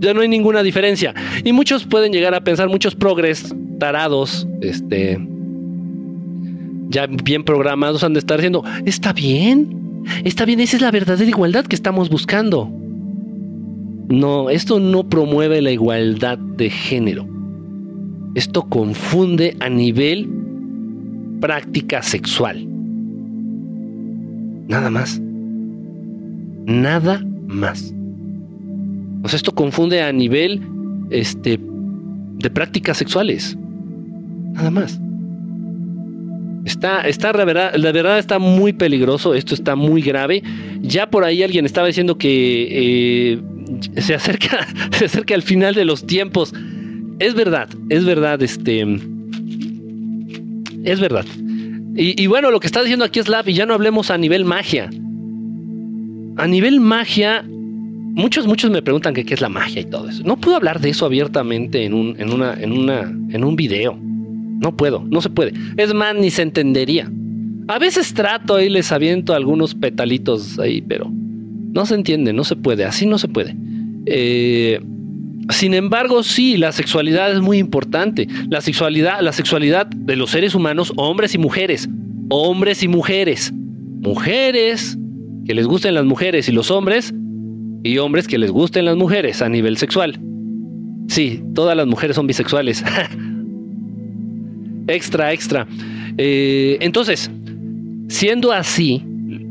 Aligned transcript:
Ya 0.00 0.12
no 0.12 0.20
hay 0.20 0.28
ninguna 0.28 0.62
diferencia. 0.62 1.14
Y 1.44 1.54
muchos 1.54 1.86
pueden 1.86 2.12
llegar 2.12 2.34
a 2.34 2.42
pensar, 2.42 2.68
muchos 2.68 2.94
progres 2.94 3.54
tarados, 3.78 4.46
este, 4.60 5.18
ya 6.90 7.06
bien 7.06 7.42
programados 7.42 8.04
han 8.04 8.12
de 8.12 8.18
estar 8.18 8.36
diciendo, 8.36 8.64
está 8.84 9.14
bien, 9.14 10.04
está 10.24 10.44
bien, 10.44 10.60
esa 10.60 10.76
es 10.76 10.82
la 10.82 10.90
verdadera 10.90 11.30
igualdad 11.30 11.64
que 11.64 11.74
estamos 11.74 12.10
buscando. 12.10 12.70
No, 14.08 14.50
esto 14.50 14.78
no 14.78 15.08
promueve 15.08 15.62
la 15.62 15.70
igualdad 15.70 16.36
de 16.36 16.68
género. 16.68 17.26
Esto 18.34 18.68
confunde 18.68 19.56
a 19.60 19.70
nivel 19.70 20.28
práctica 21.40 22.02
sexual. 22.02 22.62
Nada 24.68 24.90
más. 24.90 25.18
Nada 26.66 27.24
más. 27.46 27.94
O 29.22 29.28
sea, 29.28 29.36
esto 29.36 29.52
confunde 29.52 30.02
a 30.02 30.12
nivel 30.12 30.60
este, 31.10 31.58
de 31.60 32.50
prácticas 32.50 32.96
sexuales. 32.96 33.56
Nada 34.52 34.70
más. 34.70 35.00
Está, 36.64 37.00
está, 37.02 37.32
la 37.32 37.44
verdad, 37.44 37.74
la 37.76 37.92
verdad 37.92 38.18
está 38.18 38.38
muy 38.38 38.72
peligroso, 38.72 39.34
esto 39.34 39.54
está 39.54 39.74
muy 39.74 40.02
grave. 40.02 40.42
Ya 40.82 41.08
por 41.08 41.24
ahí 41.24 41.42
alguien 41.42 41.64
estaba 41.64 41.86
diciendo 41.86 42.18
que 42.18 42.68
eh, 42.70 43.40
se 43.96 44.14
acerca, 44.14 44.66
se 44.92 45.06
acerca 45.06 45.34
al 45.34 45.42
final 45.42 45.74
de 45.74 45.84
los 45.84 46.06
tiempos. 46.06 46.52
Es 47.18 47.34
verdad, 47.34 47.68
es 47.88 48.04
verdad, 48.04 48.42
este. 48.42 48.82
Es 50.84 51.00
verdad. 51.00 51.24
Y, 51.96 52.22
y 52.22 52.26
bueno, 52.26 52.50
lo 52.50 52.60
que 52.60 52.66
está 52.66 52.82
diciendo 52.82 53.04
aquí 53.04 53.18
es 53.18 53.28
Lab, 53.28 53.48
y 53.48 53.54
ya 53.54 53.66
no 53.66 53.74
hablemos 53.74 54.10
a 54.10 54.18
nivel 54.18 54.44
magia. 54.44 54.90
A 56.36 56.46
nivel 56.46 56.80
magia, 56.80 57.44
muchos, 58.14 58.46
muchos 58.46 58.70
me 58.70 58.82
preguntan 58.82 59.14
qué 59.14 59.22
es 59.28 59.40
la 59.40 59.48
magia 59.48 59.82
y 59.82 59.84
todo 59.84 60.08
eso. 60.08 60.22
No 60.24 60.36
puedo 60.36 60.56
hablar 60.56 60.80
de 60.80 60.90
eso 60.90 61.06
abiertamente 61.06 61.84
en 61.84 61.94
un, 61.94 62.16
en 62.18 62.32
una, 62.32 62.54
en 62.54 62.72
una, 62.72 63.00
en 63.02 63.44
un 63.44 63.56
video. 63.56 63.98
No 64.00 64.76
puedo, 64.76 65.04
no 65.08 65.20
se 65.20 65.30
puede. 65.30 65.52
Es 65.76 65.94
más, 65.94 66.14
ni 66.14 66.30
se 66.30 66.42
entendería. 66.42 67.10
A 67.68 67.78
veces 67.78 68.14
trato 68.14 68.60
y 68.60 68.68
les 68.68 68.90
aviento 68.92 69.34
algunos 69.34 69.74
petalitos 69.74 70.58
ahí, 70.58 70.80
pero 70.80 71.10
no 71.10 71.86
se 71.86 71.94
entiende, 71.94 72.32
no 72.32 72.44
se 72.44 72.56
puede, 72.56 72.84
así 72.84 73.06
no 73.06 73.18
se 73.18 73.28
puede. 73.28 73.54
Eh, 74.06 74.80
sin 75.50 75.74
embargo, 75.74 76.22
sí, 76.22 76.56
la 76.56 76.72
sexualidad 76.72 77.32
es 77.32 77.40
muy 77.40 77.58
importante. 77.58 78.26
La 78.48 78.60
sexualidad, 78.60 79.20
la 79.20 79.32
sexualidad 79.32 79.86
de 79.86 80.16
los 80.16 80.30
seres 80.30 80.54
humanos, 80.54 80.92
hombres 80.96 81.34
y 81.34 81.38
mujeres, 81.38 81.88
hombres 82.30 82.82
y 82.82 82.88
mujeres, 82.88 83.52
mujeres 83.54 84.98
que 85.46 85.54
les 85.54 85.66
gusten 85.66 85.94
las 85.94 86.04
mujeres 86.04 86.48
y 86.48 86.52
los 86.52 86.70
hombres, 86.70 87.14
y 87.82 87.98
hombres 87.98 88.26
que 88.26 88.38
les 88.38 88.50
gusten 88.50 88.84
las 88.84 88.96
mujeres 88.96 89.42
a 89.42 89.48
nivel 89.48 89.76
sexual. 89.76 90.18
Sí, 91.08 91.42
todas 91.54 91.76
las 91.76 91.86
mujeres 91.86 92.16
son 92.16 92.26
bisexuales. 92.26 92.84
extra, 94.86 95.32
extra. 95.32 95.66
Eh, 96.16 96.78
entonces, 96.80 97.30
siendo 98.08 98.52
así, 98.52 99.02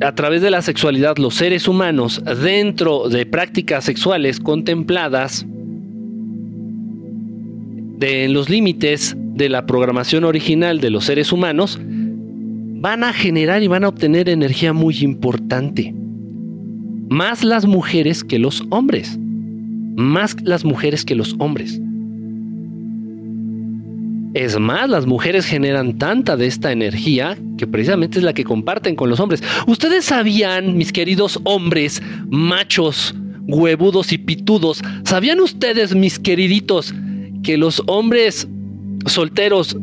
a 0.02 0.14
través 0.14 0.42
de 0.42 0.52
la 0.52 0.62
sexualidad, 0.62 1.18
los 1.18 1.36
seres 1.36 1.68
humanos, 1.68 2.22
dentro 2.44 3.10
de 3.10 3.26
prácticas 3.26 3.86
sexuales 3.86 4.40
contempladas, 4.40 5.46
de, 7.98 8.26
en 8.26 8.34
los 8.34 8.50
límites 8.50 9.16
de 9.18 9.50
la 9.50 9.66
programación 9.66 10.24
original 10.24 10.80
de 10.80 10.92
los 10.92 11.06
seres 11.06 11.32
humanos, 11.32 11.80
van 11.82 13.04
a 13.04 13.12
generar 13.12 13.64
y 13.64 13.68
van 13.68 13.84
a 13.84 13.88
obtener 13.88 14.30
energía 14.30 14.74
muy 14.74 15.00
importante. 15.00 15.96
Más 17.10 17.44
las 17.44 17.66
mujeres 17.66 18.24
que 18.24 18.40
los 18.40 18.64
hombres. 18.70 19.18
Más 19.96 20.36
las 20.44 20.66
mujeres 20.66 21.06
que 21.06 21.16
los 21.16 21.36
hombres. 21.40 21.80
Es 24.34 24.60
más, 24.60 24.90
las 24.90 25.06
mujeres 25.06 25.46
generan 25.46 25.98
tanta 25.98 26.38
de 26.38 26.46
esta 26.46 26.72
energía 26.72 27.38
que 27.58 27.66
precisamente 27.66 28.20
es 28.20 28.24
la 28.24 28.34
que 28.34 28.44
comparten 28.44 28.96
con 28.96 29.10
los 29.10 29.20
hombres. 29.20 29.42
Ustedes 29.66 30.06
sabían, 30.06 30.78
mis 30.78 30.92
queridos 30.92 31.40
hombres, 31.44 32.04
machos, 32.30 33.16
huevudos 33.48 34.12
y 34.12 34.18
pitudos, 34.18 34.82
¿sabían 35.06 35.40
ustedes, 35.40 35.96
mis 35.96 36.20
queriditos, 36.20 36.94
que 37.42 37.58
los 37.58 37.82
hombres 37.88 38.48
solteros, 39.06 39.78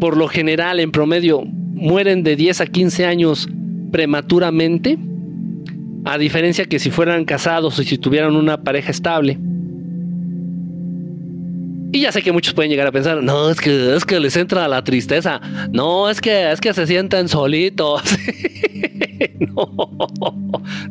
por 0.00 0.16
lo 0.16 0.26
general, 0.26 0.80
en 0.80 0.90
promedio, 0.90 1.44
mueren 1.44 2.22
de 2.22 2.34
10 2.34 2.62
a 2.62 2.66
15 2.66 3.04
años 3.04 3.48
prematuramente? 3.92 4.98
A 6.06 6.18
diferencia 6.18 6.64
que 6.66 6.78
si 6.78 6.92
fueran 6.92 7.24
casados 7.24 7.76
o 7.80 7.82
si 7.82 7.98
tuvieran 7.98 8.36
una 8.36 8.62
pareja 8.62 8.92
estable. 8.92 9.36
Y 11.90 12.00
ya 12.02 12.12
sé 12.12 12.22
que 12.22 12.30
muchos 12.30 12.54
pueden 12.54 12.70
llegar 12.70 12.86
a 12.86 12.92
pensar, 12.92 13.24
no, 13.24 13.50
es 13.50 13.60
que, 13.60 13.96
es 13.96 14.04
que 14.04 14.20
les 14.20 14.36
entra 14.36 14.68
la 14.68 14.84
tristeza. 14.84 15.40
No, 15.72 16.08
es 16.08 16.20
que, 16.20 16.52
es 16.52 16.60
que 16.60 16.72
se 16.72 16.86
sienten 16.86 17.28
solitos. 17.28 18.02
no, 19.40 19.98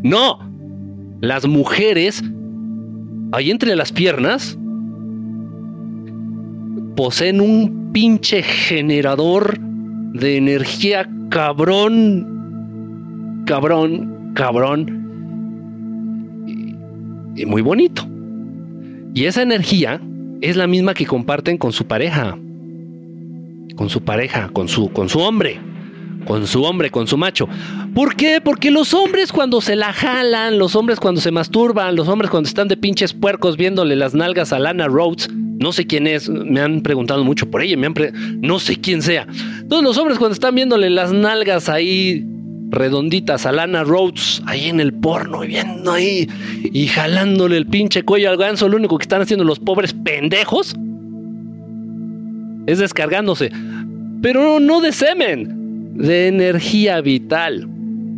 no. 0.03 0.39
Las 1.21 1.47
mujeres, 1.47 2.21
ahí 3.31 3.51
entre 3.51 3.73
las 3.77 3.93
piernas, 3.93 4.57
poseen 6.97 7.39
un 7.39 7.93
pinche 7.93 8.43
generador 8.43 9.57
de 9.59 10.35
energía 10.35 11.09
cabrón, 11.29 12.27
cabrón, 13.45 14.33
cabrón. 14.33 15.04
Y 17.35 17.45
muy 17.45 17.61
bonito. 17.61 18.07
Y 19.13 19.25
esa 19.25 19.41
energía 19.41 20.01
es 20.41 20.55
la 20.55 20.67
misma 20.67 20.93
que 20.93 21.05
comparten 21.05 21.57
con 21.57 21.71
su 21.71 21.85
pareja. 21.85 22.37
Con 23.75 23.89
su 23.89 24.01
pareja, 24.01 24.49
con 24.53 24.67
su, 24.67 24.89
con 24.89 25.09
su 25.09 25.19
hombre. 25.19 25.59
Con 26.25 26.47
su 26.47 26.63
hombre, 26.63 26.89
con 26.89 27.07
su 27.07 27.17
macho. 27.17 27.47
¿Por 27.93 28.15
qué? 28.15 28.41
Porque 28.41 28.71
los 28.71 28.93
hombres 28.93 29.31
cuando 29.31 29.61
se 29.61 29.75
la 29.75 29.93
jalan, 29.93 30.57
los 30.57 30.75
hombres 30.75 30.99
cuando 30.99 31.21
se 31.21 31.31
masturban, 31.31 31.95
los 31.95 32.07
hombres 32.07 32.31
cuando 32.31 32.47
están 32.47 32.67
de 32.67 32.77
pinches 32.77 33.13
puercos 33.13 33.57
viéndole 33.57 33.95
las 33.95 34.15
nalgas 34.15 34.51
a 34.51 34.59
Lana 34.59 34.87
Rhodes, 34.87 35.29
no 35.31 35.71
sé 35.71 35.85
quién 35.85 36.07
es, 36.07 36.27
me 36.27 36.59
han 36.59 36.81
preguntado 36.81 37.23
mucho 37.23 37.49
por 37.49 37.61
ella, 37.61 37.77
me 37.77 37.89
no 38.41 38.59
sé 38.59 38.75
quién 38.75 39.01
sea. 39.01 39.27
Todos 39.69 39.83
los 39.83 39.97
hombres 39.97 40.17
cuando 40.17 40.33
están 40.33 40.55
viéndole 40.55 40.89
las 40.89 41.13
nalgas 41.13 41.69
ahí 41.69 42.25
redonditas 42.69 43.45
a 43.45 43.51
Lana 43.51 43.83
Rhodes 43.83 44.41
ahí 44.45 44.69
en 44.69 44.79
el 44.79 44.93
porno 44.93 45.43
y 45.43 45.47
viendo 45.47 45.91
ahí 45.91 46.27
y 46.63 46.87
jalándole 46.87 47.57
el 47.57 47.67
pinche 47.67 48.03
cuello 48.03 48.29
al 48.29 48.37
ganso. 48.37 48.67
Lo 48.69 48.77
único 48.77 48.97
que 48.97 49.03
están 49.03 49.21
haciendo 49.21 49.43
los 49.43 49.59
pobres 49.59 49.93
pendejos 49.93 50.75
es 52.67 52.79
descargándose, 52.79 53.51
pero 54.21 54.59
no 54.59 54.81
de 54.81 54.91
semen, 54.91 55.95
de 55.97 56.27
energía 56.27 57.01
vital. 57.01 57.69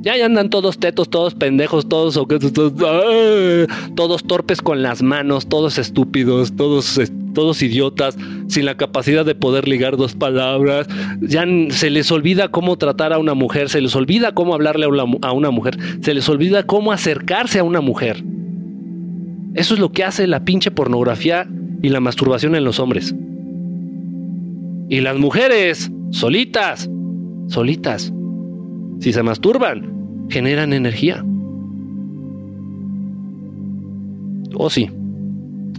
Ya, 0.02 0.14
andan 0.24 0.50
todos 0.50 0.78
tetos, 0.78 1.10
todos 1.10 1.34
pendejos, 1.34 1.90
todos 1.90 2.14
todos, 2.14 3.68
todos 3.96 4.24
torpes 4.24 4.62
con 4.62 4.82
las 4.84 5.02
manos, 5.02 5.48
todos 5.48 5.78
estúpidos, 5.78 6.56
todos, 6.56 7.00
todos 7.34 7.62
idiotas, 7.62 8.16
sin 8.48 8.66
la 8.66 8.78
capacidad 8.78 9.26
de 9.26 9.36
poder 9.36 9.68
ligar 9.68 9.98
dos 9.98 10.14
palabras. 10.14 10.88
Ya 11.22 11.46
se 11.70 11.90
les 11.90 12.12
olvida 12.12 12.50
cómo 12.50 12.78
tratar 12.78 13.12
a 13.12 13.18
una 13.18 13.34
mujer, 13.34 13.70
se 13.70 13.82
les 13.82 13.96
olvida 13.96 14.34
cómo 14.34 14.54
hablarle 14.54 14.86
a 14.86 15.32
una 15.32 15.52
mujer, 15.52 15.78
se 16.02 16.14
les 16.14 16.30
olvida 16.30 16.64
cómo 16.64 16.92
acercarse 16.92 17.60
a 17.60 17.64
una 17.64 17.82
mujer. 17.82 18.24
Eso 19.56 19.74
es 19.74 19.80
lo 19.80 19.92
que 19.92 20.04
hace 20.04 20.28
la 20.28 20.46
pinche 20.46 20.70
pornografía 20.70 21.48
y 21.82 21.90
la 21.90 22.00
masturbación 22.00 22.56
en 22.56 22.64
los 22.64 22.80
hombres. 22.80 23.16
Y 24.90 25.02
las 25.02 25.18
mujeres, 25.18 25.92
solitas, 26.12 26.90
solitas, 27.48 28.14
si 29.00 29.14
se 29.14 29.24
masturban, 29.24 30.28
generan 30.30 30.74
energía. 30.74 31.24
O 34.56 34.70
sí, 34.70 34.90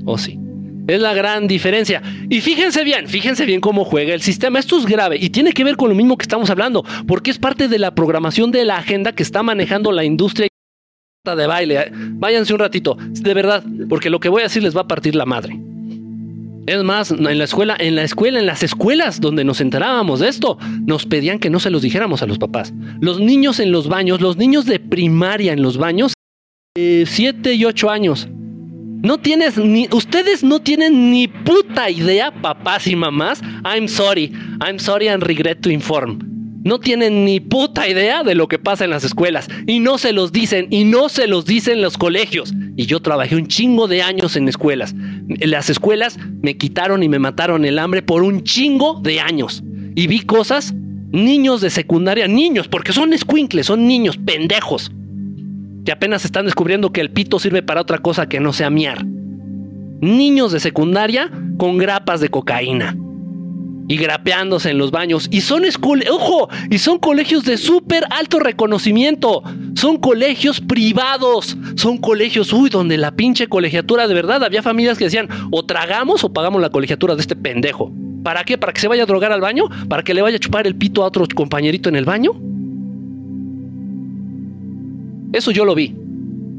o 0.05 0.19
sí. 0.19 0.39
Es 0.87 1.01
la 1.01 1.13
gran 1.13 1.47
diferencia. 1.47 2.03
Y 2.31 2.41
fíjense 2.41 2.83
bien, 2.83 3.09
fíjense 3.09 3.45
bien 3.45 3.61
cómo 3.61 3.85
juega 3.85 4.15
el 4.15 4.23
sistema. 4.23 4.59
Esto 4.59 4.79
es 4.79 4.87
grave 4.87 5.19
y 5.21 5.29
tiene 5.29 5.53
que 5.53 5.63
ver 5.63 5.77
con 5.77 5.91
lo 5.91 5.95
mismo 5.95 6.17
que 6.17 6.23
estamos 6.23 6.49
hablando, 6.49 6.83
porque 7.07 7.31
es 7.31 7.39
parte 7.39 7.69
de 7.69 7.79
la 7.79 7.95
programación 7.95 8.51
de 8.51 8.65
la 8.65 8.79
agenda 8.79 9.13
que 9.13 9.23
está 9.23 9.43
manejando 9.43 9.93
la 9.93 10.05
industria 10.05 10.49
de 11.25 11.47
baile. 11.47 11.93
Váyanse 11.93 12.55
un 12.55 12.61
ratito, 12.61 12.97
de 12.99 13.35
verdad, 13.35 13.63
porque 13.89 14.09
lo 14.09 14.19
que 14.19 14.31
voy 14.31 14.41
a 14.41 14.45
decir 14.45 14.63
les 14.63 14.75
va 14.75 14.83
a 14.83 14.89
partir 14.89 15.15
la 15.15 15.27
madre. 15.27 15.61
Es 16.69 16.85
más, 16.85 17.11
en 17.13 17.39
la 17.39 17.45
escuela, 17.45 17.77
en 17.81 17.95
la 17.97 18.03
escuela, 18.03 18.39
en 18.39 18.45
las 18.45 18.63
escuelas 18.63 19.23
donde 19.23 19.43
nos 19.43 19.63
enterábamos 19.63 20.21
de 20.21 20.29
esto, 20.29 20.59
nos 20.85 21.07
pedían 21.07 21.39
que 21.39 21.49
no 21.49 21.61
se 21.61 21.71
los 21.71 21.81
dijéramos 21.81 22.21
a 22.21 22.27
los 22.27 22.37
papás. 22.37 22.75
Los 23.01 23.21
niños 23.21 23.59
en 23.59 23.73
los 23.73 23.89
baños, 23.89 24.21
los 24.21 24.37
niños 24.37 24.67
de 24.67 24.79
primaria 24.79 25.55
en 25.55 25.63
los 25.63 25.79
baños, 25.79 26.13
eh, 26.77 27.05
siete 27.07 27.55
y 27.55 27.65
ocho 27.65 27.89
años. 27.89 28.29
No 28.31 29.17
tienes 29.17 29.57
ni, 29.57 29.89
ustedes 29.93 30.45
no 30.45 30.61
tienen 30.61 31.11
ni 31.11 31.27
puta 31.27 31.89
idea, 31.89 32.31
papás 32.43 32.87
y 32.87 32.95
mamás. 32.95 33.41
I'm 33.65 33.89
sorry, 33.89 34.31
I'm 34.61 34.79
sorry 34.79 35.09
and 35.09 35.23
regret 35.23 35.63
to 35.63 35.71
inform. 35.71 36.38
No 36.65 36.81
tienen 36.81 37.25
ni 37.25 37.41
puta 37.41 37.89
idea 37.89 38.23
de 38.23 38.35
lo 38.35 38.49
que 38.49 38.59
pasa 38.59 38.85
en 38.85 38.91
las 38.91 39.05
escuelas 39.05 39.49
y 39.67 39.81
no 39.81 39.97
se 39.99 40.13
los 40.13 40.33
dicen 40.33 40.67
y 40.71 40.85
no 40.85 41.09
se 41.09 41.27
los 41.27 41.45
dicen 41.45 41.83
los 41.83 41.97
colegios. 41.97 42.53
Y 42.77 42.87
yo 42.87 43.01
trabajé 43.01 43.37
un 43.37 43.47
chingo 43.47 43.89
de 43.89 44.03
años 44.03 44.37
en 44.37 44.49
escuelas. 44.49 44.95
Las 45.41 45.71
escuelas 45.71 46.19
me 46.43 46.57
quitaron 46.57 47.03
y 47.03 47.09
me 47.09 47.19
mataron 47.19 47.65
el 47.65 47.79
hambre 47.79 48.03
por 48.03 48.23
un 48.23 48.43
chingo 48.43 49.01
de 49.01 49.21
años. 49.21 49.63
Y 49.95 50.07
vi 50.07 50.21
cosas, 50.21 50.75
niños 51.11 51.61
de 51.61 51.71
secundaria, 51.71 52.29
niños, 52.29 52.69
porque 52.69 52.93
son 52.93 53.13
escuincles, 53.13 53.67
son 53.67 53.87
niños 53.87 54.17
pendejos, 54.17 54.93
que 55.85 55.93
apenas 55.93 56.25
están 56.25 56.45
descubriendo 56.45 56.93
que 56.93 57.01
el 57.01 57.11
pito 57.11 57.39
sirve 57.39 57.63
para 57.63 57.81
otra 57.81 57.99
cosa 57.99 58.29
que 58.29 58.41
no 58.41 58.53
sea 58.53 58.71
miar. 58.71 59.05
Niños 60.01 60.53
de 60.53 60.61
secundaria 60.61 61.31
con 61.57 61.79
grapas 61.79 62.21
de 62.21 62.29
cocaína 62.29 62.97
y 63.89 63.97
grapeándose 63.97 64.71
en 64.71 64.79
los 64.79 64.91
baños. 64.91 65.29
Y 65.31 65.41
son 65.41 65.65
ojo, 66.11 66.49
y 66.71 66.79
son 66.79 66.99
colegios 66.99 67.45
de 67.45 67.57
súper 67.57 68.05
alto 68.11 68.39
reconocimiento. 68.39 69.43
Son 69.75 69.97
colegios 69.97 70.61
privados. 70.61 71.57
Son 71.77 71.99
colegios, 71.99 72.53
uy, 72.53 72.71
donde 72.71 72.99
la 72.99 73.13
pinche 73.13 73.49
colegiatura 73.49 74.07
de 74.07 74.15
verdad. 74.15 74.45
Había 74.45 74.63
familias 74.63 74.99
que 74.99 75.05
decían, 75.05 75.29
o 75.51 75.65
tragamos 75.65 76.23
o 76.23 76.33
pagamos 76.33 76.61
la 76.61 76.71
colegiatura 76.71 77.15
de 77.15 77.23
este 77.23 77.35
pendejo. 77.35 77.91
¿Para 78.23 78.45
qué? 78.45 78.59
¿Para 78.59 78.73
que 78.73 78.81
se 78.81 78.89
vaya 78.89 79.05
a 79.05 79.07
drogar 79.07 79.33
al 79.33 79.41
baño? 79.41 79.65
¿Para 79.89 80.03
que 80.03 80.13
le 80.13 80.23
vaya 80.23 80.37
a 80.37 80.41
chupar 80.41 80.67
el 80.67 80.77
pito 80.77 81.03
a 81.03 81.07
otro 81.07 81.27
compañerito 81.35 81.89
en 81.89 81.97
el 81.97 82.05
baño? 82.05 82.33
Eso 85.33 85.51
yo 85.51 85.65
lo 85.65 85.75
vi. 85.75 85.95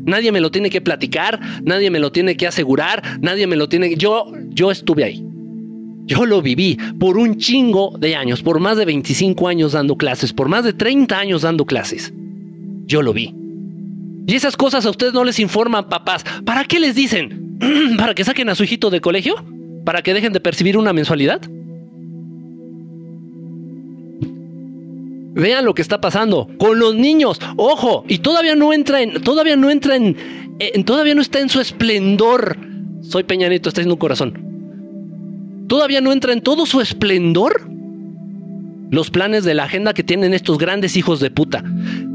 Nadie 0.05 0.31
me 0.31 0.39
lo 0.39 0.49
tiene 0.49 0.69
que 0.69 0.81
platicar, 0.81 1.39
nadie 1.63 1.91
me 1.91 1.99
lo 1.99 2.11
tiene 2.11 2.35
que 2.35 2.47
asegurar, 2.47 3.03
nadie 3.21 3.45
me 3.45 3.55
lo 3.55 3.69
tiene 3.69 3.95
yo 3.95 4.31
yo 4.49 4.71
estuve 4.71 5.03
ahí. 5.03 5.28
Yo 6.09 6.25
lo 6.25 6.41
viví 6.41 6.75
por 6.99 7.19
un 7.19 7.37
chingo 7.37 7.95
de 7.99 8.15
años, 8.15 8.41
por 8.41 8.59
más 8.59 8.77
de 8.77 8.85
25 8.85 9.47
años 9.47 9.73
dando 9.73 9.95
clases, 9.95 10.33
por 10.33 10.49
más 10.49 10.63
de 10.63 10.73
30 10.73 11.15
años 11.15 11.43
dando 11.43 11.65
clases. 11.65 12.11
Yo 12.87 13.03
lo 13.03 13.13
vi. 13.13 13.35
Y 14.25 14.33
esas 14.33 14.57
cosas 14.57 14.87
a 14.87 14.89
ustedes 14.89 15.13
no 15.13 15.23
les 15.23 15.39
informan, 15.39 15.87
papás. 15.87 16.25
¿Para 16.45 16.63
qué 16.63 16.79
les 16.79 16.95
dicen? 16.95 17.59
¿Para 17.97 18.15
que 18.15 18.23
saquen 18.23 18.49
a 18.49 18.55
su 18.55 18.63
hijito 18.63 18.89
de 18.89 19.01
colegio? 19.01 19.35
¿Para 19.85 20.01
que 20.01 20.15
dejen 20.15 20.33
de 20.33 20.39
percibir 20.39 20.77
una 20.77 20.93
mensualidad? 20.93 21.41
Vean 25.35 25.63
lo 25.63 25.75
que 25.75 25.83
está 25.83 26.01
pasando 26.01 26.47
con 26.57 26.79
los 26.79 26.95
niños. 26.95 27.39
Ojo, 27.55 28.03
y 28.07 28.17
todavía 28.17 28.55
no 28.55 28.73
entra 28.73 29.03
en, 29.03 29.21
todavía 29.21 29.55
no 29.55 29.69
entra 29.69 29.95
en, 29.95 30.15
todavía 30.85 31.13
no 31.13 31.21
está 31.21 31.39
en 31.39 31.49
su 31.49 31.61
esplendor. 31.61 32.57
Soy 33.01 33.23
Peñanito, 33.25 33.69
está 33.69 33.81
haciendo 33.81 33.93
un 33.93 33.99
corazón 33.99 34.48
todavía 35.69 36.01
no 36.01 36.11
entra 36.11 36.33
en 36.33 36.41
todo 36.41 36.65
su 36.65 36.81
esplendor 36.81 37.69
los 38.91 39.11
planes 39.11 39.43
de 39.43 39.53
la 39.53 39.65
agenda 39.65 39.93
que 39.93 40.03
tienen 40.03 40.33
estos 40.33 40.57
grandes 40.57 40.97
hijos 40.97 41.19
de 41.19 41.29
puta. 41.29 41.63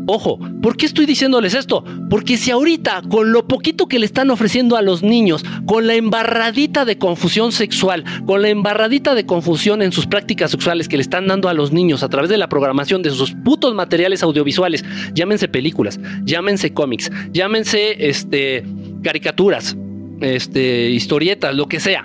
Ojo, 0.07 0.39
¿por 0.61 0.77
qué 0.77 0.87
estoy 0.87 1.07
diciéndoles 1.07 1.55
esto? 1.55 1.85
Porque 2.11 2.37
si 2.37 2.51
ahorita, 2.51 3.03
con 3.09 3.33
lo 3.33 3.47
poquito 3.47 3.87
que 3.87 3.99
le 3.99 4.07
están 4.07 4.31
ofreciendo 4.31 4.77
a 4.77 4.83
los 4.83 5.03
niños, 5.03 5.45
con 5.67 5.87
la 5.87 5.95
embarradita 5.95 6.85
de 6.85 6.99
confusión 6.99 7.53
sexual, 7.53 8.05
con 8.27 8.43
la 8.43 8.49
embarradita 8.49 9.15
de 9.15 9.25
confusión 9.25 9.83
en 9.83 9.93
sus 9.93 10.07
prácticas 10.07 10.51
sexuales 10.51 10.89
que 10.89 10.97
le 10.97 11.03
están 11.03 11.29
dando 11.29 11.49
a 11.49 11.55
los 11.55 11.73
niños 11.73 12.03
a 12.03 12.09
través 12.09 12.29
de 12.29 12.39
la 12.39 12.49
programación 12.49 13.03
de 13.03 13.11
sus 13.11 13.33
putos 13.45 13.73
materiales 13.75 14.23
audiovisuales, 14.23 14.85
llámense 15.15 15.49
películas, 15.49 16.01
llámense 16.25 16.75
cómics, 16.75 17.11
llámense 17.33 18.09
este, 18.09 18.65
caricaturas, 19.03 19.77
este, 20.21 20.91
historietas, 20.91 21.55
lo 21.55 21.67
que 21.67 21.79
sea 21.81 22.05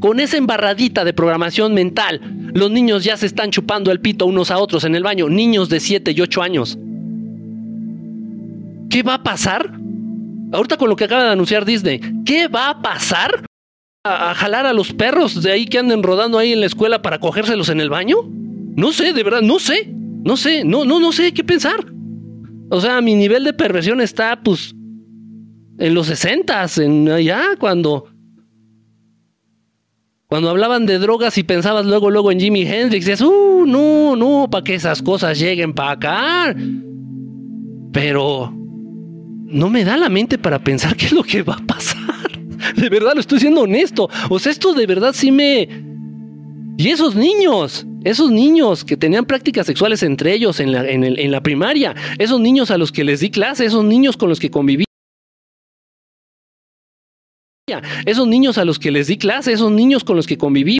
con 0.00 0.20
esa 0.20 0.36
embarradita 0.36 1.04
de 1.04 1.12
programación 1.12 1.74
mental, 1.74 2.20
los 2.54 2.70
niños 2.70 3.04
ya 3.04 3.16
se 3.16 3.26
están 3.26 3.50
chupando 3.50 3.90
el 3.90 4.00
pito 4.00 4.26
unos 4.26 4.50
a 4.50 4.58
otros 4.58 4.84
en 4.84 4.94
el 4.94 5.02
baño, 5.02 5.28
niños 5.28 5.68
de 5.68 5.80
7 5.80 6.12
y 6.16 6.20
8 6.20 6.42
años. 6.42 6.78
¿Qué 8.90 9.02
va 9.02 9.14
a 9.14 9.22
pasar? 9.22 9.70
Ahorita 10.52 10.76
con 10.76 10.88
lo 10.88 10.96
que 10.96 11.04
acaba 11.04 11.24
de 11.24 11.30
anunciar 11.30 11.64
Disney, 11.64 12.00
¿qué 12.24 12.48
va 12.48 12.70
a 12.70 12.82
pasar? 12.82 13.44
¿A, 14.04 14.32
jalar 14.34 14.64
a 14.64 14.72
los 14.72 14.92
perros 14.92 15.42
de 15.42 15.50
ahí 15.50 15.66
que 15.66 15.78
anden 15.78 16.02
rodando 16.02 16.38
ahí 16.38 16.52
en 16.52 16.60
la 16.60 16.66
escuela 16.66 17.02
para 17.02 17.18
cogérselos 17.18 17.68
en 17.68 17.80
el 17.80 17.90
baño? 17.90 18.16
No 18.76 18.92
sé, 18.92 19.12
de 19.12 19.22
verdad, 19.22 19.42
no 19.42 19.58
sé, 19.58 19.92
no 20.24 20.36
sé, 20.36 20.64
no, 20.64 20.84
no, 20.84 21.00
no 21.00 21.12
sé 21.12 21.34
qué 21.34 21.44
pensar. 21.44 21.84
O 22.70 22.80
sea, 22.80 23.00
mi 23.00 23.14
nivel 23.14 23.44
de 23.44 23.52
perversión 23.52 24.00
está, 24.00 24.40
pues, 24.42 24.74
en 25.78 25.94
los 25.94 26.06
sesentas, 26.06 26.78
en 26.78 27.08
allá, 27.10 27.56
cuando 27.58 28.06
cuando 30.28 30.50
hablaban 30.50 30.84
de 30.84 30.98
drogas 30.98 31.38
y 31.38 31.42
pensabas 31.42 31.86
luego, 31.86 32.10
luego 32.10 32.30
en 32.30 32.38
Jimi 32.38 32.60
Hendrix, 32.60 33.06
decías, 33.06 33.22
uh, 33.22 33.64
no, 33.66 34.14
no, 34.14 34.46
para 34.50 34.62
que 34.62 34.74
esas 34.74 35.00
cosas 35.00 35.38
lleguen 35.38 35.72
para 35.72 35.92
acá. 35.92 36.54
Pero 37.94 38.52
no 38.52 39.70
me 39.70 39.84
da 39.84 39.96
la 39.96 40.10
mente 40.10 40.36
para 40.36 40.58
pensar 40.58 40.96
qué 40.96 41.06
es 41.06 41.12
lo 41.12 41.22
que 41.22 41.42
va 41.42 41.54
a 41.54 41.66
pasar. 41.66 42.30
De 42.76 42.90
verdad, 42.90 43.12
lo 43.14 43.20
estoy 43.20 43.40
siendo 43.40 43.62
honesto. 43.62 44.10
O 44.28 44.38
sea, 44.38 44.52
esto 44.52 44.74
de 44.74 44.86
verdad 44.86 45.14
sí 45.14 45.32
me... 45.32 45.66
Y 46.76 46.88
esos 46.88 47.16
niños, 47.16 47.86
esos 48.04 48.30
niños 48.30 48.84
que 48.84 48.98
tenían 48.98 49.24
prácticas 49.24 49.66
sexuales 49.66 50.02
entre 50.02 50.34
ellos 50.34 50.60
en 50.60 50.72
la, 50.72 50.86
en 50.86 51.30
la 51.30 51.42
primaria, 51.42 51.94
esos 52.18 52.38
niños 52.38 52.70
a 52.70 52.76
los 52.76 52.92
que 52.92 53.02
les 53.02 53.20
di 53.20 53.30
clase, 53.30 53.64
esos 53.64 53.84
niños 53.84 54.18
con 54.18 54.28
los 54.28 54.38
que 54.38 54.50
conviví 54.50 54.84
esos 58.06 58.26
niños 58.26 58.58
a 58.58 58.64
los 58.64 58.78
que 58.78 58.90
les 58.90 59.06
di 59.06 59.16
clase, 59.16 59.52
esos 59.52 59.70
niños 59.70 60.04
con 60.04 60.16
los 60.16 60.26
que 60.26 60.38
conviví, 60.38 60.78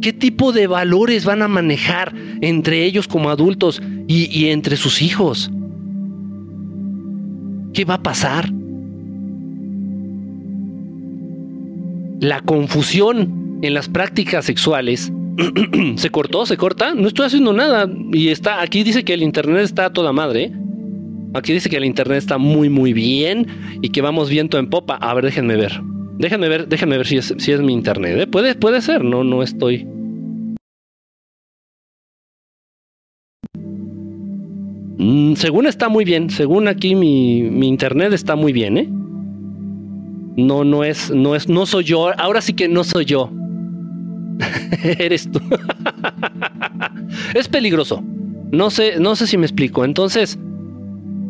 ¿qué 0.00 0.12
tipo 0.12 0.52
de 0.52 0.66
valores 0.66 1.24
van 1.24 1.42
a 1.42 1.48
manejar 1.48 2.14
entre 2.40 2.84
ellos 2.84 3.08
como 3.08 3.30
adultos 3.30 3.82
y, 4.06 4.46
entre 4.46 4.76
sus 4.76 5.02
hijos? 5.02 5.50
¿Qué 7.72 7.84
va 7.84 7.94
a 7.94 8.02
pasar? 8.02 8.50
La 12.20 12.40
confusión 12.40 13.60
en 13.62 13.74
las 13.74 13.88
prácticas 13.88 14.44
sexuales 14.44 15.12
se 15.96 16.10
cortó, 16.10 16.46
se 16.46 16.56
corta, 16.56 16.94
no 16.94 17.06
estoy 17.06 17.26
haciendo 17.26 17.52
nada 17.52 17.88
y 18.12 18.28
está 18.28 18.60
aquí 18.60 18.82
dice 18.82 19.04
que 19.04 19.14
el 19.14 19.22
internet 19.22 19.62
está 19.62 19.86
a 19.86 19.92
toda 19.92 20.12
madre. 20.12 20.52
Aquí 21.34 21.52
dice 21.52 21.68
que 21.68 21.76
el 21.76 21.84
internet 21.84 22.18
está 22.18 22.38
muy 22.38 22.70
muy 22.70 22.92
bien 22.92 23.46
y 23.82 23.90
que 23.90 24.00
vamos 24.00 24.30
viento 24.30 24.58
en 24.58 24.70
popa. 24.70 24.94
A 24.94 25.14
ver, 25.14 25.26
déjenme 25.26 25.56
ver. 25.56 25.80
Déjame 26.18 26.48
ver, 26.48 26.68
déjame 26.68 26.96
ver 26.96 27.06
si 27.06 27.16
es, 27.16 27.32
si 27.38 27.52
es 27.52 27.60
mi 27.60 27.72
internet. 27.72 28.18
¿eh? 28.18 28.26
Puede, 28.26 28.56
puede 28.56 28.82
ser, 28.82 29.04
no, 29.04 29.22
no 29.22 29.42
estoy. 29.42 29.86
Mm, 34.98 35.34
según 35.34 35.66
está 35.66 35.88
muy 35.88 36.04
bien, 36.04 36.28
según 36.28 36.66
aquí 36.66 36.96
mi, 36.96 37.42
mi, 37.42 37.68
internet 37.68 38.12
está 38.12 38.34
muy 38.34 38.52
bien, 38.52 38.78
¿eh? 38.78 38.88
No, 40.36 40.64
no 40.64 40.82
es, 40.82 41.12
no 41.12 41.36
es, 41.36 41.48
no 41.48 41.66
soy 41.66 41.84
yo. 41.84 42.10
Ahora 42.18 42.40
sí 42.40 42.52
que 42.52 42.66
no 42.66 42.82
soy 42.82 43.04
yo. 43.04 43.30
Eres 44.98 45.30
tú. 45.30 45.40
es 47.34 47.46
peligroso. 47.46 48.02
No 48.50 48.70
sé, 48.70 48.98
no 48.98 49.14
sé 49.14 49.28
si 49.28 49.38
me 49.38 49.46
explico. 49.46 49.84
Entonces, 49.84 50.36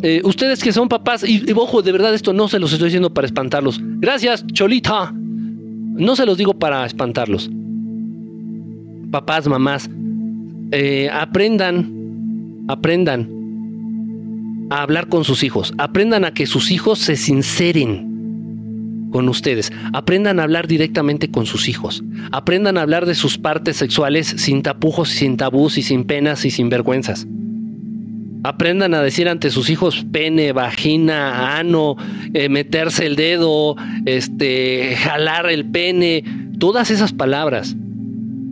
eh, 0.02 0.20
ustedes 0.24 0.62
que 0.62 0.72
son 0.72 0.88
papás, 0.88 1.28
y, 1.28 1.44
ojo, 1.54 1.82
de 1.82 1.92
verdad 1.92 2.14
esto 2.14 2.32
no 2.32 2.48
se 2.48 2.58
los 2.58 2.72
estoy 2.72 2.86
diciendo 2.86 3.12
para 3.12 3.26
espantarlos. 3.26 3.80
Gracias, 3.82 4.46
Cholita. 4.46 5.12
No 5.12 6.14
se 6.14 6.24
los 6.24 6.38
digo 6.38 6.54
para 6.54 6.86
espantarlos. 6.86 7.50
Papás, 9.10 9.48
mamás, 9.48 9.90
eh, 10.70 11.08
aprendan, 11.12 12.66
aprendan 12.68 13.28
a 14.70 14.82
hablar 14.82 15.08
con 15.08 15.24
sus 15.24 15.42
hijos. 15.42 15.74
Aprendan 15.78 16.24
a 16.24 16.32
que 16.32 16.46
sus 16.46 16.70
hijos 16.70 17.00
se 17.00 17.16
sinceren 17.16 19.08
con 19.10 19.28
ustedes. 19.28 19.72
Aprendan 19.92 20.38
a 20.38 20.44
hablar 20.44 20.68
directamente 20.68 21.30
con 21.30 21.46
sus 21.46 21.68
hijos. 21.68 22.04
Aprendan 22.30 22.78
a 22.78 22.82
hablar 22.82 23.06
de 23.06 23.14
sus 23.14 23.38
partes 23.38 23.76
sexuales 23.76 24.28
sin 24.36 24.62
tapujos, 24.62 25.08
sin 25.08 25.36
tabús 25.36 25.78
y 25.78 25.82
sin 25.82 26.04
penas 26.04 26.44
y 26.44 26.50
sin 26.50 26.68
vergüenzas. 26.68 27.26
Aprendan 28.44 28.94
a 28.94 29.02
decir 29.02 29.28
ante 29.28 29.50
sus 29.50 29.68
hijos 29.68 30.06
pene, 30.12 30.52
vagina, 30.52 31.58
ano, 31.58 31.96
eh, 32.34 32.48
meterse 32.48 33.06
el 33.06 33.16
dedo, 33.16 33.76
este, 34.06 34.96
jalar 34.96 35.50
el 35.50 35.64
pene, 35.64 36.24
todas 36.58 36.90
esas 36.90 37.12
palabras. 37.12 37.76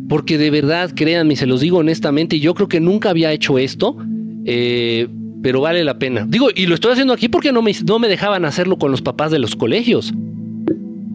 Porque 0.08 0.38
de 0.38 0.50
verdad, 0.50 0.90
créanme, 0.94 1.36
se 1.36 1.46
los 1.46 1.60
digo 1.60 1.78
honestamente, 1.78 2.36
y 2.36 2.40
yo 2.40 2.54
creo 2.54 2.68
que 2.68 2.80
nunca 2.80 3.10
había 3.10 3.32
hecho 3.32 3.58
esto, 3.58 3.96
eh, 4.44 5.08
pero 5.42 5.60
vale 5.60 5.84
la 5.84 5.98
pena. 5.98 6.26
Digo, 6.28 6.48
y 6.54 6.66
lo 6.66 6.74
estoy 6.74 6.92
haciendo 6.92 7.12
aquí 7.12 7.28
porque 7.28 7.52
no 7.52 7.62
me, 7.62 7.72
no 7.86 7.98
me 7.98 8.08
dejaban 8.08 8.44
hacerlo 8.44 8.78
con 8.78 8.90
los 8.90 9.02
papás 9.02 9.30
de 9.30 9.38
los 9.38 9.54
colegios. 9.54 10.12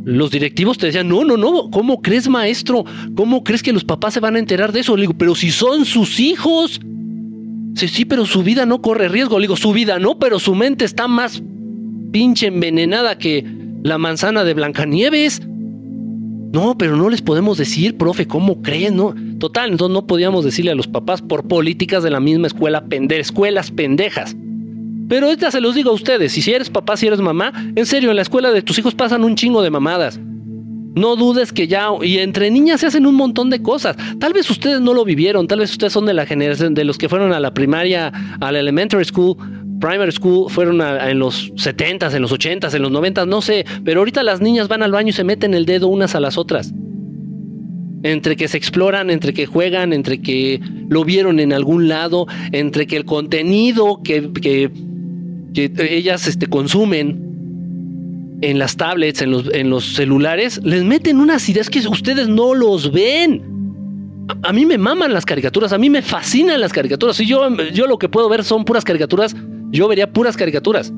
Los 0.04 0.32
directivos 0.32 0.78
te 0.78 0.88
decían, 0.88 1.08
no, 1.08 1.24
no, 1.26 1.38
no, 1.38 1.70
¿cómo 1.70 2.02
crees 2.02 2.28
maestro? 2.28 2.86
¿Cómo 3.16 3.44
crees 3.44 3.62
que 3.62 3.74
los 3.74 3.84
papás 3.84 4.14
se 4.14 4.20
van 4.20 4.36
a 4.36 4.40
enterar 4.40 4.72
de 4.72 4.80
eso? 4.80 4.96
Le 4.96 5.02
digo, 5.02 5.14
pero 5.18 5.36
si 5.36 5.52
son 5.52 5.86
sus 5.86 6.20
hijos. 6.20 6.80
Sí, 7.76 7.88
sí, 7.88 8.06
pero 8.06 8.26
su 8.26 8.44
vida 8.44 8.66
no 8.66 8.82
corre 8.82 9.08
riesgo. 9.08 9.40
Le 9.40 9.44
digo, 9.44 9.56
su 9.56 9.72
vida 9.72 10.00
no, 10.00 10.20
pero 10.20 10.40
su 10.40 10.56
mente 10.56 10.86
está 10.86 11.08
más 11.08 11.42
pinche 12.12 12.48
envenenada 12.48 13.18
que 13.18 13.46
la 13.84 13.98
manzana 13.98 14.44
de 14.44 14.54
Blancanieves. 14.54 15.42
No, 16.54 16.78
pero 16.78 16.98
no 16.98 17.10
les 17.10 17.22
podemos 17.22 17.58
decir, 17.58 17.98
profe, 17.98 18.28
¿cómo 18.28 18.62
creen? 18.62 18.98
No, 18.98 19.16
Total, 19.42 19.72
entonces 19.72 19.92
no 19.92 20.06
podíamos 20.06 20.46
decirle 20.46 20.70
a 20.70 20.76
los 20.76 20.88
papás 20.88 21.20
por 21.24 21.48
políticas 21.48 22.04
de 22.04 22.12
la 22.12 22.20
misma 22.20 22.46
escuela, 22.46 22.86
pende 22.86 23.20
escuelas 23.20 23.72
pendejas. 23.72 24.36
Pero 25.10 25.26
ahorita 25.26 25.50
se 25.50 25.60
los 25.60 25.74
digo 25.74 25.90
a 25.90 25.96
ustedes, 25.96 26.32
si 26.32 26.52
eres 26.52 26.70
papá, 26.70 26.96
si 26.96 27.08
eres 27.08 27.20
mamá, 27.20 27.52
en 27.76 27.88
serio, 27.88 28.12
en 28.12 28.18
la 28.18 28.22
escuela 28.22 28.52
de 28.52 28.62
tus 28.62 28.78
hijos 28.78 28.94
pasan 28.94 29.24
un 29.24 29.36
chingo 29.36 29.64
de 29.64 29.72
mamadas. 29.72 30.20
No 30.96 31.16
dudes 31.16 31.54
que 31.54 31.68
ya, 31.68 31.90
y 32.02 32.18
entre 32.18 32.52
niñas 32.52 32.82
se 32.82 32.88
hacen 32.88 33.06
un 33.06 33.16
montón 33.16 33.50
de 33.50 33.62
cosas. 33.62 33.96
Tal 34.20 34.34
vez 34.34 34.50
ustedes 34.50 34.82
no 34.82 34.94
lo 34.94 35.06
vivieron, 35.06 35.48
tal 35.48 35.60
vez 35.60 35.72
ustedes 35.72 35.94
son 35.94 36.06
de 36.06 36.14
la 36.14 36.26
generación 36.26 36.74
de 36.74 36.84
los 36.84 36.98
que 36.98 37.08
fueron 37.08 37.34
a 37.34 37.40
la 37.40 37.54
primaria, 37.54 38.12
a 38.40 38.52
la 38.52 38.60
elementary 38.60 39.06
school, 39.06 39.38
primary 39.80 40.12
school, 40.12 40.50
fueron 40.50 40.82
en 40.82 41.20
los 41.20 41.52
70s, 41.54 42.14
en 42.14 42.22
los 42.22 42.32
80s, 42.32 42.74
en 42.74 42.82
los 42.82 42.92
90s, 42.92 43.28
no 43.28 43.42
sé. 43.42 43.66
Pero 43.86 44.02
ahorita 44.02 44.24
las 44.24 44.42
niñas 44.42 44.68
van 44.68 44.84
al 44.84 44.92
baño 44.92 45.10
y 45.10 45.14
se 45.14 45.24
meten 45.24 45.54
el 45.54 45.66
dedo 45.66 45.88
unas 45.88 46.14
a 46.16 46.20
las 46.20 46.38
otras. 46.38 46.74
Entre 48.04 48.36
que 48.36 48.48
se 48.48 48.58
exploran, 48.58 49.10
entre 49.10 49.34
que 49.34 49.46
juegan, 49.46 49.94
entre 49.94 50.22
que 50.22 50.60
lo 50.90 51.06
vieron 51.06 51.40
en 51.40 51.54
algún 51.54 51.88
lado, 51.88 52.28
entre 52.52 52.88
que 52.88 52.98
el 52.98 53.06
contenido 53.06 54.02
que, 54.04 54.32
que 54.34 54.72
que 55.54 55.72
ellas 55.90 56.28
este, 56.28 56.48
consumen 56.48 57.31
en 58.42 58.60
las 58.60 58.76
tablets, 58.76 59.22
en 59.22 59.32
los, 59.32 59.54
en 59.54 59.70
los 59.70 59.94
celulares, 59.96 60.60
les 60.64 60.84
meten 60.84 61.20
unas 61.20 61.48
ideas 61.48 61.70
que 61.70 61.80
ustedes 61.88 62.28
no 62.28 62.54
los 62.54 62.92
ven. 62.92 63.44
A, 64.44 64.54
mí 64.54 64.66
me 64.66 64.78
maman 64.78 65.14
las 65.14 65.26
caricaturas, 65.26 65.74
a 65.74 65.78
mí 65.78 65.90
me 65.90 66.02
fascinan 66.02 66.60
las 66.60 66.74
caricaturas. 66.74 67.16
Si 67.16 67.26
yo, 67.26 67.50
yo 67.74 67.88
lo 67.88 67.98
que 67.98 68.10
puedo 68.10 68.30
ver 68.30 68.44
son 68.44 68.66
puras 68.66 68.84
caricaturas, 68.84 69.36
yo 69.70 69.88
vería 69.88 70.12
puras 70.12 70.36
caricaturas. 70.36 70.92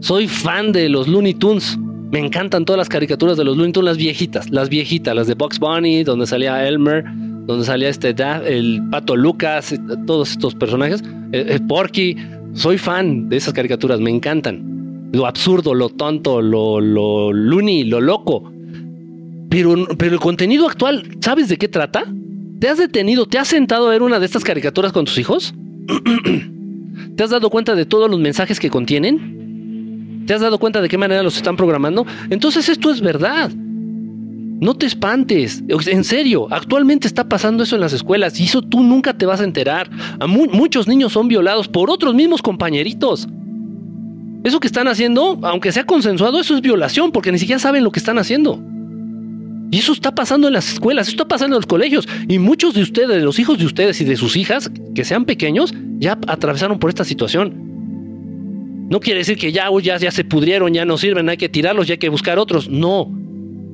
Soy 0.00 0.28
fan 0.28 0.72
de 0.72 0.88
los 0.88 1.08
Looney 1.08 1.34
Tunes. 1.34 1.78
Me 2.10 2.18
encantan 2.18 2.64
todas 2.64 2.78
las 2.78 2.88
caricaturas 2.88 3.36
de 3.36 3.44
los 3.44 3.56
Looney 3.56 3.72
Tunes, 3.72 3.86
las 3.86 3.96
viejitas, 3.96 4.50
las 4.50 4.68
viejitas, 4.68 5.14
las 5.14 5.26
de 5.26 5.34
Box 5.34 5.58
Bunny, 5.58 6.04
donde 6.04 6.26
salía 6.26 6.66
Elmer, 6.66 7.04
donde 7.46 7.64
salía 7.64 7.88
este 7.88 8.14
el 8.46 8.82
Pato 8.90 9.16
Lucas, 9.16 9.74
todos 10.06 10.32
estos 10.32 10.54
personajes, 10.54 11.02
eh, 11.32 11.46
eh, 11.48 11.60
Porky, 11.66 12.16
soy 12.52 12.78
fan 12.78 13.28
de 13.28 13.36
esas 13.36 13.52
caricaturas, 13.52 14.00
me 14.00 14.10
encantan. 14.10 14.74
Lo 15.14 15.26
absurdo, 15.26 15.74
lo 15.74 15.90
tonto, 15.90 16.42
lo, 16.42 16.80
lo 16.80 17.32
loony, 17.32 17.84
lo 17.84 18.00
loco. 18.00 18.52
Pero, 19.48 19.86
pero 19.96 20.14
el 20.14 20.18
contenido 20.18 20.66
actual, 20.66 21.06
¿sabes 21.20 21.48
de 21.48 21.56
qué 21.56 21.68
trata? 21.68 22.04
¿Te 22.58 22.68
has 22.68 22.78
detenido, 22.78 23.24
te 23.26 23.38
has 23.38 23.46
sentado 23.46 23.86
a 23.86 23.90
ver 23.90 24.02
una 24.02 24.18
de 24.18 24.26
estas 24.26 24.42
caricaturas 24.42 24.92
con 24.92 25.04
tus 25.04 25.16
hijos? 25.18 25.54
¿Te 27.16 27.22
has 27.22 27.30
dado 27.30 27.48
cuenta 27.48 27.76
de 27.76 27.86
todos 27.86 28.10
los 28.10 28.18
mensajes 28.18 28.58
que 28.58 28.70
contienen? 28.70 30.24
¿Te 30.26 30.34
has 30.34 30.40
dado 30.40 30.58
cuenta 30.58 30.82
de 30.82 30.88
qué 30.88 30.98
manera 30.98 31.22
los 31.22 31.36
están 31.36 31.56
programando? 31.56 32.04
Entonces 32.30 32.68
esto 32.68 32.90
es 32.90 33.00
verdad. 33.00 33.52
No 33.54 34.74
te 34.74 34.86
espantes, 34.86 35.62
en 35.68 36.02
serio, 36.02 36.48
actualmente 36.50 37.06
está 37.06 37.28
pasando 37.28 37.62
eso 37.62 37.76
en 37.76 37.82
las 37.82 37.92
escuelas 37.92 38.40
y 38.40 38.44
eso 38.44 38.62
tú 38.62 38.82
nunca 38.82 39.16
te 39.16 39.26
vas 39.26 39.40
a 39.40 39.44
enterar. 39.44 39.88
muchos 40.26 40.88
niños 40.88 41.12
son 41.12 41.28
violados 41.28 41.68
por 41.68 41.88
otros 41.88 42.16
mismos 42.16 42.42
compañeritos. 42.42 43.28
Eso 44.44 44.60
que 44.60 44.66
están 44.66 44.88
haciendo, 44.88 45.38
aunque 45.42 45.72
sea 45.72 45.84
consensuado, 45.84 46.38
eso 46.38 46.54
es 46.54 46.60
violación 46.60 47.10
porque 47.12 47.32
ni 47.32 47.38
siquiera 47.38 47.58
saben 47.58 47.82
lo 47.82 47.90
que 47.90 47.98
están 47.98 48.18
haciendo. 48.18 48.62
Y 49.70 49.78
eso 49.78 49.92
está 49.92 50.14
pasando 50.14 50.46
en 50.46 50.52
las 50.52 50.72
escuelas, 50.74 51.08
eso 51.08 51.14
está 51.14 51.26
pasando 51.26 51.56
en 51.56 51.60
los 51.60 51.66
colegios. 51.66 52.06
Y 52.28 52.38
muchos 52.38 52.74
de 52.74 52.82
ustedes, 52.82 53.22
los 53.22 53.38
hijos 53.38 53.58
de 53.58 53.64
ustedes 53.64 54.00
y 54.00 54.04
de 54.04 54.16
sus 54.16 54.36
hijas, 54.36 54.70
que 54.94 55.04
sean 55.04 55.24
pequeños, 55.24 55.74
ya 55.98 56.18
atravesaron 56.28 56.78
por 56.78 56.90
esta 56.90 57.04
situación. 57.04 57.54
No 58.90 59.00
quiere 59.00 59.18
decir 59.20 59.38
que 59.38 59.50
ya, 59.50 59.68
ya, 59.82 59.96
ya 59.96 60.10
se 60.10 60.24
pudrieron, 60.24 60.74
ya 60.74 60.84
no 60.84 60.98
sirven, 60.98 61.28
hay 61.28 61.38
que 61.38 61.48
tirarlos, 61.48 61.86
ya 61.86 61.94
hay 61.94 61.98
que 61.98 62.10
buscar 62.10 62.38
otros. 62.38 62.68
No, 62.68 63.10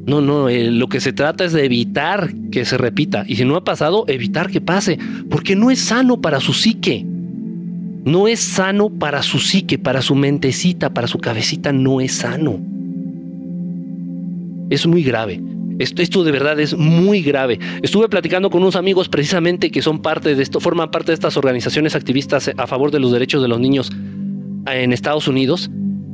no, 0.07 0.21
no, 0.21 0.49
eh, 0.49 0.71
lo 0.71 0.89
que 0.89 1.01
se 1.01 1.13
trata 1.13 1.45
es 1.45 1.53
de 1.53 1.65
evitar 1.65 2.33
que 2.51 2.65
se 2.65 2.79
repita. 2.79 3.25
Y 3.27 3.37
si 3.37 3.45
no 3.45 3.57
ha 3.57 3.65
pasado, 3.65 4.05
evitar 4.07 4.51
que 4.51 4.61
pase. 4.61 4.99
Porque 5.29 5.57
no 5.57 5.71
es 5.71 5.81
sano 5.81 6.21
para 6.21 6.41
su 6.41 6.55
psique. 6.55 7.05
No 8.05 8.29
es 8.29 8.41
sano 8.41 8.89
para 8.89 9.23
su 9.23 9.39
psique, 9.39 9.79
para 9.79 10.03
su 10.03 10.15
mentecita, 10.15 10.95
para 10.95 11.07
su 11.07 11.19
cabecita, 11.19 11.73
no 11.73 12.01
es 12.01 12.13
sano. 12.13 12.59
Es 14.71 14.87
muy 14.87 15.03
grave. 15.03 15.41
Esto, 15.79 16.25
de 16.25 16.31
verdad 16.31 16.61
es 16.61 16.77
muy 16.77 17.23
grave. 17.23 17.59
Estuve 17.83 18.09
platicando 18.09 18.51
con 18.51 18.63
unos 18.63 18.77
amigos 18.77 19.09
precisamente 19.09 19.71
que 19.71 19.81
son 19.81 20.03
parte 20.03 20.35
de 20.35 20.43
esto, 20.43 20.61
forman 20.61 20.91
parte 20.91 21.13
de 21.13 21.15
estas 21.15 21.37
organizaciones 21.37 21.95
activistas 21.95 22.51
a 22.55 22.67
favor 22.67 22.91
de 22.91 23.01
los 23.01 23.13
derechos 23.13 23.41
de 23.41 23.49
los 23.49 23.59
niños 23.59 23.91
en 24.67 24.93
Estados 24.93 25.27
Unidos 25.27 25.71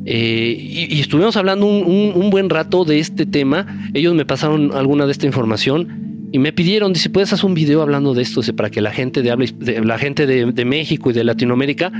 eh, 0.08 0.56
y, 0.56 1.00
estuvimos 1.00 1.36
hablando 1.36 1.66
un, 1.66 2.30
buen 2.30 2.48
rato 2.48 2.84
de 2.84 3.00
este 3.00 3.26
tema. 3.26 3.90
Ellos 3.92 4.14
me 4.14 4.24
pasaron 4.24 4.70
alguna 4.72 5.04
de 5.04 5.12
esta 5.12 5.26
información 5.26 6.05
y 6.36 6.38
me 6.38 6.52
pidieron, 6.52 6.92
dice, 6.92 7.08
¿puedes 7.08 7.32
hacer 7.32 7.46
un 7.46 7.54
video 7.54 7.80
hablando 7.80 8.12
de 8.12 8.20
esto? 8.20 8.42
para 8.54 8.68
que 8.68 8.82
la 8.82 8.92
gente 8.92 9.22
de, 9.22 9.82
la 9.82 9.96
gente 9.96 10.26
de, 10.26 10.64
México 10.66 11.08
y 11.08 11.14
de 11.14 11.24
Latinoamérica 11.24 11.90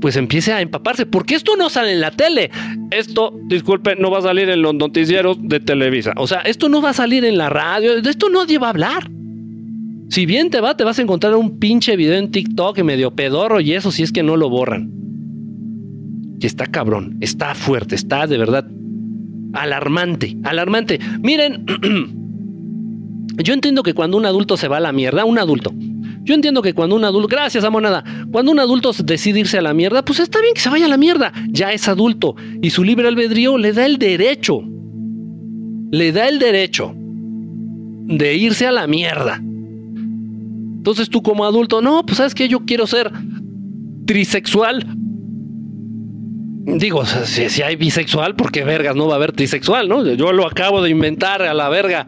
pues 0.00 0.14
empiece 0.14 0.52
a 0.52 0.60
empaparse, 0.60 1.06
porque 1.06 1.34
esto 1.34 1.56
no 1.56 1.68
sale 1.70 1.94
en 1.94 2.00
la 2.00 2.12
tele. 2.12 2.52
Esto, 2.92 3.36
disculpe, 3.48 3.96
no 3.96 4.12
va 4.12 4.18
a 4.18 4.22
salir 4.22 4.48
en 4.48 4.62
los 4.62 4.74
noticieros 4.76 5.38
de 5.40 5.58
Televisa. 5.58 6.12
O 6.18 6.28
sea, 6.28 6.42
esto 6.42 6.68
no 6.68 6.80
va 6.80 6.90
a 6.90 6.92
salir 6.92 7.24
en 7.24 7.36
la 7.36 7.50
radio, 7.50 8.00
de 8.00 8.08
esto 8.08 8.30
nadie 8.30 8.58
va 8.58 8.68
a 8.68 8.70
hablar. 8.70 9.10
Si 10.08 10.24
bien 10.24 10.50
te 10.50 10.60
va, 10.60 10.76
te 10.76 10.84
vas 10.84 11.00
a 11.00 11.02
encontrar 11.02 11.34
un 11.34 11.58
pinche 11.58 11.96
video 11.96 12.14
en 12.14 12.30
TikTok 12.30 12.78
medio 12.84 13.10
pedorro 13.16 13.60
y 13.60 13.72
eso 13.72 13.90
si 13.90 14.04
es 14.04 14.12
que 14.12 14.22
no 14.22 14.36
lo 14.36 14.48
borran 14.48 14.92
que 16.40 16.46
está 16.46 16.66
cabrón, 16.66 17.16
está 17.20 17.56
fuerte, 17.56 17.96
está 17.96 18.28
de 18.28 18.38
verdad 18.38 18.66
alarmante, 19.52 20.36
alarmante. 20.44 21.00
Miren, 21.22 21.66
yo 23.42 23.54
entiendo 23.54 23.82
que 23.82 23.94
cuando 23.94 24.16
un 24.16 24.26
adulto 24.26 24.56
se 24.56 24.68
va 24.68 24.78
a 24.78 24.80
la 24.80 24.92
mierda, 24.92 25.24
un 25.24 25.38
adulto, 25.38 25.72
yo 26.22 26.34
entiendo 26.34 26.62
que 26.62 26.74
cuando 26.74 26.96
un 26.96 27.04
adulto, 27.04 27.28
gracias 27.28 27.64
a 27.64 27.70
monada, 27.70 28.04
cuando 28.30 28.52
un 28.52 28.60
adulto 28.60 28.92
decide 29.04 29.40
irse 29.40 29.58
a 29.58 29.62
la 29.62 29.74
mierda, 29.74 30.04
pues 30.04 30.20
está 30.20 30.40
bien 30.40 30.54
que 30.54 30.60
se 30.60 30.68
vaya 30.68 30.86
a 30.86 30.88
la 30.88 30.96
mierda, 30.96 31.32
ya 31.48 31.72
es 31.72 31.88
adulto 31.88 32.36
y 32.60 32.70
su 32.70 32.84
libre 32.84 33.08
albedrío 33.08 33.58
le 33.58 33.72
da 33.72 33.86
el 33.86 33.98
derecho, 33.98 34.62
le 35.90 36.12
da 36.12 36.28
el 36.28 36.38
derecho 36.38 36.94
de 36.94 38.34
irse 38.36 38.66
a 38.66 38.72
la 38.72 38.86
mierda. 38.86 39.40
Entonces 39.40 41.08
tú 41.10 41.22
como 41.22 41.44
adulto, 41.44 41.80
no, 41.80 42.04
pues 42.04 42.18
sabes 42.18 42.34
que 42.34 42.48
yo 42.48 42.60
quiero 42.64 42.86
ser 42.86 43.10
trisexual, 44.06 44.86
Digo, 46.62 47.04
si, 47.06 47.62
hay 47.62 47.76
bisexual, 47.76 48.36
porque 48.36 48.64
vergas 48.64 48.94
no 48.94 49.06
va 49.06 49.14
a 49.14 49.16
haber 49.16 49.32
trisexual, 49.32 49.88
¿no? 49.88 50.04
Yo 50.14 50.32
lo 50.32 50.46
acabo 50.46 50.82
de 50.82 50.90
inventar 50.90 51.42
a 51.42 51.54
la 51.54 51.68
verga. 51.68 52.06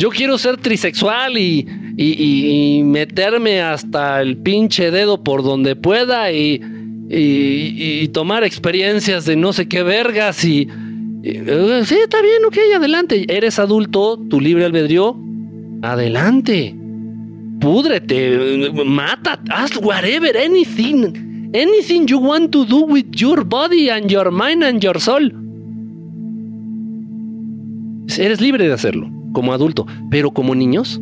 Yo 0.00 0.08
quiero 0.08 0.38
ser 0.38 0.56
trisexual 0.56 1.36
y, 1.36 1.68
y, 1.98 2.82
meterme 2.84 3.60
hasta 3.60 4.22
el 4.22 4.38
pinche 4.38 4.90
dedo 4.90 5.22
por 5.22 5.42
donde 5.42 5.76
pueda 5.76 6.32
y, 6.32 6.58
y, 7.10 8.08
tomar 8.08 8.42
experiencias 8.42 9.26
de 9.26 9.36
no 9.36 9.52
sé 9.52 9.68
qué 9.68 9.82
vergas 9.82 10.42
y, 10.42 10.66
eh, 11.22 11.82
sí, 11.84 11.96
está 12.02 12.22
bien, 12.22 12.42
ok, 12.46 12.56
adelante. 12.76 13.26
Eres 13.28 13.58
adulto, 13.58 14.18
tu 14.30 14.40
libre 14.40 14.64
albedrío, 14.64 15.18
adelante. 15.82 16.74
Púdrete, 17.60 18.72
mata, 18.86 19.38
haz 19.50 19.76
whatever, 19.82 20.34
anything 20.34 21.52
anything 21.52 22.06
you 22.06 22.18
want 22.18 22.50
to 22.52 22.64
do 22.64 22.86
with 22.86 23.04
your 23.12 23.44
body 23.44 23.90
and 23.90 24.10
your 24.10 24.30
mind 24.30 24.64
and 24.64 24.82
your 24.82 24.98
soul. 24.98 25.30
Eres 28.16 28.40
libre 28.40 28.66
de 28.66 28.72
hacerlo 28.72 29.19
como 29.32 29.52
adulto, 29.52 29.86
pero 30.10 30.30
como 30.30 30.54
niños, 30.54 31.00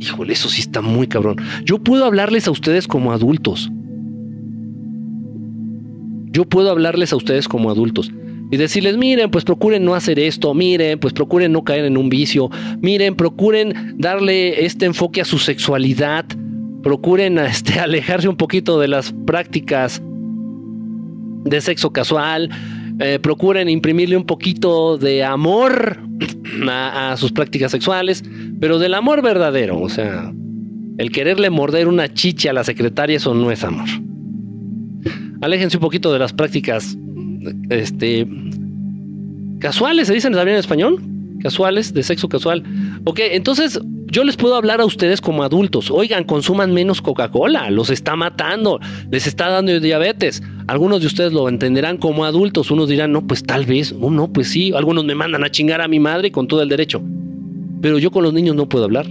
híjole, 0.00 0.32
eso 0.32 0.48
sí 0.48 0.60
está 0.60 0.80
muy 0.80 1.06
cabrón. 1.06 1.36
Yo 1.64 1.78
puedo 1.78 2.04
hablarles 2.04 2.48
a 2.48 2.50
ustedes 2.50 2.86
como 2.86 3.12
adultos. 3.12 3.70
Yo 6.30 6.44
puedo 6.44 6.70
hablarles 6.70 7.12
a 7.12 7.16
ustedes 7.16 7.46
como 7.46 7.70
adultos 7.70 8.10
y 8.52 8.58
decirles, 8.58 8.98
miren, 8.98 9.30
pues 9.30 9.44
procuren 9.44 9.82
no 9.82 9.94
hacer 9.94 10.18
esto, 10.18 10.52
miren, 10.52 10.98
pues 10.98 11.14
procuren 11.14 11.52
no 11.52 11.64
caer 11.64 11.86
en 11.86 11.96
un 11.96 12.10
vicio, 12.10 12.50
miren, 12.82 13.14
procuren 13.16 13.94
darle 13.96 14.66
este 14.66 14.84
enfoque 14.84 15.22
a 15.22 15.24
su 15.24 15.38
sexualidad, 15.38 16.26
procuren 16.82 17.38
este, 17.38 17.80
alejarse 17.80 18.28
un 18.28 18.36
poquito 18.36 18.78
de 18.78 18.88
las 18.88 19.14
prácticas 19.26 20.02
de 21.44 21.60
sexo 21.62 21.92
casual, 21.92 22.50
eh, 23.02 23.18
procuren 23.18 23.68
imprimirle 23.68 24.16
un 24.16 24.24
poquito 24.24 24.96
de 24.96 25.24
amor 25.24 25.98
a, 26.68 27.16
sus 27.16 27.32
prácticas 27.32 27.72
sexuales, 27.72 28.22
pero 28.60 28.78
del 28.78 28.94
amor 28.94 29.22
verdadero, 29.22 29.80
o 29.80 29.88
sea, 29.88 30.32
el 30.98 31.10
quererle 31.10 31.50
morder 31.50 31.88
una 31.88 32.12
chicha 32.14 32.50
a 32.50 32.52
la 32.52 32.62
secretaria, 32.62 33.16
eso 33.16 33.34
no 33.34 33.50
es 33.50 33.64
amor. 33.64 33.88
Aléjense 35.40 35.78
un 35.78 35.80
poquito 35.80 36.12
de 36.12 36.20
las 36.20 36.32
prácticas 36.32 36.96
este, 37.70 38.24
casuales, 39.58 40.06
¿se 40.06 40.14
dicen 40.14 40.32
también 40.32 40.54
en 40.54 40.60
español? 40.60 41.02
Casuales, 41.40 41.92
de 41.92 42.04
sexo 42.04 42.28
casual. 42.28 42.62
Ok, 43.02 43.18
entonces 43.32 43.80
yo 44.12 44.24
les 44.24 44.36
puedo 44.36 44.56
hablar 44.56 44.82
a 44.82 44.84
ustedes 44.84 45.22
como 45.22 45.42
adultos. 45.42 45.90
Oigan, 45.90 46.24
consuman 46.24 46.74
menos 46.74 47.00
Coca-Cola, 47.00 47.70
los 47.70 47.88
está 47.88 48.14
matando, 48.14 48.78
les 49.10 49.26
está 49.26 49.48
dando 49.48 49.80
diabetes. 49.80 50.42
Algunos 50.66 51.00
de 51.00 51.06
ustedes 51.06 51.32
lo 51.32 51.48
entenderán 51.48 51.96
como 51.96 52.26
adultos, 52.26 52.70
unos 52.70 52.90
dirán, 52.90 53.10
no, 53.10 53.26
pues 53.26 53.42
tal 53.42 53.64
vez, 53.64 53.94
no, 53.94 54.10
no, 54.10 54.30
pues 54.30 54.48
sí. 54.48 54.70
Algunos 54.74 55.06
me 55.06 55.14
mandan 55.14 55.44
a 55.44 55.50
chingar 55.50 55.80
a 55.80 55.88
mi 55.88 55.98
madre 55.98 56.30
con 56.30 56.46
todo 56.46 56.60
el 56.60 56.68
derecho. 56.68 57.00
Pero 57.80 57.98
yo 57.98 58.10
con 58.10 58.22
los 58.22 58.34
niños 58.34 58.54
no 58.54 58.68
puedo 58.68 58.84
hablar. 58.84 59.06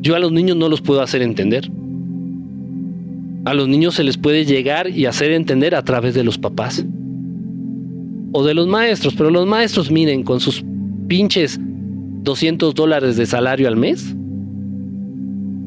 Yo 0.00 0.16
a 0.16 0.18
los 0.20 0.32
niños 0.32 0.56
no 0.56 0.70
los 0.70 0.80
puedo 0.80 1.02
hacer 1.02 1.20
entender. 1.20 1.70
A 3.44 3.52
los 3.52 3.68
niños 3.68 3.94
se 3.94 4.04
les 4.04 4.16
puede 4.16 4.46
llegar 4.46 4.88
y 4.88 5.04
hacer 5.04 5.32
entender 5.32 5.74
a 5.74 5.84
través 5.84 6.14
de 6.14 6.24
los 6.24 6.38
papás 6.38 6.82
o 8.32 8.42
de 8.42 8.54
los 8.54 8.66
maestros, 8.66 9.14
pero 9.14 9.30
los 9.30 9.46
maestros 9.46 9.90
miren 9.90 10.22
con 10.22 10.40
sus 10.40 10.64
pinches 11.08 11.60
200 12.22 12.74
dólares 12.74 13.16
de 13.16 13.26
salario 13.26 13.68
al 13.68 13.76
mes. 13.76 14.14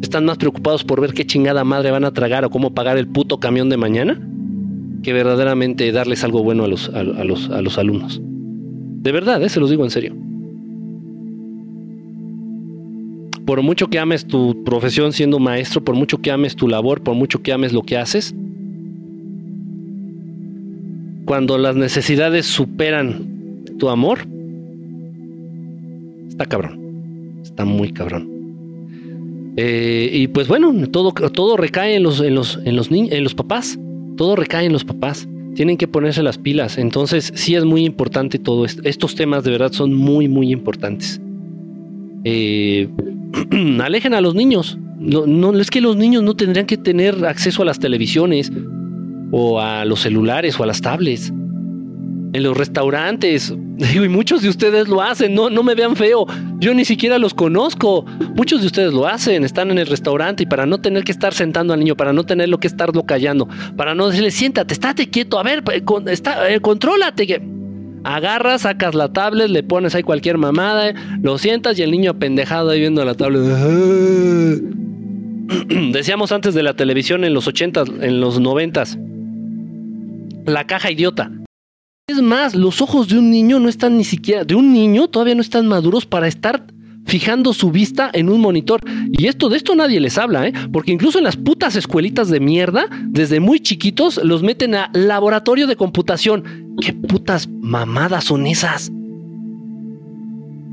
Están 0.02 0.26
más 0.26 0.38
preocupados 0.38 0.84
por 0.84 1.00
ver 1.00 1.14
qué 1.14 1.26
chingada 1.26 1.64
madre 1.64 1.92
van 1.92 2.06
a 2.06 2.12
tragar 2.12 2.46
o 2.46 2.50
cómo 2.50 2.74
pagar 2.74 2.98
el 2.98 3.08
puto 3.08 3.40
camión 3.40 3.70
de 3.70 3.78
mañana 3.78 4.20
que 5.04 5.14
verdaderamente 5.14 5.92
darles 5.92 6.24
algo 6.24 6.44
bueno 6.44 6.64
a 6.64 6.68
los, 6.68 6.90
a, 6.90 7.04
los, 7.04 7.50
a 7.50 7.62
los 7.62 7.78
alumnos. 7.78 8.22
De 8.24 9.12
verdad, 9.12 9.42
¿eh? 9.42 9.50
se 9.50 9.60
los 9.60 9.70
digo 9.70 9.84
en 9.84 9.90
serio. 9.90 10.16
Por 13.46 13.64
mucho 13.64 13.88
que 13.88 14.00
ames 14.00 14.26
tu 14.26 14.64
profesión 14.64 15.12
siendo 15.12 15.40
maestro, 15.40 15.84
por 15.84 15.96
mucho 15.96 16.20
que 16.20 16.32
ames 16.32 16.56
tu 16.56 16.68
labor, 16.68 17.02
por 17.02 17.16
mucho 17.16 17.42
que 17.42 17.52
ames 17.52 17.74
lo 17.74 17.82
que 17.82 17.98
haces, 17.98 18.36
cuando 21.26 21.58
las 21.58 21.76
necesidades 21.76 22.46
superan 22.46 23.64
tu 23.80 23.90
amor, 23.90 24.20
está 26.42 26.50
cabrón. 26.50 27.40
Está 27.44 27.66
muy 27.66 27.92
cabrón. 27.92 28.30
Eh, 29.58 30.10
y 30.12 30.28
pues 30.28 30.48
bueno, 30.48 30.74
todo, 30.88 31.12
todo 31.12 31.58
recae 31.58 31.96
en 31.96 32.04
los, 32.04 32.20
en 32.22 32.36
los, 32.36 32.60
en 32.66 32.76
los 32.76 32.90
en 32.92 33.24
los 33.24 33.36
papás. 33.36 33.78
Todo 34.18 34.36
recae 34.36 34.66
en 34.66 34.74
los 34.74 34.84
papás. 34.84 35.28
Tienen 35.56 35.78
que 35.78 35.88
ponerse 35.88 36.24
las 36.24 36.38
pilas. 36.38 36.78
Entonces, 36.78 37.32
sí 37.36 37.56
es 37.56 37.66
muy 37.66 37.86
importante 37.86 38.40
todo 38.40 38.66
esto. 38.66 38.82
Estos 38.86 39.16
temas 39.16 39.44
de 39.44 39.52
verdad 39.52 39.72
son 39.72 39.94
muy, 39.94 40.28
muy 40.28 40.52
importantes. 40.52 41.22
Eh, 42.24 42.88
alejen 43.82 44.14
a 44.14 44.22
los 44.22 44.34
niños. 44.34 44.80
No, 44.98 45.26
no, 45.28 45.60
es 45.60 45.70
que 45.70 45.82
los 45.82 45.98
niños 45.98 46.24
no 46.24 46.36
tendrían 46.36 46.66
que 46.66 46.78
tener 46.78 47.26
acceso 47.26 47.64
a 47.64 47.66
las 47.66 47.80
televisiones 47.80 48.52
o 49.32 49.60
a 49.60 49.84
los 49.86 50.02
celulares 50.02 50.60
o 50.60 50.64
a 50.64 50.68
las 50.68 50.82
tablets. 50.82 51.34
En 52.34 52.44
los 52.44 52.56
restaurantes, 52.56 53.54
y 53.94 54.00
muchos 54.08 54.42
de 54.42 54.50
ustedes 54.50 54.88
lo 54.88 55.02
hacen, 55.02 55.34
no, 55.34 55.50
no 55.50 55.64
me 55.64 55.76
vean 55.76 55.96
feo, 55.96 56.26
yo 56.60 56.74
ni 56.74 56.86
siquiera 56.86 57.18
los 57.18 57.34
conozco. 57.34 58.06
Muchos 58.36 58.62
de 58.62 58.68
ustedes 58.68 58.94
lo 58.94 59.08
hacen, 59.08 59.44
están 59.44 59.72
en 59.72 59.80
el 59.80 59.88
restaurante 59.88 60.44
y 60.44 60.46
para 60.46 60.66
no 60.66 60.80
tener 60.80 61.04
que 61.04 61.12
estar 61.12 61.34
sentando 61.34 61.74
al 61.74 61.80
niño, 61.80 61.96
para 61.96 62.14
no 62.14 62.24
tenerlo 62.24 62.60
que 62.60 62.68
estarlo 62.68 63.04
callando, 63.04 63.48
para 63.76 63.96
no 63.96 64.08
decirle, 64.08 64.32
siéntate, 64.32 64.74
estate 64.74 65.10
quieto, 65.10 65.40
a 65.40 65.44
ver, 65.44 65.64
está, 66.08 66.52
eh, 66.52 66.60
contrólate. 66.60 67.42
Agarras, 68.04 68.62
sacas 68.62 68.96
la 68.96 69.14
tablet, 69.14 69.50
le 69.50 69.62
pones 69.62 69.94
ahí 69.94 70.02
cualquier 70.02 70.38
mamada, 70.40 70.94
lo 71.22 71.38
sientas 71.38 71.78
y 71.78 71.84
el 71.84 71.92
niño 71.92 72.12
apendejado 72.12 72.72
ahí 72.72 72.80
viendo 72.80 73.06
la 73.06 73.14
tablet. 73.14 73.42
Decíamos 75.92 76.32
antes 76.32 76.54
de 76.54 76.64
la 76.64 76.74
televisión 76.74 77.24
en 77.24 77.34
los 77.34 77.48
80 77.48 77.84
en 78.02 78.22
los 78.22 78.40
90 78.40 78.84
la 80.46 80.66
caja 80.66 80.92
idiota. 80.92 81.32
Es 82.08 82.22
más, 82.22 82.56
los 82.56 82.82
ojos 82.82 83.08
de 83.08 83.18
un 83.18 83.32
niño 83.32 83.60
no 83.60 83.70
están 83.70 83.98
ni 83.98 84.04
siquiera, 84.04 84.44
de 84.44 84.56
un 84.56 84.74
niño 84.74 85.08
todavía 85.08 85.36
no 85.36 85.42
están 85.42 85.68
maduros 85.68 86.06
para 86.06 86.28
estar 86.28 86.66
fijando 87.06 87.54
su 87.54 87.72
vista 87.72 88.10
en 88.14 88.30
un 88.30 88.42
monitor. 88.42 88.82
Y 89.12 89.28
esto 89.28 89.48
de 89.48 89.58
esto 89.58 89.76
nadie 89.76 90.00
les 90.00 90.18
habla, 90.18 90.48
¿eh? 90.48 90.54
Porque 90.74 90.92
incluso 90.92 91.20
en 91.20 91.24
las 91.24 91.38
putas 91.38 91.76
escuelitas 91.76 92.30
de 92.30 92.40
mierda, 92.40 92.88
desde 93.08 93.40
muy 93.40 93.62
chiquitos, 93.62 94.20
los 94.24 94.44
meten 94.44 94.76
a 94.76 94.90
laboratorio 94.94 95.68
de 95.68 95.78
computación. 95.78 96.76
¿Qué 96.82 96.92
putas 96.94 97.48
mamadas 97.48 98.26
son 98.26 98.46
esas? 98.46 98.92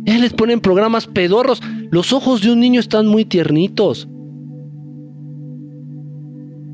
Ya 0.04 0.18
les 0.18 0.32
ponen 0.32 0.60
programas 0.60 1.06
pedorros. 1.06 1.62
Los 1.90 2.12
ojos 2.12 2.42
de 2.42 2.50
un 2.50 2.60
niño 2.60 2.80
están 2.80 3.06
muy 3.06 3.24
tiernitos. 3.24 4.08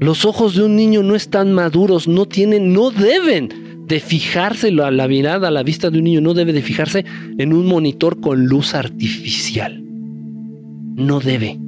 Los 0.01 0.25
ojos 0.25 0.55
de 0.55 0.65
un 0.65 0.75
niño 0.77 1.03
no 1.03 1.15
están 1.15 1.53
maduros, 1.53 2.09
no 2.09 2.27
tienen, 2.27 2.73
no 2.73 2.91
deben 2.91 3.64
de 3.87 4.01
fijarse 4.01 4.69
a 4.69 4.91
la 4.91 5.09
mirada, 5.09 5.49
a 5.49 5.51
la 5.51 5.63
vista 5.63 5.91
de 5.91 5.99
un 5.99 6.05
niño, 6.05 6.21
no 6.21 6.35
debe 6.35 6.53
de 6.53 6.63
fijarse 6.63 7.05
en 7.39 7.53
un 7.53 7.67
monitor 7.67 8.21
con 8.21 8.47
luz 8.47 8.75
artificial. 8.75 9.83
No 10.97 11.21
debe. 11.21 11.59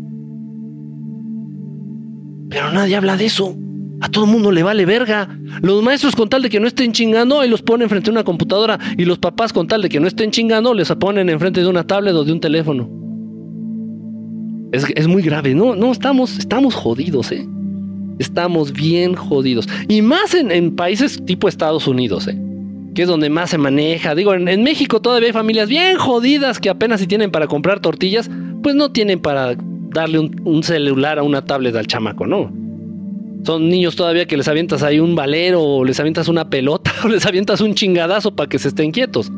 Pero 2.48 2.72
nadie 2.72 2.96
habla 2.96 3.16
de 3.16 3.26
eso. 3.26 3.56
A 4.00 4.08
todo 4.08 4.24
el 4.24 4.30
mundo 4.30 4.52
le 4.52 4.62
vale 4.62 4.84
verga. 4.84 5.38
Los 5.62 5.82
maestros 5.82 6.14
con 6.14 6.28
tal 6.28 6.42
de 6.42 6.50
que 6.50 6.60
no 6.60 6.66
estén 6.66 6.92
chingando, 6.92 7.40
ahí 7.40 7.48
los 7.48 7.62
ponen 7.62 7.88
frente 7.88 8.10
a 8.10 8.12
una 8.12 8.24
computadora. 8.24 8.78
Y 8.96 9.04
los 9.04 9.18
papás 9.18 9.52
con 9.52 9.66
tal 9.66 9.82
de 9.82 9.88
que 9.88 10.00
no 10.00 10.06
estén 10.06 10.30
chingando, 10.30 10.74
les 10.74 10.90
ponen 10.92 11.28
enfrente 11.28 11.60
de 11.60 11.66
una 11.66 11.86
tablet 11.86 12.14
o 12.14 12.24
de 12.24 12.32
un 12.32 12.40
teléfono. 12.40 12.88
Es, 14.72 14.84
es 14.94 15.08
muy 15.08 15.22
grave. 15.22 15.54
No, 15.54 15.74
no, 15.74 15.92
estamos, 15.92 16.38
estamos 16.38 16.74
jodidos, 16.74 17.32
eh. 17.32 17.46
Estamos 18.18 18.72
bien 18.72 19.14
jodidos. 19.14 19.68
Y 19.88 20.02
más 20.02 20.34
en, 20.34 20.74
países 20.74 21.22
tipo 21.24 21.48
Estados 21.48 21.86
Unidos, 21.86 22.28
¿eh? 22.28 22.38
que 22.94 23.02
es 23.02 23.08
donde 23.08 23.28
más 23.28 23.50
se 23.50 23.58
maneja. 23.58 24.14
Digo, 24.14 24.32
en, 24.32 24.62
México 24.62 25.00
todavía 25.00 25.28
hay 25.28 25.32
familias 25.32 25.68
bien 25.68 25.98
jodidas 25.98 26.58
que 26.58 26.70
apenas 26.70 27.00
si 27.00 27.06
tienen 27.06 27.30
para 27.30 27.46
comprar 27.46 27.80
tortillas, 27.80 28.30
pues 28.62 28.74
no 28.74 28.90
tienen 28.90 29.20
para 29.20 29.54
darle 29.90 30.18
un, 30.18 30.62
celular 30.62 31.18
a 31.18 31.22
una 31.22 31.44
tablet 31.44 31.76
al 31.76 31.86
chamaco, 31.86 32.26
¿no? 32.26 32.50
Son 33.44 33.68
niños 33.68 33.94
todavía 33.96 34.26
que 34.26 34.36
les 34.36 34.48
avientas 34.48 34.82
ahí 34.82 34.98
un 34.98 35.14
valero, 35.14 35.62
o 35.62 35.84
les 35.84 36.00
avientas 36.00 36.28
una 36.28 36.48
pelota, 36.48 36.90
o 37.04 37.08
les 37.08 37.26
avientas 37.26 37.60
un 37.60 37.74
chingadazo 37.74 38.34
para 38.34 38.48
que 38.48 38.58
se 38.58 38.68
estén 38.68 38.90
quietos. 38.92 39.30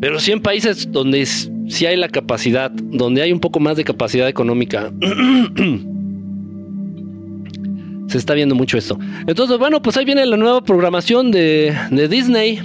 Pero 0.00 0.20
sí 0.20 0.32
en 0.32 0.40
países 0.40 0.90
donde 0.92 1.26
si 1.68 1.86
hay 1.86 1.96
la 1.96 2.08
capacidad, 2.08 2.70
donde 2.70 3.22
hay 3.22 3.32
un 3.32 3.40
poco 3.40 3.60
más 3.60 3.76
de 3.76 3.84
capacidad 3.84 4.28
económica, 4.28 4.92
se 8.08 8.18
está 8.18 8.34
viendo 8.34 8.54
mucho 8.54 8.76
esto. 8.78 8.98
Entonces, 9.26 9.58
bueno, 9.58 9.80
pues 9.82 9.96
ahí 9.96 10.04
viene 10.04 10.26
la 10.26 10.36
nueva 10.36 10.62
programación 10.62 11.30
de, 11.30 11.74
de 11.90 12.08
Disney 12.08 12.60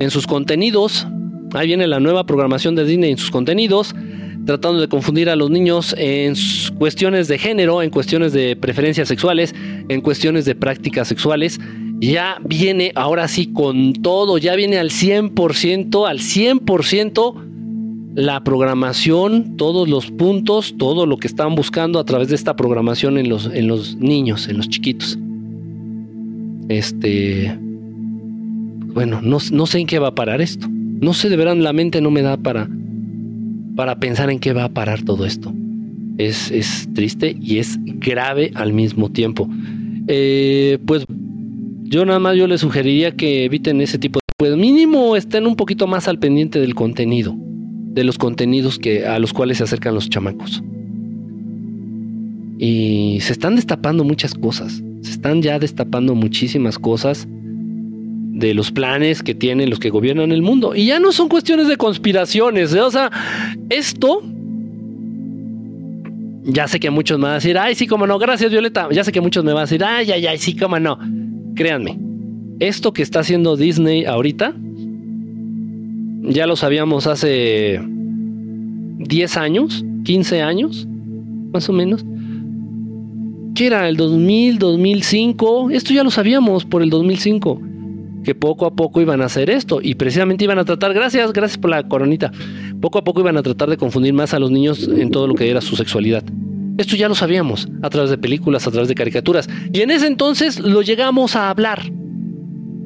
en 0.00 0.10
sus 0.10 0.26
contenidos. 0.26 1.06
Ahí 1.54 1.68
viene 1.68 1.86
la 1.86 2.00
nueva 2.00 2.26
programación 2.26 2.74
de 2.74 2.84
Disney 2.84 3.12
en 3.12 3.18
sus 3.18 3.30
contenidos 3.30 3.94
tratando 4.44 4.80
de 4.80 4.88
confundir 4.88 5.30
a 5.30 5.36
los 5.36 5.50
niños 5.50 5.94
en 5.98 6.34
cuestiones 6.78 7.28
de 7.28 7.38
género, 7.38 7.82
en 7.82 7.90
cuestiones 7.90 8.32
de 8.32 8.56
preferencias 8.56 9.08
sexuales, 9.08 9.54
en 9.88 10.00
cuestiones 10.00 10.44
de 10.44 10.54
prácticas 10.54 11.08
sexuales. 11.08 11.60
Ya 12.00 12.38
viene 12.44 12.90
ahora 12.96 13.28
sí 13.28 13.52
con 13.52 13.92
todo, 13.92 14.38
ya 14.38 14.56
viene 14.56 14.78
al 14.78 14.90
100%, 14.90 16.08
al 16.08 16.18
100% 16.18 17.51
la 18.14 18.44
programación, 18.44 19.56
todos 19.56 19.88
los 19.88 20.10
puntos, 20.10 20.74
todo 20.76 21.06
lo 21.06 21.16
que 21.16 21.26
están 21.26 21.54
buscando 21.54 21.98
a 21.98 22.04
través 22.04 22.28
de 22.28 22.34
esta 22.34 22.56
programación 22.56 23.16
en 23.16 23.28
los, 23.28 23.46
en 23.46 23.68
los 23.68 23.96
niños, 23.96 24.48
en 24.48 24.58
los 24.58 24.68
chiquitos. 24.68 25.18
Este. 26.68 27.56
Bueno, 28.94 29.20
no, 29.22 29.38
no 29.50 29.66
sé 29.66 29.78
en 29.78 29.86
qué 29.86 29.98
va 29.98 30.08
a 30.08 30.14
parar 30.14 30.42
esto. 30.42 30.68
No 30.68 31.14
sé, 31.14 31.30
de 31.30 31.36
verdad, 31.36 31.56
la 31.56 31.72
mente 31.72 32.00
no 32.00 32.10
me 32.10 32.22
da 32.22 32.36
para, 32.36 32.68
para 33.74 33.98
pensar 33.98 34.30
en 34.30 34.38
qué 34.38 34.52
va 34.52 34.64
a 34.64 34.68
parar 34.68 35.02
todo 35.02 35.24
esto. 35.24 35.52
Es, 36.18 36.50
es 36.50 36.88
triste 36.94 37.34
y 37.40 37.58
es 37.58 37.78
grave 37.82 38.52
al 38.54 38.74
mismo 38.74 39.10
tiempo. 39.10 39.48
Eh, 40.08 40.78
pues 40.86 41.06
yo 41.84 42.04
nada 42.04 42.18
más 42.18 42.36
yo 42.36 42.46
les 42.46 42.60
sugeriría 42.60 43.16
que 43.16 43.44
eviten 43.44 43.80
ese 43.80 43.98
tipo 43.98 44.18
de... 44.18 44.34
Pues 44.36 44.56
mínimo 44.56 45.16
estén 45.16 45.46
un 45.46 45.56
poquito 45.56 45.86
más 45.86 46.06
al 46.08 46.18
pendiente 46.18 46.60
del 46.60 46.74
contenido 46.74 47.34
de 47.94 48.04
los 48.04 48.18
contenidos 48.18 48.78
que, 48.78 49.06
a 49.06 49.18
los 49.18 49.32
cuales 49.32 49.58
se 49.58 49.64
acercan 49.64 49.94
los 49.94 50.08
chamacos. 50.08 50.62
Y 52.58 53.18
se 53.20 53.32
están 53.32 53.56
destapando 53.56 54.04
muchas 54.04 54.34
cosas, 54.34 54.82
se 55.00 55.10
están 55.10 55.42
ya 55.42 55.58
destapando 55.58 56.14
muchísimas 56.14 56.78
cosas 56.78 57.26
de 57.28 58.54
los 58.54 58.70
planes 58.70 59.22
que 59.22 59.34
tienen 59.34 59.68
los 59.68 59.78
que 59.78 59.90
gobiernan 59.90 60.32
el 60.32 60.42
mundo. 60.42 60.74
Y 60.74 60.86
ya 60.86 60.98
no 60.98 61.12
son 61.12 61.28
cuestiones 61.28 61.68
de 61.68 61.76
conspiraciones, 61.76 62.74
¿eh? 62.74 62.80
o 62.80 62.90
sea, 62.90 63.10
esto... 63.68 64.22
Ya 66.44 66.66
sé 66.66 66.80
que 66.80 66.90
muchos 66.90 67.18
me 67.18 67.24
van 67.24 67.32
a 67.32 67.34
decir, 67.36 67.56
ay, 67.56 67.76
sí, 67.76 67.86
como 67.86 68.04
no, 68.04 68.18
gracias 68.18 68.50
Violeta. 68.50 68.88
Ya 68.90 69.04
sé 69.04 69.12
que 69.12 69.20
muchos 69.20 69.44
me 69.44 69.52
van 69.52 69.60
a 69.60 69.66
decir, 69.66 69.84
ay, 69.84 70.10
ay, 70.10 70.26
ay, 70.26 70.38
sí, 70.38 70.56
como 70.56 70.76
no. 70.80 70.98
Créanme, 71.54 71.96
esto 72.58 72.92
que 72.92 73.02
está 73.02 73.20
haciendo 73.20 73.56
Disney 73.56 74.06
ahorita 74.06 74.52
ya 76.22 76.46
lo 76.46 76.56
sabíamos 76.56 77.06
hace 77.06 77.80
10 78.98 79.36
años, 79.36 79.84
15 80.04 80.42
años, 80.42 80.86
más 81.52 81.68
o 81.68 81.72
menos. 81.72 82.04
¿Qué 83.54 83.66
era? 83.66 83.88
¿El 83.88 83.96
2000, 83.96 84.58
2005? 84.58 85.70
Esto 85.70 85.92
ya 85.92 86.04
lo 86.04 86.10
sabíamos 86.10 86.64
por 86.64 86.82
el 86.82 86.90
2005. 86.90 87.60
Que 88.24 88.34
poco 88.34 88.66
a 88.66 88.74
poco 88.74 89.00
iban 89.00 89.20
a 89.20 89.26
hacer 89.26 89.50
esto. 89.50 89.80
Y 89.82 89.94
precisamente 89.94 90.44
iban 90.44 90.58
a 90.58 90.64
tratar, 90.64 90.94
gracias, 90.94 91.32
gracias 91.32 91.58
por 91.58 91.70
la 91.70 91.86
coronita. 91.86 92.32
Poco 92.80 92.98
a 92.98 93.04
poco 93.04 93.20
iban 93.20 93.36
a 93.36 93.42
tratar 93.42 93.68
de 93.68 93.76
confundir 93.76 94.14
más 94.14 94.32
a 94.32 94.38
los 94.38 94.50
niños 94.50 94.88
en 94.88 95.10
todo 95.10 95.26
lo 95.26 95.34
que 95.34 95.50
era 95.50 95.60
su 95.60 95.76
sexualidad. 95.76 96.24
Esto 96.78 96.96
ya 96.96 97.08
lo 97.08 97.14
sabíamos, 97.14 97.68
a 97.82 97.90
través 97.90 98.10
de 98.10 98.16
películas, 98.16 98.66
a 98.66 98.70
través 98.70 98.88
de 98.88 98.94
caricaturas. 98.94 99.48
Y 99.72 99.80
en 99.80 99.90
ese 99.90 100.06
entonces 100.06 100.58
lo 100.58 100.80
llegamos 100.82 101.36
a 101.36 101.50
hablar. 101.50 101.82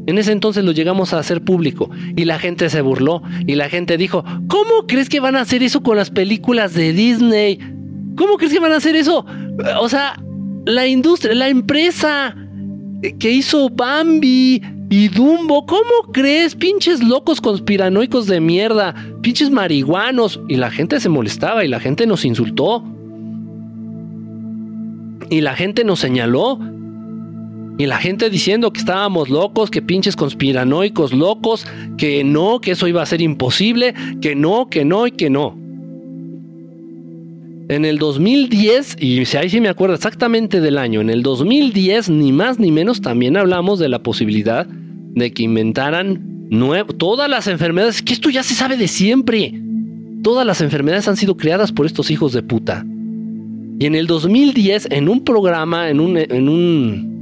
En 0.06 0.18
ese 0.18 0.32
entonces 0.32 0.64
lo 0.64 0.72
llegamos 0.72 1.12
a 1.12 1.18
hacer 1.18 1.42
público 1.42 1.90
y 2.14 2.24
la 2.24 2.38
gente 2.38 2.70
se 2.70 2.80
burló 2.80 3.22
y 3.46 3.56
la 3.56 3.68
gente 3.68 3.96
dijo, 3.96 4.24
¿cómo 4.48 4.86
crees 4.86 5.08
que 5.08 5.20
van 5.20 5.36
a 5.36 5.40
hacer 5.40 5.62
eso 5.62 5.82
con 5.82 5.96
las 5.96 6.10
películas 6.10 6.74
de 6.74 6.92
Disney? 6.92 7.58
¿Cómo 8.16 8.36
crees 8.36 8.52
que 8.52 8.60
van 8.60 8.72
a 8.72 8.76
hacer 8.76 8.94
eso? 8.94 9.26
O 9.80 9.88
sea, 9.88 10.16
la 10.64 10.86
industria, 10.86 11.34
la 11.34 11.48
empresa 11.48 12.34
que 13.18 13.30
hizo 13.30 13.68
Bambi 13.68 14.62
y 14.88 15.08
Dumbo, 15.08 15.66
¿cómo 15.66 16.12
crees? 16.12 16.54
Pinches 16.54 17.02
locos 17.02 17.40
conspiranoicos 17.40 18.26
de 18.26 18.40
mierda, 18.40 18.94
pinches 19.22 19.50
marihuanos. 19.50 20.40
Y 20.48 20.56
la 20.56 20.70
gente 20.70 21.00
se 21.00 21.08
molestaba 21.08 21.64
y 21.64 21.68
la 21.68 21.80
gente 21.80 22.06
nos 22.06 22.24
insultó. 22.24 22.84
Y 25.28 25.40
la 25.40 25.54
gente 25.54 25.84
nos 25.84 25.98
señaló 25.98 26.60
y 27.78 27.86
la 27.86 27.98
gente 27.98 28.30
diciendo 28.30 28.72
que 28.72 28.80
estábamos 28.80 29.28
locos, 29.28 29.70
que 29.70 29.82
pinches 29.82 30.16
conspiranoicos 30.16 31.12
locos, 31.12 31.66
que 31.98 32.24
no, 32.24 32.60
que 32.60 32.72
eso 32.72 32.88
iba 32.88 33.02
a 33.02 33.06
ser 33.06 33.20
imposible, 33.20 33.94
que 34.22 34.34
no, 34.34 34.68
que 34.68 34.84
no 34.84 35.06
y 35.06 35.10
que 35.10 35.28
no. 35.28 35.58
En 37.68 37.84
el 37.84 37.98
2010, 37.98 38.96
y 39.00 39.18
ahí 39.36 39.50
sí 39.50 39.60
me 39.60 39.68
acuerdo 39.68 39.94
exactamente 39.94 40.60
del 40.60 40.78
año, 40.78 41.00
en 41.00 41.10
el 41.10 41.22
2010 41.22 42.10
ni 42.10 42.32
más 42.32 42.58
ni 42.58 42.70
menos 42.70 43.00
también 43.00 43.36
hablamos 43.36 43.78
de 43.78 43.88
la 43.88 44.02
posibilidad 44.02 44.66
de 44.66 45.32
que 45.32 45.42
inventaran 45.42 46.48
todas 46.96 47.28
las 47.28 47.48
enfermedades, 47.48 48.02
que 48.02 48.12
esto 48.12 48.30
ya 48.30 48.42
se 48.42 48.54
sabe 48.54 48.76
de 48.76 48.88
siempre. 48.88 49.52
Todas 50.22 50.46
las 50.46 50.60
enfermedades 50.60 51.08
han 51.08 51.16
sido 51.16 51.36
creadas 51.36 51.72
por 51.72 51.86
estos 51.86 52.10
hijos 52.10 52.32
de 52.32 52.42
puta. 52.42 52.84
Y 53.78 53.86
en 53.86 53.94
el 53.94 54.06
2010, 54.06 54.88
en 54.90 55.08
un 55.08 55.24
programa, 55.24 55.90
en 55.90 56.00
un, 56.00 56.16
en 56.16 56.48
un 56.48 57.15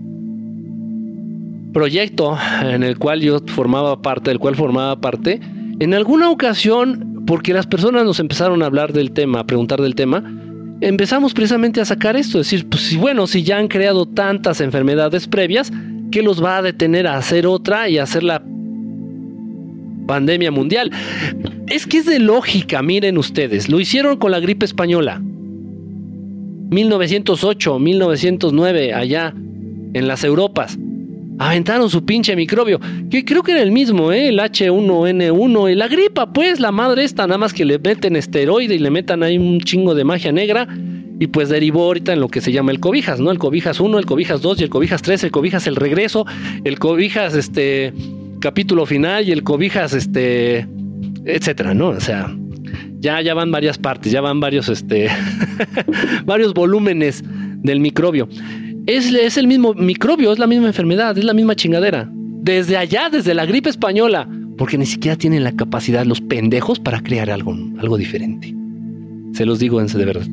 proyecto 1.75 2.39
en 2.63 2.83
el 2.83 2.97
cual 2.99 3.21
yo 3.21 3.41
formaba 3.47 4.01
parte, 4.01 4.31
del 4.31 4.39
cual 4.39 4.57
formaba 4.57 4.99
parte, 5.03 5.41
en 5.81 5.93
alguna 5.93 6.31
ocasión, 6.31 7.25
porque 7.27 7.53
las 7.53 7.67
personas 7.67 8.05
nos 8.05 8.21
empezaron 8.21 8.63
a 8.63 8.67
hablar 8.67 8.95
del 8.95 9.11
tema, 9.11 9.41
a 9.41 9.47
preguntar 9.47 9.83
del 9.83 9.95
tema, 9.95 10.25
empezamos 10.81 11.35
precisamente 11.35 11.83
a 11.83 11.85
sacar 11.85 12.17
esto, 12.17 12.39
decir, 12.39 12.67
pues 12.67 12.97
bueno, 12.97 13.27
si 13.27 13.43
ya 13.43 13.59
han 13.59 13.69
creado 13.69 14.07
tantas 14.07 14.63
enfermedades 14.63 15.27
previas, 15.27 15.71
¿qué 16.11 16.23
los 16.23 16.43
va 16.43 16.57
a 16.59 16.63
detener 16.63 17.07
a 17.07 17.17
hacer 17.17 17.47
otra 17.47 17.91
y 17.91 17.99
hacer 17.99 18.23
la 18.23 18.43
pandemia 20.07 20.51
mundial? 20.51 20.91
Es 21.67 21.87
que 21.87 21.99
es 21.99 22.07
de 22.07 22.21
lógica, 22.21 22.83
miren 22.83 23.19
ustedes, 23.19 23.69
lo 23.69 23.81
hicieron 23.81 24.17
con 24.17 24.31
la 24.31 24.41
gripe 24.41 24.65
española. 24.65 25.21
1908, 26.71 27.79
1909, 27.79 28.95
allá 28.95 29.35
en 29.93 30.09
las 30.09 30.25
Europas 30.25 30.79
aventaron 31.39 31.91
su 31.91 32.05
pinche 32.05 32.37
microbio, 32.37 32.81
que 33.11 33.25
creo 33.25 33.43
que 33.43 33.53
era 33.53 33.63
el 33.63 33.73
mismo, 33.73 34.13
¿eh? 34.13 34.29
el 34.29 34.39
H1N1, 34.39 35.73
y 35.73 35.75
la 35.75 35.89
gripa, 35.89 36.33
pues, 36.33 36.61
la 36.61 36.73
madre 36.73 37.05
esta, 37.05 37.27
nada 37.27 37.39
más 37.39 37.53
que 37.53 37.65
le 37.65 37.79
meten 37.79 38.17
esteroide 38.17 38.75
y 38.75 38.79
le 38.79 38.91
metan 38.91 39.23
ahí 39.23 39.39
un 39.39 39.61
chingo 39.61 39.95
de 39.95 40.05
magia 40.05 40.33
negra, 40.33 40.69
y 41.19 41.29
pues 41.29 41.49
derivó 41.49 41.85
ahorita 41.85 42.13
en 42.13 42.21
lo 42.21 42.29
que 42.29 42.41
se 42.41 42.53
llama 42.53 42.73
el 42.73 42.81
cobijas, 42.81 43.21
¿no? 43.21 43.31
El 43.31 43.39
cobijas 43.39 43.79
1, 43.81 43.99
el 43.99 44.07
cobijas 44.07 44.43
2 44.43 44.61
y 44.61 44.65
el 44.65 44.71
cobijas 44.71 45.03
3, 45.03 45.25
el 45.25 45.31
cobijas 45.31 45.67
el 45.67 45.77
regreso, 45.77 46.27
el 46.65 46.79
cobijas 46.79 47.35
este 47.35 47.93
capítulo 48.41 48.85
final 48.85 49.27
y 49.27 49.33
el 49.33 49.43
cobijas 49.45 49.93
este 49.95 50.67
etcétera, 51.25 51.73
¿no? 51.73 51.89
O 51.89 52.01
sea, 52.01 52.35
ya, 52.99 53.21
ya 53.23 53.33
van 53.35 53.51
varias 53.51 53.79
partes, 53.79 54.13
ya 54.13 54.21
van 54.21 54.41
varios 54.41 54.69
este 54.69 55.09
varios 56.25 56.53
volúmenes 56.53 57.23
del 57.63 57.81
microbio. 57.81 58.29
Es, 58.87 59.37
el 59.39 59.47
mismo 59.47 59.73
microbio, 59.75 60.33
es 60.33 60.39
la 60.39 60.47
misma 60.47 60.67
enfermedad, 60.67 61.17
es 61.17 61.25
la 61.25 61.33
misma 61.33 61.55
chingadera. 61.55 62.09
Desde 62.13 62.77
allá, 62.77 63.09
desde 63.11 63.35
la 63.35 63.47
gripe 63.47 63.71
española. 63.71 64.29
Porque 64.59 64.77
ni 64.77 64.87
siquiera 64.87 65.17
tienen 65.17 65.43
la 65.43 65.53
capacidad 65.53 66.05
los 66.05 66.21
pendejos 66.21 66.79
para 66.79 67.01
crear 67.01 67.31
algo, 67.31 67.57
algo 67.79 67.97
diferente. 67.97 68.55
Se 69.33 69.47
los 69.47 69.59
digo 69.59 69.81
en 69.81 69.87
de 69.87 70.05
verdad. 70.05 70.27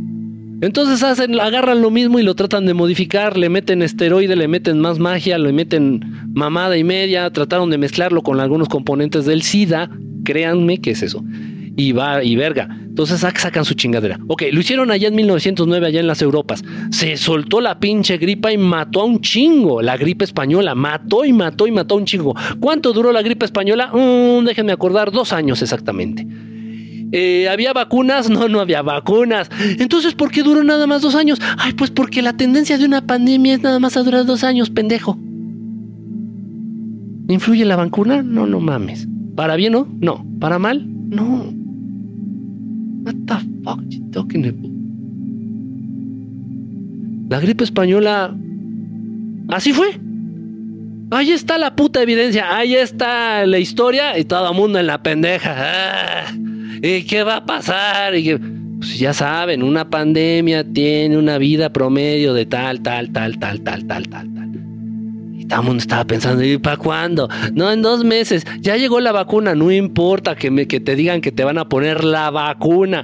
Entonces 0.62 1.02
hacen, 1.02 1.40
agarran 1.40 1.82
lo 1.82 1.90
mismo 1.90 2.20
y 2.20 2.24
lo 2.24 2.36
tratan 2.36 2.68
de 2.68 2.76
modificar, 2.76 3.36
le 3.36 3.50
meten 3.50 3.82
esteroide, 3.82 4.36
le 4.36 4.48
meten 4.48 4.80
más 4.80 5.00
magia, 5.00 5.40
le 5.40 5.54
meten 5.54 6.02
mamada 6.34 6.78
y 6.78 6.84
media, 6.84 7.32
trataron 7.32 7.72
de 7.72 7.80
mezclarlo 7.80 8.22
con 8.22 8.40
algunos 8.40 8.70
componentes 8.70 9.26
del 9.26 9.42
SIDA, 9.42 9.90
créanme 10.24 10.80
que 10.80 10.92
es 10.92 11.02
eso 11.02 11.24
y 11.76 11.92
va 11.92 12.24
y 12.24 12.36
verga. 12.36 12.68
Entonces 12.92 13.20
sacan 13.20 13.64
su 13.64 13.74
chingadera. 13.74 14.20
Ok, 14.28 14.44
lo 14.52 14.60
hicieron 14.60 14.92
allá 14.92 15.08
en 15.08 15.16
1909, 15.16 15.88
allá 15.88 16.00
en 16.00 16.08
las 16.08 16.22
Europas. 16.22 16.64
Se 16.92 17.16
soltó 17.18 17.62
la 17.62 17.80
pinche 17.80 18.18
gripa 18.18 18.52
y 18.52 18.58
mató 18.58 19.02
a 19.02 19.06
un 19.06 19.22
chingo. 19.22 19.82
La 19.82 19.96
gripe 19.98 20.26
española 20.26 20.76
mató 20.76 21.24
y 21.24 21.32
mató 21.32 21.68
y 21.68 21.72
mató 21.72 21.96
a 21.96 21.98
un 22.00 22.06
chingo. 22.06 22.36
¿Cuánto 22.60 22.92
duró 22.92 23.12
la 23.12 23.22
gripe 23.22 23.46
española? 23.46 23.92
Mm, 23.94 24.46
déjenme 24.46 24.74
acordar, 24.74 25.12
dos 25.12 25.32
años 25.32 25.62
exactamente. 25.62 26.28
Eh, 27.14 27.48
¿Había 27.50 27.74
vacunas? 27.74 28.30
No, 28.30 28.48
no 28.48 28.60
había 28.60 28.82
vacunas. 28.82 29.50
Entonces, 29.80 30.14
¿por 30.14 30.32
qué 30.32 30.44
duró 30.44 30.64
nada 30.64 30.88
más 30.88 31.02
dos 31.02 31.16
años? 31.16 31.40
Ay, 31.58 31.74
pues 31.74 31.92
porque 31.92 32.22
la 32.22 32.36
tendencia 32.36 32.78
de 32.78 32.86
una 32.86 33.06
pandemia 33.06 33.54
es 33.54 33.62
nada 33.62 33.80
más 33.80 33.98
a 33.98 34.04
durar 34.04 34.26
dos 34.26 34.44
años, 34.44 34.70
pendejo. 34.70 35.18
¿Influye 37.28 37.64
la 37.64 37.78
vacuna? 37.78 38.22
No, 38.22 38.46
no 38.46 38.60
mames. 38.60 39.08
¿Para 39.36 39.56
bien 39.56 39.76
o 39.76 39.88
no? 40.00 40.26
¿Para 40.40 40.60
mal? 40.60 40.86
No. 41.10 41.61
What 43.04 43.16
the 43.26 43.36
fuck 43.64 43.80
you 43.90 44.00
talking 44.12 44.46
about? 44.46 44.72
La 47.30 47.40
gripe 47.40 47.64
española. 47.64 48.36
Así 49.48 49.74
fue. 49.74 50.00
Ahí 51.12 51.32
está 51.32 51.58
la 51.58 51.76
puta 51.76 52.02
evidencia. 52.02 52.56
Ahí 52.56 52.76
está 52.76 53.46
la 53.46 53.60
historia 53.60 54.18
y 54.18 54.24
todo 54.24 54.50
el 54.50 54.56
mundo 54.56 54.80
en 54.80 54.88
la 54.88 55.02
pendeja. 55.02 55.56
Ah, 55.58 56.34
¿Y 56.82 57.04
qué 57.04 57.24
va 57.24 57.38
a 57.38 57.46
pasar? 57.46 58.16
Y 58.16 58.38
pues 58.82 58.98
ya 58.98 59.14
saben, 59.14 59.62
una 59.62 59.90
pandemia 59.90 60.64
tiene 60.64 61.18
una 61.18 61.38
vida 61.38 61.72
promedio 61.72 62.34
de 62.34 62.46
tal, 62.46 62.82
tal, 62.82 63.12
tal, 63.12 63.38
tal, 63.38 63.62
tal, 63.62 63.86
tal, 63.86 64.08
tal, 64.10 64.31
todo 65.52 65.62
el 65.62 65.68
mundo 65.68 65.82
estaba 65.82 66.06
pensando, 66.06 66.44
¿y 66.44 66.58
para 66.58 66.78
cuándo? 66.78 67.28
No, 67.54 67.70
en 67.72 67.82
dos 67.82 68.06
meses. 68.06 68.46
Ya 68.62 68.78
llegó 68.78 69.02
la 69.02 69.12
vacuna. 69.12 69.54
No 69.54 69.70
importa 69.70 70.36
que, 70.36 70.50
me, 70.50 70.66
que 70.66 70.80
te 70.80 70.96
digan 70.96 71.20
que 71.20 71.34
te 71.34 71.44
van 71.44 71.58
a 71.58 71.68
poner 71.68 72.06
la 72.06 72.30
vacuna. 72.32 73.04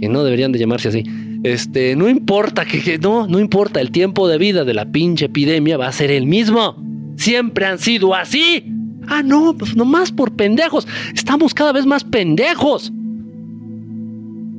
Que 0.00 0.08
no 0.08 0.24
deberían 0.24 0.50
de 0.50 0.58
llamarse 0.58 0.88
así. 0.88 1.04
Este, 1.44 1.94
no 1.94 2.08
importa 2.08 2.64
que, 2.64 2.98
no, 2.98 3.28
no 3.28 3.38
importa. 3.38 3.80
El 3.80 3.92
tiempo 3.92 4.26
de 4.26 4.38
vida 4.38 4.64
de 4.64 4.74
la 4.74 4.86
pinche 4.86 5.26
epidemia 5.26 5.76
va 5.76 5.86
a 5.86 5.92
ser 5.92 6.10
el 6.10 6.26
mismo. 6.26 6.82
Siempre 7.16 7.64
han 7.64 7.78
sido 7.78 8.12
así. 8.12 8.64
Ah, 9.06 9.22
no, 9.22 9.54
pues 9.56 9.76
nomás 9.76 10.10
por 10.10 10.34
pendejos. 10.34 10.88
Estamos 11.14 11.54
cada 11.54 11.70
vez 11.70 11.86
más 11.86 12.02
pendejos. 12.02 12.92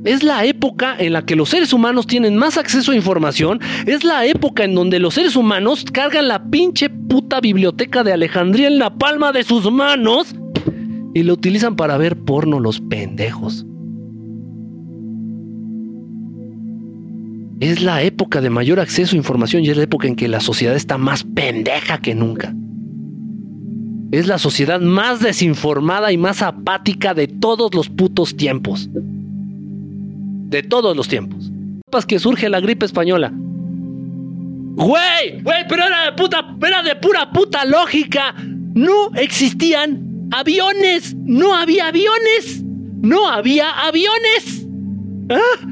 Es 0.06 0.22
la 0.22 0.44
época 0.44 0.94
en 0.96 1.14
la 1.14 1.26
que 1.26 1.34
los 1.34 1.48
seres 1.48 1.72
humanos 1.72 2.06
tienen 2.06 2.36
más 2.36 2.56
acceso 2.58 2.92
a 2.92 2.94
información. 2.94 3.58
Es 3.86 4.04
la 4.04 4.24
época 4.24 4.62
en 4.62 4.72
donde 4.72 5.00
los 5.00 5.14
seres 5.14 5.34
humanos 5.34 5.84
cargan 5.92 6.28
la 6.28 6.48
pinche 6.48 6.88
puta 6.88 7.40
biblioteca 7.40 8.04
de 8.04 8.12
Alejandría 8.12 8.68
en 8.68 8.78
la 8.78 8.94
palma 8.94 9.32
de 9.32 9.42
sus 9.42 9.68
manos 9.70 10.36
y 11.12 11.24
lo 11.24 11.32
utilizan 11.32 11.74
para 11.74 11.96
ver 11.98 12.16
porno 12.16 12.60
los 12.60 12.80
pendejos. 12.80 13.66
Es 17.58 17.82
la 17.82 18.04
época 18.04 18.40
de 18.40 18.50
mayor 18.50 18.78
acceso 18.78 19.16
a 19.16 19.18
información 19.18 19.64
y 19.64 19.70
es 19.70 19.76
la 19.76 19.82
época 19.82 20.06
en 20.06 20.14
que 20.14 20.28
la 20.28 20.38
sociedad 20.38 20.76
está 20.76 20.98
más 20.98 21.24
pendeja 21.24 21.98
que 21.98 22.14
nunca. 22.14 22.54
Es 24.12 24.28
la 24.28 24.38
sociedad 24.38 24.80
más 24.80 25.18
desinformada 25.18 26.12
y 26.12 26.16
más 26.16 26.42
apática 26.42 27.12
de 27.12 27.26
todos 27.26 27.74
los 27.74 27.88
putos 27.88 28.36
tiempos 28.36 28.88
de 30.48 30.62
todos 30.62 30.96
los 30.96 31.08
tiempos. 31.08 31.50
Que 32.06 32.18
surge 32.18 32.50
la 32.50 32.60
gripe 32.60 32.84
española. 32.84 33.32
Güey, 33.34 35.40
güey, 35.42 35.64
pero 35.66 35.86
era 35.86 36.04
de 36.04 36.12
puta, 36.12 36.54
era 36.66 36.82
de 36.82 36.94
pura 36.96 37.30
puta 37.30 37.64
lógica. 37.64 38.34
No 38.36 39.10
existían 39.14 40.28
aviones, 40.30 41.14
no 41.16 41.54
había 41.54 41.88
aviones, 41.88 42.62
no 43.00 43.26
había 43.26 43.70
aviones. 43.70 44.66
¿Ah? 45.30 45.66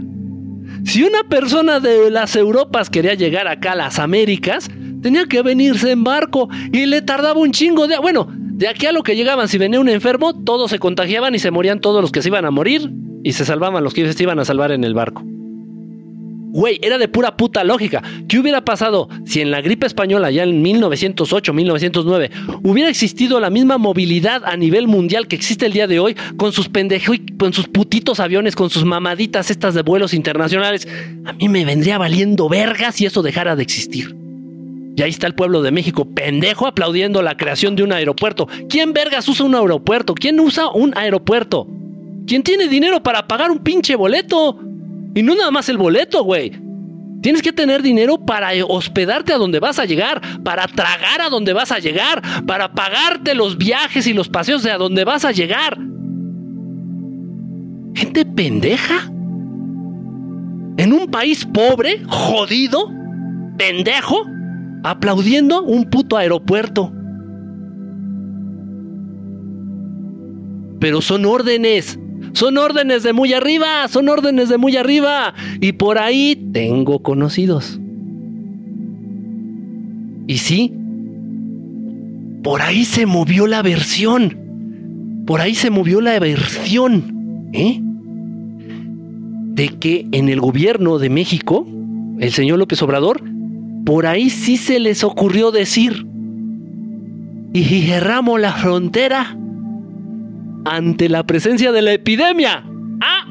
Si 0.84 1.02
una 1.02 1.24
persona 1.24 1.80
de 1.80 2.10
las 2.10 2.36
Europas 2.36 2.88
quería 2.88 3.12
llegar 3.12 3.46
acá 3.46 3.72
a 3.72 3.76
las 3.76 3.98
Américas, 3.98 4.70
tenía 5.02 5.26
que 5.26 5.42
venirse 5.42 5.90
en 5.90 6.04
barco 6.04 6.48
y 6.72 6.86
le 6.86 7.02
tardaba 7.02 7.38
un 7.38 7.52
chingo 7.52 7.86
de... 7.86 7.98
Bueno, 7.98 8.28
de 8.30 8.68
aquí 8.68 8.86
a 8.86 8.92
lo 8.92 9.02
que 9.02 9.14
llegaban, 9.14 9.48
si 9.48 9.58
venía 9.58 9.80
un 9.80 9.90
enfermo, 9.90 10.42
todos 10.44 10.70
se 10.70 10.78
contagiaban 10.78 11.34
y 11.34 11.38
se 11.38 11.50
morían 11.50 11.80
todos 11.80 12.00
los 12.00 12.10
que 12.10 12.22
se 12.22 12.28
iban 12.28 12.46
a 12.46 12.50
morir 12.50 12.90
y 13.24 13.32
se 13.32 13.44
salvaban 13.44 13.82
los 13.82 13.94
que 13.94 14.12
se 14.12 14.22
iban 14.22 14.38
a 14.38 14.44
salvar 14.44 14.70
en 14.70 14.84
el 14.84 14.94
barco. 14.94 15.24
Güey, 16.54 16.78
era 16.82 16.98
de 16.98 17.08
pura 17.08 17.36
puta 17.36 17.64
lógica. 17.64 18.00
¿Qué 18.28 18.38
hubiera 18.38 18.64
pasado 18.64 19.08
si 19.24 19.40
en 19.40 19.50
la 19.50 19.60
gripe 19.60 19.86
española, 19.86 20.30
ya 20.30 20.44
en 20.44 20.62
1908, 20.62 21.52
1909, 21.52 22.30
hubiera 22.62 22.88
existido 22.88 23.40
la 23.40 23.50
misma 23.50 23.76
movilidad 23.76 24.44
a 24.44 24.56
nivel 24.56 24.86
mundial 24.86 25.26
que 25.26 25.34
existe 25.34 25.66
el 25.66 25.72
día 25.72 25.88
de 25.88 25.98
hoy, 25.98 26.14
con 26.36 26.52
sus 26.52 26.68
pendejos, 26.68 27.16
con 27.40 27.52
sus 27.52 27.66
putitos 27.66 28.20
aviones, 28.20 28.54
con 28.54 28.70
sus 28.70 28.84
mamaditas 28.84 29.50
estas 29.50 29.74
de 29.74 29.82
vuelos 29.82 30.14
internacionales? 30.14 30.86
A 31.24 31.32
mí 31.32 31.48
me 31.48 31.64
vendría 31.64 31.98
valiendo 31.98 32.48
verga 32.48 32.92
si 32.92 33.04
eso 33.04 33.20
dejara 33.20 33.56
de 33.56 33.64
existir. 33.64 34.14
Y 34.96 35.02
ahí 35.02 35.10
está 35.10 35.26
el 35.26 35.34
pueblo 35.34 35.60
de 35.60 35.72
México, 35.72 36.04
pendejo, 36.04 36.68
aplaudiendo 36.68 37.20
la 37.20 37.36
creación 37.36 37.74
de 37.74 37.82
un 37.82 37.90
aeropuerto. 37.90 38.46
¿Quién 38.68 38.92
vergas 38.92 39.26
usa 39.26 39.44
un 39.44 39.56
aeropuerto? 39.56 40.14
¿Quién 40.14 40.38
usa 40.38 40.68
un 40.70 40.96
aeropuerto? 40.96 41.66
¿Quién 42.26 42.42
tiene 42.42 42.68
dinero 42.68 43.02
para 43.02 43.26
pagar 43.26 43.50
un 43.50 43.58
pinche 43.58 43.96
boleto? 43.96 44.58
Y 45.14 45.22
no 45.22 45.34
nada 45.34 45.50
más 45.50 45.68
el 45.68 45.78
boleto, 45.78 46.24
güey. 46.24 46.52
Tienes 47.22 47.40
que 47.40 47.52
tener 47.52 47.82
dinero 47.82 48.18
para 48.18 48.50
hospedarte 48.68 49.32
a 49.32 49.38
donde 49.38 49.58
vas 49.58 49.78
a 49.78 49.86
llegar, 49.86 50.20
para 50.42 50.66
tragar 50.66 51.22
a 51.22 51.30
donde 51.30 51.54
vas 51.54 51.72
a 51.72 51.78
llegar, 51.78 52.22
para 52.46 52.72
pagarte 52.72 53.34
los 53.34 53.56
viajes 53.56 54.06
y 54.06 54.12
los 54.12 54.28
paseos 54.28 54.62
de 54.62 54.70
a 54.70 54.76
donde 54.76 55.04
vas 55.04 55.24
a 55.24 55.32
llegar. 55.32 55.78
Gente 57.94 58.26
pendeja. 58.26 59.10
En 60.76 60.92
un 60.92 61.06
país 61.10 61.46
pobre, 61.46 62.02
jodido, 62.06 62.90
pendejo, 63.56 64.26
aplaudiendo 64.82 65.62
un 65.62 65.88
puto 65.88 66.16
aeropuerto. 66.16 66.92
Pero 70.80 71.00
son 71.00 71.24
órdenes. 71.24 71.98
Son 72.34 72.58
órdenes 72.58 73.02
de 73.02 73.12
muy 73.12 73.32
arriba, 73.32 73.86
son 73.88 74.08
órdenes 74.08 74.48
de 74.48 74.58
muy 74.58 74.76
arriba. 74.76 75.34
Y 75.60 75.72
por 75.72 75.98
ahí 75.98 76.36
tengo 76.52 77.00
conocidos. 77.00 77.80
Y 80.26 80.38
sí, 80.38 80.72
por 82.42 82.60
ahí 82.60 82.84
se 82.84 83.06
movió 83.06 83.46
la 83.46 83.62
versión. 83.62 84.36
Por 85.26 85.40
ahí 85.40 85.54
se 85.54 85.70
movió 85.70 86.00
la 86.00 86.18
versión. 86.18 87.50
¿eh? 87.52 87.80
De 89.54 89.68
que 89.68 90.06
en 90.12 90.28
el 90.28 90.40
gobierno 90.40 90.98
de 90.98 91.10
México, 91.10 91.66
el 92.18 92.32
señor 92.32 92.58
López 92.58 92.82
Obrador 92.82 93.22
por 93.84 94.06
ahí 94.06 94.30
sí 94.30 94.56
se 94.56 94.80
les 94.80 95.04
ocurrió 95.04 95.50
decir, 95.50 96.06
y 97.52 97.62
cerramos 97.62 98.40
la 98.40 98.52
frontera 98.52 99.36
ante 100.64 101.08
la 101.08 101.24
presencia 101.24 101.72
de 101.72 101.82
la 101.82 101.92
epidemia. 101.92 102.64
Ah, 103.00 103.26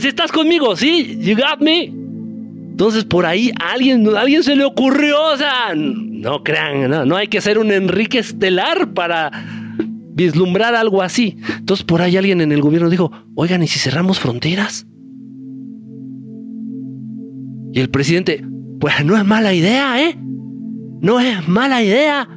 si 0.00 0.08
estás 0.08 0.32
conmigo, 0.32 0.76
sí, 0.76 1.18
you 1.20 1.36
got 1.36 1.60
me. 1.60 1.92
Entonces 2.74 3.04
por 3.04 3.24
ahí 3.24 3.52
alguien, 3.60 4.08
alguien 4.16 4.42
se 4.42 4.56
le 4.56 4.64
ocurrió, 4.64 5.16
o 5.32 5.36
sea, 5.36 5.74
no 5.76 6.42
crean, 6.42 6.90
no, 6.90 7.04
no 7.04 7.16
hay 7.16 7.28
que 7.28 7.40
ser 7.40 7.58
un 7.58 7.70
Enrique 7.70 8.18
Estelar 8.18 8.92
para 8.92 9.30
vislumbrar 10.14 10.74
algo 10.74 11.02
así. 11.02 11.36
Entonces 11.58 11.84
por 11.84 12.02
ahí 12.02 12.16
alguien 12.16 12.40
en 12.40 12.50
el 12.50 12.60
gobierno 12.60 12.90
dijo, 12.90 13.12
oigan, 13.36 13.62
¿y 13.62 13.68
si 13.68 13.78
cerramos 13.78 14.18
fronteras? 14.18 14.86
Y 17.72 17.80
el 17.80 17.90
presidente, 17.90 18.44
pues 18.80 19.04
no 19.04 19.16
es 19.16 19.24
mala 19.24 19.52
idea, 19.52 20.00
¿eh? 20.00 20.16
No 21.00 21.20
es 21.20 21.46
mala 21.48 21.82
idea. 21.82 22.28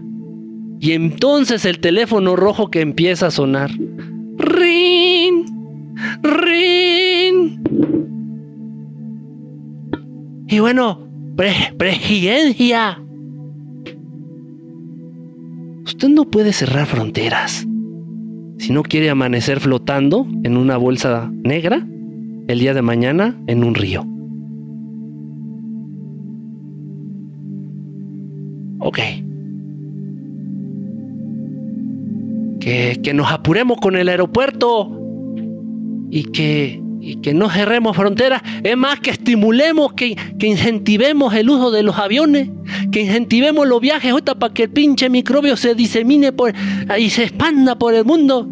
Y 0.79 0.91
entonces 0.91 1.65
el 1.65 1.79
teléfono 1.79 2.35
rojo 2.35 2.69
que 2.69 2.81
empieza 2.81 3.27
a 3.27 3.31
sonar. 3.31 3.71
Rin, 4.57 5.45
rin. 6.23 7.61
Y 10.47 10.59
bueno, 10.59 11.07
presidencia. 11.77 13.01
Usted 15.85 16.09
no 16.09 16.25
puede 16.25 16.53
cerrar 16.53 16.85
fronteras. 16.85 17.65
Si 18.57 18.73
no 18.73 18.83
quiere 18.83 19.09
amanecer 19.09 19.59
flotando 19.59 20.27
en 20.43 20.57
una 20.57 20.77
bolsa 20.77 21.31
negra 21.43 21.85
el 22.47 22.59
día 22.59 22.73
de 22.73 22.81
mañana 22.81 23.35
en 23.47 23.63
un 23.63 23.75
río. 23.75 24.05
Ok. 28.79 28.99
Que, 32.67 33.13
nos 33.13 33.31
apuremos 33.31 33.79
con 33.79 33.95
el 33.95 34.09
aeropuerto 34.09 34.91
y 36.11 36.25
que, 36.25 36.81
y 36.99 37.15
que 37.21 37.33
no 37.33 37.49
cerremos 37.49 37.95
fronteras. 37.95 38.41
Es 38.61 38.75
más, 38.75 38.99
que 38.99 39.11
estimulemos, 39.11 39.93
que, 39.93 40.17
que 40.37 40.47
incentivemos 40.47 41.33
el 41.33 41.49
uso 41.49 41.71
de 41.71 41.83
los 41.83 41.97
aviones, 41.97 42.49
que 42.91 43.03
incentivemos 43.03 43.65
los 43.65 43.79
viajes 43.79 44.13
para 44.37 44.53
que 44.53 44.63
el 44.63 44.69
pinche 44.69 45.09
microbio 45.09 45.55
se 45.55 45.75
disemine 45.75 46.33
por, 46.33 46.53
y 46.97 47.09
se 47.09 47.23
expanda 47.23 47.77
por 47.77 47.93
el 47.93 48.03
mundo. 48.03 48.49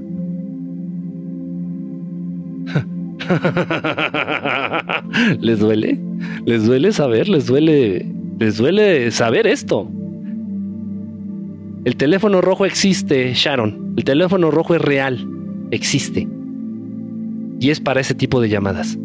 ¿Les 5.42 5.60
duele? 5.60 6.00
¿Les 6.46 6.66
duele 6.66 6.94
saber? 6.94 7.28
¿Les 7.28 7.48
duele? 7.48 8.06
¿Les 8.40 8.58
duele 8.58 9.12
saber 9.12 9.46
esto? 9.46 9.92
El 11.86 11.96
teléfono 11.98 12.42
rojo 12.42 12.66
existe, 12.66 13.32
Sharon. 13.36 13.94
El 13.96 14.04
teléfono 14.04 14.50
rojo 14.50 14.74
es 14.74 14.82
real. 14.82 15.24
Existe. 15.70 16.28
Y 17.60 17.70
es 17.70 17.80
para 17.80 18.02
ese 18.02 18.16
tipo 18.16 18.42
de 18.42 18.50
llamadas. 18.50 18.98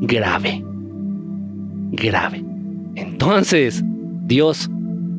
Grave. 0.00 0.64
Grave. 1.92 2.44
Entonces, 2.96 3.84
Dios, 4.26 4.68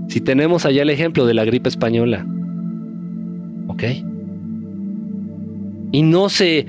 si 0.10 0.20
tenemos 0.20 0.66
allá 0.66 0.82
el 0.82 0.90
ejemplo 0.90 1.26
de 1.26 1.34
la 1.34 1.46
gripe 1.46 1.70
española, 1.70 2.26
¿ok? 3.68 3.84
Y 5.94 6.02
no 6.02 6.28
se 6.28 6.66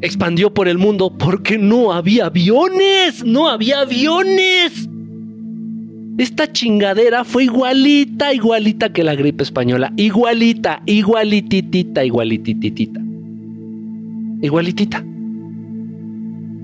expandió 0.00 0.52
por 0.52 0.68
el 0.68 0.78
mundo 0.78 1.16
porque 1.16 1.58
no 1.58 1.92
había 1.92 2.26
aviones, 2.26 3.24
no 3.24 3.48
había 3.48 3.80
aviones. 3.80 4.88
Esta 6.18 6.52
chingadera 6.52 7.24
fue 7.24 7.44
igualita, 7.44 8.34
igualita 8.34 8.92
que 8.92 9.04
la 9.04 9.14
gripe 9.14 9.42
española, 9.42 9.92
igualita, 9.96 10.82
igualititita, 10.86 12.04
igualititita. 12.04 13.00
Igualitita. 14.42 15.04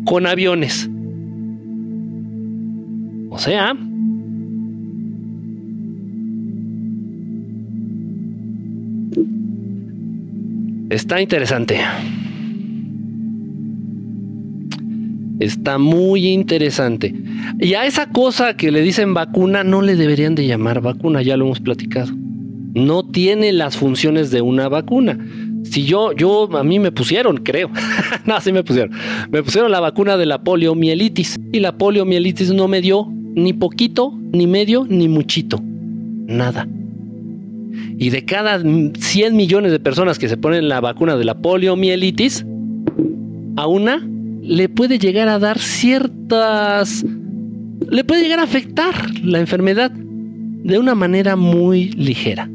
Con 0.05 0.27
aviones. 0.27 0.89
O 3.31 3.39
sea, 3.39 3.75
está 10.91 11.21
interesante. 11.21 11.81
Está 15.39 15.79
muy 15.79 16.29
interesante. 16.29 17.15
Y 17.61 17.75
a 17.75 17.85
esa 17.85 18.09
cosa 18.09 18.57
que 18.57 18.71
le 18.71 18.81
dicen 18.81 19.13
vacuna 19.13 19.65
no 19.65 19.83
le 19.83 19.97
deberían 19.97 20.35
de 20.35 20.47
llamar 20.47 20.81
vacuna, 20.81 21.23
ya 21.23 21.37
lo 21.37 21.45
hemos 21.45 21.61
platicado. 21.61 22.13
No 22.75 23.07
tiene 23.07 23.53
las 23.53 23.77
funciones 23.77 24.31
de 24.31 24.41
una 24.41 24.69
vacuna. 24.69 25.19
Si 25.65 25.85
yo, 25.85 26.13
yo, 26.13 26.49
a 26.57 26.65
mí 26.65 26.79
me 26.79 26.93
pusieron, 26.93 27.39
creo. 27.39 27.71
no, 28.27 28.41
sí 28.41 28.53
me 28.53 28.63
pusieron. 28.63 28.93
Me 29.31 29.43
pusieron 29.43 29.71
la 29.71 29.81
vacuna 29.81 30.17
de 30.17 30.27
la 30.27 30.43
poliomielitis. 30.43 31.39
Y 31.53 31.61
la 31.61 31.77
poliomielitis 31.77 32.53
no 32.53 32.69
me 32.69 32.81
dio 32.81 33.07
ni 33.35 33.53
poquito, 33.53 34.15
ni 34.33 34.47
medio, 34.47 34.87
ni 34.89 35.09
muchito. 35.09 35.61
Nada. 36.27 36.67
Y 37.99 38.11
de 38.11 38.25
cada 38.25 38.61
100 38.61 39.37
millones 39.37 39.73
de 39.73 39.81
personas 39.81 40.19
que 40.19 40.29
se 40.29 40.37
ponen 40.37 40.69
la 40.69 40.81
vacuna 40.81 41.17
de 41.17 41.25
la 41.25 41.35
poliomielitis, 41.35 42.47
a 43.57 43.67
una 43.67 44.07
le 44.47 44.69
puede 44.69 44.99
llegar 44.99 45.29
a 45.29 45.39
dar 45.39 45.59
ciertas... 45.59 47.05
le 47.91 48.05
puede 48.05 48.23
llegar 48.23 48.39
a 48.39 48.45
afectar 48.45 48.95
la 49.23 49.41
enfermedad 49.41 49.91
de 49.91 50.79
una 50.79 50.95
manera 50.95 51.37
muy 51.37 51.91
ligera 51.91 52.49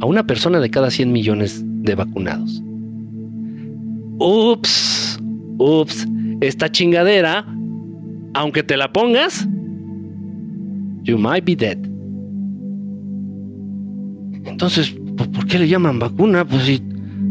a 0.00 0.06
una 0.06 0.26
persona 0.26 0.60
de 0.60 0.70
cada 0.70 0.90
100 0.90 1.12
millones 1.12 1.62
de 1.64 1.94
vacunados. 1.94 2.62
Ups, 4.18 5.18
ups, 5.58 6.06
esta 6.40 6.70
chingadera, 6.70 7.46
aunque 8.34 8.62
te 8.62 8.76
la 8.76 8.90
pongas, 8.92 9.46
you 11.04 11.18
might 11.18 11.44
be 11.44 11.54
dead. 11.54 11.78
Entonces, 14.46 14.94
¿por 15.16 15.46
qué 15.46 15.58
le 15.58 15.68
llaman 15.68 15.98
vacuna? 15.98 16.46
Pues 16.46 16.64
si 16.64 16.82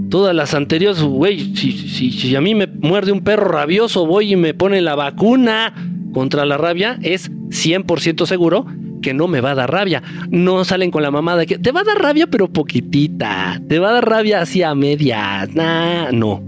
Todas 0.10 0.36
las 0.36 0.54
anteriores, 0.54 1.02
güey, 1.04 1.56
si, 1.56 1.72
si, 1.72 2.36
a 2.36 2.42
mí 2.42 2.56
me 2.56 2.66
muerde 2.66 3.12
un 3.12 3.22
perro 3.22 3.48
rabioso, 3.48 4.08
voy 4.08 4.34
y 4.34 4.36
me 4.36 4.56
pone 4.56 4.82
la 4.82 4.96
vacuna 4.96 5.74
contra 6.14 6.46
la 6.46 6.58
rabia, 6.58 6.98
es 7.04 7.32
100% 7.32 8.26
seguro 8.26 8.66
que 9.04 9.14
no 9.14 9.28
me 9.28 9.40
va 9.40 9.52
a 9.52 9.56
dar 9.56 9.72
rabia. 9.72 10.02
No 10.30 10.64
salen 10.66 10.90
con 10.92 11.04
la 11.04 11.12
mamada 11.12 11.46
que 11.46 11.60
te 11.60 11.72
va 11.72 11.82
a 11.82 11.84
dar 11.84 12.02
rabia, 12.02 12.28
pero 12.28 12.52
poquitita. 12.52 13.62
Te 13.68 13.80
va 13.80 13.90
a 13.90 13.94
dar 13.94 14.10
rabia 14.10 14.42
así 14.42 14.64
a 14.64 14.74
medias. 14.74 15.54
Nah, 15.54 16.12
no. 16.12 16.42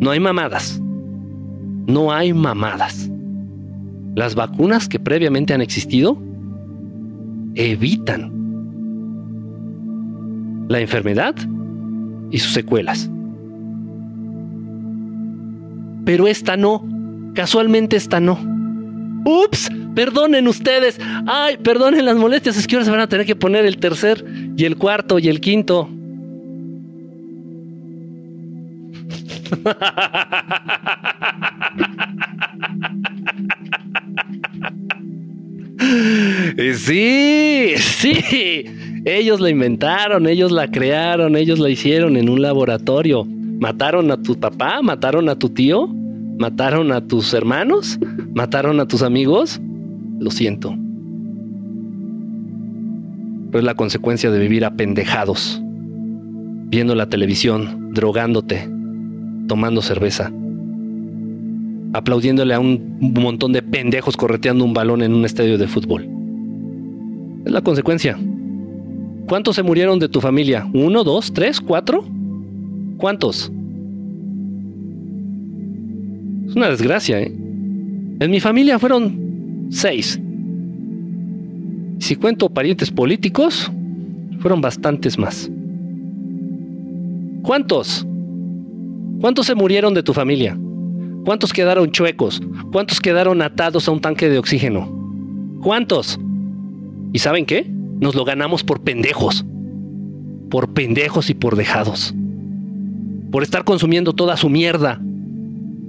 No 0.00 0.10
hay 0.10 0.20
mamadas. 0.20 0.80
No 1.86 2.12
hay 2.12 2.32
mamadas. 2.32 3.10
Las 4.14 4.34
vacunas 4.34 4.88
que 4.88 4.98
previamente 4.98 5.54
han 5.54 5.60
existido 5.60 6.18
evitan 7.54 8.32
la 10.68 10.80
enfermedad 10.80 11.34
y 12.30 12.38
sus 12.38 12.52
secuelas. 12.52 13.10
pero 16.08 16.26
esta 16.26 16.56
no. 16.56 16.82
Casualmente 17.34 17.94
esta 17.94 18.18
no. 18.18 18.38
Ups, 19.26 19.68
perdonen 19.94 20.48
ustedes. 20.48 20.98
Ay, 21.26 21.58
perdonen 21.58 22.06
las 22.06 22.16
molestias. 22.16 22.56
Es 22.56 22.66
que 22.66 22.76
ahora 22.76 22.86
se 22.86 22.90
van 22.90 23.00
a 23.00 23.08
tener 23.08 23.26
que 23.26 23.36
poner 23.36 23.66
el 23.66 23.76
tercer 23.76 24.24
y 24.56 24.64
el 24.64 24.78
cuarto 24.78 25.18
y 25.18 25.28
el 25.28 25.42
quinto. 25.42 25.90
Sí, 36.74 37.74
sí. 37.78 38.64
Ellos 39.08 39.40
la 39.40 39.48
inventaron, 39.48 40.26
ellos 40.26 40.52
la 40.52 40.70
crearon, 40.70 41.34
ellos 41.34 41.58
la 41.58 41.70
hicieron 41.70 42.18
en 42.18 42.28
un 42.28 42.42
laboratorio. 42.42 43.24
Mataron 43.24 44.10
a 44.10 44.18
tu 44.20 44.38
papá, 44.38 44.82
mataron 44.82 45.30
a 45.30 45.36
tu 45.36 45.48
tío, 45.48 45.86
mataron 45.86 46.92
a 46.92 47.00
tus 47.00 47.32
hermanos, 47.32 47.98
mataron 48.34 48.80
a 48.80 48.86
tus 48.86 49.00
amigos. 49.00 49.62
Lo 50.20 50.30
siento. 50.30 50.76
Pero 53.50 53.60
es 53.60 53.64
la 53.64 53.74
consecuencia 53.74 54.30
de 54.30 54.38
vivir 54.40 54.66
apendejados, 54.66 55.58
viendo 56.66 56.94
la 56.94 57.08
televisión, 57.08 57.94
drogándote, 57.94 58.68
tomando 59.46 59.80
cerveza, 59.80 60.30
aplaudiéndole 61.94 62.52
a 62.52 62.60
un 62.60 62.98
montón 63.00 63.54
de 63.54 63.62
pendejos 63.62 64.18
correteando 64.18 64.66
un 64.66 64.74
balón 64.74 65.00
en 65.00 65.14
un 65.14 65.24
estadio 65.24 65.56
de 65.56 65.66
fútbol. 65.66 66.06
Es 67.46 67.52
la 67.52 67.62
consecuencia. 67.62 68.18
¿Cuántos 69.28 69.56
se 69.56 69.62
murieron 69.62 69.98
de 69.98 70.08
tu 70.08 70.22
familia? 70.22 70.66
¿Uno, 70.72 71.04
dos, 71.04 71.32
tres, 71.32 71.60
cuatro? 71.60 72.02
¿Cuántos? 72.96 73.52
Es 76.48 76.56
una 76.56 76.70
desgracia, 76.70 77.20
¿eh? 77.20 77.30
En 78.20 78.30
mi 78.30 78.40
familia 78.40 78.78
fueron 78.78 79.68
seis. 79.70 80.18
Si 81.98 82.16
cuento 82.16 82.48
parientes 82.48 82.90
políticos, 82.90 83.70
fueron 84.40 84.62
bastantes 84.62 85.18
más. 85.18 85.50
¿Cuántos? 87.42 88.06
¿Cuántos 89.20 89.46
se 89.46 89.54
murieron 89.54 89.92
de 89.92 90.02
tu 90.02 90.14
familia? 90.14 90.58
¿Cuántos 91.26 91.52
quedaron 91.52 91.90
chuecos? 91.90 92.40
¿Cuántos 92.72 92.98
quedaron 92.98 93.42
atados 93.42 93.88
a 93.88 93.92
un 93.92 94.00
tanque 94.00 94.30
de 94.30 94.38
oxígeno? 94.38 94.88
¿Cuántos? 95.62 96.18
¿Y 97.12 97.18
saben 97.18 97.44
qué? 97.44 97.77
Nos 98.00 98.14
lo 98.14 98.24
ganamos 98.24 98.64
por 98.64 98.80
pendejos. 98.80 99.44
Por 100.50 100.72
pendejos 100.72 101.30
y 101.30 101.34
por 101.34 101.56
dejados. 101.56 102.14
Por 103.30 103.42
estar 103.42 103.64
consumiendo 103.64 104.12
toda 104.12 104.36
su 104.36 104.48
mierda. 104.48 105.00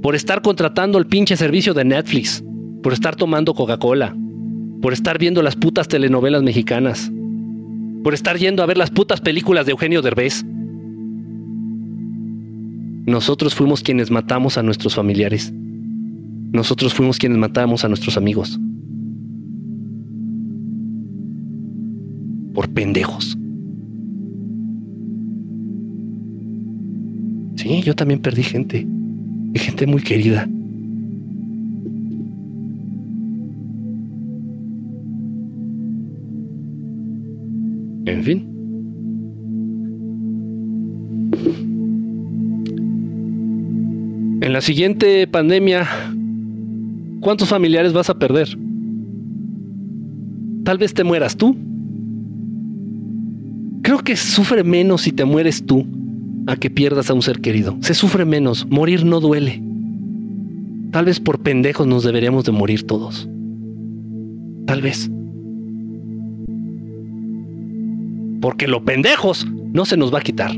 Por 0.01 0.15
estar 0.15 0.41
contratando 0.41 0.97
el 0.97 1.05
pinche 1.05 1.37
servicio 1.37 1.73
de 1.73 1.85
Netflix. 1.85 2.43
Por 2.81 2.93
estar 2.93 3.15
tomando 3.15 3.53
Coca-Cola. 3.53 4.15
Por 4.81 4.93
estar 4.93 5.17
viendo 5.17 5.41
las 5.41 5.55
putas 5.55 5.87
telenovelas 5.87 6.41
mexicanas. 6.41 7.11
Por 8.03 8.13
estar 8.13 8.37
yendo 8.37 8.63
a 8.63 8.65
ver 8.65 8.77
las 8.77 8.91
putas 8.91 9.21
películas 9.21 9.65
de 9.65 9.71
Eugenio 9.71 10.01
Derbez. 10.01 10.43
Nosotros 13.05 13.55
fuimos 13.55 13.81
quienes 13.81 14.11
matamos 14.11 14.57
a 14.57 14.63
nuestros 14.63 14.95
familiares. 14.95 15.51
Nosotros 16.51 16.93
fuimos 16.93 17.17
quienes 17.17 17.37
matamos 17.37 17.83
a 17.83 17.87
nuestros 17.87 18.17
amigos. 18.17 18.59
Por 22.53 22.69
pendejos. 22.69 23.37
Sí, 27.55 27.81
yo 27.81 27.95
también 27.95 28.21
perdí 28.21 28.43
gente. 28.43 28.87
Gente 29.53 29.85
muy 29.85 30.01
querida. 30.01 30.47
En 38.05 38.23
fin. 38.23 38.45
En 44.41 44.53
la 44.53 44.61
siguiente 44.61 45.27
pandemia, 45.27 45.85
¿cuántos 47.19 47.49
familiares 47.49 47.93
vas 47.93 48.09
a 48.09 48.17
perder? 48.17 48.57
Tal 50.63 50.77
vez 50.77 50.93
te 50.93 51.03
mueras 51.03 51.35
tú. 51.35 51.55
Creo 53.89 54.03
que 54.03 54.15
sufre 54.15 54.63
menos 54.63 55.01
si 55.01 55.11
te 55.11 55.25
mueres 55.25 55.65
tú 55.65 55.83
a 56.45 56.55
que 56.55 56.69
pierdas 56.69 57.09
a 57.09 57.15
un 57.15 57.23
ser 57.23 57.41
querido. 57.41 57.75
Se 57.81 57.95
sufre 57.95 58.23
menos. 58.23 58.67
Morir 58.69 59.03
no 59.03 59.19
duele. 59.19 59.63
Tal 60.91 61.05
vez 61.05 61.19
por 61.19 61.39
pendejos 61.39 61.87
nos 61.87 62.03
deberíamos 62.03 62.45
de 62.45 62.51
morir 62.51 62.85
todos. 62.85 63.27
Tal 64.67 64.83
vez. 64.83 65.09
Porque 68.39 68.67
lo 68.67 68.85
pendejos 68.85 69.47
no 69.73 69.85
se 69.85 69.97
nos 69.97 70.13
va 70.13 70.19
a 70.19 70.21
quitar. 70.21 70.51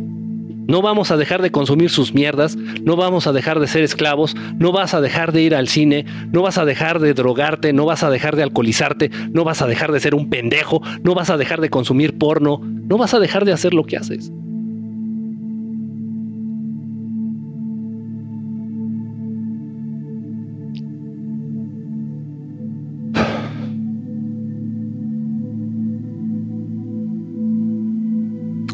No 0.67 0.81
vamos 0.81 1.11
a 1.11 1.17
dejar 1.17 1.41
de 1.41 1.51
consumir 1.51 1.89
sus 1.89 2.13
mierdas, 2.13 2.55
no 2.55 2.95
vamos 2.95 3.27
a 3.27 3.33
dejar 3.33 3.59
de 3.59 3.67
ser 3.67 3.83
esclavos, 3.83 4.35
no 4.57 4.71
vas 4.71 4.93
a 4.93 5.01
dejar 5.01 5.31
de 5.31 5.41
ir 5.41 5.55
al 5.55 5.67
cine, 5.67 6.05
no 6.31 6.43
vas 6.43 6.57
a 6.57 6.65
dejar 6.65 6.99
de 6.99 7.13
drogarte, 7.13 7.73
no 7.73 7.85
vas 7.85 8.03
a 8.03 8.09
dejar 8.09 8.35
de 8.35 8.43
alcoholizarte, 8.43 9.11
no 9.31 9.43
vas 9.43 9.61
a 9.61 9.67
dejar 9.67 9.91
de 9.91 9.99
ser 9.99 10.15
un 10.15 10.29
pendejo, 10.29 10.81
no 11.03 11.15
vas 11.15 11.29
a 11.29 11.37
dejar 11.37 11.61
de 11.61 11.69
consumir 11.69 12.17
porno, 12.17 12.61
no 12.61 12.97
vas 12.97 13.13
a 13.13 13.19
dejar 13.19 13.45
de 13.45 13.53
hacer 13.53 13.73
lo 13.73 13.83
que 13.83 13.97
haces. 13.97 14.31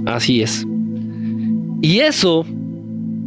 Así 0.05 0.41
es. 0.41 0.66
Y 1.87 2.01
eso, 2.01 2.45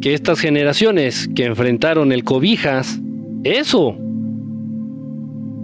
que 0.02 0.12
estas 0.12 0.38
generaciones 0.38 1.30
que 1.34 1.46
enfrentaron 1.46 2.12
el 2.12 2.24
cobijas, 2.24 3.00
eso, 3.42 3.96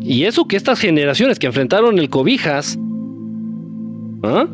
y 0.00 0.22
eso 0.22 0.48
que 0.48 0.56
estas 0.56 0.80
generaciones 0.80 1.38
que 1.38 1.46
enfrentaron 1.46 1.98
el 1.98 2.08
cobijas, 2.08 2.78
¿ah? 4.22 4.46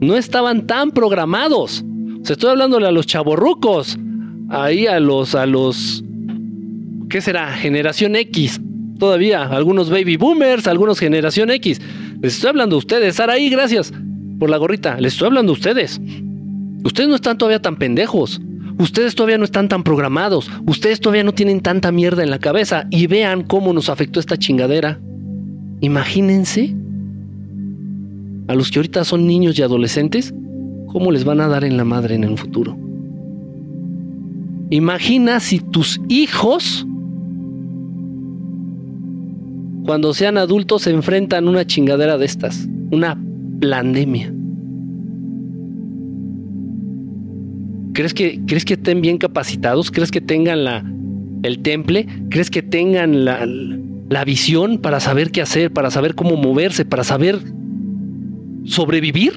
no 0.00 0.16
estaban 0.16 0.66
tan 0.66 0.90
programados. 0.90 1.84
Se 2.24 2.32
estoy 2.32 2.50
hablándole 2.50 2.88
a 2.88 2.90
los 2.90 3.06
chaborrucos, 3.06 3.96
ahí 4.48 4.88
a 4.88 4.98
los, 4.98 5.36
a 5.36 5.46
los, 5.46 6.02
¿qué 7.08 7.20
será? 7.20 7.52
Generación 7.52 8.16
X, 8.16 8.60
todavía, 8.98 9.44
algunos 9.44 9.90
baby 9.90 10.16
boomers, 10.16 10.66
algunos 10.66 10.98
generación 10.98 11.50
X. 11.50 11.80
Les 12.20 12.34
estoy 12.34 12.48
hablando 12.50 12.74
a 12.74 12.78
ustedes, 12.80 13.14
Saraí, 13.14 13.48
gracias 13.48 13.92
por 14.40 14.50
la 14.50 14.56
gorrita, 14.56 15.00
les 15.00 15.12
estoy 15.12 15.28
hablando 15.28 15.52
a 15.52 15.54
ustedes. 15.54 16.00
Ustedes 16.84 17.08
no 17.08 17.14
están 17.14 17.38
todavía 17.38 17.62
tan 17.62 17.76
pendejos. 17.76 18.40
Ustedes 18.78 19.14
todavía 19.14 19.38
no 19.38 19.44
están 19.44 19.68
tan 19.68 19.82
programados. 19.82 20.50
Ustedes 20.66 21.00
todavía 21.00 21.24
no 21.24 21.32
tienen 21.32 21.60
tanta 21.60 21.92
mierda 21.92 22.22
en 22.22 22.30
la 22.30 22.38
cabeza. 22.38 22.86
Y 22.90 23.06
vean 23.06 23.44
cómo 23.44 23.72
nos 23.72 23.88
afectó 23.88 24.18
esta 24.18 24.36
chingadera. 24.36 25.00
Imagínense 25.80 26.74
a 28.48 28.54
los 28.54 28.70
que 28.70 28.78
ahorita 28.78 29.04
son 29.04 29.26
niños 29.26 29.58
y 29.58 29.62
adolescentes, 29.62 30.34
cómo 30.88 31.10
les 31.10 31.24
van 31.24 31.40
a 31.40 31.48
dar 31.48 31.64
en 31.64 31.76
la 31.76 31.84
madre 31.84 32.14
en 32.14 32.24
el 32.24 32.36
futuro. 32.36 32.76
Imagina 34.70 35.38
si 35.40 35.58
tus 35.58 36.00
hijos, 36.08 36.86
cuando 39.84 40.14
sean 40.14 40.38
adultos, 40.38 40.82
se 40.82 40.90
enfrentan 40.90 41.46
a 41.46 41.50
una 41.50 41.66
chingadera 41.66 42.16
de 42.18 42.26
estas, 42.26 42.68
una 42.90 43.18
pandemia. 43.60 44.32
¿Crees 47.92 48.14
que, 48.14 48.40
¿Crees 48.46 48.64
que 48.64 48.74
estén 48.74 49.00
bien 49.00 49.18
capacitados? 49.18 49.90
¿Crees 49.90 50.10
que 50.10 50.20
tengan 50.20 50.64
la, 50.64 50.84
el 51.42 51.58
temple? 51.60 52.06
¿Crees 52.30 52.50
que 52.50 52.62
tengan 52.62 53.24
la, 53.24 53.46
la 54.08 54.24
visión 54.24 54.78
para 54.78 55.00
saber 55.00 55.30
qué 55.30 55.42
hacer, 55.42 55.72
para 55.72 55.90
saber 55.90 56.14
cómo 56.14 56.36
moverse, 56.36 56.84
para 56.84 57.04
saber 57.04 57.38
sobrevivir? 58.64 59.32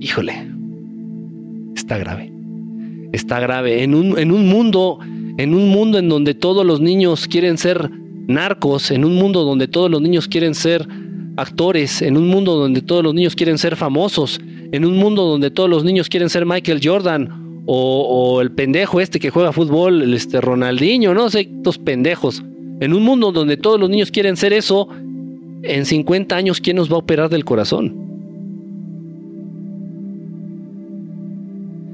Híjole, 0.00 0.32
está 1.76 1.98
grave. 1.98 2.32
Está 3.12 3.38
grave. 3.40 3.82
En 3.82 3.94
un, 3.94 4.18
en 4.18 4.32
un 4.32 4.48
mundo, 4.48 4.98
en 5.36 5.54
un 5.54 5.68
mundo 5.68 5.98
en 5.98 6.08
donde 6.08 6.34
todos 6.34 6.64
los 6.64 6.80
niños 6.80 7.26
quieren 7.26 7.58
ser 7.58 7.90
narcos, 8.26 8.90
en 8.90 9.04
un 9.04 9.16
mundo 9.16 9.44
donde 9.44 9.68
todos 9.68 9.90
los 9.90 10.00
niños 10.00 10.26
quieren 10.26 10.54
ser 10.54 10.86
actores, 11.36 12.02
en 12.02 12.16
un 12.16 12.28
mundo 12.28 12.56
donde 12.56 12.82
todos 12.82 13.02
los 13.02 13.14
niños 13.14 13.34
quieren 13.34 13.58
ser 13.58 13.76
famosos, 13.76 14.40
en 14.72 14.84
un 14.84 14.96
mundo 14.96 15.24
donde 15.24 15.50
todos 15.50 15.68
los 15.68 15.84
niños 15.84 16.08
quieren 16.08 16.30
ser 16.30 16.46
Michael 16.46 16.80
Jordan 16.82 17.62
o, 17.66 18.40
el 18.40 18.50
pendejo 18.50 19.00
este 19.00 19.20
que 19.20 19.30
juega 19.30 19.52
fútbol, 19.52 20.14
este 20.14 20.40
Ronaldinho, 20.40 21.14
no 21.14 21.30
sé, 21.30 21.40
estos 21.40 21.78
pendejos. 21.78 22.42
En 22.80 22.94
un 22.94 23.02
mundo 23.02 23.30
donde 23.30 23.56
todos 23.56 23.78
los 23.78 23.90
niños 23.90 24.10
quieren 24.10 24.36
ser 24.36 24.52
eso, 24.52 24.88
en 25.62 25.84
50 25.84 26.34
años, 26.34 26.60
¿quién 26.60 26.76
nos 26.76 26.90
va 26.90 26.96
a 26.96 27.00
operar 27.00 27.28
del 27.28 27.44
corazón? 27.44 28.10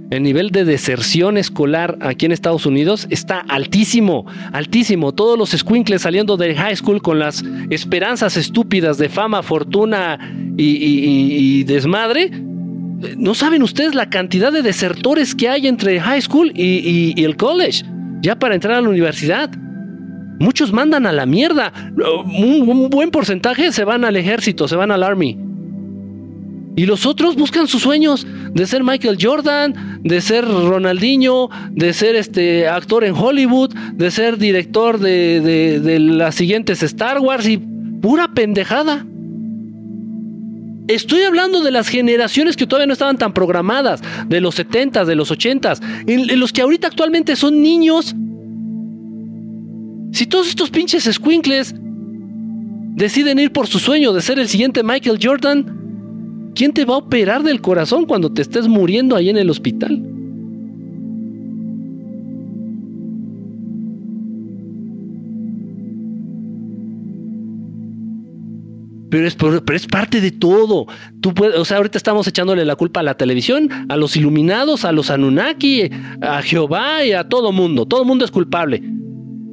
El 0.09 0.23
nivel 0.23 0.51
de 0.51 0.65
deserción 0.65 1.37
escolar 1.37 1.99
aquí 2.01 2.27
en 2.27 2.33
Estados 2.33 2.65
Unidos 2.65 3.09
está 3.11 3.41
altísimo, 3.41 4.25
altísimo. 4.53 5.13
Todos 5.13 5.37
los 5.37 5.51
squinkles 5.51 6.03
saliendo 6.03 6.37
de 6.37 6.55
high 6.55 6.77
school 6.77 7.03
con 7.03 7.19
las 7.19 7.45
esperanzas 7.71 8.37
estúpidas 8.37 8.99
de 8.99 9.09
fama, 9.09 9.43
fortuna 9.43 10.19
y, 10.57 11.65
desmadre. 11.65 12.31
No 13.17 13.35
saben 13.35 13.63
ustedes 13.63 13.95
la 13.95 14.09
cantidad 14.09 14.53
de 14.53 14.63
desertores 14.63 15.35
que 15.35 15.49
hay 15.49 15.67
entre 15.67 16.01
high 16.01 16.23
school 16.23 16.53
y, 16.55 17.23
el 17.23 17.37
college, 17.37 17.85
ya 18.23 18.39
para 18.39 18.55
entrar 18.55 18.75
a 18.75 18.81
la 18.81 18.89
universidad. 18.89 19.51
Muchos 20.39 20.73
mandan 20.73 21.07
a 21.07 21.13
la 21.13 21.27
mierda. 21.27 21.73
un 21.97 22.89
buen 22.91 23.11
porcentaje 23.11 23.73
se 23.73 23.85
van 23.85 24.05
al 24.05 24.17
ejército, 24.17 24.69
se 24.69 24.77
van 24.77 24.91
al 24.91 25.03
army. 25.03 25.39
Y 26.77 26.85
los 26.85 27.07
otros 27.07 27.37
buscan 27.37 27.69
sus 27.69 27.81
sueños 27.81 28.27
de 28.53 28.67
ser 28.67 28.85
Michael 28.85 29.17
Jordan, 29.19 30.01
de 30.05 30.21
ser 30.21 30.45
Ronaldinho, 30.47 31.49
de 31.71 31.95
ser 31.95 32.17
este 32.17 32.69
actor 32.69 33.03
en 33.03 33.15
Hollywood, 33.15 33.73
de 33.95 34.11
ser 34.11 34.37
director 34.37 34.99
de, 34.99 35.41
de 35.81 35.99
las 35.99 36.35
siguientes 36.35 36.83
Star 36.83 37.19
Wars 37.19 37.49
y 37.49 37.57
pura 37.57 38.29
pendejada. 38.29 39.07
Estoy 40.89 41.23
hablando 41.23 41.63
de 41.63 41.71
las 41.71 41.89
generaciones 41.89 42.57
que 42.57 42.67
todavía 42.67 42.87
no 42.87 42.93
estaban 42.93 43.19
tan 43.19 43.33
programadas, 43.33 44.01
de 44.29 44.41
los 44.41 44.55
70 44.55 45.05
de 45.05 45.15
los 45.17 45.31
80s, 45.31 45.81
en, 46.07 46.39
los 46.39 46.53
que 46.53 46.63
ahorita 46.63 46.87
actualmente 46.87 47.35
son 47.37 47.61
niños. 47.61 48.15
Si 50.13 50.27
todos 50.27 50.49
estos 50.49 50.71
pinches 50.71 51.05
squinkles 51.05 51.75
deciden 52.95 53.39
ir 53.39 53.53
por 53.53 53.67
su 53.67 53.79
sueño 53.79 54.13
de 54.13 54.23
ser 54.23 54.39
el 54.39 54.49
siguiente 54.49 54.83
Michael 54.83 55.19
Jordan, 55.23 55.77
¿Quién 56.57 56.73
te 56.73 56.87
va 56.87 56.95
a 56.95 56.99
operar 56.99 57.43
del 57.43 57.61
corazón 57.61 58.07
cuando 58.07 58.33
te 58.33 58.41
estés 58.41 58.67
muriendo 58.67 59.15
ahí 59.15 59.29
en 59.29 59.37
el 59.37 59.51
hospital? 59.51 60.03
Pero 69.37 69.77
es, 69.77 69.87
parte 69.87 70.21
de 70.21 70.31
todo. 70.31 70.87
Tú 71.21 71.33
o 71.57 71.65
sea, 71.65 71.79
ahorita 71.79 71.97
estamos 71.97 72.27
echándole 72.27 72.65
la 72.65 72.77
culpa 72.77 73.01
a 73.01 73.03
la 73.03 73.17
televisión, 73.17 73.71
a 73.89 73.97
los 73.97 74.17
iluminados, 74.17 74.85
a 74.85 74.93
los 74.93 75.11
Anunnaki, 75.11 75.91
a 76.21 76.43
Jehová 76.43 77.05
y 77.05 77.13
a 77.13 77.25
todo 77.29 77.53
mundo. 77.53 77.87
Todo 77.87 78.05
mundo 78.05 78.25
es 78.25 78.31
culpable. 78.31 78.83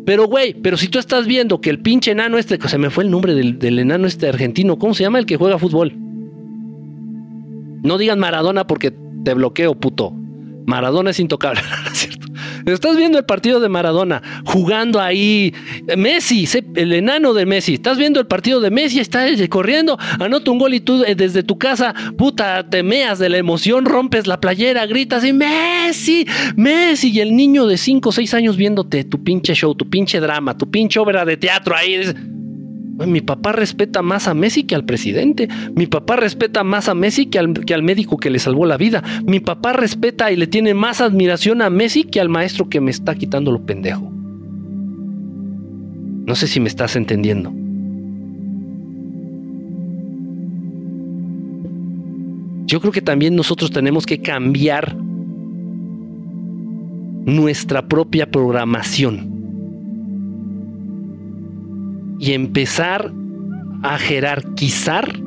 Pero, 0.06 0.28
güey, 0.28 0.54
pero 0.54 0.76
si 0.76 0.90
tú 0.90 1.00
estás 1.00 1.28
viendo 1.28 1.62
que 1.62 1.70
el 1.70 1.80
pinche 1.80 2.12
enano 2.12 2.38
este, 2.38 2.60
se 2.68 2.78
me 2.78 2.90
fue 2.90 3.06
el 3.06 3.12
nombre 3.12 3.34
del, 3.36 3.58
del 3.58 3.80
enano 3.80 4.06
este 4.06 4.28
argentino, 4.28 4.78
¿cómo 4.78 4.94
se 4.94 5.04
llama 5.04 5.20
el 5.20 5.26
que 5.26 5.38
juega 5.38 5.58
fútbol? 5.58 5.96
No 7.84 7.98
digan 7.98 8.20
Maradona 8.20 8.68
porque 8.68 8.94
te 9.24 9.34
bloqueo, 9.34 9.76
puto. 9.76 10.14
Maradona 10.66 11.12
es 11.12 11.20
intocable, 11.22 11.62
cierto? 11.94 12.28
Estás 12.66 12.98
viendo 12.98 13.18
el 13.18 13.26
partido 13.26 13.60
de 13.60 13.70
Maradona, 13.70 14.22
jugando 14.46 15.00
ahí. 15.00 15.54
Messi, 15.98 16.48
el 16.76 16.94
enano 16.94 17.34
de 17.34 17.46
Messi. 17.46 17.76
Estás 17.76 17.98
viendo 17.98 18.20
el 18.20 18.28
partido 18.28 18.60
de 18.62 18.72
Messi, 18.72 19.00
está 19.00 19.26
corriendo, 19.50 19.98
anota 20.20 20.52
un 20.52 20.60
gol 20.60 20.74
y 20.74 20.80
tú 20.80 21.04
eh, 21.04 21.16
desde 21.16 21.44
tu 21.44 21.58
casa, 21.58 21.94
puta, 22.18 22.68
te 22.70 22.84
meas 22.84 23.20
de 23.20 23.30
la 23.30 23.38
emoción, 23.38 23.86
rompes 23.86 24.28
la 24.28 24.40
playera, 24.40 24.86
gritas 24.86 25.26
y 25.26 25.34
Messi, 25.34 26.26
Messi. 26.56 27.12
Y 27.12 27.20
el 27.20 27.36
niño 27.36 27.66
de 27.66 27.78
5 27.78 28.10
o 28.10 28.12
6 28.12 28.34
años 28.34 28.58
viéndote 28.58 29.04
tu 29.04 29.24
pinche 29.24 29.54
show, 29.54 29.76
tu 29.76 29.90
pinche 29.90 30.20
drama, 30.20 30.58
tu 30.58 30.70
pinche 30.70 31.00
obra 31.00 31.26
de 31.26 31.38
teatro 31.38 31.76
ahí. 31.76 32.02
Mi 32.94 33.22
papá 33.22 33.54
respeta 33.54 34.04
más 34.04 34.28
a 34.28 34.36
Messi 34.36 34.64
que 34.64 34.76
al 34.76 34.86
presidente. 34.86 35.50
Mi 35.76 35.88
papá 35.88 36.16
respeta 36.16 36.64
más 36.64 36.88
a 36.90 36.94
Messi 36.94 37.26
que 37.26 37.40
al, 37.40 37.54
que 37.54 37.74
al, 37.74 37.82
médico 37.82 38.18
que 38.18 38.30
le 38.30 38.38
salvó 38.38 38.66
la 38.66 38.78
vida. 38.78 39.04
Mi 39.26 39.40
papá 39.40 39.74
respeta 39.74 40.32
y 40.32 40.36
le 40.36 40.46
tiene 40.46 40.76
más 40.76 41.02
admiración 41.02 41.62
a 41.64 41.72
Messi 41.72 42.04
que 42.04 42.22
al 42.22 42.30
maestro 42.30 42.70
que 42.70 42.82
me 42.82 42.92
está 42.92 43.16
quitando 43.16 43.52
lo 43.52 43.66
pendejo. 43.66 44.12
No 46.26 46.36
sé 46.36 46.48
si 46.48 46.60
me 46.60 46.70
estás 46.70 46.96
entendiendo. 46.96 47.52
Yo 52.66 52.80
creo 52.80 52.92
que 52.92 53.02
también 53.02 53.36
nosotros 53.36 53.72
tenemos 53.72 54.06
que 54.06 54.22
cambiar 54.22 54.96
nuestra 57.26 57.88
propia 57.88 58.30
programación 58.30 59.33
y 62.20 62.34
empezar 62.34 63.12
a 63.84 63.98
jerarquizar 63.98 65.20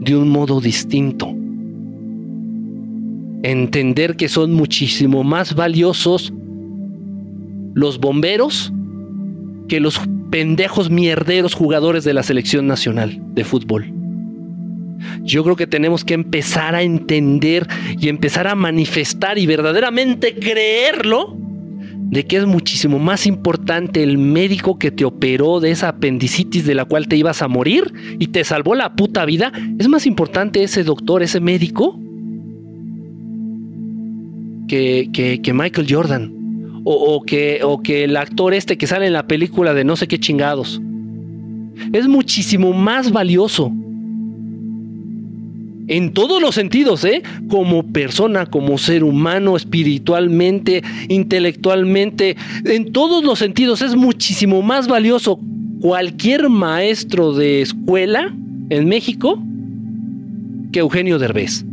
de 0.00 0.16
un 0.16 0.28
modo 0.28 0.60
distinto. 0.60 1.34
Entender 3.42 4.16
que 4.16 4.28
son 4.28 4.52
muchísimo 4.52 5.24
más 5.24 5.54
valiosos 5.54 6.32
los 7.74 7.98
bomberos 7.98 8.72
que 9.68 9.80
los 9.80 10.00
pendejos 10.30 10.90
mierderos 10.90 11.54
jugadores 11.54 12.04
de 12.04 12.14
la 12.14 12.22
selección 12.22 12.66
nacional 12.66 13.20
de 13.34 13.44
fútbol. 13.44 13.92
Yo 15.22 15.44
creo 15.44 15.56
que 15.56 15.66
tenemos 15.66 16.04
que 16.04 16.14
empezar 16.14 16.74
a 16.74 16.82
entender 16.82 17.66
y 17.98 18.08
empezar 18.08 18.46
a 18.46 18.54
manifestar 18.54 19.38
y 19.38 19.46
verdaderamente 19.46 20.34
creerlo 20.34 21.36
de 22.10 22.24
que 22.24 22.36
es 22.36 22.46
muchísimo 22.46 22.98
más 22.98 23.26
importante 23.26 24.02
el 24.02 24.16
médico 24.16 24.78
que 24.78 24.90
te 24.90 25.04
operó 25.04 25.60
de 25.60 25.72
esa 25.72 25.88
apendicitis 25.88 26.64
de 26.64 26.74
la 26.74 26.84
cual 26.84 27.08
te 27.08 27.16
ibas 27.16 27.42
a 27.42 27.48
morir 27.48 27.92
y 28.18 28.28
te 28.28 28.44
salvó 28.44 28.74
la 28.74 28.94
puta 28.94 29.24
vida. 29.24 29.52
Es 29.78 29.88
más 29.88 30.06
importante 30.06 30.62
ese 30.62 30.84
doctor, 30.84 31.22
ese 31.22 31.40
médico, 31.40 31.98
que, 34.68 35.40
que, 35.42 35.52
Michael 35.52 35.86
Jordan. 35.88 36.32
O, 36.88 37.24
que, 37.24 37.60
o 37.64 37.82
que 37.82 38.04
el 38.04 38.16
actor 38.16 38.54
este 38.54 38.78
que 38.78 38.86
sale 38.86 39.08
en 39.08 39.12
la 39.12 39.26
película 39.26 39.74
de 39.74 39.82
no 39.82 39.96
sé 39.96 40.06
qué 40.06 40.20
chingados. 40.20 40.80
Es 41.92 42.06
muchísimo 42.06 42.72
más 42.72 43.10
valioso 43.10 43.72
en 45.88 46.12
todos 46.12 46.42
los 46.42 46.54
sentidos, 46.54 47.04
¿eh? 47.04 47.22
Como 47.48 47.84
persona, 47.84 48.46
como 48.46 48.78
ser 48.78 49.04
humano, 49.04 49.56
espiritualmente, 49.56 50.82
intelectualmente, 51.08 52.36
en 52.64 52.92
todos 52.92 53.24
los 53.24 53.38
sentidos 53.38 53.82
es 53.82 53.94
muchísimo 53.94 54.62
más 54.62 54.88
valioso 54.88 55.38
cualquier 55.80 56.48
maestro 56.48 57.32
de 57.32 57.62
escuela 57.62 58.34
en 58.70 58.88
México 58.88 59.42
que 60.72 60.80
Eugenio 60.80 61.18
Derbez. 61.18 61.64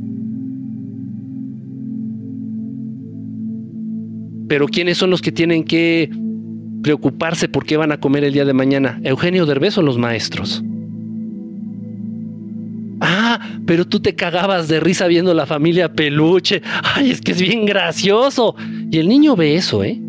Pero 4.47 4.67
¿quiénes 4.67 4.97
son 4.97 5.09
los 5.09 5.21
que 5.21 5.31
tienen 5.31 5.63
que 5.63 6.11
preocuparse 6.83 7.47
por 7.47 7.65
qué 7.65 7.77
van 7.77 7.91
a 7.91 7.99
comer 7.99 8.23
el 8.23 8.33
día 8.33 8.45
de 8.45 8.53
mañana? 8.53 8.99
¿Eugenio 9.03 9.45
Derbez 9.45 9.77
o 9.77 9.81
los 9.81 9.97
maestros? 9.97 10.63
Ah, 13.05 13.37
pero 13.65 13.85
tú 13.85 13.99
te 13.99 14.15
cagabas 14.15 14.69
de 14.69 14.79
risa 14.79 15.07
viendo 15.07 15.33
la 15.33 15.45
familia 15.45 15.91
peluche. 15.91 16.61
Ay, 16.95 17.11
es 17.11 17.19
que 17.19 17.33
es 17.33 17.41
bien 17.41 17.65
gracioso. 17.65 18.55
Y 18.89 18.97
el 18.97 19.09
niño 19.09 19.35
ve 19.35 19.55
eso, 19.55 19.83
¿eh? 19.83 19.99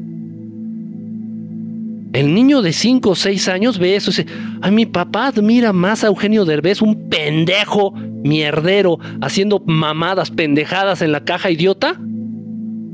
El 2.13 2.33
niño 2.33 2.63
de 2.63 2.73
5 2.73 3.11
o 3.11 3.15
6 3.17 3.49
años 3.49 3.81
ve 3.81 3.97
eso 3.97 4.13
y 4.13 4.15
dice, 4.15 4.27
ay, 4.63 4.71
mi 4.71 4.87
papá 4.87 5.27
admira 5.27 5.73
más 5.73 6.05
a 6.05 6.07
Eugenio 6.07 6.45
Derbez, 6.45 6.81
un 6.83 7.09
pendejo 7.09 7.91
mierdero, 7.91 9.01
haciendo 9.21 9.61
mamadas, 9.67 10.31
pendejadas 10.31 11.03
en 11.03 11.11
la 11.11 11.25
caja 11.25 11.51
idiota, 11.51 12.01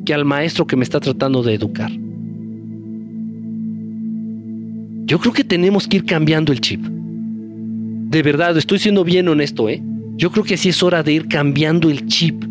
que 0.06 0.14
al 0.14 0.24
maestro 0.24 0.66
que 0.66 0.76
me 0.76 0.84
está 0.84 0.98
tratando 0.98 1.42
de 1.42 1.52
educar. 1.52 1.90
Yo 5.04 5.18
creo 5.18 5.34
que 5.34 5.44
tenemos 5.44 5.86
que 5.86 5.98
ir 5.98 6.06
cambiando 6.06 6.54
el 6.54 6.62
chip. 6.62 6.80
De 6.80 8.22
verdad, 8.22 8.56
estoy 8.56 8.78
siendo 8.78 9.04
bien 9.04 9.28
honesto, 9.28 9.68
¿eh? 9.68 9.82
Yo 10.20 10.30
creo 10.30 10.44
que 10.44 10.58
sí 10.58 10.68
es 10.68 10.82
hora 10.82 11.02
de 11.02 11.14
ir 11.14 11.28
cambiando 11.28 11.88
el 11.88 12.06
chip. 12.06 12.44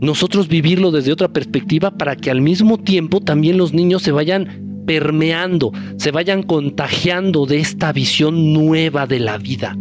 Nosotros 0.00 0.48
vivirlo 0.48 0.90
desde 0.90 1.12
otra 1.12 1.28
perspectiva 1.28 1.92
para 1.92 2.16
que 2.16 2.32
al 2.32 2.40
mismo 2.40 2.78
tiempo 2.78 3.20
también 3.20 3.58
los 3.58 3.72
niños 3.72 4.02
se 4.02 4.10
vayan 4.10 4.82
permeando, 4.84 5.70
se 5.98 6.10
vayan 6.10 6.42
contagiando 6.42 7.46
de 7.46 7.58
esta 7.58 7.92
visión 7.92 8.52
nueva 8.52 9.06
de 9.06 9.20
la 9.20 9.38
vida. 9.38 9.78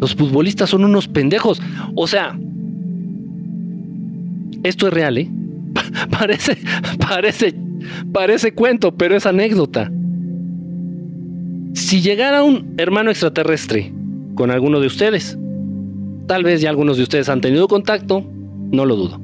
Los 0.00 0.14
futbolistas 0.14 0.70
son 0.70 0.86
unos 0.86 1.08
pendejos. 1.08 1.60
O 1.94 2.06
sea, 2.06 2.34
esto 4.62 4.86
es 4.86 4.94
real, 4.94 5.18
¿eh? 5.18 5.30
parece, 6.10 6.56
parece, 7.06 7.54
parece 8.14 8.54
cuento, 8.54 8.96
pero 8.96 9.14
es 9.14 9.26
anécdota. 9.26 9.92
Si 11.74 12.00
llegara 12.00 12.42
un 12.42 12.72
hermano 12.78 13.10
extraterrestre 13.10 13.92
con 14.38 14.52
alguno 14.52 14.78
de 14.78 14.86
ustedes. 14.86 15.36
Tal 16.28 16.44
vez 16.44 16.60
ya 16.60 16.70
algunos 16.70 16.96
de 16.96 17.02
ustedes 17.02 17.28
han 17.28 17.40
tenido 17.40 17.66
contacto, 17.66 18.24
no 18.70 18.86
lo 18.86 18.94
dudo. 18.94 19.20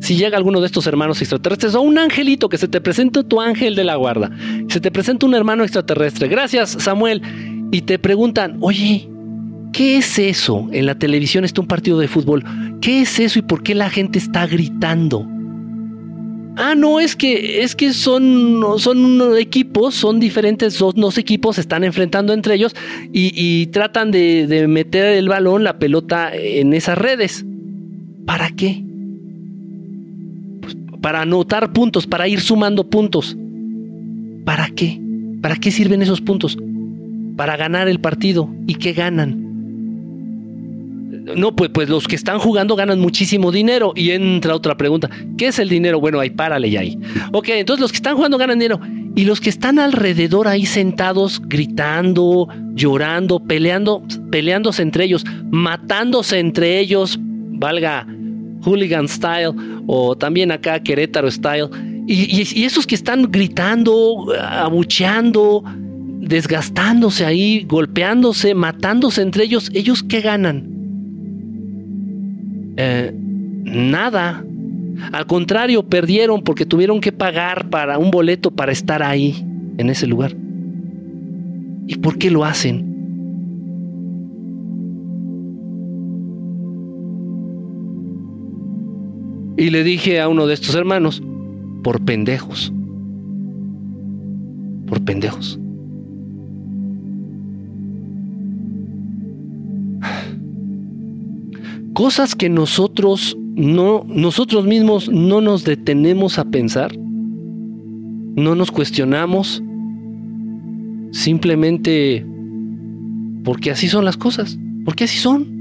Si 0.00 0.16
llega 0.16 0.36
alguno 0.36 0.60
de 0.60 0.66
estos 0.66 0.84
hermanos 0.88 1.20
extraterrestres 1.20 1.76
o 1.76 1.80
un 1.80 1.96
angelito 1.96 2.48
que 2.48 2.58
se 2.58 2.66
te 2.66 2.80
presenta 2.80 3.22
tu 3.22 3.40
ángel 3.40 3.76
de 3.76 3.84
la 3.84 3.94
guarda, 3.94 4.32
se 4.68 4.80
te 4.80 4.90
presenta 4.90 5.26
un 5.26 5.36
hermano 5.36 5.62
extraterrestre, 5.62 6.26
gracias 6.26 6.70
Samuel, 6.70 7.22
y 7.70 7.82
te 7.82 8.00
preguntan, 8.00 8.58
oye, 8.60 9.08
¿Qué 9.72 9.96
es 9.96 10.18
eso? 10.18 10.68
En 10.70 10.84
la 10.84 10.98
televisión 10.98 11.46
está 11.46 11.62
un 11.62 11.66
partido 11.66 11.98
de 11.98 12.06
fútbol. 12.06 12.44
¿Qué 12.82 13.00
es 13.00 13.18
eso 13.18 13.38
y 13.38 13.42
por 13.42 13.62
qué 13.62 13.74
la 13.74 13.88
gente 13.88 14.18
está 14.18 14.46
gritando? 14.46 15.26
Ah, 16.56 16.74
no, 16.74 17.00
es 17.00 17.16
que, 17.16 17.62
es 17.62 17.74
que 17.74 17.94
son, 17.94 18.62
son 18.76 19.38
equipos, 19.38 19.94
son 19.94 20.20
diferentes, 20.20 20.78
dos, 20.78 21.16
equipos 21.16 21.56
se 21.56 21.62
están 21.62 21.82
enfrentando 21.82 22.34
entre 22.34 22.54
ellos 22.54 22.74
y, 23.12 23.66
tratan 23.66 24.10
de, 24.10 24.66
meter 24.68 25.16
el 25.16 25.28
balón, 25.28 25.64
la 25.64 25.78
pelota 25.78 26.30
en 26.34 26.74
esas 26.74 26.98
redes. 26.98 27.46
¿Para 28.26 28.50
qué? 28.50 28.84
Pues 30.60 30.76
para 31.00 31.22
anotar 31.22 31.72
puntos, 31.72 32.06
para 32.06 32.28
ir 32.28 32.40
sumando 32.40 32.88
puntos. 32.88 33.36
¿Para 34.44 34.68
qué? 34.68 35.00
¿Para 35.40 35.56
qué 35.56 35.70
sirven 35.70 36.02
esos 36.02 36.20
puntos? 36.20 36.58
Para 37.36 37.56
ganar 37.56 37.88
el 37.88 37.98
partido. 37.98 38.50
¿Y 38.66 38.74
qué 38.74 38.92
ganan? 38.92 39.41
No, 41.36 41.54
pues, 41.54 41.70
pues 41.72 41.88
los 41.88 42.08
que 42.08 42.16
están 42.16 42.38
jugando 42.38 42.74
ganan 42.74 42.98
muchísimo 43.00 43.52
dinero. 43.52 43.92
Y 43.94 44.10
entra 44.10 44.54
otra 44.54 44.76
pregunta. 44.76 45.08
¿Qué 45.38 45.48
es 45.48 45.58
el 45.58 45.68
dinero? 45.68 46.00
Bueno, 46.00 46.18
ahí 46.20 46.30
párale 46.30 46.70
ya 46.70 46.80
ahí. 46.80 46.98
Ok, 47.32 47.48
entonces 47.50 47.80
los 47.80 47.92
que 47.92 47.96
están 47.96 48.16
jugando 48.16 48.38
ganan 48.38 48.58
dinero. 48.58 48.80
Y 49.14 49.24
los 49.24 49.40
que 49.40 49.50
están 49.50 49.78
alrededor 49.78 50.48
ahí 50.48 50.66
sentados, 50.66 51.40
gritando, 51.44 52.48
llorando, 52.74 53.40
peleando, 53.40 54.02
peleándose 54.30 54.82
entre 54.82 55.04
ellos, 55.04 55.24
matándose 55.50 56.38
entre 56.38 56.78
ellos, 56.78 57.18
valga 57.20 58.06
hooligan 58.64 59.08
style 59.08 59.52
o 59.86 60.16
también 60.16 60.50
acá 60.50 60.82
Querétaro 60.82 61.30
style. 61.30 61.68
Y, 62.08 62.42
y 62.58 62.64
esos 62.64 62.86
que 62.86 62.94
están 62.94 63.30
gritando, 63.30 64.26
abucheando, 64.40 65.62
desgastándose 66.20 67.24
ahí, 67.24 67.64
golpeándose, 67.68 68.54
matándose 68.54 69.22
entre 69.22 69.44
ellos, 69.44 69.70
¿ellos 69.74 70.02
qué 70.02 70.20
ganan? 70.20 70.71
Eh, 72.76 73.12
nada. 73.14 74.44
Al 75.12 75.26
contrario, 75.26 75.82
perdieron 75.82 76.42
porque 76.42 76.66
tuvieron 76.66 77.00
que 77.00 77.12
pagar 77.12 77.68
para 77.70 77.98
un 77.98 78.10
boleto 78.10 78.50
para 78.50 78.72
estar 78.72 79.02
ahí, 79.02 79.44
en 79.78 79.90
ese 79.90 80.06
lugar. 80.06 80.36
¿Y 81.86 81.96
por 81.96 82.18
qué 82.18 82.30
lo 82.30 82.44
hacen? 82.44 82.92
Y 89.56 89.70
le 89.70 89.84
dije 89.84 90.20
a 90.20 90.28
uno 90.28 90.46
de 90.46 90.54
estos 90.54 90.74
hermanos, 90.74 91.22
por 91.82 92.04
pendejos. 92.04 92.72
Por 94.86 95.02
pendejos. 95.04 95.58
Cosas 101.92 102.34
que 102.34 102.48
nosotros 102.48 103.36
no, 103.54 104.04
nosotros 104.08 104.64
mismos 104.64 105.08
no 105.08 105.40
nos 105.40 105.64
detenemos 105.64 106.38
a 106.38 106.44
pensar, 106.44 106.96
no 106.96 108.54
nos 108.54 108.70
cuestionamos, 108.70 109.62
simplemente 111.10 112.24
porque 113.44 113.70
así 113.70 113.88
son 113.88 114.04
las 114.04 114.16
cosas, 114.16 114.58
porque 114.84 115.04
así 115.04 115.18
son. 115.18 115.60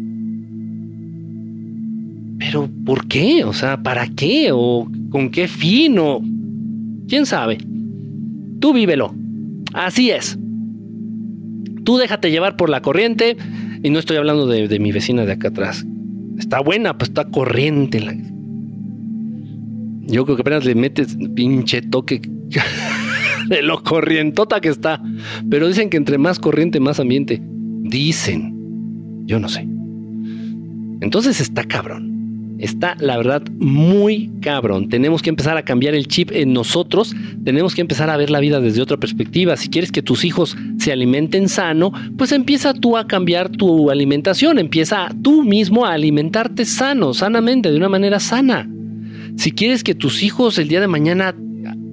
Pero 2.40 2.70
¿por 2.86 3.08
qué? 3.08 3.44
O 3.44 3.54
sea, 3.54 3.82
¿para 3.84 4.08
qué? 4.08 4.50
¿O 4.52 4.90
con 5.10 5.30
qué 5.30 5.48
fin? 5.48 5.98
¿O 6.00 6.22
quién 7.08 7.26
sabe? 7.26 7.58
Tú 8.60 8.74
vívelo. 8.74 9.14
Así 9.74 10.10
es. 10.10 10.40
Tú 11.84 11.98
déjate 11.98 12.32
llevar 12.32 12.56
por 12.56 12.70
la 12.70 12.82
corriente. 12.82 13.38
Y 13.84 13.90
no 13.90 14.00
estoy 14.00 14.18
hablando 14.18 14.48
de, 14.48 14.68
de 14.68 14.80
mi 14.80 14.92
vecina 14.92 15.26
de 15.26 15.34
acá 15.34 15.50
atrás, 15.50 15.86
Está 16.42 16.60
buena, 16.60 16.98
pues 16.98 17.12
está 17.12 17.26
corriente. 17.26 18.00
Yo 20.08 20.26
creo 20.26 20.36
que 20.36 20.42
apenas 20.42 20.66
le 20.66 20.74
metes 20.74 21.16
pinche 21.36 21.84
toque 21.84 22.20
de 23.48 23.62
lo 23.62 23.84
corrientota 23.84 24.60
que 24.60 24.70
está. 24.70 25.00
Pero 25.52 25.68
dicen 25.68 25.92
que 25.92 25.98
entre 25.98 26.18
más 26.18 26.40
corriente, 26.40 26.80
más 26.80 27.00
ambiente. 27.00 27.40
Dicen. 27.84 29.24
Yo 29.28 29.40
no 29.40 29.50
sé. 29.50 29.68
Entonces 31.02 31.40
está 31.40 31.64
cabrón. 31.64 32.11
Está, 32.62 32.96
la 33.00 33.18
verdad, 33.18 33.42
muy 33.58 34.30
cabrón. 34.40 34.88
Tenemos 34.88 35.24
que 35.24 35.32
empezar 35.32 35.58
a 35.58 35.66
cambiar 35.66 35.96
el 35.96 36.08
chip 36.08 36.32
en 36.32 36.54
nosotros. 36.54 37.16
Tenemos 37.44 37.74
que 37.74 37.82
empezar 37.82 38.12
a 38.12 38.18
ver 38.18 38.30
la 38.30 38.40
vida 38.40 38.62
desde 38.62 38.84
otra 38.84 38.98
perspectiva. 38.98 39.58
Si 39.58 39.68
quieres 39.68 39.92
que 39.92 40.04
tus 40.04 40.24
hijos 40.24 40.56
se 40.78 40.92
alimenten 40.92 41.50
sano, 41.50 41.92
pues 42.20 42.32
empieza 42.32 42.76
tú 42.76 42.98
a 42.98 43.08
cambiar 43.08 43.50
tu 43.50 43.90
alimentación. 43.90 44.60
Empieza 44.60 45.10
tú 45.24 45.44
mismo 45.44 45.88
a 45.88 45.94
alimentarte 45.94 46.66
sano, 46.66 47.16
sanamente, 47.16 47.72
de 47.72 47.78
una 47.78 47.90
manera 47.90 48.20
sana. 48.20 48.70
Si 49.38 49.52
quieres 49.52 49.84
que 49.84 49.96
tus 49.96 50.22
hijos 50.22 50.60
el 50.60 50.68
día 50.68 50.82
de 50.82 50.88
mañana 50.88 51.34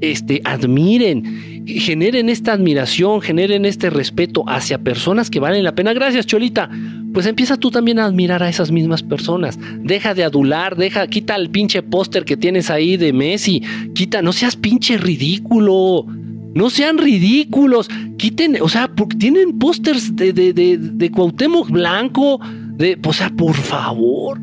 este, 0.01 0.40
admiren, 0.44 1.64
generen 1.66 2.28
esta 2.28 2.53
admiración, 2.53 3.20
generen 3.20 3.64
este 3.64 3.90
respeto 3.90 4.44
hacia 4.46 4.78
personas 4.78 5.30
que 5.30 5.40
valen 5.40 5.64
la 5.64 5.74
pena. 5.74 5.92
Gracias, 5.92 6.26
Cholita 6.26 6.70
pues 7.12 7.26
empieza 7.26 7.57
tú 7.57 7.70
también 7.70 7.99
a 7.99 8.05
admirar 8.05 8.42
a 8.42 8.49
esas 8.49 8.70
mismas 8.70 9.03
personas. 9.03 9.59
Deja 9.82 10.14
de 10.14 10.24
adular, 10.24 10.76
deja, 10.76 11.07
quita 11.07 11.34
el 11.36 11.51
pinche 11.51 11.82
póster 11.82 12.24
que 12.24 12.36
tienes 12.36 12.70
ahí 12.70 12.96
de 12.96 13.12
Messi, 13.12 13.62
quita, 13.94 14.22
no 14.22 14.32
seas 14.32 14.57
pinche 14.57 14.99
ridículo. 14.99 16.07
No 16.55 16.70
sean 16.70 16.99
ridículos. 16.99 17.88
Quiten, 18.16 18.57
o 18.61 18.68
sea, 18.68 18.90
tienen 19.18 19.59
pósters 19.59 20.16
de, 20.16 20.32
de, 20.32 20.53
de, 20.53 20.78
de, 20.78 21.11
Cuauhtémoc 21.11 21.70
Blanco. 21.70 22.40
De, 22.76 22.99
o 23.05 23.12
sea, 23.12 23.30
por 23.30 23.55
favor. 23.55 24.40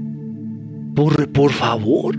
Por, 0.96 1.30
por 1.32 1.52
favor. 1.52 2.18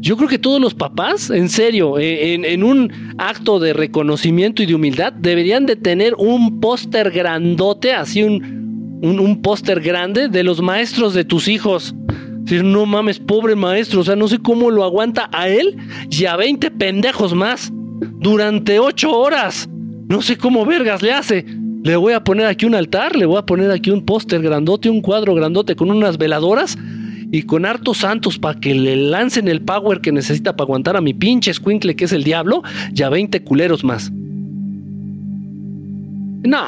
Yo 0.00 0.16
creo 0.16 0.28
que 0.28 0.38
todos 0.38 0.60
los 0.60 0.74
papás, 0.74 1.28
en 1.30 1.48
serio, 1.48 1.98
eh, 1.98 2.34
en, 2.34 2.62
un 2.62 2.92
acto 3.18 3.58
de 3.58 3.72
reconocimiento 3.72 4.62
y 4.62 4.66
de 4.66 4.74
humildad, 4.74 5.12
deberían 5.12 5.66
de 5.66 5.74
tener 5.74 6.14
un 6.16 6.60
póster 6.60 7.10
grandote, 7.10 7.92
así 7.92 8.22
un, 8.22 9.00
un, 9.02 9.42
póster 9.42 9.80
grande 9.80 10.28
de 10.28 10.44
los 10.44 10.62
maestros 10.62 11.14
de 11.14 11.24
tus 11.24 11.48
hijos. 11.48 11.96
Decir, 12.42 12.62
no 12.62 12.86
mames, 12.86 13.18
pobre 13.18 13.56
maestro, 13.56 14.00
o 14.00 14.04
sea, 14.04 14.14
no 14.14 14.28
sé 14.28 14.38
cómo 14.38 14.70
lo 14.70 14.84
aguanta 14.84 15.28
a 15.32 15.48
él 15.48 15.76
y 16.08 16.26
a 16.26 16.36
20 16.36 16.70
pendejos 16.70 17.34
más 17.34 17.72
durante 18.20 18.78
8 18.78 19.10
horas. 19.10 19.68
No 20.08 20.22
sé 20.22 20.36
cómo 20.36 20.64
vergas 20.64 21.02
le 21.02 21.12
hace. 21.12 21.44
Le 21.82 21.96
voy 21.96 22.12
a 22.12 22.22
poner 22.22 22.46
aquí 22.46 22.66
un 22.66 22.74
altar, 22.76 23.16
le 23.16 23.26
voy 23.26 23.38
a 23.38 23.46
poner 23.46 23.70
aquí 23.72 23.90
un 23.90 24.04
póster 24.04 24.42
grandote, 24.42 24.88
un 24.88 25.00
cuadro 25.00 25.34
grandote 25.34 25.74
con 25.74 25.90
unas 25.90 26.18
veladoras 26.18 26.78
y 27.30 27.42
con 27.42 27.66
hartos 27.66 27.98
santos 27.98 28.38
para 28.38 28.58
que 28.58 28.74
le 28.74 28.96
lancen 28.96 29.48
el 29.48 29.60
power 29.60 30.00
que 30.00 30.12
necesita 30.12 30.56
para 30.56 30.66
aguantar 30.66 30.96
a 30.96 31.00
mi 31.00 31.12
pinche 31.12 31.52
squinkle 31.52 31.94
que 31.94 32.06
es 32.06 32.12
el 32.12 32.24
diablo 32.24 32.62
y 32.94 33.02
a 33.02 33.08
20 33.08 33.42
culeros 33.42 33.84
más. 33.84 34.10
No, 36.44 36.58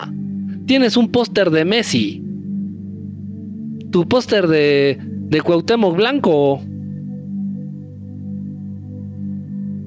tienes 0.66 0.96
un 0.96 1.08
póster 1.08 1.50
de 1.50 1.64
Messi, 1.64 2.22
tu 3.90 4.06
póster 4.06 4.46
de, 4.48 4.98
de 5.00 5.40
Cuauhtémoc 5.40 5.96
Blanco, 5.96 6.60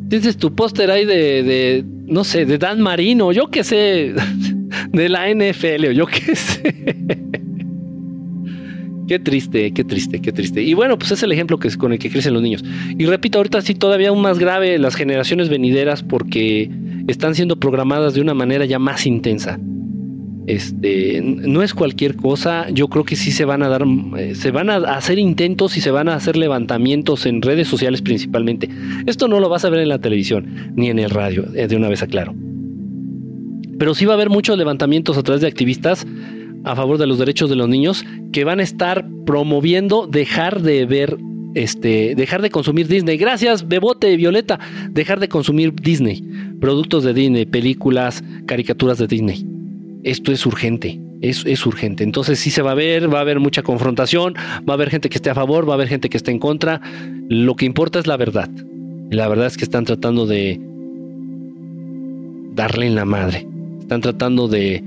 tienes 0.09 0.37
tu 0.37 0.55
póster 0.55 0.89
ahí 0.89 1.05
de, 1.05 1.43
de, 1.43 1.85
no 2.07 2.23
sé, 2.23 2.45
de 2.45 2.57
Dan 2.57 2.81
Marino, 2.81 3.31
yo 3.31 3.49
qué 3.49 3.63
sé, 3.63 4.13
de 4.91 5.09
la 5.09 5.29
NFL, 5.29 5.91
yo 5.93 6.07
qué 6.07 6.35
sé. 6.35 7.42
Qué 9.13 9.19
triste, 9.19 9.71
qué 9.73 9.83
triste, 9.83 10.19
qué 10.19 10.31
triste. 10.31 10.63
Y 10.63 10.73
bueno, 10.73 10.97
pues 10.97 11.11
es 11.11 11.21
el 11.21 11.31
ejemplo 11.31 11.59
que 11.59 11.67
es 11.67 11.77
con 11.77 11.93
el 11.93 11.99
que 11.99 12.09
crecen 12.09 12.33
los 12.33 12.41
niños. 12.41 12.63
Y 12.97 13.05
repito, 13.05 13.37
ahorita 13.37 13.61
sí 13.61 13.75
todavía 13.75 14.09
aún 14.09 14.23
más 14.23 14.39
grave 14.39 14.79
las 14.79 14.95
generaciones 14.95 15.49
venideras 15.49 16.01
porque 16.01 16.71
están 17.07 17.35
siendo 17.35 17.57
programadas 17.57 18.15
de 18.15 18.21
una 18.21 18.33
manera 18.33 18.65
ya 18.65 18.79
más 18.79 19.05
intensa. 19.05 19.59
Este, 20.47 21.21
no 21.21 21.61
es 21.61 21.75
cualquier 21.75 22.15
cosa, 22.15 22.71
yo 22.71 22.87
creo 22.87 23.03
que 23.03 23.15
sí 23.15 23.31
se 23.31 23.45
van 23.45 23.61
a 23.61 23.69
dar, 23.69 23.85
eh, 24.17 24.33
se 24.33 24.49
van 24.49 24.71
a 24.71 24.77
hacer 24.77 25.19
intentos 25.19 25.77
y 25.77 25.81
se 25.81 25.91
van 25.91 26.09
a 26.09 26.15
hacer 26.15 26.35
levantamientos 26.35 27.27
en 27.27 27.43
redes 27.43 27.67
sociales 27.67 28.01
principalmente. 28.01 28.67
Esto 29.05 29.27
no 29.27 29.39
lo 29.39 29.47
vas 29.47 29.63
a 29.63 29.69
ver 29.69 29.81
en 29.81 29.89
la 29.89 29.99
televisión 29.99 30.73
ni 30.75 30.89
en 30.89 30.97
el 30.97 31.11
radio, 31.11 31.45
eh, 31.53 31.67
de 31.67 31.75
una 31.75 31.87
vez 31.87 32.01
aclaro. 32.01 32.33
Pero 33.77 33.93
sí 33.93 34.05
va 34.05 34.13
a 34.13 34.15
haber 34.15 34.31
muchos 34.31 34.57
levantamientos 34.57 35.19
a 35.19 35.21
través 35.21 35.41
de 35.41 35.47
activistas 35.47 36.03
a 36.63 36.75
favor 36.75 36.97
de 36.97 37.07
los 37.07 37.17
derechos 37.17 37.49
de 37.49 37.55
los 37.55 37.67
niños 37.67 38.05
que 38.31 38.43
van 38.43 38.59
a 38.59 38.63
estar 38.63 39.05
promoviendo 39.25 40.07
dejar 40.07 40.61
de 40.61 40.85
ver 40.85 41.17
este, 41.55 42.15
dejar 42.15 42.41
de 42.41 42.49
consumir 42.49 42.87
Disney. 42.87 43.17
Gracias, 43.17 43.67
Bebote 43.67 44.15
Violeta. 44.17 44.59
Dejar 44.89 45.19
de 45.19 45.29
consumir 45.29 45.73
Disney. 45.73 46.23
Productos 46.59 47.03
de 47.03 47.13
Disney, 47.13 47.45
películas, 47.45 48.23
caricaturas 48.47 48.97
de 48.97 49.07
Disney 49.07 49.53
esto 50.03 50.31
es 50.31 50.45
urgente. 50.45 50.99
Es, 51.21 51.45
es, 51.45 51.65
urgente. 51.65 52.03
Entonces 52.03 52.37
sí 52.39 52.51
se 52.51 52.61
va 52.61 52.71
a 52.71 52.75
ver, 52.75 53.11
va 53.13 53.19
a 53.19 53.21
haber 53.21 53.39
mucha 53.39 53.63
confrontación, 53.63 54.33
va 54.67 54.73
a 54.73 54.75
haber 54.75 54.89
gente 54.89 55.09
que 55.09 55.15
esté 55.15 55.29
a 55.29 55.35
favor, 55.35 55.67
va 55.67 55.73
a 55.73 55.75
haber 55.75 55.87
gente 55.87 56.09
que 56.09 56.17
esté 56.17 56.31
en 56.31 56.39
contra. 56.39 56.81
Lo 57.29 57.55
que 57.55 57.65
importa 57.65 57.99
es 57.99 58.07
la 58.07 58.17
verdad. 58.17 58.49
La 59.09 59.29
verdad 59.29 59.47
es 59.47 59.55
que 59.55 59.63
están 59.63 59.85
tratando 59.85 60.25
de 60.25 60.59
darle 62.53 62.87
en 62.87 62.95
la 62.95 63.05
madre. 63.05 63.47
Están 63.79 64.01
tratando 64.01 64.49
de 64.49 64.83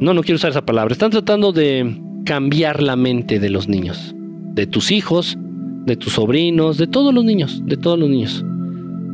no, 0.00 0.14
no 0.14 0.22
quiero 0.22 0.36
usar 0.36 0.50
esa 0.50 0.64
palabra, 0.64 0.92
están 0.92 1.10
tratando 1.10 1.52
de 1.52 2.00
cambiar 2.24 2.82
la 2.82 2.96
mente 2.96 3.38
de 3.38 3.50
los 3.50 3.68
niños, 3.68 4.14
de 4.54 4.66
tus 4.66 4.90
hijos, 4.90 5.38
de 5.86 5.96
tus 5.96 6.14
sobrinos, 6.14 6.78
de 6.78 6.86
todos 6.86 7.14
los 7.14 7.24
niños, 7.24 7.62
de 7.64 7.76
todos 7.76 7.98
los 7.98 8.08
niños. 8.08 8.44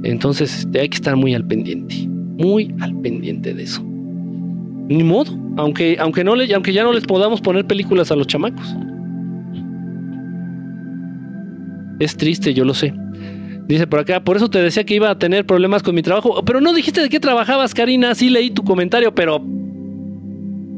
Entonces 0.03 0.61
este, 0.61 0.81
hay 0.81 0.89
que 0.89 0.97
estar 0.97 1.16
muy 1.16 1.35
al 1.35 1.47
pendiente, 1.47 2.09
muy 2.09 2.75
al 2.81 2.95
pendiente 3.01 3.55
de 3.55 3.62
eso. 3.62 3.83
Ni 4.89 5.03
modo, 5.03 5.33
aunque, 5.57 5.97
aunque, 5.99 6.25
no 6.25 6.35
aunque 6.55 6.72
ya 6.72 6.85
no 6.85 6.93
les 6.93 7.05
podamos 7.05 7.41
poner 7.41 7.66
películas 7.66 8.11
a 8.11 8.16
los 8.16 8.27
chamacos. 8.27 8.75
Es 12.01 12.16
triste, 12.16 12.53
yo 12.53 12.64
lo 12.64 12.75
sé. 12.75 12.93
Dice 13.66 13.87
por 13.87 14.01
acá, 14.01 14.22
por 14.22 14.37
eso 14.37 14.51
te 14.51 14.61
decía 14.61 14.85
que 14.85 14.95
iba 14.95 15.09
a 15.09 15.18
tener 15.18 15.47
problemas 15.47 15.83
con 15.83 15.95
mi 15.95 16.03
trabajo. 16.03 16.45
Pero 16.45 16.61
no 16.61 16.75
dijiste 16.75 17.01
de 17.01 17.09
qué 17.09 17.18
trabajabas, 17.18 17.72
Karina. 17.72 18.14
Sí 18.14 18.29
leí 18.29 18.51
tu 18.51 18.62
comentario, 18.62 19.14
pero 19.14 19.43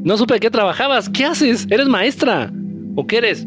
no 0.03 0.17
supe 0.17 0.39
qué 0.39 0.49
trabajabas. 0.49 1.09
¿Qué 1.09 1.25
haces? 1.25 1.67
¿Eres 1.69 1.87
maestra? 1.87 2.51
¿O 2.95 3.05
qué 3.05 3.17
eres? 3.17 3.45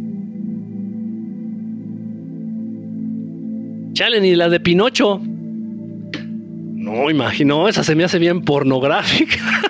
Chale, 3.92 4.20
ni 4.20 4.34
la 4.34 4.48
de 4.48 4.60
Pinocho. 4.60 5.20
No, 6.80 7.10
imagino, 7.10 7.68
esa 7.68 7.84
se 7.84 7.94
me 7.94 8.04
hace 8.04 8.18
bien 8.18 8.42
pornográfica. 8.42 9.36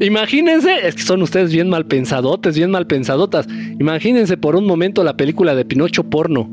Imagínense, 0.00 0.86
es 0.86 0.94
que 0.94 1.02
son 1.02 1.22
ustedes 1.22 1.52
bien 1.52 1.68
mal 1.68 1.86
pensadotes, 1.86 2.56
bien 2.56 2.70
mal 2.70 2.86
pensadotas. 2.86 3.46
Imagínense 3.80 4.36
por 4.36 4.56
un 4.56 4.66
momento 4.66 5.02
la 5.02 5.16
película 5.16 5.54
de 5.54 5.64
Pinocho 5.64 6.04
porno. 6.04 6.48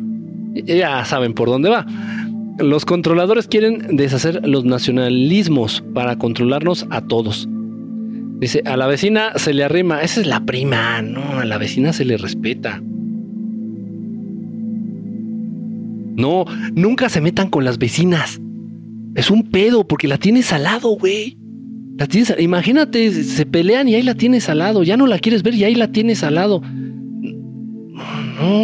Ya 0.53 1.03
saben 1.05 1.33
por 1.33 1.49
dónde 1.49 1.69
va. 1.69 1.85
Los 2.59 2.85
controladores 2.85 3.47
quieren 3.47 3.95
deshacer 3.95 4.47
los 4.47 4.63
nacionalismos 4.63 5.83
para 5.93 6.17
controlarnos 6.17 6.85
a 6.89 7.01
todos. 7.01 7.47
Dice, 8.43 8.61
a 8.65 8.75
la 8.75 8.87
vecina 8.87 9.31
se 9.37 9.53
le 9.53 9.63
arrima, 9.63 10.01
esa 10.01 10.19
es 10.19 10.27
la 10.27 10.41
prima, 10.41 11.01
no, 11.01 11.39
a 11.39 11.45
la 11.45 11.57
vecina 11.57 11.93
se 11.93 12.03
le 12.03 12.17
respeta. 12.17 12.81
No, 16.17 16.43
nunca 16.75 17.07
se 17.07 17.21
metan 17.21 17.49
con 17.49 17.63
las 17.63 17.77
vecinas. 17.77 18.41
Es 19.15 19.31
un 19.31 19.43
pedo 19.43 19.87
porque 19.87 20.09
la 20.09 20.17
tienes 20.17 20.51
al 20.51 20.67
güey. 20.81 21.37
La 21.97 22.05
tienes, 22.05 22.35
imagínate, 22.37 23.13
se 23.23 23.45
pelean 23.45 23.87
y 23.87 23.95
ahí 23.95 24.03
la 24.03 24.15
tienes 24.15 24.49
al. 24.49 24.83
Ya 24.83 24.97
no 24.97 25.07
la 25.07 25.19
quieres 25.19 25.41
ver 25.41 25.53
y 25.53 25.63
ahí 25.63 25.75
la 25.75 25.93
tienes 25.93 26.21
al. 26.21 26.35
No, 26.35 26.61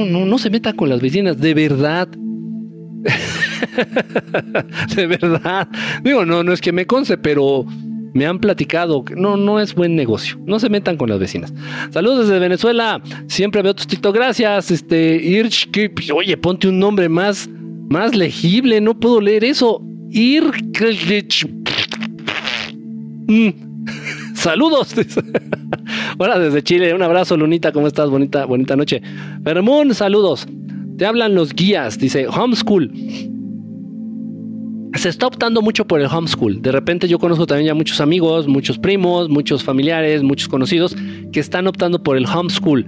no, 0.05 0.25
no 0.25 0.37
se 0.39 0.49
meta 0.49 0.73
con 0.73 0.89
las 0.89 0.99
vecinas, 0.99 1.39
de 1.39 1.53
verdad. 1.53 2.09
de 4.97 5.07
verdad. 5.07 5.69
Digo, 6.03 6.25
no, 6.25 6.43
no 6.43 6.51
es 6.51 6.59
que 6.59 6.73
me 6.73 6.85
conce, 6.85 7.17
pero 7.17 7.65
me 8.13 8.25
han 8.25 8.39
platicado 8.39 9.03
que 9.03 9.15
no, 9.15 9.37
no 9.37 9.59
es 9.59 9.75
buen 9.75 9.95
negocio. 9.95 10.37
No 10.45 10.59
se 10.59 10.69
metan 10.69 10.97
con 10.97 11.09
las 11.09 11.19
vecinas. 11.19 11.53
Saludos 11.91 12.27
desde 12.27 12.39
Venezuela. 12.39 13.01
Siempre 13.27 13.61
veo 13.61 13.75
tus 13.75 13.87
TikTok. 13.87 14.15
Gracias, 14.15 14.71
este, 14.71 15.15
Irch. 15.15 15.69
oye, 16.13 16.37
ponte 16.37 16.67
un 16.67 16.79
nombre 16.79 17.09
más, 17.09 17.49
más 17.89 18.15
legible. 18.15 18.81
No 18.81 18.99
puedo 18.99 19.21
leer 19.21 19.43
eso. 19.43 19.81
Irch. 20.09 21.47
Mm. 23.27 23.49
Saludos. 24.33 24.95
Hola 26.17 26.39
desde 26.39 26.63
Chile. 26.63 26.93
Un 26.93 27.01
abrazo, 27.01 27.37
Lunita. 27.37 27.71
¿Cómo 27.71 27.87
estás? 27.87 28.09
Bonita, 28.09 28.45
bonita 28.45 28.75
noche. 28.75 29.01
Fermón, 29.43 29.93
saludos. 29.93 30.47
Te 30.97 31.05
hablan 31.05 31.35
los 31.35 31.53
guías. 31.53 31.97
Dice 31.99 32.27
homeschool. 32.27 32.91
Se 34.95 35.09
está 35.09 35.27
optando 35.27 35.61
mucho 35.61 35.85
por 35.85 36.01
el 36.01 36.07
homeschool. 36.07 36.61
De 36.61 36.71
repente 36.71 37.07
yo 37.07 37.19
conozco 37.19 37.45
también 37.45 37.67
ya 37.67 37.73
muchos 37.73 38.01
amigos, 38.01 38.47
muchos 38.47 38.77
primos, 38.77 39.29
muchos 39.29 39.63
familiares, 39.63 40.23
muchos 40.23 40.47
conocidos 40.47 40.95
que 41.31 41.39
están 41.39 41.67
optando 41.67 42.01
por 42.01 42.17
el 42.17 42.25
homeschool. 42.25 42.85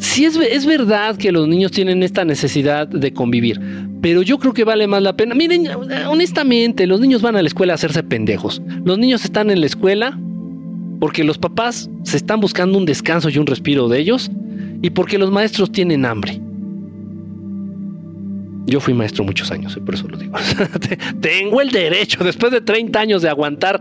Sí 0.00 0.24
es, 0.24 0.36
es 0.36 0.66
verdad 0.66 1.16
que 1.16 1.32
los 1.32 1.48
niños 1.48 1.72
tienen 1.72 2.02
esta 2.02 2.24
necesidad 2.24 2.86
de 2.88 3.12
convivir, 3.12 3.60
pero 4.02 4.22
yo 4.22 4.38
creo 4.38 4.52
que 4.52 4.64
vale 4.64 4.86
más 4.86 5.02
la 5.02 5.16
pena. 5.16 5.34
Miren, 5.34 5.68
honestamente, 6.08 6.86
los 6.86 7.00
niños 7.00 7.22
van 7.22 7.36
a 7.36 7.42
la 7.42 7.48
escuela 7.48 7.72
a 7.72 7.76
hacerse 7.76 8.02
pendejos. 8.02 8.60
Los 8.84 8.98
niños 8.98 9.24
están 9.24 9.50
en 9.50 9.60
la 9.60 9.66
escuela 9.66 10.18
porque 11.00 11.24
los 11.24 11.38
papás 11.38 11.88
se 12.02 12.16
están 12.16 12.40
buscando 12.40 12.76
un 12.76 12.86
descanso 12.86 13.30
y 13.30 13.38
un 13.38 13.46
respiro 13.46 13.88
de 13.88 14.00
ellos 14.00 14.30
y 14.82 14.90
porque 14.90 15.18
los 15.18 15.30
maestros 15.30 15.72
tienen 15.72 16.04
hambre. 16.04 16.40
Yo 18.66 18.80
fui 18.80 18.94
maestro 18.94 19.24
muchos 19.24 19.50
años, 19.50 19.78
por 19.84 19.94
eso 19.94 20.08
lo 20.08 20.16
digo. 20.16 20.34
tengo 21.20 21.60
el 21.60 21.70
derecho, 21.70 22.24
después 22.24 22.52
de 22.52 22.60
30 22.60 22.98
años 22.98 23.22
de 23.22 23.28
aguantar 23.28 23.80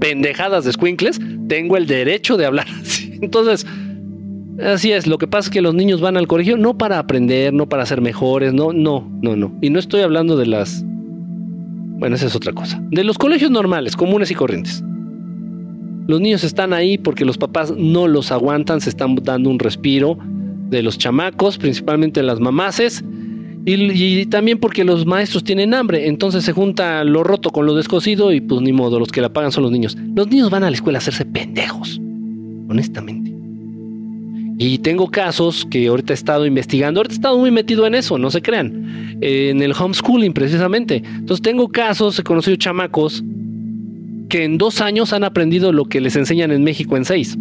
pendejadas 0.00 0.64
de 0.64 0.72
squinkles, 0.72 1.20
tengo 1.48 1.76
el 1.76 1.86
derecho 1.86 2.36
de 2.36 2.46
hablar 2.46 2.66
así. 2.82 3.18
Entonces, 3.20 3.66
Así 4.62 4.90
es, 4.90 5.06
lo 5.06 5.18
que 5.18 5.26
pasa 5.26 5.48
es 5.48 5.52
que 5.52 5.60
los 5.60 5.74
niños 5.74 6.00
van 6.00 6.16
al 6.16 6.26
colegio 6.26 6.56
no 6.56 6.78
para 6.78 6.98
aprender, 6.98 7.52
no 7.52 7.68
para 7.68 7.84
ser 7.84 8.00
mejores, 8.00 8.54
no, 8.54 8.72
no, 8.72 9.06
no, 9.20 9.36
no. 9.36 9.54
Y 9.60 9.68
no 9.68 9.78
estoy 9.78 10.00
hablando 10.00 10.36
de 10.36 10.46
las... 10.46 10.82
Bueno, 11.98 12.16
esa 12.16 12.26
es 12.26 12.34
otra 12.34 12.52
cosa. 12.52 12.82
De 12.90 13.04
los 13.04 13.18
colegios 13.18 13.50
normales, 13.50 13.96
comunes 13.96 14.30
y 14.30 14.34
corrientes. 14.34 14.82
Los 16.06 16.20
niños 16.20 16.42
están 16.44 16.72
ahí 16.72 16.96
porque 16.96 17.24
los 17.24 17.36
papás 17.36 17.74
no 17.76 18.08
los 18.08 18.32
aguantan, 18.32 18.80
se 18.80 18.88
están 18.88 19.14
dando 19.16 19.50
un 19.50 19.58
respiro 19.58 20.16
de 20.70 20.82
los 20.82 20.96
chamacos, 20.98 21.58
principalmente 21.58 22.22
las 22.22 22.40
mamaces, 22.40 23.04
y, 23.68 24.26
también 24.26 24.58
porque 24.58 24.84
los 24.84 25.06
maestros 25.06 25.42
tienen 25.42 25.74
hambre, 25.74 26.06
entonces 26.06 26.44
se 26.44 26.52
junta 26.52 27.02
lo 27.02 27.24
roto 27.24 27.50
con 27.50 27.66
lo 27.66 27.74
descosido 27.74 28.32
y 28.32 28.40
pues 28.40 28.60
ni 28.62 28.72
modo, 28.72 29.00
los 29.00 29.10
que 29.10 29.20
la 29.20 29.32
pagan 29.32 29.50
son 29.50 29.64
los 29.64 29.72
niños. 29.72 29.98
Los 30.14 30.28
niños 30.28 30.50
van 30.50 30.62
a 30.62 30.70
la 30.70 30.76
escuela 30.76 30.98
a 30.98 31.00
hacerse 31.00 31.24
pendejos, 31.24 32.00
honestamente. 32.68 33.32
Y 34.58 34.78
tengo 34.78 35.10
casos 35.10 35.66
que 35.68 35.88
ahorita 35.88 36.12
he 36.12 36.14
estado 36.14 36.46
investigando, 36.46 37.00
ahorita 37.00 37.14
he 37.14 37.16
estado 37.16 37.38
muy 37.38 37.50
metido 37.50 37.86
en 37.88 37.96
eso, 37.96 38.18
no 38.18 38.30
se 38.30 38.40
crean, 38.40 39.18
en 39.20 39.60
el 39.60 39.72
homeschooling 39.72 40.32
precisamente. 40.32 41.02
Entonces 41.04 41.42
tengo 41.42 41.68
casos, 41.68 42.20
he 42.20 42.22
conocido 42.22 42.56
chamacos 42.56 43.24
que 44.28 44.44
en 44.44 44.58
dos 44.58 44.80
años 44.80 45.12
han 45.12 45.24
aprendido 45.24 45.72
lo 45.72 45.86
que 45.86 46.00
les 46.00 46.14
enseñan 46.14 46.52
en 46.52 46.62
México 46.62 46.96
en 46.96 47.04
seis. 47.04 47.36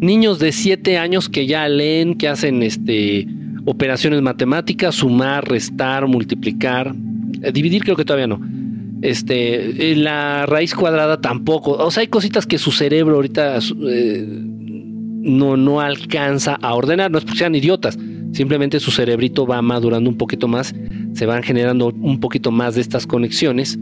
Niños 0.00 0.38
de 0.38 0.52
siete 0.52 0.96
años 0.96 1.28
que 1.28 1.46
ya 1.46 1.68
leen, 1.68 2.14
que 2.14 2.28
hacen 2.28 2.62
este, 2.62 3.26
operaciones 3.66 4.22
matemáticas, 4.22 4.94
sumar, 4.94 5.46
restar, 5.46 6.06
multiplicar, 6.06 6.94
eh, 7.42 7.52
dividir 7.52 7.82
creo 7.84 7.96
que 7.96 8.04
todavía 8.04 8.28
no. 8.28 8.40
Este, 9.02 9.92
eh, 9.92 9.96
la 9.96 10.46
raíz 10.46 10.74
cuadrada 10.74 11.20
tampoco. 11.20 11.72
O 11.72 11.90
sea, 11.90 12.00
hay 12.00 12.06
cositas 12.06 12.46
que 12.46 12.56
su 12.56 12.70
cerebro 12.70 13.16
ahorita 13.16 13.58
eh, 13.88 14.24
no, 14.26 15.56
no 15.56 15.80
alcanza 15.80 16.54
a 16.62 16.74
ordenar, 16.74 17.10
no 17.10 17.18
es 17.18 17.24
porque 17.24 17.40
sean 17.40 17.54
idiotas, 17.54 17.98
simplemente 18.32 18.80
su 18.80 18.90
cerebrito 18.90 19.46
va 19.46 19.60
madurando 19.60 20.08
un 20.08 20.16
poquito 20.16 20.48
más, 20.48 20.74
se 21.12 21.26
van 21.26 21.42
generando 21.42 21.88
un 21.88 22.20
poquito 22.20 22.50
más 22.50 22.76
de 22.76 22.80
estas 22.80 23.06
conexiones 23.06 23.78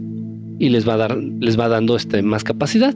y 0.59 0.69
les 0.69 0.87
va 0.87 0.97
dar, 0.97 1.17
les 1.17 1.59
va 1.59 1.67
dando 1.67 1.95
este, 1.95 2.21
más 2.21 2.43
capacidad. 2.43 2.95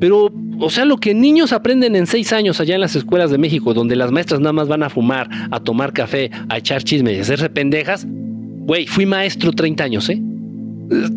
Pero, 0.00 0.32
o 0.58 0.70
sea, 0.70 0.84
lo 0.84 0.98
que 0.98 1.14
niños 1.14 1.52
aprenden 1.52 1.96
en 1.96 2.06
seis 2.06 2.32
años 2.32 2.60
allá 2.60 2.74
en 2.74 2.80
las 2.80 2.96
escuelas 2.96 3.30
de 3.30 3.38
México, 3.38 3.74
donde 3.74 3.96
las 3.96 4.12
maestras 4.12 4.40
nada 4.40 4.52
más 4.52 4.68
van 4.68 4.82
a 4.82 4.90
fumar, 4.90 5.28
a 5.50 5.60
tomar 5.60 5.92
café, 5.92 6.30
a 6.48 6.58
echar 6.58 6.82
chisme 6.82 7.14
y 7.14 7.18
hacerse 7.18 7.50
pendejas, 7.50 8.06
güey, 8.08 8.86
fui 8.86 9.06
maestro 9.06 9.52
30 9.52 9.84
años, 9.84 10.08
¿eh? 10.10 10.20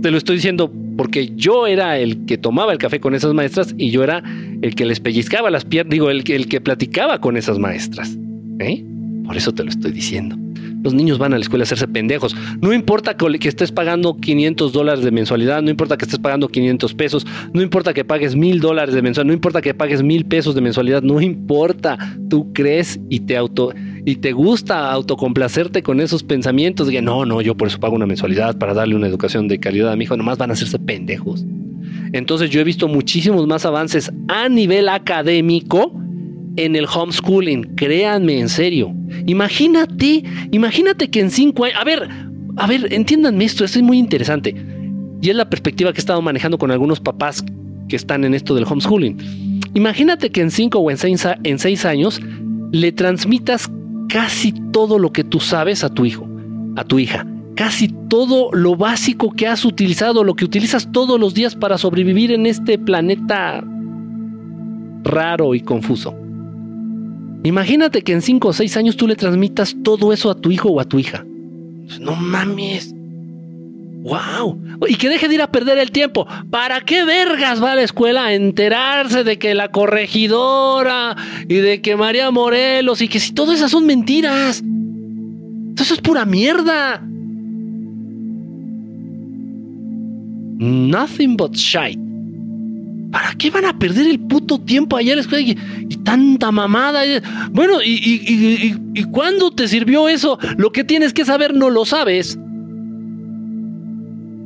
Te 0.01 0.11
lo 0.11 0.17
estoy 0.17 0.37
diciendo 0.37 0.71
porque 0.97 1.31
yo 1.35 1.65
era 1.65 1.97
el 1.97 2.25
que 2.25 2.37
tomaba 2.37 2.73
el 2.73 2.77
café 2.77 2.99
con 2.99 3.15
esas 3.15 3.33
maestras 3.33 3.73
y 3.77 3.89
yo 3.91 4.03
era 4.03 4.21
el 4.61 4.75
que 4.75 4.85
les 4.85 4.99
pellizcaba 4.99 5.49
las 5.49 5.63
piernas, 5.63 5.91
digo, 5.91 6.09
el 6.09 6.23
el 6.29 6.47
que 6.47 6.59
platicaba 6.61 7.21
con 7.21 7.37
esas 7.37 7.57
maestras. 7.57 8.17
¿eh? 8.59 8.83
Por 9.25 9.37
eso 9.37 9.53
te 9.53 9.63
lo 9.63 9.69
estoy 9.69 9.91
diciendo. 9.91 10.40
Los 10.83 10.93
niños 10.93 11.17
van 11.17 11.33
a 11.33 11.37
la 11.37 11.41
escuela 11.41 11.63
a 11.63 11.65
hacerse 11.65 11.87
pendejos. 11.87 12.35
No 12.61 12.73
importa 12.73 13.15
que 13.15 13.47
estés 13.47 13.71
pagando 13.71 14.17
500 14.17 14.73
dólares 14.73 15.03
de 15.03 15.11
mensualidad, 15.11 15.61
no 15.61 15.69
importa 15.69 15.97
que 15.97 16.05
estés 16.05 16.19
pagando 16.19 16.47
500 16.47 16.93
pesos, 16.93 17.27
no 17.53 17.61
importa 17.61 17.93
que 17.93 18.03
pagues 18.03 18.35
mil 18.35 18.59
dólares 18.59 18.95
de 18.95 19.01
mensualidad, 19.01 19.27
no 19.27 19.33
importa 19.33 19.61
que 19.61 19.73
pagues 19.73 20.03
mil 20.03 20.25
pesos 20.25 20.55
de 20.55 20.61
mensualidad, 20.61 21.01
no 21.01 21.21
importa. 21.21 21.97
Tú 22.29 22.51
crees 22.53 22.99
y 23.09 23.21
te 23.21 23.37
auto 23.37 23.73
y 24.05 24.15
te 24.15 24.31
gusta 24.31 24.91
autocomplacerte 24.91 25.83
con 25.83 25.99
esos 25.99 26.23
pensamientos 26.23 26.87
de 26.87 26.93
que 26.93 27.01
no, 27.01 27.25
no, 27.25 27.41
yo 27.41 27.55
por 27.55 27.67
eso 27.67 27.79
pago 27.79 27.95
una 27.95 28.07
mensualidad 28.07 28.57
para 28.57 28.73
darle 28.73 28.95
una 28.95 29.07
educación 29.07 29.47
de 29.47 29.59
calidad 29.59 29.91
a 29.91 29.95
mi 29.95 30.05
hijo, 30.05 30.17
nomás 30.17 30.37
van 30.37 30.49
a 30.49 30.53
hacerse 30.53 30.79
pendejos. 30.79 31.45
Entonces 32.13 32.49
yo 32.49 32.59
he 32.59 32.63
visto 32.63 32.87
muchísimos 32.87 33.47
más 33.47 33.65
avances 33.65 34.11
a 34.27 34.49
nivel 34.49 34.89
académico 34.89 35.93
en 36.57 36.75
el 36.75 36.85
homeschooling, 36.85 37.75
créanme 37.75 38.39
en 38.39 38.49
serio. 38.49 38.93
Imagínate, 39.25 40.23
imagínate 40.51 41.09
que 41.09 41.19
en 41.19 41.31
cinco 41.31 41.65
años, 41.65 41.77
a 41.79 41.83
ver, 41.83 42.09
a 42.57 42.67
ver, 42.67 42.91
entiéndanme 42.91 43.45
esto, 43.45 43.63
esto 43.63 43.79
es 43.79 43.85
muy 43.85 43.97
interesante. 43.97 44.55
Y 45.21 45.29
es 45.29 45.35
la 45.35 45.49
perspectiva 45.49 45.91
que 45.93 45.99
he 45.99 46.01
estado 46.01 46.21
manejando 46.21 46.57
con 46.57 46.71
algunos 46.71 46.99
papás 46.99 47.43
que 47.87 47.95
están 47.95 48.23
en 48.23 48.33
esto 48.33 48.55
del 48.55 48.65
homeschooling. 48.65 49.17
Imagínate 49.73 50.31
que 50.31 50.41
en 50.41 50.51
cinco 50.51 50.79
o 50.79 50.89
en 50.91 50.97
seis, 50.97 51.25
en 51.43 51.59
seis 51.59 51.85
años 51.85 52.21
le 52.71 52.91
transmitas 52.91 53.69
casi 54.09 54.53
todo 54.71 54.97
lo 54.99 55.11
que 55.11 55.23
tú 55.23 55.39
sabes 55.39 55.83
a 55.83 55.89
tu 55.89 56.05
hijo, 56.05 56.27
a 56.75 56.83
tu 56.83 56.99
hija. 56.99 57.25
casi 57.55 57.89
todo 58.07 58.49
lo 58.53 58.75
básico 58.75 59.31
que 59.31 59.47
has 59.47 59.65
utilizado, 59.65 60.23
lo 60.23 60.35
que 60.35 60.45
utilizas 60.45 60.91
todos 60.91 61.19
los 61.19 61.33
días 61.33 61.55
para 61.55 61.77
sobrevivir 61.77 62.31
en 62.31 62.45
este 62.45 62.77
planeta 62.77 63.63
raro 65.03 65.53
y 65.53 65.61
confuso. 65.61 66.15
Imagínate 67.43 68.03
que 68.03 68.13
en 68.13 68.21
5 68.21 68.47
o 68.47 68.53
6 68.53 68.77
años 68.77 68.97
tú 68.97 69.07
le 69.07 69.15
transmitas 69.15 69.75
todo 69.83 70.13
eso 70.13 70.29
a 70.29 70.35
tu 70.35 70.51
hijo 70.51 70.69
o 70.69 70.79
a 70.79 70.85
tu 70.85 70.99
hija. 70.99 71.25
No 71.99 72.15
mames. 72.15 72.93
¡Wow! 74.03 74.59
Y 74.87 74.95
que 74.95 75.09
deje 75.09 75.27
de 75.27 75.35
ir 75.35 75.41
a 75.41 75.51
perder 75.51 75.77
el 75.77 75.91
tiempo. 75.91 76.27
¿Para 76.49 76.81
qué 76.81 77.03
vergas 77.05 77.61
va 77.61 77.73
a 77.73 77.75
la 77.75 77.83
escuela 77.83 78.25
a 78.25 78.33
enterarse 78.33 79.23
de 79.23 79.37
que 79.37 79.53
la 79.53 79.69
corregidora 79.69 81.15
y 81.47 81.55
de 81.55 81.81
que 81.81 81.95
María 81.95 82.31
Morelos 82.31 83.01
y 83.01 83.07
que 83.07 83.19
si 83.19 83.31
todas 83.31 83.57
esas 83.57 83.71
son 83.71 83.85
mentiras? 83.85 84.63
Eso 85.77 85.93
es 85.93 86.01
pura 86.01 86.25
mierda. 86.25 87.01
Nothing 90.57 91.37
but 91.37 91.55
shite. 91.55 92.10
¿Para 93.11 93.33
qué 93.37 93.49
van 93.49 93.65
a 93.65 93.77
perder 93.77 94.07
el 94.07 94.19
puto 94.19 94.59
tiempo 94.59 94.95
allá 94.95 95.11
en 95.11 95.17
la 95.17 95.21
escuela 95.21 95.43
y, 95.43 95.95
tanta 95.97 96.51
mamada? 96.51 97.01
Bueno, 97.51 97.81
y, 97.83 97.91
y, 97.91 98.75
¿y 98.93 99.03
cuándo 99.05 99.51
te 99.51 99.67
sirvió 99.67 100.07
eso? 100.07 100.39
Lo 100.57 100.71
que 100.71 100.83
tienes 100.83 101.13
que 101.13 101.25
saber 101.25 101.53
no 101.53 101.69
lo 101.69 101.85
sabes. 101.85 102.37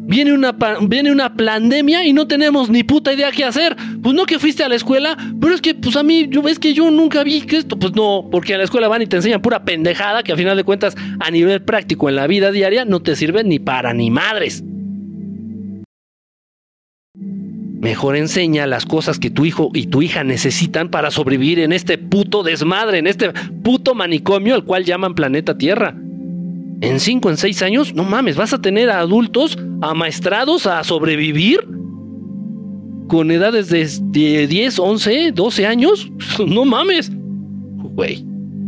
Viene 0.07 0.33
una, 0.33 0.55
viene 0.81 1.11
una 1.11 1.35
pandemia 1.35 2.05
y 2.05 2.13
no 2.13 2.27
tenemos 2.27 2.69
ni 2.69 2.83
puta 2.83 3.13
idea 3.13 3.31
qué 3.31 3.43
hacer. 3.43 3.75
Pues 4.03 4.13
no 4.13 4.25
que 4.25 4.37
fuiste 4.37 4.63
a 4.63 4.69
la 4.69 4.75
escuela, 4.75 5.17
pero 5.41 5.53
es 5.53 5.61
que 5.61 5.73
pues 5.73 5.95
a 5.95 6.03
mí, 6.03 6.27
yo 6.29 6.43
ves 6.43 6.59
que 6.59 6.73
yo 6.73 6.91
nunca 6.91 7.23
vi 7.23 7.41
que 7.41 7.57
esto, 7.57 7.77
pues 7.77 7.95
no, 7.95 8.27
porque 8.31 8.53
a 8.53 8.57
la 8.57 8.65
escuela 8.65 8.87
van 8.87 9.01
y 9.01 9.07
te 9.07 9.15
enseñan 9.15 9.41
pura 9.41 9.65
pendejada 9.65 10.21
que 10.21 10.31
a 10.31 10.35
final 10.35 10.55
de 10.57 10.63
cuentas 10.63 10.95
a 11.19 11.31
nivel 11.31 11.63
práctico 11.63 12.07
en 12.07 12.17
la 12.17 12.27
vida 12.27 12.51
diaria 12.51 12.85
no 12.85 13.01
te 13.01 13.15
sirve 13.15 13.43
ni 13.43 13.57
para 13.57 13.93
ni 13.93 14.11
madres. 14.11 14.63
Mejor 17.79 18.15
enseña 18.15 18.67
las 18.67 18.85
cosas 18.85 19.19
que 19.19 19.29
tu 19.29 19.45
hijo 19.45 19.69
y 19.73 19.87
tu 19.87 20.01
hija 20.01 20.23
necesitan 20.23 20.89
para 20.89 21.11
sobrevivir 21.11 21.59
en 21.59 21.73
este 21.73 21.97
puto 21.97 22.41
desmadre, 22.41 22.99
en 22.99 23.07
este 23.07 23.31
puto 23.63 23.93
manicomio 23.93 24.55
al 24.55 24.63
cual 24.63 24.85
llaman 24.85 25.13
planeta 25.13 25.57
Tierra. 25.57 25.95
En 26.81 26.99
5, 26.99 27.29
en 27.29 27.37
6 27.37 27.61
años, 27.61 27.93
no 27.93 28.03
mames, 28.03 28.37
vas 28.37 28.53
a 28.53 28.61
tener 28.61 28.89
a 28.89 28.99
adultos 28.99 29.57
amaestrados 29.81 30.67
a 30.67 30.83
sobrevivir 30.83 31.67
con 33.07 33.29
edades 33.31 33.69
de 33.69 34.47
10, 34.47 34.79
11, 34.79 35.31
12 35.31 35.65
años. 35.65 36.11
No 36.47 36.65
mames. 36.65 37.11
Güey. 37.11 38.25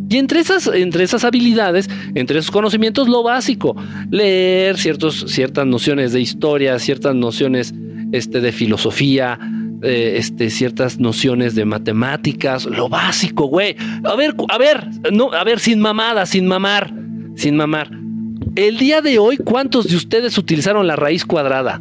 Y 0.10 0.18
entre 0.18 0.40
esas, 0.40 0.68
entre 0.68 1.04
esas 1.04 1.26
habilidades, 1.26 1.90
entre 2.16 2.40
esos 2.40 2.52
conocimientos, 2.52 3.10
lo 3.10 3.24
básico, 3.24 3.76
leer 4.10 4.78
ciertas 4.78 5.66
nociones 5.66 6.14
de 6.14 6.22
historia, 6.22 6.80
ciertas 6.80 7.14
nociones 7.14 7.74
este, 8.12 8.42
de 8.42 8.52
filosofía, 8.52 9.40
eh, 9.82 10.16
este, 10.18 10.50
ciertas 10.50 11.00
nociones 11.00 11.56
de 11.56 11.66
matemáticas, 11.66 12.66
lo 12.66 12.90
básico, 12.90 13.46
güey. 13.46 13.76
A 14.04 14.16
ver, 14.16 14.36
a 14.50 14.58
ver, 14.58 14.88
no, 15.12 15.32
a 15.34 15.44
ver, 15.44 15.60
sin 15.60 15.80
mamada, 15.80 16.26
sin 16.26 16.48
mamar 16.48 16.94
sin 17.38 17.56
mamar. 17.56 17.90
El 18.56 18.78
día 18.78 19.02
de 19.02 19.20
hoy, 19.20 19.38
¿cuántos 19.38 19.88
de 19.88 19.96
ustedes 19.96 20.38
utilizaron 20.38 20.88
la 20.88 20.96
raíz 20.96 21.24
cuadrada? 21.24 21.80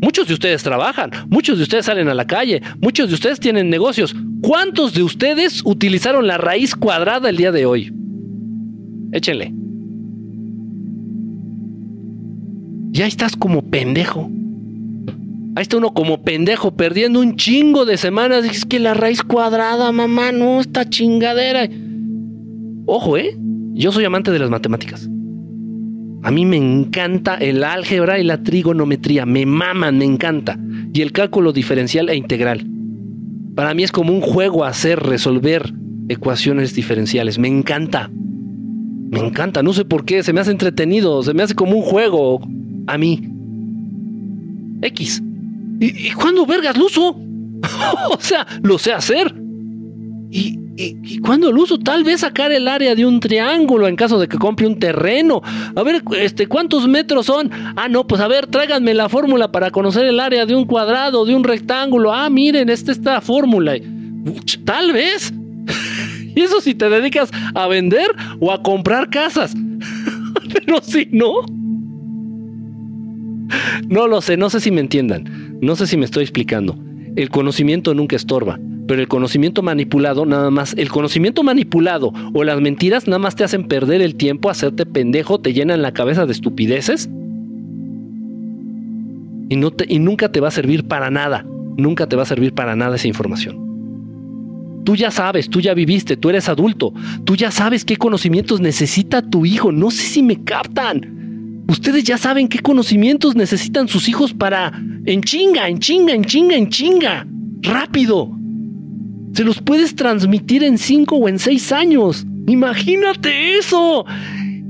Muchos 0.00 0.26
de 0.26 0.34
ustedes 0.34 0.62
trabajan, 0.62 1.10
muchos 1.28 1.56
de 1.56 1.62
ustedes 1.62 1.86
salen 1.86 2.08
a 2.08 2.14
la 2.14 2.26
calle, 2.26 2.60
muchos 2.80 3.08
de 3.08 3.14
ustedes 3.14 3.40
tienen 3.40 3.70
negocios. 3.70 4.14
¿Cuántos 4.42 4.92
de 4.92 5.02
ustedes 5.02 5.62
utilizaron 5.64 6.26
la 6.26 6.36
raíz 6.36 6.74
cuadrada 6.74 7.30
el 7.30 7.36
día 7.36 7.52
de 7.52 7.64
hoy? 7.64 7.92
Échenle. 9.12 9.54
Ya 12.90 13.06
estás 13.06 13.36
como 13.36 13.62
pendejo. 13.62 14.30
Ahí 15.56 15.62
está 15.62 15.76
uno 15.76 15.94
como 15.94 16.22
pendejo 16.22 16.72
perdiendo 16.72 17.20
un 17.20 17.36
chingo 17.36 17.84
de 17.84 17.96
semanas. 17.96 18.44
Es 18.44 18.64
que 18.64 18.80
la 18.80 18.94
raíz 18.94 19.22
cuadrada, 19.22 19.92
mamá, 19.92 20.32
no, 20.32 20.60
está 20.60 20.88
chingadera. 20.88 21.68
Ojo, 22.86 23.16
¿eh? 23.16 23.36
Yo 23.72 23.92
soy 23.92 24.04
amante 24.04 24.30
de 24.30 24.38
las 24.38 24.50
matemáticas. 24.50 25.08
A 26.22 26.30
mí 26.30 26.44
me 26.44 26.56
encanta 26.56 27.36
el 27.36 27.62
álgebra 27.62 28.18
y 28.18 28.24
la 28.24 28.42
trigonometría, 28.42 29.26
me 29.26 29.46
maman, 29.46 29.98
me 29.98 30.04
encanta. 30.06 30.58
Y 30.92 31.02
el 31.02 31.12
cálculo 31.12 31.52
diferencial 31.52 32.08
e 32.08 32.16
integral. 32.16 32.66
Para 33.54 33.74
mí 33.74 33.84
es 33.84 33.92
como 33.92 34.12
un 34.12 34.20
juego 34.20 34.64
hacer, 34.64 35.00
resolver 35.00 35.72
ecuaciones 36.08 36.74
diferenciales, 36.74 37.38
me 37.38 37.48
encanta. 37.48 38.10
Me 38.12 39.20
encanta, 39.20 39.62
no 39.62 39.72
sé 39.72 39.84
por 39.84 40.04
qué, 40.04 40.22
se 40.22 40.32
me 40.32 40.40
hace 40.40 40.50
entretenido, 40.50 41.22
se 41.22 41.34
me 41.34 41.42
hace 41.42 41.54
como 41.54 41.76
un 41.76 41.82
juego 41.82 42.40
a 42.86 42.98
mí. 42.98 43.28
X. 44.82 45.22
¿Y, 45.80 46.08
y 46.08 46.10
cuándo 46.12 46.46
vergas 46.46 46.76
lo 46.76 46.86
uso? 46.86 47.16
o 48.10 48.20
sea, 48.20 48.46
lo 48.62 48.78
sé 48.78 48.92
hacer. 48.92 49.34
Y, 50.30 50.58
¿Y, 50.76 51.18
cuándo 51.18 51.52
lo 51.52 51.62
uso? 51.62 51.78
Tal 51.78 52.02
vez 52.02 52.20
sacar 52.20 52.50
el 52.50 52.66
área 52.66 52.94
de 52.94 53.06
un 53.06 53.20
triángulo 53.20 53.86
en 53.86 53.94
caso 53.94 54.18
de 54.18 54.26
que 54.26 54.38
compre 54.38 54.66
un 54.66 54.78
terreno. 54.78 55.40
A 55.76 55.82
ver, 55.82 56.02
este, 56.18 56.48
¿cuántos 56.48 56.88
metros 56.88 57.26
son? 57.26 57.50
Ah, 57.76 57.88
no, 57.88 58.06
pues 58.06 58.20
a 58.20 58.26
ver, 58.26 58.48
tráiganme 58.48 58.92
la 58.92 59.08
fórmula 59.08 59.52
para 59.52 59.70
conocer 59.70 60.04
el 60.06 60.18
área 60.18 60.46
de 60.46 60.56
un 60.56 60.64
cuadrado, 60.64 61.24
de 61.24 61.34
un 61.34 61.44
rectángulo. 61.44 62.12
Ah, 62.12 62.28
miren, 62.28 62.68
esta 62.68 62.90
es 62.90 62.98
la 63.04 63.20
fórmula. 63.20 63.76
Tal 64.64 64.92
vez. 64.92 65.32
y 66.34 66.40
eso 66.40 66.60
si 66.60 66.74
te 66.74 66.88
dedicas 66.88 67.30
a 67.54 67.68
vender 67.68 68.10
o 68.40 68.50
a 68.50 68.62
comprar 68.62 69.10
casas. 69.10 69.54
Pero 70.52 70.80
si 70.82 71.08
no. 71.12 71.34
No 73.88 74.08
lo 74.08 74.20
sé, 74.20 74.36
no 74.36 74.50
sé 74.50 74.58
si 74.58 74.72
me 74.72 74.80
entiendan. 74.80 75.53
No 75.64 75.76
sé 75.76 75.86
si 75.86 75.96
me 75.96 76.04
estoy 76.04 76.22
explicando. 76.22 76.76
El 77.16 77.30
conocimiento 77.30 77.94
nunca 77.94 78.16
estorba. 78.16 78.60
Pero 78.86 79.00
el 79.00 79.08
conocimiento 79.08 79.62
manipulado, 79.62 80.26
nada 80.26 80.50
más, 80.50 80.74
el 80.76 80.90
conocimiento 80.90 81.42
manipulado 81.42 82.12
o 82.34 82.44
las 82.44 82.60
mentiras 82.60 83.06
nada 83.06 83.18
más 83.18 83.34
te 83.34 83.44
hacen 83.44 83.66
perder 83.66 84.02
el 84.02 84.14
tiempo, 84.14 84.50
hacerte 84.50 84.84
pendejo, 84.84 85.40
te 85.40 85.54
llenan 85.54 85.80
la 85.80 85.92
cabeza 85.92 86.26
de 86.26 86.32
estupideces 86.32 87.08
y, 89.48 89.54
y 89.88 89.98
nunca 90.00 90.30
te 90.30 90.40
va 90.40 90.48
a 90.48 90.50
servir 90.50 90.84
para 90.84 91.10
nada. 91.10 91.46
Nunca 91.78 92.06
te 92.06 92.14
va 92.14 92.24
a 92.24 92.26
servir 92.26 92.52
para 92.52 92.76
nada 92.76 92.96
esa 92.96 93.08
información. 93.08 93.64
Tú 94.84 94.96
ya 94.96 95.10
sabes, 95.10 95.48
tú 95.48 95.60
ya 95.62 95.72
viviste, 95.72 96.18
tú 96.18 96.28
eres 96.28 96.50
adulto, 96.50 96.92
tú 97.24 97.36
ya 97.36 97.50
sabes 97.50 97.86
qué 97.86 97.96
conocimientos 97.96 98.60
necesita 98.60 99.22
tu 99.22 99.46
hijo. 99.46 99.72
No 99.72 99.90
sé 99.90 100.02
si 100.02 100.22
me 100.22 100.44
captan. 100.44 101.14
Ustedes 101.68 102.04
ya 102.04 102.18
saben 102.18 102.48
qué 102.48 102.58
conocimientos 102.58 103.34
necesitan 103.34 103.88
sus 103.88 104.08
hijos 104.08 104.34
para 104.34 104.72
en 105.06 105.22
chinga, 105.22 105.68
en 105.68 105.78
chinga, 105.78 106.14
en 106.14 106.24
chinga, 106.24 106.56
en 106.56 106.68
chinga. 106.68 107.26
Rápido 107.62 108.30
se 109.34 109.42
los 109.42 109.60
puedes 109.60 109.96
transmitir 109.96 110.62
en 110.62 110.78
cinco 110.78 111.16
o 111.16 111.28
en 111.28 111.40
seis 111.40 111.72
años. 111.72 112.24
Imagínate 112.46 113.58
eso. 113.58 114.06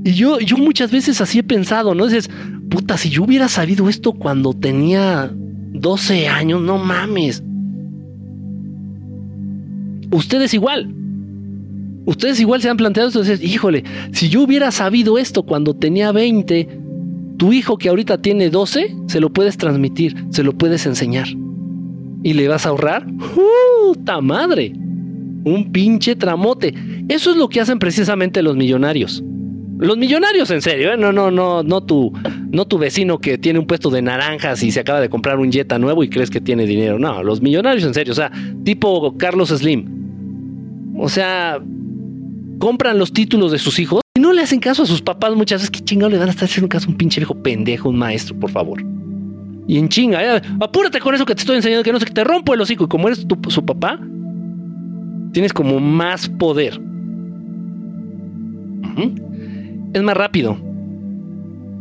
Y 0.03 0.13
yo, 0.13 0.39
yo 0.39 0.57
muchas 0.57 0.91
veces 0.91 1.21
así 1.21 1.39
he 1.39 1.43
pensado, 1.43 1.93
¿no? 1.93 2.07
Dices, 2.07 2.29
puta, 2.69 2.97
si 2.97 3.09
yo 3.09 3.23
hubiera 3.23 3.47
sabido 3.47 3.89
esto 3.89 4.13
cuando 4.13 4.53
tenía 4.53 5.31
12 5.31 6.27
años, 6.27 6.61
no 6.61 6.79
mames. 6.79 7.43
Ustedes 10.11 10.53
igual. 10.55 10.91
Ustedes 12.05 12.39
igual 12.39 12.61
se 12.61 12.69
han 12.69 12.77
planteado 12.77 13.09
esto. 13.09 13.45
Híjole, 13.45 13.83
si 14.13 14.29
yo 14.29 14.41
hubiera 14.41 14.71
sabido 14.71 15.19
esto 15.19 15.43
cuando 15.43 15.75
tenía 15.75 16.11
20, 16.11 16.79
tu 17.37 17.53
hijo 17.53 17.77
que 17.77 17.89
ahorita 17.89 18.21
tiene 18.21 18.49
12, 18.49 18.95
se 19.07 19.19
lo 19.19 19.31
puedes 19.31 19.57
transmitir, 19.57 20.15
se 20.29 20.43
lo 20.43 20.53
puedes 20.53 20.85
enseñar 20.85 21.27
y 22.25 22.33
le 22.33 22.47
vas 22.47 22.65
a 22.65 22.69
ahorrar, 22.69 23.05
¡puta 23.05 24.19
madre! 24.19 24.73
Un 25.43 25.71
pinche 25.71 26.15
tramote. 26.15 26.73
Eso 27.07 27.29
es 27.29 27.37
lo 27.37 27.47
que 27.47 27.61
hacen 27.61 27.77
precisamente 27.77 28.41
los 28.41 28.55
millonarios. 28.55 29.23
Los 29.77 29.95
millonarios, 29.95 30.49
en 30.49 30.63
serio, 30.63 30.91
¿eh? 30.91 30.97
no, 30.97 31.11
no, 31.11 31.29
no, 31.29 31.61
no 31.61 31.83
tu, 31.83 32.11
no 32.49 32.65
tu 32.65 32.79
vecino 32.79 33.19
que 33.19 33.37
tiene 33.37 33.59
un 33.59 33.67
puesto 33.67 33.91
de 33.91 34.01
naranjas 34.01 34.63
y 34.63 34.71
se 34.71 34.79
acaba 34.79 35.01
de 35.01 35.07
comprar 35.07 35.37
un 35.37 35.51
Jetta 35.51 35.77
nuevo 35.77 36.03
y 36.03 36.09
crees 36.09 36.31
que 36.31 36.41
tiene 36.41 36.65
dinero. 36.65 36.97
No, 36.97 37.21
los 37.21 37.43
millonarios, 37.43 37.85
en 37.85 37.93
serio, 37.93 38.13
o 38.13 38.15
sea, 38.15 38.31
tipo 38.63 39.15
Carlos 39.17 39.49
Slim. 39.49 40.95
O 40.97 41.07
sea, 41.07 41.61
compran 42.59 42.97
los 42.97 43.11
títulos 43.13 43.51
de 43.51 43.59
sus 43.59 43.79
hijos 43.79 44.01
y 44.15 44.19
no 44.19 44.33
le 44.33 44.41
hacen 44.41 44.59
caso 44.59 44.83
a 44.83 44.85
sus 44.85 45.01
papás 45.01 45.35
muchas 45.35 45.61
veces. 45.61 45.71
¿Qué 45.71 45.81
chingado 45.81 46.09
le 46.09 46.17
van 46.17 46.27
a 46.27 46.31
estar 46.31 46.45
haciendo 46.45 46.69
caso 46.69 46.87
a 46.87 46.91
un 46.91 46.97
pinche 46.97 47.19
viejo 47.19 47.35
pendejo, 47.35 47.89
un 47.89 47.97
maestro, 47.97 48.39
por 48.39 48.51
favor? 48.51 48.83
Y 49.67 49.79
en 49.79 49.89
chinga, 49.89 50.41
apúrate 50.61 50.99
con 50.99 51.15
eso 51.15 51.25
que 51.25 51.33
te 51.33 51.41
estoy 51.41 51.55
enseñando, 51.55 51.83
que 51.83 51.91
no 51.91 51.99
sé, 51.99 52.05
te 52.05 52.23
rompo 52.23 52.53
el 52.53 52.61
hocico. 52.61 52.85
Y 52.85 52.87
como 52.87 53.07
eres 53.07 53.25
su 53.47 53.65
papá, 53.65 53.99
tienes 55.31 55.51
como 55.53 55.79
más 55.79 56.29
poder. 56.29 56.79
Es 59.93 60.03
más 60.03 60.15
rápido. 60.15 60.57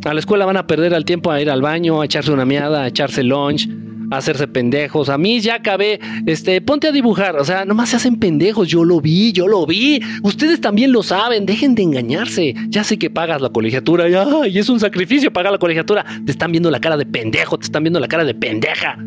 A 0.05 0.13
la 0.13 0.21
escuela 0.21 0.45
van 0.45 0.57
a 0.57 0.67
perder 0.67 0.93
el 0.93 1.05
tiempo 1.05 1.31
a 1.31 1.41
ir 1.41 1.51
al 1.51 1.63
baño, 1.63 2.01
a 2.01 2.05
echarse 2.05 2.33
una 2.33 2.45
miada, 2.45 2.83
a 2.83 2.89
echarse 2.89 3.23
lunch, 3.23 3.69
hacerse 4.11 4.47
pendejos. 4.49 5.09
A 5.09 5.19
mí 5.19 5.41
ya 5.41 5.57
acabé, 5.57 6.01
este, 6.27 6.61
ponte 6.61 6.89
a 6.89 6.93
dibujar. 6.93 7.37
O 7.37 7.45
sea, 7.45 7.65
nomás 7.65 7.91
se 7.91 7.97
hacen 7.97 8.17
pendejos. 8.17 8.69
Yo 8.69 8.85
lo 8.85 9.01
vi, 9.01 9.33
yo 9.33 9.49
lo 9.49 9.67
vi. 9.67 10.01
Ustedes 10.23 10.61
también 10.61 10.93
lo 10.93 11.03
saben. 11.03 11.47
Dejen 11.47 11.75
de 11.75 11.83
engañarse. 11.83 12.55
Ya 12.69 12.85
sé 12.85 12.99
que 12.99 13.11
pagas 13.11 13.41
la 13.41 13.51
colegiatura. 13.51 14.09
Y, 14.49 14.59
es 14.59 14.69
un 14.69 14.81
sacrificio 14.81 15.33
pagar 15.33 15.53
la 15.53 15.59
colegiatura. 15.59 16.05
Te 16.25 16.33
están 16.33 16.53
viendo 16.53 16.71
la 16.71 16.81
cara 16.81 16.97
de 16.97 17.07
pendejo. 17.07 17.59
Te 17.59 17.65
están 17.65 17.83
viendo 17.83 18.01
la 18.01 18.09
cara 18.09 18.25
de 18.25 18.35
pendeja. 18.35 18.99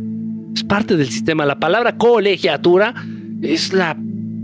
Es 0.55 0.63
parte 0.63 0.97
del 0.97 1.09
sistema. 1.09 1.45
La 1.45 1.59
palabra 1.59 1.97
colegiatura 1.97 2.93
es 3.41 3.73
la 3.73 3.97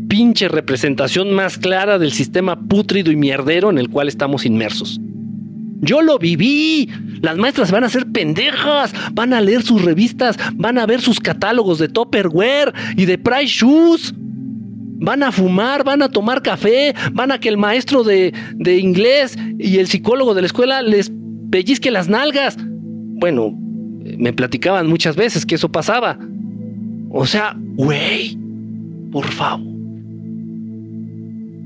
pinche 0.07 0.47
representación 0.47 1.33
más 1.33 1.57
clara 1.57 1.97
del 1.97 2.11
sistema 2.11 2.59
pútrido 2.59 3.11
y 3.11 3.15
mierdero 3.15 3.69
en 3.69 3.79
el 3.79 3.89
cual 3.89 4.07
estamos 4.07 4.45
inmersos. 4.45 4.99
Yo 5.83 6.01
lo 6.01 6.17
viví. 6.17 6.89
Las 7.21 7.37
maestras 7.37 7.71
van 7.71 7.83
a 7.83 7.89
ser 7.89 8.07
pendejas, 8.07 8.93
van 9.13 9.33
a 9.33 9.41
leer 9.41 9.61
sus 9.63 9.81
revistas, 9.83 10.37
van 10.55 10.77
a 10.77 10.85
ver 10.85 11.01
sus 11.01 11.19
catálogos 11.19 11.77
de 11.79 11.89
Topperware 11.89 12.73
y 12.97 13.05
de 13.05 13.17
Price 13.17 13.47
Shoes. 13.47 14.13
Van 14.17 15.21
a 15.21 15.31
fumar, 15.33 15.83
van 15.83 16.01
a 16.01 16.09
tomar 16.09 16.41
café, 16.41 16.95
van 17.11 17.31
a 17.31 17.39
que 17.39 17.49
el 17.49 17.57
maestro 17.57 18.03
de, 18.03 18.33
de 18.55 18.77
inglés 18.77 19.37
y 19.59 19.79
el 19.79 19.87
psicólogo 19.87 20.33
de 20.33 20.41
la 20.41 20.47
escuela 20.47 20.81
les 20.81 21.11
pellizque 21.51 21.91
las 21.91 22.07
nalgas. 22.07 22.55
Bueno, 22.59 23.53
me 24.17 24.31
platicaban 24.31 24.87
muchas 24.87 25.17
veces 25.17 25.45
que 25.45 25.55
eso 25.55 25.69
pasaba. 25.69 26.17
O 27.09 27.25
sea, 27.25 27.57
güey, 27.75 28.37
por 29.11 29.25
favor. 29.25 29.73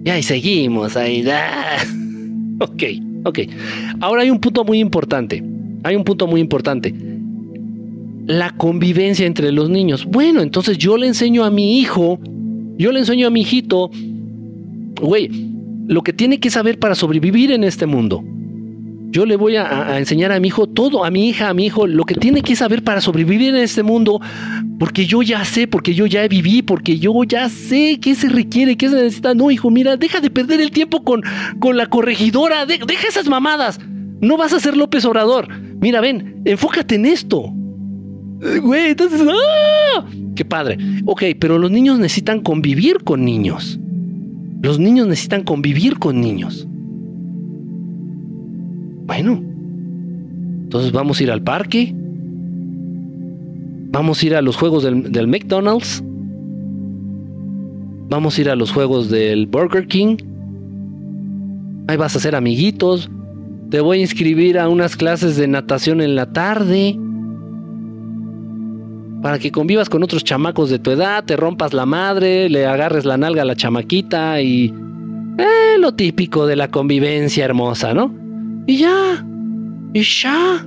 Y 0.03 0.09
ahí 0.09 0.23
seguimos, 0.23 0.97
ahí. 0.97 1.21
da. 1.21 1.77
Ok. 2.59 2.83
Ok. 3.27 3.39
Ahora 3.99 4.21
hay 4.21 4.29
un 4.29 4.39
punto 4.39 4.63
muy 4.63 4.79
importante. 4.79 5.43
Hay 5.83 5.95
un 5.95 6.05
punto 6.05 6.27
muy 6.27 6.39
importante. 6.39 6.93
La 8.25 8.51
convivencia 8.51 9.25
entre 9.25 9.51
los 9.51 9.69
niños. 9.69 10.05
Bueno, 10.05 10.41
entonces 10.41 10.77
yo 10.77 10.97
le 10.97 11.07
enseño 11.07 11.43
a 11.43 11.51
mi 11.51 11.79
hijo, 11.79 12.19
yo 12.77 12.91
le 12.91 12.99
enseño 12.99 13.27
a 13.27 13.29
mi 13.29 13.41
hijito, 13.41 13.91
güey, 15.01 15.29
lo 15.87 16.03
que 16.03 16.13
tiene 16.13 16.39
que 16.39 16.49
saber 16.49 16.79
para 16.79 16.95
sobrevivir 16.95 17.51
en 17.51 17.63
este 17.63 17.85
mundo. 17.85 18.23
Yo 19.17 19.25
le 19.25 19.35
voy 19.35 19.55
a, 19.55 19.97
enseñar 19.97 20.31
a 20.31 20.39
mi 20.39 20.49
hijo 20.49 20.67
todo, 20.67 21.03
a 21.03 21.09
mi 21.09 21.27
hija, 21.27 21.49
a 21.49 21.53
mi 21.55 21.65
hijo, 21.65 21.87
lo 21.87 22.03
que 22.03 22.13
tiene 22.13 22.43
que 22.43 22.55
saber 22.55 22.83
para 22.83 23.01
sobrevivir 23.01 23.49
en 23.49 23.55
este 23.55 23.81
mundo, 23.81 24.21
porque 24.77 25.07
yo 25.07 25.23
ya 25.23 25.43
sé, 25.43 25.67
porque 25.67 25.95
yo 25.95 26.05
ya 26.05 26.27
viví, 26.27 26.61
porque 26.61 26.99
yo 26.99 27.23
ya 27.23 27.49
sé 27.49 27.97
qué 27.99 28.13
se 28.13 28.29
requiere, 28.29 28.77
qué 28.77 28.89
se 28.89 28.95
necesita. 28.95 29.33
No, 29.33 29.49
hijo, 29.49 29.71
mira, 29.71 29.97
deja 29.97 30.21
de 30.21 30.29
perder 30.29 30.61
el 30.61 30.69
tiempo 30.69 31.03
con, 31.03 31.23
con 31.57 31.77
la 31.77 31.87
corregidora, 31.87 32.67
deja 32.67 33.07
esas 33.07 33.27
mamadas. 33.27 33.79
No 34.21 34.37
vas 34.37 34.53
a 34.53 34.59
ser 34.59 34.77
López 34.77 35.03
Obrador. 35.03 35.47
Mira, 35.81 35.99
ven, 35.99 36.43
enfócate 36.45 36.93
en 36.93 37.07
esto. 37.07 37.51
Güey, 38.61 38.91
entonces, 38.91 39.19
¡ah! 39.27 40.05
¡Qué 40.35 40.45
padre! 40.45 40.77
Ok, 41.05 41.23
pero 41.39 41.57
los 41.57 41.71
niños 41.71 41.97
necesitan 41.97 42.41
convivir 42.41 43.03
con 43.03 43.25
niños. 43.25 43.79
Los 44.61 44.77
niños 44.77 45.07
necesitan 45.07 45.41
convivir 45.41 45.97
con 45.97 46.21
niños. 46.21 46.67
Bueno, 49.07 49.41
entonces 50.63 50.91
vamos 50.91 51.19
a 51.19 51.23
ir 51.23 51.31
al 51.31 51.41
parque. 51.41 51.93
Vamos 53.89 54.21
a 54.21 54.25
ir 54.25 54.35
a 54.35 54.41
los 54.41 54.57
juegos 54.57 54.83
del, 54.83 55.27
McDonald's. 55.27 56.03
Vamos 58.09 58.37
a 58.37 58.41
ir 58.41 58.49
a 58.49 58.55
los 58.55 58.71
juegos 58.71 59.09
del 59.09 59.47
Burger 59.47 59.87
King. 59.87 60.17
Ahí 61.87 61.95
vas 61.95 62.15
a 62.15 62.17
hacer 62.19 62.35
amiguitos. 62.35 63.09
Te 63.71 63.79
voy 63.79 63.99
a 63.99 64.01
inscribir 64.01 64.59
a 64.59 64.67
unas 64.67 64.97
clases 64.97 65.37
de 65.37 65.47
natación 65.47 66.01
en 66.01 66.15
la 66.15 66.33
tarde. 66.33 66.99
Para 69.21 69.39
que 69.39 69.51
convivas 69.51 69.89
con 69.89 70.03
otros 70.03 70.25
chamacos 70.25 70.69
de 70.69 70.79
tu 70.79 70.91
edad, 70.91 71.23
te 71.23 71.37
rompas 71.37 71.73
la 71.73 71.85
madre, 71.85 72.49
le 72.49 72.65
agarres 72.65 73.05
la 73.05 73.17
nalga 73.17 73.43
a 73.43 73.45
la 73.45 73.55
chamaquita 73.55 74.41
y... 74.41 74.73
Eh, 75.37 75.77
lo 75.79 75.93
típico 75.93 76.45
de 76.45 76.55
la 76.55 76.69
convivencia 76.69 77.45
hermosa, 77.45 77.93
¿no? 77.93 78.26
Y 78.67 78.77
ya. 78.77 79.25
Y 79.93 80.01
ya. 80.01 80.65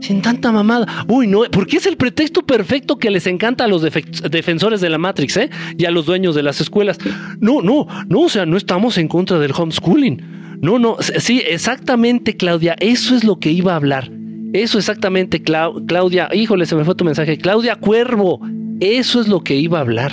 Sin 0.00 0.22
tanta 0.22 0.52
mamada. 0.52 1.04
Uy, 1.08 1.26
no, 1.26 1.42
porque 1.50 1.76
es 1.76 1.86
el 1.86 1.96
pretexto 1.96 2.42
perfecto 2.42 2.98
que 2.98 3.10
les 3.10 3.26
encanta 3.26 3.64
a 3.64 3.68
los 3.68 3.82
defensores 3.82 4.80
de 4.80 4.88
la 4.88 4.98
Matrix, 4.98 5.36
¿eh? 5.36 5.50
Y 5.76 5.84
a 5.84 5.90
los 5.90 6.06
dueños 6.06 6.34
de 6.34 6.42
las 6.42 6.60
escuelas. 6.60 6.98
No, 7.38 7.60
no, 7.60 7.86
no, 8.08 8.20
o 8.20 8.28
sea, 8.28 8.46
no 8.46 8.56
estamos 8.56 8.96
en 8.96 9.08
contra 9.08 9.38
del 9.38 9.52
homeschooling. 9.52 10.58
No, 10.62 10.78
no, 10.78 10.96
sí, 11.00 11.42
exactamente, 11.46 12.36
Claudia, 12.36 12.76
eso 12.80 13.16
es 13.16 13.24
lo 13.24 13.38
que 13.38 13.50
iba 13.50 13.72
a 13.72 13.76
hablar. 13.76 14.10
Eso 14.52 14.78
exactamente, 14.78 15.42
Claudia. 15.42 16.28
Híjole, 16.32 16.66
se 16.66 16.76
me 16.76 16.84
fue 16.84 16.94
tu 16.94 17.04
mensaje. 17.04 17.38
Claudia 17.38 17.76
Cuervo, 17.76 18.40
eso 18.80 19.20
es 19.20 19.28
lo 19.28 19.42
que 19.42 19.54
iba 19.56 19.78
a 19.78 19.82
hablar. 19.82 20.12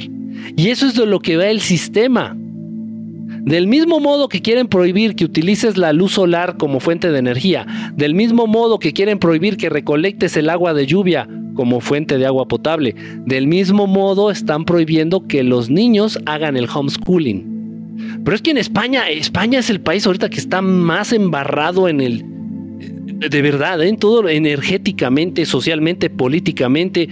Y 0.56 0.70
eso 0.70 0.86
es 0.86 0.96
de 0.96 1.06
lo 1.06 1.20
que 1.20 1.38
va 1.38 1.48
el 1.48 1.60
sistema. 1.62 2.38
Del 3.48 3.66
mismo 3.66 4.02
modo 4.02 4.28
que 4.28 4.42
quieren 4.42 4.68
prohibir 4.68 5.16
que 5.16 5.24
utilices 5.24 5.78
la 5.78 5.94
luz 5.94 6.12
solar 6.12 6.58
como 6.58 6.82
fuente 6.82 7.14
de 7.14 7.20
energía, 7.20 7.66
del 7.96 8.14
mismo 8.14 8.46
modo 8.46 8.78
que 8.78 8.92
quieren 8.92 9.20
prohibir 9.20 9.56
que 9.56 9.70
recolectes 9.70 10.36
el 10.36 10.50
agua 10.50 10.74
de 10.74 10.86
lluvia 10.86 11.30
como 11.54 11.80
fuente 11.80 12.18
de 12.18 12.26
agua 12.26 12.50
potable, 12.50 12.94
del 13.26 13.48
mismo 13.48 13.88
modo 13.88 14.32
están 14.32 14.66
prohibiendo 14.66 15.28
que 15.28 15.44
los 15.44 15.70
niños 15.70 16.20
hagan 16.26 16.58
el 16.58 16.68
homeschooling. 16.68 18.20
Pero 18.26 18.36
es 18.36 18.42
que 18.42 18.52
en 18.52 18.58
España, 18.58 19.10
España 19.10 19.60
es 19.60 19.70
el 19.70 19.80
país 19.80 20.06
ahorita 20.06 20.30
que 20.30 20.40
está 20.40 20.62
más 20.62 21.14
embarrado 21.14 21.88
en 21.88 22.02
el... 22.02 22.26
De 23.30 23.42
verdad, 23.42 23.82
¿eh? 23.82 23.88
en 23.88 23.96
todo 23.96 24.28
energéticamente, 24.28 25.46
socialmente, 25.46 26.10
políticamente. 26.10 27.08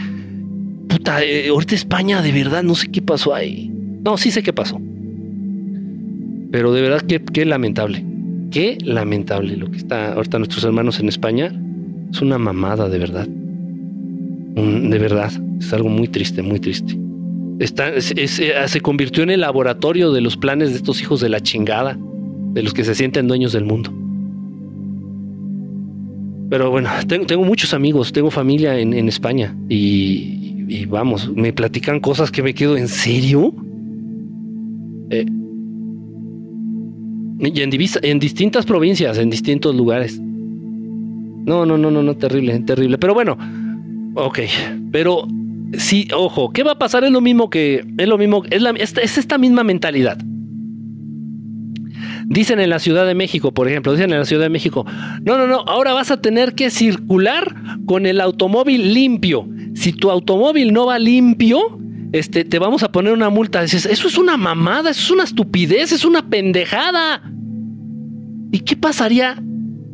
Puta, 0.89 1.23
eh, 1.23 1.47
ahorita 1.47 1.75
España, 1.75 2.21
de 2.21 2.33
verdad, 2.33 2.61
no 2.61 2.75
sé 2.75 2.91
qué 2.91 3.01
pasó 3.01 3.33
ahí. 3.33 3.71
No, 4.03 4.17
sí 4.17 4.31
sé 4.31 4.43
qué 4.43 4.51
pasó. 4.51 4.81
Pero 6.55 6.71
de 6.71 6.81
verdad 6.81 7.01
que 7.01 7.19
qué 7.19 7.43
lamentable. 7.43 8.05
Qué 8.49 8.77
lamentable 8.81 9.57
lo 9.57 9.69
que 9.69 9.75
está 9.75 10.13
ahorita 10.13 10.37
nuestros 10.37 10.63
hermanos 10.63 11.01
en 11.01 11.09
España. 11.09 11.51
Es 12.09 12.21
una 12.21 12.37
mamada, 12.37 12.87
de 12.87 12.97
verdad. 12.97 13.27
de 13.27 14.97
verdad. 14.97 15.33
Es 15.59 15.73
algo 15.73 15.89
muy 15.89 16.07
triste, 16.07 16.41
muy 16.41 16.61
triste. 16.61 16.97
Está, 17.59 17.89
eh, 17.89 18.27
se 18.29 18.79
convirtió 18.79 19.23
en 19.23 19.31
el 19.31 19.41
laboratorio 19.41 20.13
de 20.13 20.21
los 20.21 20.37
planes 20.37 20.69
de 20.69 20.77
estos 20.77 21.01
hijos 21.01 21.19
de 21.19 21.27
la 21.27 21.41
chingada, 21.41 21.99
de 22.53 22.63
los 22.63 22.73
que 22.73 22.85
se 22.85 22.95
sienten 22.95 23.27
dueños 23.27 23.51
del 23.51 23.65
mundo. 23.65 23.93
Pero 26.49 26.71
bueno, 26.71 26.89
tengo, 27.05 27.43
muchos 27.43 27.73
amigos, 27.73 28.13
tengo 28.13 28.31
familia 28.31 28.79
en, 28.79 29.09
España 29.09 29.53
y, 29.67 30.63
y, 30.69 30.85
vamos, 30.85 31.29
me 31.35 31.51
platican 31.51 31.99
cosas 31.99 32.31
que 32.31 32.41
me 32.41 32.53
quedo 32.53 32.77
en 32.77 32.87
serio. 32.87 33.53
Eh, 35.09 35.25
y 37.39 37.61
en, 37.61 37.71
en 38.01 38.19
distintas 38.19 38.65
provincias, 38.65 39.17
en 39.17 39.29
distintos 39.29 39.75
lugares. 39.75 40.19
No, 40.19 41.65
no, 41.65 41.77
no, 41.77 41.91
no, 41.91 42.01
no, 42.01 42.15
terrible, 42.15 42.59
terrible. 42.59 42.97
Pero 42.97 43.13
bueno, 43.13 43.37
ok. 44.15 44.39
Pero 44.91 45.27
sí, 45.77 46.07
ojo, 46.15 46.51
¿qué 46.51 46.63
va 46.63 46.73
a 46.73 46.79
pasar? 46.79 47.03
Es 47.03 47.11
lo 47.11 47.21
mismo 47.21 47.49
que. 47.49 47.85
Es 47.97 48.07
lo 48.07 48.17
mismo. 48.17 48.43
Es, 48.49 48.61
la, 48.61 48.71
es, 48.71 49.17
esta 49.17 49.37
misma 49.37 49.63
mentalidad. 49.63 50.17
Dicen 52.27 52.59
en 52.59 52.71
la 52.71 52.79
Ciudad 52.79 53.05
de 53.05 53.13
México, 53.13 53.53
por 53.53 53.67
ejemplo, 53.67 53.91
dicen 53.91 54.11
en 54.11 54.19
la 54.19 54.25
Ciudad 54.25 54.43
de 54.43 54.49
México, 54.49 54.83
no, 55.21 55.37
no, 55.37 55.45
no, 55.45 55.57
ahora 55.67 55.93
vas 55.93 56.09
a 56.09 56.19
tener 56.21 56.55
que 56.55 56.71
circular 56.71 57.53
con 57.85 58.07
el 58.07 58.19
automóvil 58.19 58.95
limpio. 58.95 59.47
Si 59.75 59.93
tu 59.93 60.09
automóvil 60.09 60.73
no 60.73 60.87
va 60.87 60.97
limpio, 60.97 61.77
este, 62.17 62.45
te 62.45 62.59
vamos 62.59 62.81
a 62.81 62.91
poner 62.93 63.11
una 63.11 63.29
multa. 63.29 63.61
Dices, 63.61 63.85
eso 63.85 64.07
es 64.07 64.17
una 64.17 64.37
mamada, 64.37 64.91
eso 64.91 65.01
es 65.01 65.11
una 65.11 65.25
estupidez, 65.25 65.91
es 65.91 66.05
una 66.05 66.29
pendejada. 66.29 67.21
¿Y 68.53 68.59
qué 68.59 68.77
pasaría 68.77 69.43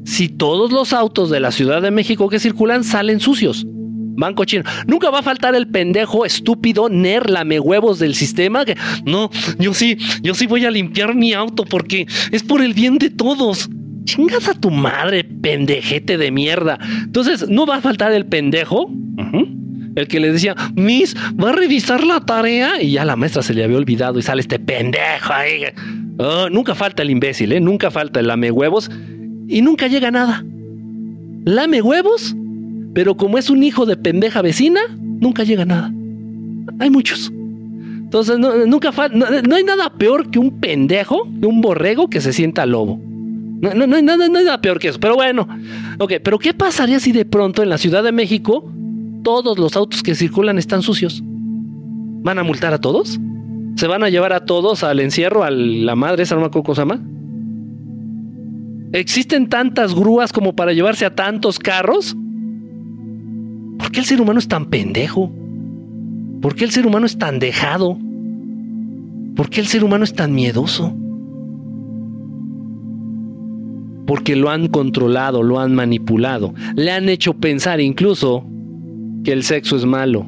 si 0.05 0.29
todos 0.29 0.71
los 0.71 0.93
autos 0.93 1.31
de 1.31 1.39
la 1.39 1.51
Ciudad 1.51 1.81
de 1.81 1.89
México 1.89 2.29
que 2.29 2.39
circulan 2.39 2.83
salen 2.83 3.19
sucios? 3.19 3.65
Van 3.65 4.35
cochinos. 4.35 4.71
Nunca 4.85 5.09
va 5.09 5.19
a 5.19 5.23
faltar 5.23 5.55
el 5.55 5.67
pendejo 5.69 6.23
estúpido 6.23 6.89
ner 6.89 7.27
lame 7.27 7.59
huevos 7.59 7.97
del 7.97 8.13
sistema 8.13 8.65
que 8.65 8.77
no, 9.03 9.31
yo 9.57 9.73
sí, 9.73 9.97
yo 10.21 10.35
sí 10.35 10.45
voy 10.45 10.65
a 10.65 10.69
limpiar 10.69 11.15
mi 11.15 11.33
auto 11.33 11.65
porque 11.65 12.05
es 12.31 12.43
por 12.43 12.61
el 12.61 12.75
bien 12.75 12.99
de 12.99 13.09
todos. 13.09 13.67
Chingas 14.03 14.47
a 14.47 14.53
tu 14.53 14.69
madre, 14.69 15.23
pendejete 15.23 16.19
de 16.19 16.29
mierda. 16.29 16.77
Entonces, 17.03 17.49
no 17.49 17.65
va 17.65 17.77
a 17.77 17.81
faltar 17.81 18.11
el 18.11 18.27
pendejo. 18.27 18.91
El 19.95 20.07
que 20.07 20.19
le 20.19 20.31
decía, 20.31 20.55
Miss, 20.75 21.15
¿va 21.41 21.49
a 21.49 21.53
revisar 21.53 22.03
la 22.03 22.21
tarea? 22.21 22.81
Y 22.81 22.91
ya 22.91 23.05
la 23.05 23.15
maestra 23.15 23.41
se 23.41 23.53
le 23.53 23.63
había 23.63 23.77
olvidado 23.77 24.19
y 24.19 24.21
sale 24.21 24.41
este 24.41 24.59
pendejo 24.59 25.33
ahí. 25.33 25.63
Oh, 26.17 26.49
nunca 26.49 26.75
falta 26.75 27.01
el 27.03 27.09
imbécil, 27.09 27.51
¿eh? 27.51 27.59
Nunca 27.59 27.91
falta 27.91 28.19
el 28.19 28.27
lame 28.27 28.51
huevos 28.51 28.89
y 29.47 29.61
nunca 29.61 29.87
llega 29.87 30.11
nada. 30.11 30.45
Lame 31.45 31.81
huevos, 31.81 32.35
pero 32.93 33.17
como 33.17 33.37
es 33.37 33.49
un 33.49 33.63
hijo 33.63 33.85
de 33.85 33.97
pendeja 33.97 34.41
vecina, 34.41 34.79
nunca 34.97 35.43
llega 35.43 35.65
nada. 35.65 35.91
Hay 36.79 36.89
muchos. 36.89 37.31
Entonces, 37.31 38.39
no, 38.39 38.65
nunca 38.65 38.91
no, 39.13 39.55
hay 39.55 39.63
nada 39.63 39.89
peor 39.93 40.29
que 40.29 40.39
un 40.39 40.59
pendejo, 40.59 41.27
que 41.39 41.47
un 41.47 41.61
borrego 41.61 42.09
que 42.09 42.21
se 42.21 42.33
sienta 42.33 42.65
lobo. 42.65 42.99
No, 43.61 43.87
no, 43.87 43.95
hay 43.95 44.03
nada, 44.03 44.27
no 44.27 44.37
hay 44.37 44.45
nada 44.45 44.61
peor 44.61 44.79
que 44.79 44.89
eso. 44.89 44.99
Pero 44.99 45.15
bueno, 45.15 45.47
ok, 45.97 46.13
pero 46.23 46.37
¿qué 46.39 46.53
pasaría 46.53 46.99
si 46.99 47.11
de 47.11 47.25
pronto 47.25 47.63
en 47.63 47.69
la 47.69 47.77
Ciudad 47.77 48.03
de 48.03 48.11
México 48.11 48.71
todos 49.23 49.57
los 49.59 49.75
autos 49.75 50.03
que 50.03 50.15
circulan 50.15 50.57
están 50.57 50.81
sucios. 50.81 51.21
¿Van 51.23 52.39
a 52.39 52.43
multar 52.43 52.73
a 52.73 52.79
todos? 52.79 53.19
¿Se 53.75 53.87
van 53.87 54.03
a 54.03 54.09
llevar 54.09 54.33
a 54.33 54.45
todos 54.45 54.83
al 54.83 54.99
encierro, 54.99 55.43
a 55.43 55.51
la 55.51 55.95
madre 55.95 56.23
esa 56.23 56.35
me 56.35 56.49
¿Existen 58.93 59.47
tantas 59.47 59.95
grúas 59.95 60.33
como 60.33 60.53
para 60.55 60.73
llevarse 60.73 61.05
a 61.05 61.15
tantos 61.15 61.57
carros? 61.57 62.15
¿Por 63.79 63.91
qué 63.91 63.99
el 63.99 64.05
ser 64.05 64.21
humano 64.21 64.39
es 64.39 64.47
tan 64.47 64.65
pendejo? 64.65 65.31
¿Por 66.41 66.55
qué 66.55 66.65
el 66.65 66.71
ser 66.71 66.85
humano 66.85 67.05
es 67.05 67.17
tan 67.17 67.39
dejado? 67.39 67.97
¿Por 69.35 69.49
qué 69.49 69.61
el 69.61 69.67
ser 69.67 69.83
humano 69.83 70.03
es 70.03 70.13
tan 70.13 70.33
miedoso? 70.33 70.93
Porque 74.05 74.35
lo 74.35 74.49
han 74.49 74.67
controlado, 74.67 75.41
lo 75.41 75.59
han 75.59 75.73
manipulado, 75.73 76.53
le 76.75 76.91
han 76.91 77.07
hecho 77.07 77.33
pensar 77.33 77.79
incluso 77.79 78.45
que 79.23 79.31
el 79.31 79.43
sexo 79.43 79.75
es 79.75 79.85
malo. 79.85 80.27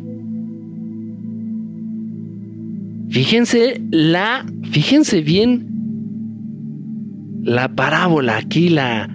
Fíjense 3.09 3.81
la, 3.91 4.45
fíjense 4.71 5.21
bien 5.21 5.67
la 7.43 7.67
parábola 7.75 8.37
aquí, 8.37 8.69
la 8.69 9.07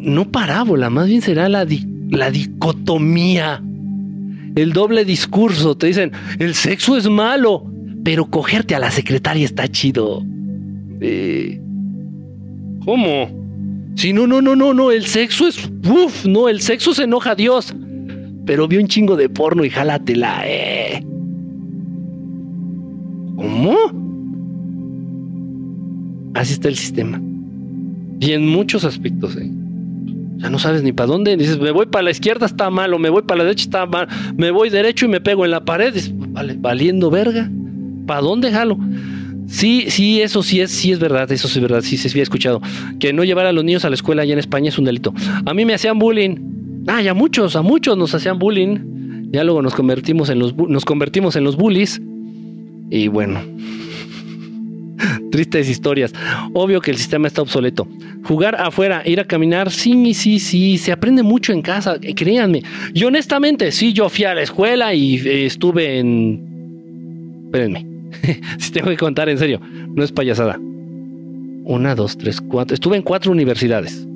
no 0.00 0.30
parábola, 0.30 0.90
más 0.90 1.08
bien 1.08 1.20
será 1.22 1.48
la, 1.48 1.66
la 2.10 2.30
dicotomía, 2.30 3.62
el 4.54 4.72
doble 4.72 5.04
discurso. 5.04 5.76
Te 5.76 5.88
dicen, 5.88 6.12
el 6.38 6.54
sexo 6.54 6.96
es 6.96 7.08
malo, 7.08 7.70
pero 8.04 8.26
cogerte 8.26 8.74
a 8.74 8.78
la 8.78 8.90
secretaria 8.90 9.44
está 9.44 9.68
chido. 9.68 10.24
Eh, 11.00 11.60
¿Cómo? 12.84 13.40
Si 13.96 14.12
no, 14.12 14.26
no, 14.26 14.40
no, 14.40 14.56
no, 14.56 14.72
no, 14.72 14.90
el 14.90 15.04
sexo 15.06 15.46
es. 15.48 15.70
Uf, 15.84 16.26
no, 16.26 16.48
el 16.48 16.60
sexo 16.60 16.94
se 16.94 17.04
enoja 17.04 17.32
a 17.32 17.34
Dios. 17.34 17.74
Pero 18.50 18.66
vi 18.66 18.78
un 18.78 18.88
chingo 18.88 19.14
de 19.14 19.28
porno 19.28 19.64
y 19.64 19.70
jálatela, 19.70 20.42
eh. 20.44 21.04
¿Cómo? 23.36 23.76
Así 26.34 26.54
está 26.54 26.66
el 26.66 26.74
sistema. 26.74 27.22
Y 28.18 28.32
en 28.32 28.48
muchos 28.48 28.84
aspectos, 28.84 29.36
eh. 29.36 29.48
Ya 30.38 30.50
no 30.50 30.58
sabes 30.58 30.82
ni 30.82 30.90
para 30.90 31.06
dónde. 31.06 31.36
Dices, 31.36 31.60
me 31.60 31.70
voy 31.70 31.86
para 31.86 32.02
la 32.02 32.10
izquierda, 32.10 32.46
está 32.46 32.70
mal, 32.70 32.92
o 32.92 32.98
me 32.98 33.08
voy 33.08 33.22
para 33.22 33.38
la 33.38 33.44
derecha, 33.44 33.66
está 33.66 33.86
mal. 33.86 34.08
Me 34.36 34.50
voy 34.50 34.68
derecho 34.68 35.06
y 35.06 35.08
me 35.10 35.20
pego 35.20 35.44
en 35.44 35.52
la 35.52 35.64
pared. 35.64 35.94
Dices, 35.94 36.12
vale, 36.12 36.56
valiendo 36.58 37.08
verga. 37.08 37.48
¿Para 38.04 38.22
dónde 38.22 38.50
jalo? 38.50 38.80
Sí, 39.46 39.84
sí, 39.90 40.22
eso 40.22 40.42
sí 40.42 40.60
es, 40.60 40.72
sí 40.72 40.90
es 40.90 40.98
verdad, 40.98 41.30
eso 41.30 41.46
sí 41.46 41.60
es 41.60 41.62
verdad, 41.62 41.82
sí 41.82 41.96
se 41.96 42.08
había 42.08 42.24
escuchado. 42.24 42.60
Que 42.98 43.12
no 43.12 43.22
llevar 43.22 43.46
a 43.46 43.52
los 43.52 43.62
niños 43.62 43.84
a 43.84 43.90
la 43.90 43.94
escuela 43.94 44.22
allá 44.22 44.32
en 44.32 44.40
España 44.40 44.70
es 44.70 44.78
un 44.78 44.86
delito. 44.86 45.14
A 45.46 45.54
mí 45.54 45.64
me 45.64 45.74
hacían 45.74 46.00
bullying. 46.00 46.58
Ah, 46.86 47.02
ya 47.02 47.14
muchos, 47.14 47.56
a 47.56 47.62
muchos 47.62 47.96
nos 47.96 48.14
hacían 48.14 48.38
bullying. 48.38 49.30
Ya 49.32 49.44
luego 49.44 49.62
nos 49.62 49.74
convertimos 49.74 50.28
en 50.28 50.38
los, 50.38 50.56
nos 50.56 50.84
convertimos 50.84 51.36
en 51.36 51.44
los 51.44 51.56
bullies. 51.56 52.00
Y 52.90 53.08
bueno, 53.08 53.40
tristes 55.30 55.68
historias. 55.68 56.12
Obvio 56.52 56.80
que 56.80 56.90
el 56.90 56.96
sistema 56.96 57.28
está 57.28 57.42
obsoleto. 57.42 57.86
Jugar 58.24 58.56
afuera, 58.60 59.02
ir 59.06 59.20
a 59.20 59.24
caminar, 59.24 59.70
sí, 59.70 60.14
sí, 60.14 60.38
sí, 60.38 60.78
se 60.78 60.92
aprende 60.92 61.22
mucho 61.22 61.52
en 61.52 61.62
casa, 61.62 61.96
eh, 62.02 62.14
créanme. 62.14 62.62
Y 62.92 63.04
honestamente, 63.04 63.70
sí, 63.72 63.92
yo 63.92 64.08
fui 64.08 64.24
a 64.24 64.34
la 64.34 64.42
escuela 64.42 64.92
y 64.94 65.16
eh, 65.16 65.46
estuve 65.46 65.98
en... 65.98 67.44
Espérenme, 67.46 67.86
si 68.58 68.72
tengo 68.72 68.88
que 68.88 68.96
contar 68.96 69.28
en 69.28 69.38
serio, 69.38 69.60
no 69.94 70.02
es 70.02 70.12
payasada. 70.12 70.58
Una, 71.64 71.94
dos, 71.94 72.16
tres, 72.18 72.40
cuatro. 72.40 72.74
Estuve 72.74 72.96
en 72.96 73.02
cuatro 73.02 73.30
universidades. 73.32 74.06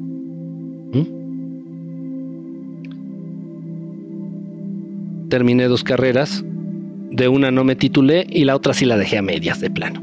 Terminé 5.35 5.67
dos 5.67 5.83
carreras. 5.83 6.45
De 7.11 7.27
una 7.27 7.51
no 7.51 7.65
me 7.65 7.75
titulé 7.75 8.25
y 8.31 8.45
la 8.45 8.55
otra 8.55 8.73
sí 8.73 8.85
la 8.85 8.97
dejé 8.97 9.19
a 9.19 9.23
medias 9.23 9.59
de 9.59 9.69
plano. 9.69 10.01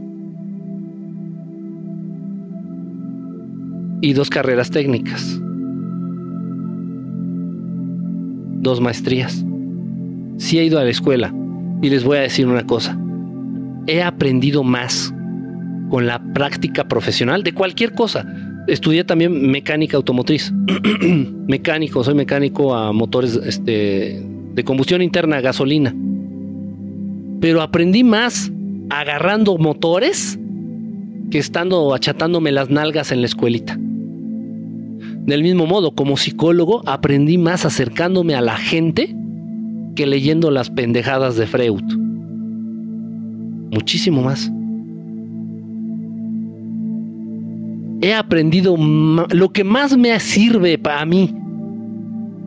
Y 4.02 4.12
dos 4.12 4.30
carreras 4.30 4.72
técnicas. 4.72 5.40
Dos 8.60 8.82
maestrías. 8.82 9.46
Sí 10.36 10.60
he 10.60 10.66
ido 10.66 10.78
a 10.80 10.84
la 10.84 10.90
escuela 10.90 11.34
y 11.82 11.90
les 11.90 12.04
voy 12.04 12.18
a 12.18 12.22
decir 12.24 12.46
una 12.46 12.68
cosa 12.68 13.00
he 13.88 14.04
aprendido 14.04 14.66
más 14.66 15.14
con 15.90 16.08
la 16.08 16.22
práctica 16.34 16.90
profesional 16.90 17.42
de 17.44 17.54
cualquier 17.54 17.94
cosa. 17.94 18.26
Estudié 18.68 19.06
también 19.06 19.50
mecánica 19.50 19.96
automotriz. 19.96 20.54
mecánico, 21.48 22.04
soy 22.04 22.16
mecánico 22.16 22.76
a 22.76 22.92
motores 22.92 23.40
este, 23.46 24.31
de 24.54 24.64
combustión 24.64 25.02
interna, 25.02 25.42
gasolina. 25.42 25.96
Pero 27.40 27.62
aprendí 27.62 28.04
más 28.04 28.52
agarrando 28.90 29.58
motores 29.58 30.38
que 31.30 31.38
estando 31.38 31.94
achatándome 31.94 32.52
las 32.52 32.70
nalgas 32.70 33.12
en 33.12 33.22
la 33.22 33.28
escuelita. 33.28 33.78
Del 35.26 35.44
mismo 35.44 35.66
modo, 35.66 35.92
como 35.96 36.18
psicólogo, 36.18 36.82
aprendí 36.88 37.38
más 37.38 37.66
acercándome 37.66 38.36
a 38.36 38.42
la 38.42 38.58
gente 38.58 39.16
que 39.96 40.06
leyendo 40.06 40.52
las 40.52 40.70
pendejadas 40.70 41.36
de 41.36 41.48
Freud 41.48 41.84
muchísimo 43.72 44.22
más. 44.22 44.52
He 48.02 48.14
aprendido 48.14 48.76
lo 48.78 49.50
que 49.50 49.64
más 49.64 49.98
me 49.98 50.20
sirve 50.20 50.78
para 50.78 51.06
mí, 51.06 51.34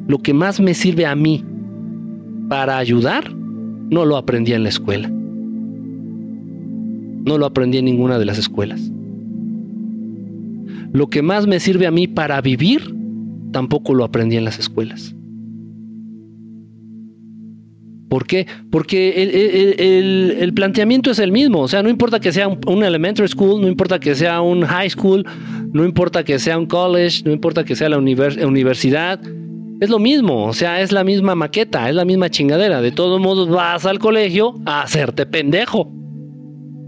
lo 0.06 0.18
que 0.18 0.34
más 0.34 0.60
me 0.60 0.74
sirve 0.74 1.06
a 1.06 1.14
mí 1.14 1.44
para 2.48 2.78
ayudar, 2.78 3.34
no 3.34 4.04
lo 4.04 4.16
aprendí 4.16 4.52
en 4.52 4.62
la 4.62 4.68
escuela. 4.68 5.08
No 7.24 7.38
lo 7.38 7.46
aprendí 7.46 7.78
en 7.78 7.86
ninguna 7.86 8.18
de 8.18 8.24
las 8.24 8.38
escuelas. 8.38 8.90
Lo 10.92 11.08
que 11.08 11.22
más 11.22 11.46
me 11.46 11.58
sirve 11.58 11.86
a 11.86 11.90
mí 11.90 12.06
para 12.06 12.40
vivir, 12.40 12.94
tampoco 13.52 13.94
lo 13.94 14.04
aprendí 14.04 14.36
en 14.36 14.44
las 14.44 14.58
escuelas. 14.58 15.14
¿Por 18.08 18.26
qué? 18.26 18.46
Porque 18.70 19.24
el, 20.40 20.54
planteamiento 20.54 21.10
es 21.10 21.18
el 21.18 21.32
mismo. 21.32 21.62
O 21.62 21.66
sea, 21.66 21.82
no 21.82 21.88
importa 21.88 22.20
que 22.20 22.30
sea 22.30 22.46
un, 22.46 22.84
elementary 22.84 23.28
school, 23.28 23.60
no 23.60 23.66
importa 23.66 23.98
que 23.98 24.14
sea 24.14 24.40
un 24.40 24.62
high 24.62 24.88
school, 24.88 25.26
no 25.72 25.84
importa 25.84 26.22
que 26.22 26.38
sea 26.38 26.56
un 26.56 26.66
college, 26.66 27.22
no 27.24 27.32
importa 27.32 27.64
que 27.64 27.74
sea 27.74 27.88
la 27.88 27.98
universidad. 27.98 29.20
Es 29.80 29.90
lo 29.90 29.98
mismo, 29.98 30.46
o 30.46 30.52
sea, 30.52 30.80
es 30.80 30.92
la 30.92 31.02
misma 31.02 31.34
maqueta, 31.34 31.88
es 31.88 31.94
la 31.94 32.04
misma 32.04 32.30
chingadera. 32.30 32.80
De 32.80 32.92
todos 32.92 33.20
modos, 33.20 33.48
vas 33.48 33.84
al 33.86 33.98
colegio 33.98 34.54
a 34.66 34.82
hacerte 34.82 35.26
pendejo. 35.26 35.90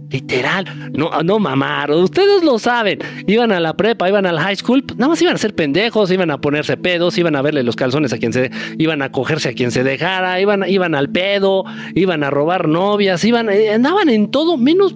Literal, 0.09 0.93
no, 0.93 1.11
no 1.25 1.41
mamar, 1.41 1.91
ustedes 1.91 2.45
lo 2.45 2.61
saben. 2.61 3.01
Iban 3.27 3.51
a 3.51 3.59
la 3.59 3.77
prepa, 3.77 4.09
iban 4.09 4.25
al 4.25 4.39
high 4.39 4.55
school, 4.55 4.85
nada 4.97 5.09
más 5.09 5.21
iban 5.21 5.35
a 5.35 5.39
ser 5.39 5.53
pendejos, 5.55 6.13
iban 6.13 6.31
a 6.31 6.41
ponerse 6.41 6.77
pedos, 6.77 7.19
iban 7.19 7.35
a 7.35 7.43
verle 7.43 7.65
los 7.65 7.75
calzones 7.75 8.13
a 8.13 8.19
quien 8.19 8.33
se, 8.33 8.53
iban 8.79 9.03
a 9.03 9.11
cogerse 9.11 9.49
a 9.49 9.53
quien 9.53 9.73
se 9.73 9.83
dejara, 9.83 10.41
iban, 10.41 10.65
iban 10.69 10.95
al 10.95 11.11
pedo, 11.11 11.65
iban 11.97 12.23
a 12.23 12.31
robar 12.31 12.69
novias, 12.69 13.25
iban, 13.25 13.51
eh, 13.51 13.73
andaban 13.73 14.09
en 14.09 14.31
todo, 14.31 14.57
menos, 14.57 14.95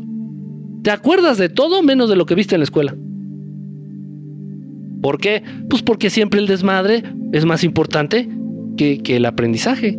¿te 0.84 0.92
acuerdas 0.92 1.38
de 1.38 1.48
todo 1.48 1.82
menos 1.82 2.08
de 2.08 2.14
lo 2.14 2.24
que 2.24 2.36
viste 2.36 2.54
en 2.54 2.60
la 2.60 2.64
escuela? 2.64 2.94
¿Por 5.00 5.18
qué? 5.18 5.42
Pues 5.68 5.82
porque 5.82 6.10
siempre 6.10 6.40
el 6.40 6.46
desmadre 6.46 7.02
es 7.32 7.44
más 7.44 7.64
importante 7.64 8.28
que, 8.76 8.98
que 9.02 9.16
el 9.16 9.26
aprendizaje. 9.26 9.98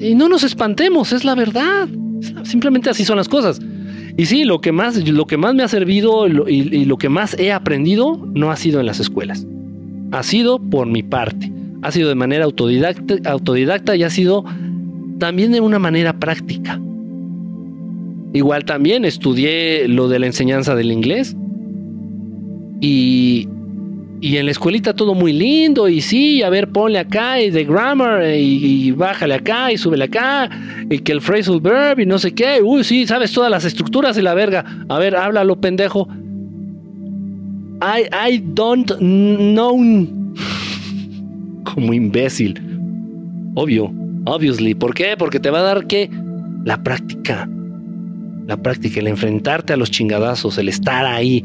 Y 0.00 0.14
no 0.14 0.28
nos 0.28 0.44
espantemos, 0.44 1.12
es 1.12 1.24
la 1.24 1.34
verdad. 1.34 1.88
Simplemente 2.44 2.90
así 2.90 3.04
son 3.04 3.16
las 3.16 3.28
cosas. 3.28 3.60
Y 4.16 4.26
sí, 4.26 4.44
lo 4.44 4.60
que 4.60 4.72
más, 4.72 5.08
lo 5.08 5.26
que 5.26 5.36
más 5.36 5.54
me 5.54 5.62
ha 5.62 5.68
servido 5.68 6.26
y, 6.48 6.84
lo 6.84 6.98
que 6.98 7.08
más 7.08 7.38
he 7.38 7.52
aprendido 7.52 8.20
no 8.34 8.50
ha 8.50 8.56
sido 8.56 8.80
en 8.80 8.86
las 8.86 9.00
escuelas. 9.00 9.46
Ha 10.10 10.22
sido 10.22 10.58
por 10.58 10.86
mi 10.86 11.02
parte. 11.02 11.50
Ha 11.80 11.90
sido 11.90 12.08
de 12.08 12.14
manera 12.14 12.44
autodidacta, 12.44 13.30
autodidacta 13.30 13.96
y 13.96 14.02
ha 14.02 14.10
sido 14.10 14.44
también 15.18 15.52
de 15.52 15.60
una 15.60 15.78
manera 15.78 16.18
práctica. 16.18 16.80
Igual 18.34 18.64
también 18.64 19.04
estudié 19.04 19.88
lo 19.88 20.08
de 20.08 20.18
la 20.18 20.26
enseñanza 20.26 20.74
del 20.74 20.92
inglés. 20.92 21.34
Y, 22.80 23.48
y 24.22 24.36
en 24.36 24.44
la 24.44 24.52
escuelita 24.52 24.94
todo 24.94 25.14
muy 25.14 25.32
lindo, 25.32 25.88
y 25.88 26.00
sí, 26.00 26.44
a 26.44 26.48
ver, 26.48 26.68
ponle 26.68 27.00
acá, 27.00 27.40
y 27.40 27.50
de 27.50 27.64
grammar, 27.64 28.22
y, 28.32 28.92
bájale 28.92 29.34
acá, 29.34 29.72
y 29.72 29.76
súbele 29.76 30.04
acá, 30.04 30.48
y 30.88 31.00
que 31.00 31.10
el 31.10 31.20
phrasal 31.20 31.60
verb, 31.60 31.98
y 31.98 32.06
no 32.06 32.20
sé 32.20 32.32
qué, 32.32 32.60
uy, 32.62 32.84
sí, 32.84 33.04
sabes 33.04 33.32
todas 33.32 33.50
las 33.50 33.64
estructuras 33.64 34.16
y 34.16 34.22
la 34.22 34.32
verga. 34.34 34.64
A 34.88 35.00
ver, 35.00 35.16
háblalo, 35.16 35.60
pendejo. 35.60 36.06
I, 37.82 38.04
I 38.30 38.44
don't 38.54 38.92
know. 39.00 39.76
Como 41.64 41.92
imbécil. 41.92 42.60
Obvio, 43.56 43.92
obviously. 44.26 44.76
¿Por 44.76 44.94
qué? 44.94 45.16
Porque 45.18 45.40
te 45.40 45.50
va 45.50 45.58
a 45.58 45.62
dar 45.62 45.88
que 45.88 46.08
la 46.64 46.80
práctica 46.84 47.48
la 48.46 48.56
práctica, 48.56 49.00
el 49.00 49.06
enfrentarte 49.06 49.72
a 49.72 49.76
los 49.76 49.90
chingadazos, 49.90 50.58
el 50.58 50.68
estar 50.68 51.06
ahí. 51.06 51.44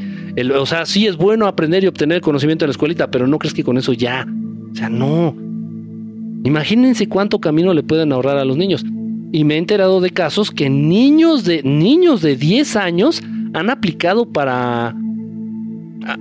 o 0.56 0.66
sea, 0.66 0.86
sí 0.86 1.08
es 1.08 1.18
bueno 1.18 1.48
aprender 1.48 1.84
y 1.84 1.88
obtener 1.88 2.22
conocimiento 2.22 2.66
en 2.66 2.70
la 2.70 2.72
escuelita, 2.72 3.10
pero 3.12 3.28
no 3.28 3.38
crees 3.38 3.54
que 3.54 3.64
con 3.64 3.78
eso 3.78 3.94
ya. 3.94 4.26
O 4.72 4.76
sea, 4.76 4.90
no. 4.90 5.36
Imagínense 6.44 7.08
cuánto 7.08 7.40
camino 7.40 7.74
le 7.74 7.84
pueden 7.84 8.12
ahorrar 8.12 8.38
a 8.38 8.46
los 8.46 8.58
niños. 8.58 8.86
Y 9.32 9.44
me 9.44 9.56
he 9.56 9.58
enterado 9.58 10.00
de 10.00 10.10
casos 10.10 10.52
que 10.52 10.70
niños 10.70 11.44
de 11.44 11.62
niños 11.64 12.22
de 12.22 12.36
10 12.36 12.76
años 12.78 13.22
han 13.54 13.70
aplicado 13.70 14.26
para 14.32 14.96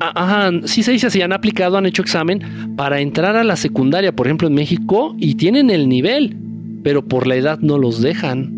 Ajá, 0.01 0.51
sí 0.65 0.83
se 0.83 0.93
dice 0.93 1.07
así, 1.07 1.23
han 1.23 1.33
aplicado, 1.33 1.77
han 1.77 1.87
hecho 1.87 2.03
examen 2.03 2.75
para 2.77 3.01
entrar 3.01 3.37
a 3.37 3.45
la 3.45 3.57
secundaria, 3.57 4.15
por 4.15 4.27
ejemplo 4.27 4.49
en 4.49 4.55
México, 4.55 5.15
y 5.19 5.37
tienen 5.37 5.71
el 5.71 5.89
nivel, 5.89 6.37
pero 6.83 7.05
por 7.05 7.27
la 7.27 7.37
edad 7.37 7.61
no 7.61 7.79
los 7.79 8.03
dejan. 8.03 8.56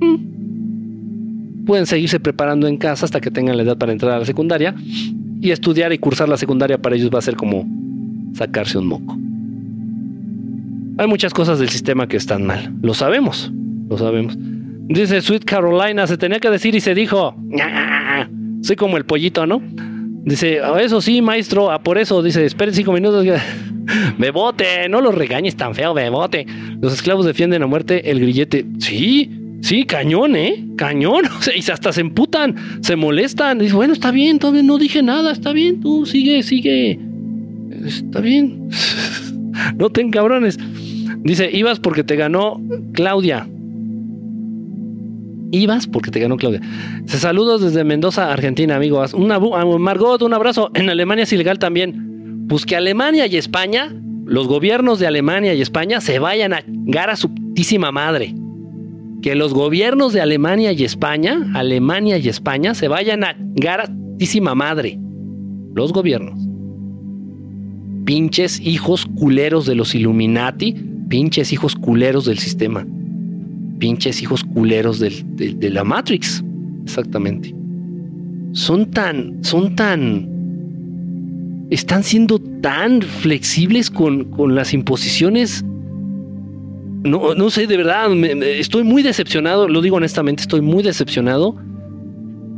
Pueden 1.66 1.86
seguirse 1.86 2.18
preparando 2.18 2.66
en 2.66 2.76
casa 2.76 3.04
hasta 3.04 3.20
que 3.20 3.30
tengan 3.30 3.56
la 3.56 3.62
edad 3.62 3.78
para 3.78 3.92
entrar 3.92 4.12
a 4.12 4.18
la 4.18 4.24
secundaria 4.24 4.74
y 5.40 5.50
estudiar 5.50 5.92
y 5.92 5.98
cursar 5.98 6.28
la 6.28 6.36
secundaria 6.36 6.78
para 6.78 6.96
ellos 6.96 7.10
va 7.14 7.18
a 7.18 7.22
ser 7.22 7.36
como 7.36 7.66
sacarse 8.34 8.78
un 8.78 8.86
moco. 8.86 9.16
Hay 10.98 11.06
muchas 11.06 11.32
cosas 11.32 11.58
del 11.58 11.68
sistema 11.68 12.06
que 12.08 12.16
están 12.16 12.44
mal, 12.44 12.74
lo 12.82 12.94
sabemos, 12.94 13.52
lo 13.88 13.96
sabemos. 13.96 14.36
Dice 14.38 15.20
Sweet 15.20 15.44
Carolina, 15.44 16.06
se 16.06 16.18
tenía 16.18 16.40
que 16.40 16.50
decir 16.50 16.74
y 16.74 16.80
se 16.80 16.94
dijo. 16.94 17.36
Soy 18.62 18.76
como 18.76 18.96
el 18.96 19.04
pollito, 19.04 19.46
¿no? 19.46 19.62
Dice, 20.24 20.60
oh, 20.62 20.76
eso 20.76 21.00
sí, 21.00 21.22
maestro, 21.22 21.70
a 21.70 21.82
por 21.82 21.96
eso, 21.96 22.22
dice, 22.22 22.44
esperen 22.44 22.74
cinco 22.74 22.92
minutos. 22.92 23.24
Bebote, 24.18 24.88
no 24.90 25.00
lo 25.00 25.12
regañes 25.12 25.56
tan 25.56 25.74
feo, 25.74 25.94
bebote. 25.94 26.44
Los 26.80 26.92
esclavos 26.92 27.24
defienden 27.24 27.62
a 27.62 27.66
muerte 27.66 28.10
el 28.10 28.20
grillete. 28.20 28.66
Sí, 28.78 29.30
sí, 29.60 29.84
cañón, 29.84 30.36
¿eh? 30.36 30.66
Cañón. 30.76 31.24
O 31.30 31.50
y 31.54 31.70
hasta 31.70 31.92
se 31.92 32.00
emputan, 32.00 32.54
se 32.82 32.96
molestan. 32.96 33.58
Dice, 33.58 33.74
bueno, 33.74 33.92
está 33.92 34.10
bien, 34.10 34.38
todavía 34.38 34.62
no 34.62 34.78
dije 34.78 35.02
nada, 35.02 35.32
está 35.32 35.52
bien, 35.52 35.80
tú 35.80 36.06
sigue, 36.06 36.42
sigue. 36.42 36.98
Está 37.84 38.20
bien. 38.20 38.68
no 39.76 39.90
ten 39.90 40.10
cabrones. 40.10 40.58
Dice, 41.22 41.50
ibas 41.52 41.80
porque 41.80 42.04
te 42.04 42.16
ganó 42.16 42.60
Claudia. 42.92 43.46
Ibas 45.52 45.86
porque 45.86 46.10
te 46.10 46.20
ganó 46.20 46.36
Claudia. 46.36 46.60
Se 47.06 47.18
saludos 47.18 47.60
desde 47.60 47.84
Mendoza, 47.84 48.32
Argentina, 48.32 48.76
amigos. 48.76 49.14
Una, 49.14 49.38
Margot, 49.38 50.22
un 50.22 50.32
abrazo. 50.32 50.70
En 50.74 50.88
Alemania 50.88 51.24
es 51.24 51.32
ilegal 51.32 51.58
también. 51.58 52.46
Pues 52.48 52.64
que 52.64 52.76
Alemania 52.76 53.26
y 53.26 53.36
España, 53.36 53.92
los 54.24 54.46
gobiernos 54.46 54.98
de 54.98 55.06
Alemania 55.06 55.54
y 55.54 55.60
España 55.60 56.00
se 56.00 56.18
vayan 56.18 56.52
a 56.52 56.62
gar 56.66 57.10
a 57.10 57.16
su 57.16 57.34
putísima 57.34 57.90
madre. 57.90 58.34
Que 59.22 59.34
los 59.34 59.52
gobiernos 59.52 60.12
de 60.12 60.20
Alemania 60.20 60.72
y 60.72 60.84
España, 60.84 61.50
Alemania 61.54 62.18
y 62.18 62.28
España, 62.28 62.74
se 62.74 62.88
vayan 62.88 63.24
a 63.24 63.36
gar 63.38 63.80
a 63.80 63.86
su 63.86 63.92
putísima 63.92 64.54
madre. 64.54 64.98
Los 65.74 65.92
gobiernos. 65.92 66.38
Pinches 68.04 68.60
hijos 68.60 69.06
culeros 69.06 69.66
de 69.66 69.74
los 69.74 69.94
Illuminati, 69.94 70.74
pinches 71.08 71.52
hijos 71.52 71.76
culeros 71.76 72.24
del 72.24 72.38
sistema 72.38 72.86
pinches 73.80 74.22
hijos 74.22 74.44
culeros 74.44 75.00
de, 75.00 75.70
la 75.70 75.82
Matrix. 75.82 76.44
Exactamente. 76.84 77.52
Son 78.52 78.88
tan, 78.90 79.42
son 79.42 79.74
tan, 79.74 80.28
están 81.70 82.04
siendo 82.04 82.38
tan 82.38 83.02
flexibles 83.02 83.90
con, 83.90 84.24
con 84.26 84.54
las 84.54 84.72
imposiciones. 84.72 85.64
No, 87.02 87.34
no 87.34 87.50
sé, 87.50 87.66
de 87.66 87.76
verdad, 87.76 88.12
estoy 88.42 88.84
muy 88.84 89.02
decepcionado, 89.02 89.68
lo 89.68 89.80
digo 89.80 89.96
honestamente, 89.96 90.42
estoy 90.42 90.60
muy 90.60 90.82
decepcionado 90.82 91.56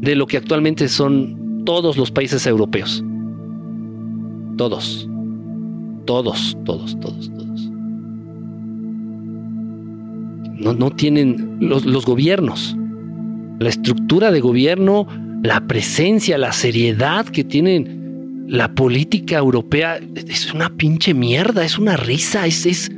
de 0.01 0.17
lo 0.17 0.27
que 0.27 0.37
actualmente 0.37 0.89
son 0.89 1.65
todos 1.65 1.97
los 1.97 2.11
países 2.11 2.47
europeos. 2.47 3.05
Todos. 4.57 5.09
Todos, 6.05 6.57
todos, 6.65 6.99
todos, 6.99 7.31
todos 7.31 7.53
no, 10.63 10.91
tienen 10.91 11.57
los, 11.61 12.05
gobiernos, 12.07 12.77
la 13.59 13.69
estructura 13.69 14.31
de 14.31 14.41
gobierno, 14.41 15.07
la 15.43 15.67
presencia, 15.67 16.39
la 16.39 16.53
seriedad 16.53 17.27
que 17.27 17.45
tienen 17.45 18.47
la 18.49 18.75
política 18.75 19.39
europea 19.39 19.99
es 20.15 20.53
una 20.53 20.71
pinche 20.71 21.15
mierda, 21.15 21.65
es 21.65 21.79
una 21.79 21.97
risa, 21.97 22.47
es, 22.47 22.91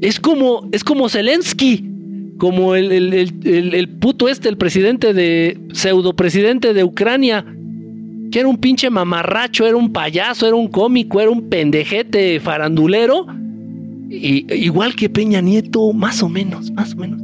es 0.00 0.20
como, 0.20 0.68
es 0.72 0.84
como 0.84 1.08
Zelensky, 1.08 1.90
como 2.38 2.74
el, 2.74 2.92
el, 2.92 3.88
puto 4.00 4.28
este, 4.28 4.48
el 4.48 4.56
presidente 4.56 5.14
de, 5.14 5.58
pseudo 5.72 6.14
presidente 6.14 6.74
de 6.74 6.84
Ucrania, 6.84 7.44
que 8.30 8.40
era 8.40 8.48
un 8.48 8.58
pinche 8.58 8.90
mamarracho, 8.90 9.66
era 9.66 9.76
un 9.76 9.92
payaso, 9.92 10.46
era 10.46 10.56
un 10.56 10.68
cómico, 10.68 11.20
era 11.20 11.30
un 11.30 11.48
pendejete 11.48 12.40
farandulero, 12.40 13.26
igual 14.10 14.94
que 14.96 15.08
Peña 15.08 15.40
Nieto, 15.40 15.92
más 15.92 16.22
o 16.22 16.28
menos, 16.28 16.70
más 16.72 16.94
o 16.94 16.96
menos. 16.96 17.22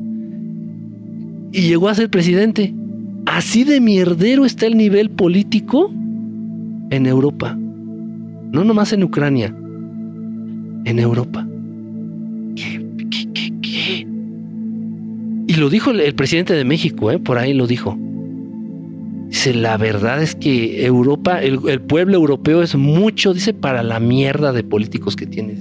Y 1.52 1.62
llegó 1.62 1.88
a 1.88 1.94
ser 1.94 2.08
presidente. 2.10 2.72
Así 3.26 3.64
de 3.64 3.80
mierdero 3.80 4.44
está 4.44 4.66
el 4.66 4.76
nivel 4.76 5.10
político 5.10 5.90
en 6.90 7.06
Europa. 7.06 7.56
No 8.52 8.64
nomás 8.64 8.92
en 8.92 9.04
Ucrania, 9.04 9.54
en 10.84 10.98
Europa. 10.98 11.39
Y 15.46 15.54
lo 15.54 15.68
dijo 15.68 15.90
el, 15.90 16.14
presidente 16.14 16.54
de 16.54 16.64
México, 16.64 17.10
¿eh? 17.10 17.18
por 17.18 17.38
ahí 17.38 17.54
lo 17.54 17.66
dijo. 17.66 17.98
Dice, 19.28 19.54
la 19.54 19.76
verdad 19.76 20.22
es 20.22 20.34
que 20.34 20.84
Europa, 20.84 21.40
el, 21.42 21.80
pueblo 21.82 22.16
europeo 22.16 22.62
es 22.62 22.74
mucho, 22.74 23.32
dice, 23.32 23.54
para 23.54 23.82
la 23.82 24.00
mierda 24.00 24.52
de 24.52 24.64
políticos 24.64 25.16
que 25.16 25.26
tiene. 25.26 25.56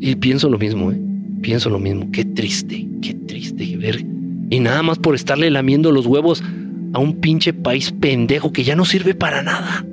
Y 0.00 0.14
pienso 0.16 0.48
lo 0.48 0.58
mismo, 0.58 0.92
¿eh? 0.92 1.00
Pienso 1.42 1.70
lo 1.70 1.78
mismo. 1.78 2.08
Qué 2.12 2.24
triste, 2.24 2.86
qué 3.02 3.14
triste 3.14 3.76
ver. 3.76 4.04
Y 4.50 4.60
nada 4.60 4.82
más 4.82 4.98
por 4.98 5.14
estarle 5.14 5.50
lamiendo 5.50 5.92
los 5.92 6.06
huevos 6.06 6.42
a 6.92 6.98
un 6.98 7.14
pinche 7.16 7.52
país 7.52 7.92
pendejo 7.92 8.52
que 8.52 8.64
ya 8.64 8.76
no 8.76 8.84
sirve 8.84 9.14
para 9.14 9.42
nada. 9.42 9.84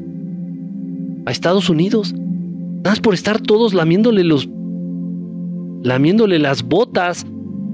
A 1.25 1.31
Estados 1.31 1.69
Unidos. 1.69 2.13
Nada 2.13 2.91
más 2.91 2.99
por 2.99 3.13
estar 3.13 3.41
todos 3.41 3.73
lamiéndole 3.73 4.23
los. 4.23 4.47
lamiéndole 5.83 6.39
las 6.39 6.63
botas. 6.63 7.25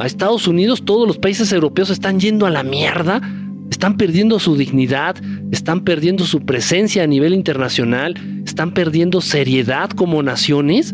A 0.01 0.07
Estados 0.07 0.47
Unidos, 0.47 0.83
todos 0.83 1.07
los 1.07 1.17
países 1.17 1.51
europeos 1.51 1.89
están 1.89 2.19
yendo 2.19 2.45
a 2.45 2.49
la 2.49 2.63
mierda. 2.63 3.21
Están 3.69 3.97
perdiendo 3.97 4.39
su 4.39 4.57
dignidad, 4.57 5.15
están 5.51 5.81
perdiendo 5.81 6.25
su 6.25 6.41
presencia 6.41 7.03
a 7.03 7.07
nivel 7.07 7.33
internacional, 7.33 8.15
están 8.45 8.73
perdiendo 8.73 9.21
seriedad 9.21 9.89
como 9.91 10.21
naciones 10.21 10.93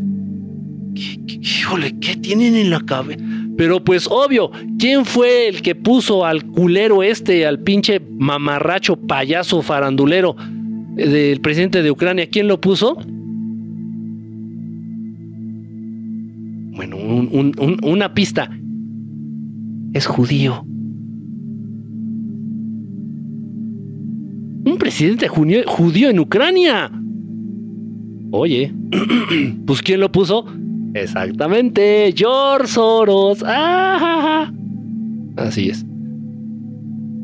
híjole, 0.97 1.95
¿qué 1.99 2.15
tienen 2.15 2.55
en 2.55 2.69
la 2.69 2.79
cabeza? 2.79 3.23
Pero 3.57 3.83
pues 3.83 4.07
obvio, 4.07 4.51
¿quién 4.77 5.05
fue 5.05 5.47
el 5.47 5.61
que 5.61 5.75
puso 5.75 6.25
al 6.25 6.45
culero 6.45 7.03
este, 7.03 7.45
al 7.45 7.59
pinche 7.59 7.99
mamarracho 7.99 8.95
payaso 8.95 9.61
farandulero 9.61 10.35
eh, 10.97 11.07
del 11.07 11.41
presidente 11.41 11.81
de 11.81 11.91
Ucrania? 11.91 12.29
¿Quién 12.29 12.47
lo 12.47 12.61
puso? 12.61 12.97
Bueno, 16.75 16.97
una 17.83 18.13
pista. 18.13 18.51
Es 19.93 20.05
judío. 20.05 20.63
Un 24.65 24.77
presidente 24.77 25.27
judío 25.27 26.09
en 26.09 26.19
Ucrania. 26.19 26.91
Oye, 28.31 28.73
pues 29.65 29.81
¿quién 29.81 30.01
lo 30.01 30.11
puso? 30.11 30.45
Exactamente, 30.93 32.13
George 32.15 32.67
Soros. 32.67 33.43
Ah, 33.45 34.51
Así 35.37 35.69
es. 35.69 35.85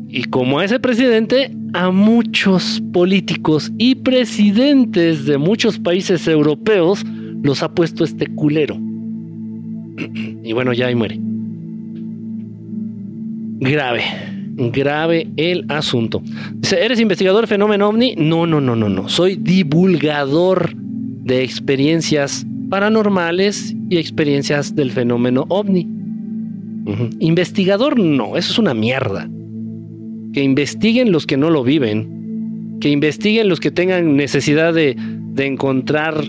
Y 0.08 0.24
como 0.24 0.60
a 0.60 0.64
ese 0.64 0.78
presidente, 0.78 1.50
a 1.72 1.90
muchos 1.90 2.80
políticos 2.92 3.72
y 3.78 3.96
presidentes 3.96 5.26
de 5.26 5.38
muchos 5.38 5.78
países 5.78 6.28
europeos 6.28 7.04
los 7.42 7.62
ha 7.62 7.74
puesto 7.74 8.04
este 8.04 8.26
culero. 8.28 8.78
Y 10.44 10.52
bueno, 10.52 10.74
ya 10.74 10.86
ahí 10.88 10.94
muere. 10.94 11.23
Grave, 13.64 14.02
grave 14.56 15.26
el 15.38 15.64
asunto. 15.70 16.22
Dice, 16.54 16.84
¿eres 16.84 17.00
investigador 17.00 17.46
fenómeno 17.46 17.88
ovni? 17.88 18.14
No, 18.16 18.46
no, 18.46 18.60
no, 18.60 18.76
no, 18.76 18.90
no. 18.90 19.08
Soy 19.08 19.36
divulgador 19.36 20.76
de 20.76 21.42
experiencias 21.42 22.46
paranormales 22.68 23.74
y 23.88 23.96
experiencias 23.96 24.76
del 24.76 24.90
fenómeno 24.90 25.46
ovni. 25.48 25.88
Investigador 27.20 27.98
no, 27.98 28.36
eso 28.36 28.52
es 28.52 28.58
una 28.58 28.74
mierda. 28.74 29.30
Que 30.34 30.42
investiguen 30.42 31.10
los 31.10 31.26
que 31.26 31.38
no 31.38 31.48
lo 31.48 31.64
viven, 31.64 32.76
que 32.82 32.90
investiguen 32.90 33.48
los 33.48 33.60
que 33.60 33.70
tengan 33.70 34.14
necesidad 34.14 34.74
de, 34.74 34.94
encontrar 35.38 36.22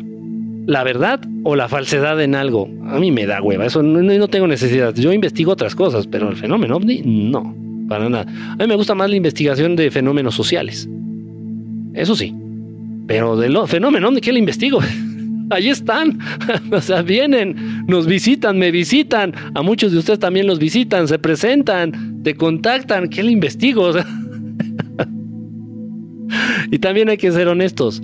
la 0.68 0.84
verdad 0.84 1.22
o 1.44 1.56
la 1.56 1.70
falsedad 1.70 2.22
en 2.22 2.36
algo. 2.36 2.70
A 2.88 3.00
mí 3.00 3.12
me 3.12 3.26
da 3.26 3.42
hueva, 3.42 3.66
eso 3.66 3.82
no, 3.84 4.02
no, 4.02 4.28
tengo 4.28 4.48
necesidad. 4.48 4.94
Yo 4.96 5.14
investigo 5.14 5.52
otras 5.52 5.76
cosas, 5.76 6.08
pero 6.08 6.30
el 6.30 6.36
fenómeno 6.36 6.78
ovni 6.78 7.02
no, 7.06 7.56
para 7.88 8.10
nada. 8.10 8.26
A 8.54 8.58
mí 8.58 8.68
me 8.68 8.76
gusta 8.76 8.96
más 8.96 9.10
la 9.10 9.16
investigación 9.16 9.76
de 9.76 9.92
fenómenos 9.92 10.36
sociales. 10.36 10.90
Eso 11.94 12.16
sí. 12.16 12.34
Pero 13.08 13.38
del 13.38 13.56
fenómeno 13.68 14.08
ovni, 14.08 14.22
¿qué 14.22 14.34
le 14.34 14.40
investigo? 14.40 14.80
Ahí 15.52 15.70
están. 15.70 16.18
o 16.72 16.82
sea, 16.82 17.04
vienen, 17.04 17.86
nos 17.88 18.08
visitan, 18.08 18.58
me 18.58 18.72
visitan. 18.72 19.34
A 19.54 19.62
muchos 19.62 19.92
de 19.92 20.00
ustedes 20.00 20.20
también 20.20 20.48
los 20.48 20.58
visitan, 20.58 21.08
se 21.08 21.20
presentan, 21.20 22.24
te 22.24 22.36
contactan. 22.36 23.10
¿Qué 23.10 23.22
le 23.22 23.32
investigo? 23.32 23.92
y 26.72 26.80
también 26.80 27.10
hay 27.10 27.18
que 27.18 27.32
ser 27.32 27.48
honestos. 27.48 28.02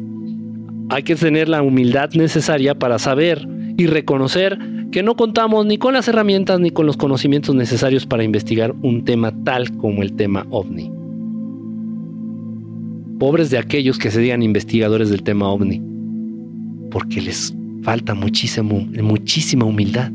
Hay 0.91 1.03
que 1.03 1.15
tener 1.15 1.47
la 1.47 1.61
humildad 1.61 2.09
necesaria 2.15 2.77
para 2.77 2.99
saber 2.99 3.47
y 3.77 3.87
reconocer 3.87 4.59
que 4.91 5.03
no 5.03 5.15
contamos 5.15 5.65
ni 5.65 5.77
con 5.77 5.93
las 5.93 6.09
herramientas 6.09 6.59
ni 6.59 6.69
con 6.69 6.85
los 6.85 6.97
conocimientos 6.97 7.55
necesarios 7.55 8.05
para 8.05 8.25
investigar 8.25 8.75
un 8.81 9.05
tema 9.05 9.31
tal 9.45 9.71
como 9.77 10.01
el 10.03 10.11
tema 10.11 10.45
ovni. 10.49 10.91
Pobres 13.19 13.49
de 13.49 13.57
aquellos 13.57 13.97
que 13.97 14.11
se 14.11 14.19
digan 14.19 14.43
investigadores 14.43 15.09
del 15.09 15.23
tema 15.23 15.47
ovni, 15.47 15.81
porque 16.91 17.21
les 17.21 17.55
falta 17.83 18.13
muchísima 18.13 19.63
humildad. 19.63 20.11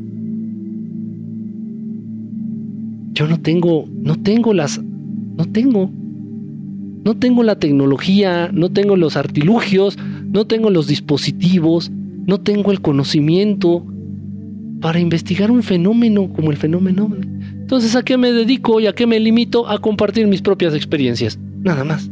Yo 3.13 3.25
no 3.25 3.39
tengo, 3.39 3.85
no 4.03 4.15
tengo 4.15 4.53
las, 4.53 4.79
no 4.79 5.45
tengo, 5.45 5.89
no 7.03 7.17
tengo 7.17 7.41
la 7.41 7.57
tecnología, 7.57 8.51
no 8.53 8.69
tengo 8.69 8.95
los 8.95 9.17
artilugios, 9.17 9.97
no 10.31 10.45
tengo 10.45 10.69
los 10.69 10.87
dispositivos, 10.87 11.91
no 12.25 12.39
tengo 12.39 12.71
el 12.71 12.81
conocimiento 12.81 13.85
para 14.81 14.99
investigar 14.99 15.49
un 15.49 15.63
fenómeno 15.63 16.31
como 16.33 16.51
el 16.51 16.57
fenómeno 16.57 17.09
Entonces, 17.51 17.95
¿a 17.95 18.03
qué 18.03 18.17
me 18.17 18.31
dedico 18.31 18.79
y 18.79 18.87
a 18.87 18.93
qué 18.93 19.07
me 19.07 19.19
limito? 19.19 19.67
A 19.67 19.79
compartir 19.79 20.27
mis 20.27 20.41
propias 20.41 20.73
experiencias. 20.73 21.39
Nada 21.63 21.83
más. 21.83 22.09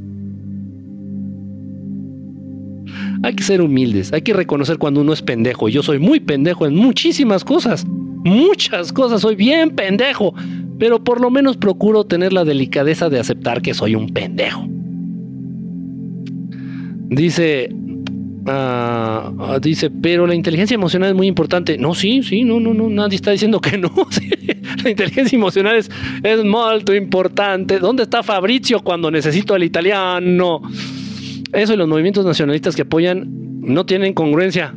Hay 3.23 3.33
que 3.33 3.43
ser 3.43 3.61
humildes, 3.61 4.13
hay 4.13 4.21
que 4.21 4.33
reconocer 4.33 4.77
cuando 4.77 5.01
uno 5.01 5.13
es 5.13 5.21
pendejo. 5.21 5.69
Yo 5.69 5.81
soy 5.81 5.99
muy 5.99 6.19
pendejo 6.19 6.65
en 6.65 6.75
muchísimas 6.75 7.43
cosas. 7.43 7.85
Muchas 7.87 8.91
cosas, 8.91 9.21
soy 9.21 9.35
bien 9.35 9.71
pendejo. 9.71 10.33
Pero 10.77 11.03
por 11.03 11.21
lo 11.21 11.31
menos 11.31 11.57
procuro 11.57 12.03
tener 12.03 12.33
la 12.33 12.43
delicadeza 12.43 13.09
de 13.09 13.19
aceptar 13.19 13.61
que 13.61 13.73
soy 13.73 13.95
un 13.95 14.09
pendejo. 14.09 14.67
Dice 17.09 17.69
Ah, 18.47 19.57
dice, 19.59 19.89
pero 19.89 20.27
la 20.27 20.35
inteligencia 20.35 20.75
emocional 20.75 21.09
es 21.09 21.15
muy 21.15 21.27
importante. 21.27 21.77
No, 21.77 21.95
sí, 21.95 22.21
sí, 22.21 22.43
no, 22.43 22.59
no, 22.59 22.73
no, 22.73 22.89
nadie 22.89 23.15
está 23.15 23.31
diciendo 23.31 23.59
que 23.59 23.77
no. 23.77 23.91
La 24.83 24.89
inteligencia 24.89 25.35
emocional 25.35 25.77
es, 25.77 25.89
es 26.21 26.43
muy 26.43 26.97
importante. 26.97 27.79
¿Dónde 27.79 28.03
está 28.03 28.21
Fabrizio 28.21 28.81
cuando 28.81 29.09
necesito 29.09 29.55
al 29.55 29.63
italiano? 29.63 30.61
Eso 31.51 31.73
y 31.73 31.77
los 31.77 31.87
movimientos 31.87 32.25
nacionalistas 32.25 32.75
que 32.75 32.83
apoyan 32.83 33.25
no 33.61 33.85
tienen 33.85 34.13
congruencia. 34.13 34.75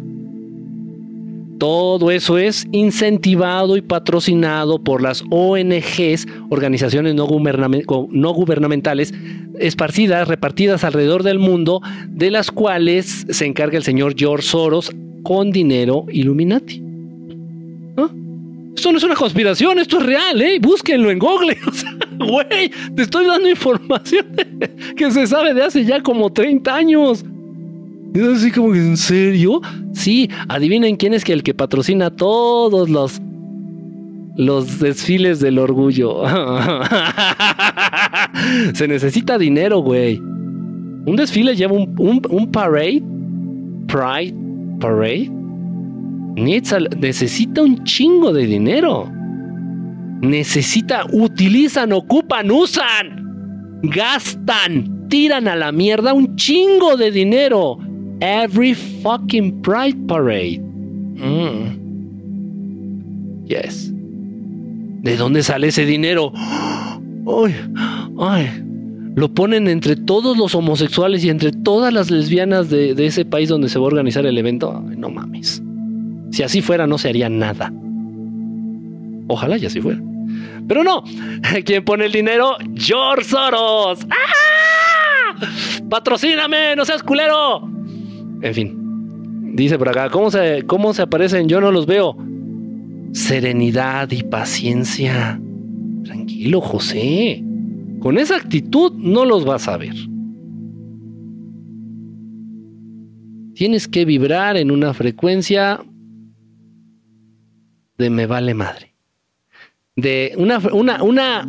Todo 1.59 2.13
eso 2.13 2.39
es 2.39 2.67
incentivado 2.71 3.77
y 3.77 3.83
patrocinado 3.83 4.79
por 4.79 5.03
las 5.03 5.25
ONGs, 5.31 6.27
organizaciones 6.51 7.17
no, 7.17 7.27
gubernamentales, 7.27 9.13
esparcidas, 9.59 10.29
repartidas 10.29 10.85
alrededor 10.85 11.25
del 11.25 11.41
mundo, 11.41 11.83
de 12.09 12.31
las 12.31 12.53
cuales 12.53 13.27
se 13.29 13.45
encarga 13.45 13.77
el 13.77 13.83
señor 13.83 14.15
George 14.17 14.47
Soros 14.47 14.93
con 15.25 15.51
dinero 15.51 16.07
Illuminati. 16.11 16.83
Esto 18.77 18.93
no 18.93 18.99
es 18.99 19.05
una 19.05 19.17
conspiración, 19.17 19.81
esto 19.81 19.99
es 19.99 20.07
real, 20.07 20.41
¿eh? 20.41 20.61
Búsquenlo 20.61 21.11
en 21.11 21.19
Google. 21.19 21.57
O 22.21 22.33
güey, 22.33 22.69
te 22.97 23.03
estoy 23.03 23.27
dando 23.27 23.49
información 23.49 24.27
que 24.97 25.09
se 25.13 25.25
sabe 25.29 25.55
de 25.55 25.63
hace 25.63 25.85
ya 25.85 26.03
como 26.03 26.33
30 26.33 26.75
años. 26.75 27.25
Es 28.19 28.39
así 28.39 28.51
como 28.51 28.73
que, 28.73 28.81
¿en 28.81 28.97
serio? 28.97 29.61
Sí, 29.93 30.29
adivinen 30.49 30.97
quién 30.97 31.15
es 31.15 31.25
que 31.25 31.33
el 31.33 31.45
que 31.45 31.55
patrocina 31.55 32.11
todos 32.11 32.91
los 32.91 33.23
los 34.35 34.81
desfiles 34.81 35.39
del 35.41 35.59
orgullo. 35.59 36.23
Se 38.75 38.89
necesita 38.89 39.39
dinero, 39.39 39.81
güey. 39.81 40.19
Un 40.19 41.15
desfile 41.17 41.55
lleva 41.55 41.75
un, 41.75 41.95
un, 42.29 42.51
parade. 42.51 43.03
Pride 43.87 44.35
Parade. 44.81 45.31
necesita 46.37 47.63
un 47.63 47.85
chingo 47.85 48.33
de 48.33 48.47
dinero. 48.47 49.09
Necesita, 50.23 51.07
utilizan, 51.13 51.93
ocupan, 51.93 52.51
usan, 52.51 53.79
gastan, 53.83 55.07
tiran 55.09 55.47
a 55.47 55.55
la 55.55 55.71
mierda 55.73 56.13
un 56.13 56.35
chingo 56.37 56.97
de 56.97 57.13
dinero 57.13 57.79
every 58.21 58.75
fucking 58.75 59.63
Pride 59.63 60.07
Parade. 60.07 60.61
Mm. 60.61 61.79
Yes. 63.47 63.91
¿De 65.03 65.17
dónde 65.17 65.43
sale 65.43 65.69
ese 65.69 65.85
dinero? 65.87 66.33
Ay, 67.29 67.55
ay. 68.19 68.65
Lo 69.15 69.29
ponen 69.35 69.69
entre 69.69 69.97
todos 69.97 70.39
los 70.39 70.55
homosexuales 70.55 71.23
y 71.25 71.29
entre 71.29 71.53
todas 71.53 71.93
las 71.93 72.11
lesbianas 72.11 72.71
de, 72.71 72.95
ese 73.05 73.27
país 73.27 73.51
donde 73.51 73.69
se 73.69 73.79
va 73.79 73.85
a 73.85 73.89
organizar 73.89 74.25
el 74.25 74.39
evento. 74.39 74.83
no 74.97 75.11
mames. 75.11 75.63
Si 76.31 76.43
así 76.43 76.63
fuera, 76.63 76.87
no 76.87 76.97
se 76.97 77.11
haría 77.11 77.29
nada. 77.29 77.71
Ojalá 79.27 79.59
ya 79.59 79.67
así 79.67 79.81
fuera. 79.83 80.01
Pero 80.67 80.85
no. 80.85 81.05
¿Quién 81.65 81.85
pone 81.85 82.07
el 82.07 82.13
dinero? 82.13 82.57
George 82.75 83.25
Soros. 83.25 84.07
¡Ah! 84.11 85.35
¡Patrocíname! 85.91 86.77
¡No 86.77 86.87
seas 86.87 87.03
culero! 87.03 87.78
En 88.41 88.55
fin, 88.55 89.57
dice 89.57 89.79
por 89.79 89.89
acá, 89.89 90.09
¿cómo 90.11 90.31
se, 90.31 90.63
cómo 90.67 90.95
se 90.95 91.03
aparecen? 91.03 91.49
Yo 91.49 91.61
no 91.61 91.73
los 91.73 91.87
veo. 91.87 92.17
Serenidad 93.13 94.11
y 94.11 94.23
paciencia. 94.23 95.41
Tranquilo, 96.05 96.61
José. 96.61 97.43
Con 98.01 98.19
esa 98.19 98.37
actitud 98.37 98.93
no 98.95 99.25
los 99.25 99.45
vas 99.45 99.67
a 99.67 99.77
ver. 99.77 99.95
Tienes 103.55 103.89
que 103.89 104.05
vibrar 104.05 104.57
en 104.57 104.71
una 104.71 104.95
frecuencia 104.95 105.81
de 107.99 108.11
me 108.11 108.27
vale 108.27 108.55
madre. 108.55 108.95
De 109.97 110.33
una, 110.37 110.59
una, 110.73 111.03
una, 111.03 111.49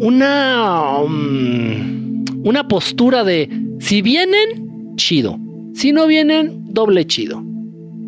una, 0.00 0.98
um, 0.98 2.24
una 2.44 2.66
postura 2.66 3.22
de 3.22 3.48
si 3.78 4.02
vienen, 4.02 4.96
chido. 4.96 5.38
Si 5.76 5.92
no 5.92 6.06
vienen, 6.06 6.72
doble 6.72 7.06
chido. 7.06 7.44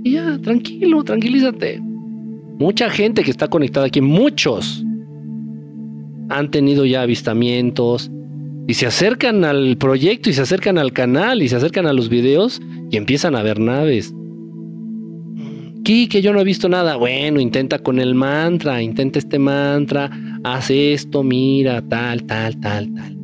Y 0.03 0.13
ya, 0.13 0.39
tranquilo, 0.39 1.05
tranquilízate. 1.05 1.79
Mucha 2.59 2.89
gente 2.89 3.23
que 3.23 3.31
está 3.31 3.49
conectada 3.49 3.85
aquí, 3.85 4.01
muchos, 4.01 4.83
han 6.31 6.51
tenido 6.51 6.87
ya 6.87 7.03
avistamientos 7.03 8.11
y 8.67 8.73
se 8.73 8.87
acercan 8.87 9.45
al 9.45 9.77
proyecto 9.77 10.31
y 10.31 10.33
se 10.33 10.41
acercan 10.41 10.79
al 10.79 10.95
canal 10.95 11.43
y 11.43 11.49
se 11.51 11.57
acercan 11.57 11.85
a 11.85 11.93
los 11.93 12.09
videos 12.09 12.59
y 12.91 12.97
empiezan 12.97 13.37
a 13.37 13.43
ver 13.43 13.61
naves. 13.61 14.15
que 15.85 16.23
yo 16.23 16.33
no 16.33 16.41
he 16.41 16.45
visto 16.45 16.71
nada. 16.71 16.97
Bueno, 16.97 17.39
intenta 17.39 17.81
con 17.81 17.99
el 17.99 18.15
mantra, 18.15 18.81
intenta 18.81 19.19
este 19.19 19.39
mantra, 19.39 20.11
haz 20.43 20.71
esto, 20.71 21.23
mira, 21.23 21.83
tal, 21.83 22.25
tal, 22.25 22.59
tal, 22.61 22.95
tal 22.95 23.18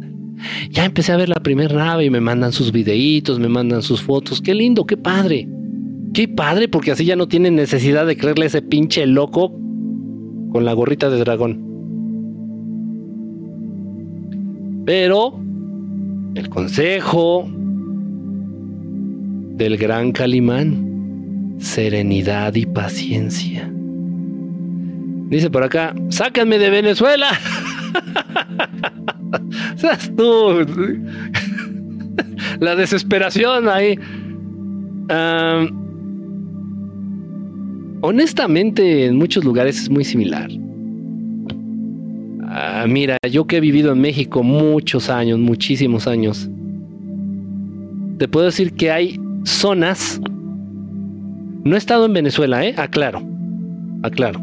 ya 0.70 0.84
empecé 0.84 1.12
a 1.12 1.16
ver 1.16 1.28
la 1.28 1.42
primera 1.42 1.74
nave 1.74 2.04
y 2.04 2.10
me 2.10 2.20
mandan 2.20 2.52
sus 2.52 2.72
videitos, 2.72 3.38
me 3.38 3.48
mandan 3.48 3.82
sus 3.82 4.02
fotos. 4.02 4.40
Qué 4.40 4.54
lindo, 4.54 4.86
qué 4.86 4.96
padre. 4.96 5.48
Qué 6.12 6.28
padre, 6.28 6.68
porque 6.68 6.92
así 6.92 7.04
ya 7.04 7.16
no 7.16 7.26
tienen 7.26 7.56
necesidad 7.56 8.06
de 8.06 8.16
creerle 8.16 8.44
a 8.44 8.48
ese 8.48 8.62
pinche 8.62 9.06
loco 9.06 9.50
con 10.52 10.64
la 10.64 10.72
gorrita 10.72 11.10
de 11.10 11.18
dragón. 11.18 11.60
Pero 14.86 15.40
el 16.34 16.48
consejo 16.48 17.48
del 19.56 19.76
gran 19.76 20.12
Calimán, 20.12 21.56
serenidad 21.58 22.54
y 22.54 22.66
paciencia. 22.66 23.70
Dice 25.30 25.50
por 25.50 25.64
acá, 25.64 25.94
sácanme 26.10 26.58
de 26.58 26.70
Venezuela. 26.70 27.28
Seas 29.76 30.10
tú. 30.16 30.66
La 32.60 32.76
desesperación 32.76 33.68
ahí. 33.68 33.98
honestamente, 38.00 39.06
en 39.06 39.16
muchos 39.16 39.44
lugares 39.44 39.82
es 39.82 39.90
muy 39.90 40.04
similar. 40.04 40.50
Ah, 42.56 42.86
mira, 42.88 43.16
yo 43.30 43.46
que 43.46 43.56
he 43.56 43.60
vivido 43.60 43.92
en 43.92 44.00
México 44.00 44.42
muchos 44.42 45.10
años, 45.10 45.40
muchísimos 45.40 46.06
años, 46.06 46.48
te 48.18 48.28
puedo 48.28 48.46
decir 48.46 48.74
que 48.74 48.92
hay 48.92 49.20
zonas. 49.44 50.20
No 51.64 51.74
he 51.74 51.78
estado 51.78 52.06
en 52.06 52.12
Venezuela, 52.12 52.64
¿eh? 52.64 52.74
Aclaro. 52.76 53.22
Aclaro. 54.02 54.40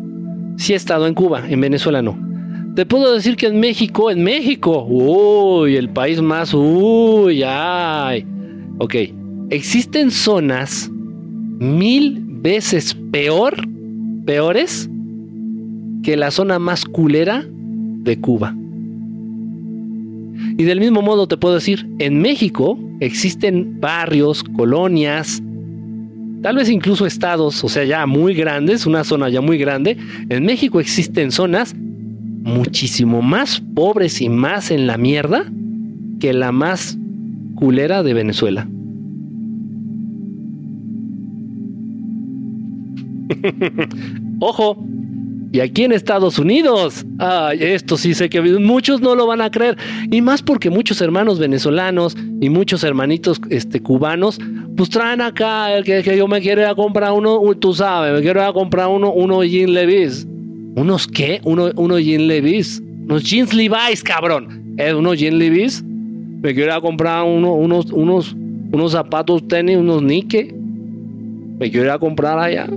Sí 0.58 0.74
he 0.74 0.76
estado 0.76 1.08
en 1.08 1.14
Cuba, 1.14 1.44
en 1.48 1.62
Venezuela 1.62 2.02
no. 2.02 2.31
Te 2.76 2.86
puedo 2.86 3.14
decir 3.14 3.36
que 3.36 3.48
en 3.48 3.60
México, 3.60 4.10
en 4.10 4.24
México, 4.24 4.86
uy, 4.88 5.76
el 5.76 5.90
país 5.90 6.22
más, 6.22 6.54
uy, 6.54 7.44
ay. 7.46 8.26
Ok, 8.78 8.96
existen 9.50 10.10
zonas 10.10 10.90
mil 11.60 12.22
veces 12.26 12.96
peor, 13.12 13.56
peores 14.26 14.90
que 16.02 16.16
la 16.16 16.32
zona 16.32 16.60
más 16.60 16.86
culera 16.86 17.46
de 17.46 18.20
Cuba. 18.20 18.56
Y 20.58 20.64
del 20.64 20.80
mismo 20.80 21.02
modo 21.02 21.28
te 21.28 21.36
puedo 21.36 21.56
decir, 21.56 21.88
en 22.00 22.22
México 22.22 22.80
existen 23.02 23.82
barrios, 23.82 24.44
colonias, 24.44 25.44
tal 26.42 26.56
vez 26.56 26.70
incluso 26.70 27.06
estados, 27.06 27.64
o 27.66 27.70
sea, 27.70 27.84
ya 27.84 28.06
muy 28.06 28.34
grandes, 28.34 28.86
una 28.86 29.04
zona 29.04 29.28
ya 29.28 29.42
muy 29.42 29.58
grande. 29.58 29.98
En 30.30 30.46
México 30.46 30.80
existen 30.80 31.32
zonas 31.32 31.76
muchísimo 32.44 33.22
más 33.22 33.62
pobres 33.76 34.22
y 34.22 34.30
más 34.30 34.72
en 34.72 34.88
la 34.88 34.98
mierda 34.98 35.46
que 36.20 36.34
la 36.34 36.52
más 36.52 36.98
culera 37.56 38.04
de 38.04 38.14
Venezuela. 38.14 38.68
Ojo, 44.40 44.78
y 45.54 45.60
aquí 45.60 45.84
en 45.84 45.92
Estados 45.92 46.40
Unidos, 46.40 47.06
ay, 47.20 47.58
esto 47.62 47.98
sí 47.98 48.14
sé 48.14 48.30
que 48.30 48.42
muchos 48.42 49.02
no 49.02 49.16
lo 49.16 49.28
van 49.28 49.42
a 49.42 49.52
creer. 49.52 49.78
Y 50.10 50.22
más 50.22 50.42
porque 50.42 50.70
muchos 50.70 51.02
hermanos 51.02 51.40
venezolanos 51.40 52.16
y 52.40 52.50
muchos 52.50 52.86
hermanitos 52.86 53.42
este, 53.50 53.82
cubanos, 53.82 54.40
pues 54.78 54.90
traen 54.90 55.20
acá 55.20 55.76
el 55.76 55.84
que, 55.84 56.18
yo 56.18 56.28
me 56.28 56.40
quiero 56.40 56.62
ir 56.62 56.68
a 56.68 56.76
comprar 56.76 57.12
uno, 57.12 57.42
tú 57.60 57.74
sabes, 57.74 58.14
me 58.14 58.22
quiero 58.22 58.40
ir 58.40 58.48
a 58.48 58.54
comprar 58.54 58.88
uno, 58.88 59.12
uno 59.12 59.44
Jean 59.44 59.74
Levis. 59.74 60.26
¿Unos 60.76 61.08
qué? 61.08 61.42
Uno, 61.44 61.72
uno 61.76 62.00
Jean 62.00 62.28
Levis. 62.28 62.82
Unos 63.06 63.24
jeans 63.24 63.54
Levi's, 63.54 64.04
cabrón. 64.04 64.76
¿Es 64.78 64.94
unos 64.94 65.20
Jean 65.20 65.38
Levis? 65.38 65.84
Me 65.84 66.54
quiero 66.54 66.72
ir 66.72 66.78
a 66.78 66.82
comprar 66.82 67.24
uno, 67.24 67.54
unos, 67.54 67.92
unos, 67.92 68.36
unos 68.72 68.92
zapatos 68.94 69.48
tenis, 69.48 69.78
unos 69.78 70.02
Nike. 70.02 70.54
Me 71.60 71.70
quiero 71.70 71.86
ir 71.88 71.92
a 71.92 72.00
comprar 72.00 72.40
allá. 72.40 72.68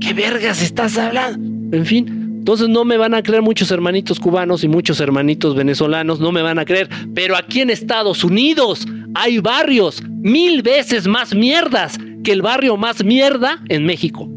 qué 0.00 0.12
vergas 0.12 0.60
estás 0.60 0.98
hablando? 0.98 1.76
En 1.76 1.86
fin, 1.86 2.06
entonces 2.38 2.68
no 2.68 2.84
me 2.84 2.96
van 2.96 3.14
a 3.14 3.22
creer 3.22 3.42
muchos 3.42 3.70
hermanitos 3.70 4.18
cubanos 4.18 4.64
y 4.64 4.68
muchos 4.68 5.00
hermanitos 5.00 5.54
venezolanos, 5.54 6.20
no 6.20 6.32
me 6.32 6.42
van 6.42 6.58
a 6.58 6.64
creer. 6.64 6.88
Pero 7.14 7.36
aquí 7.36 7.60
en 7.60 7.70
Estados 7.70 8.24
Unidos 8.24 8.86
hay 9.14 9.38
barrios 9.38 10.02
mil 10.20 10.62
veces 10.62 11.06
más 11.06 11.34
mierdas 11.34 11.98
que 12.24 12.32
el 12.32 12.42
barrio 12.42 12.76
más 12.76 13.04
mierda 13.04 13.62
en 13.68 13.86
México. 13.86 14.28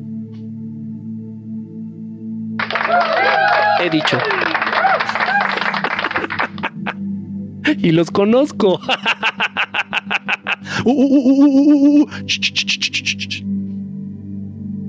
He 3.84 3.90
dicho. 3.90 4.18
y 7.78 7.92
los 7.92 8.12
conozco. 8.12 8.80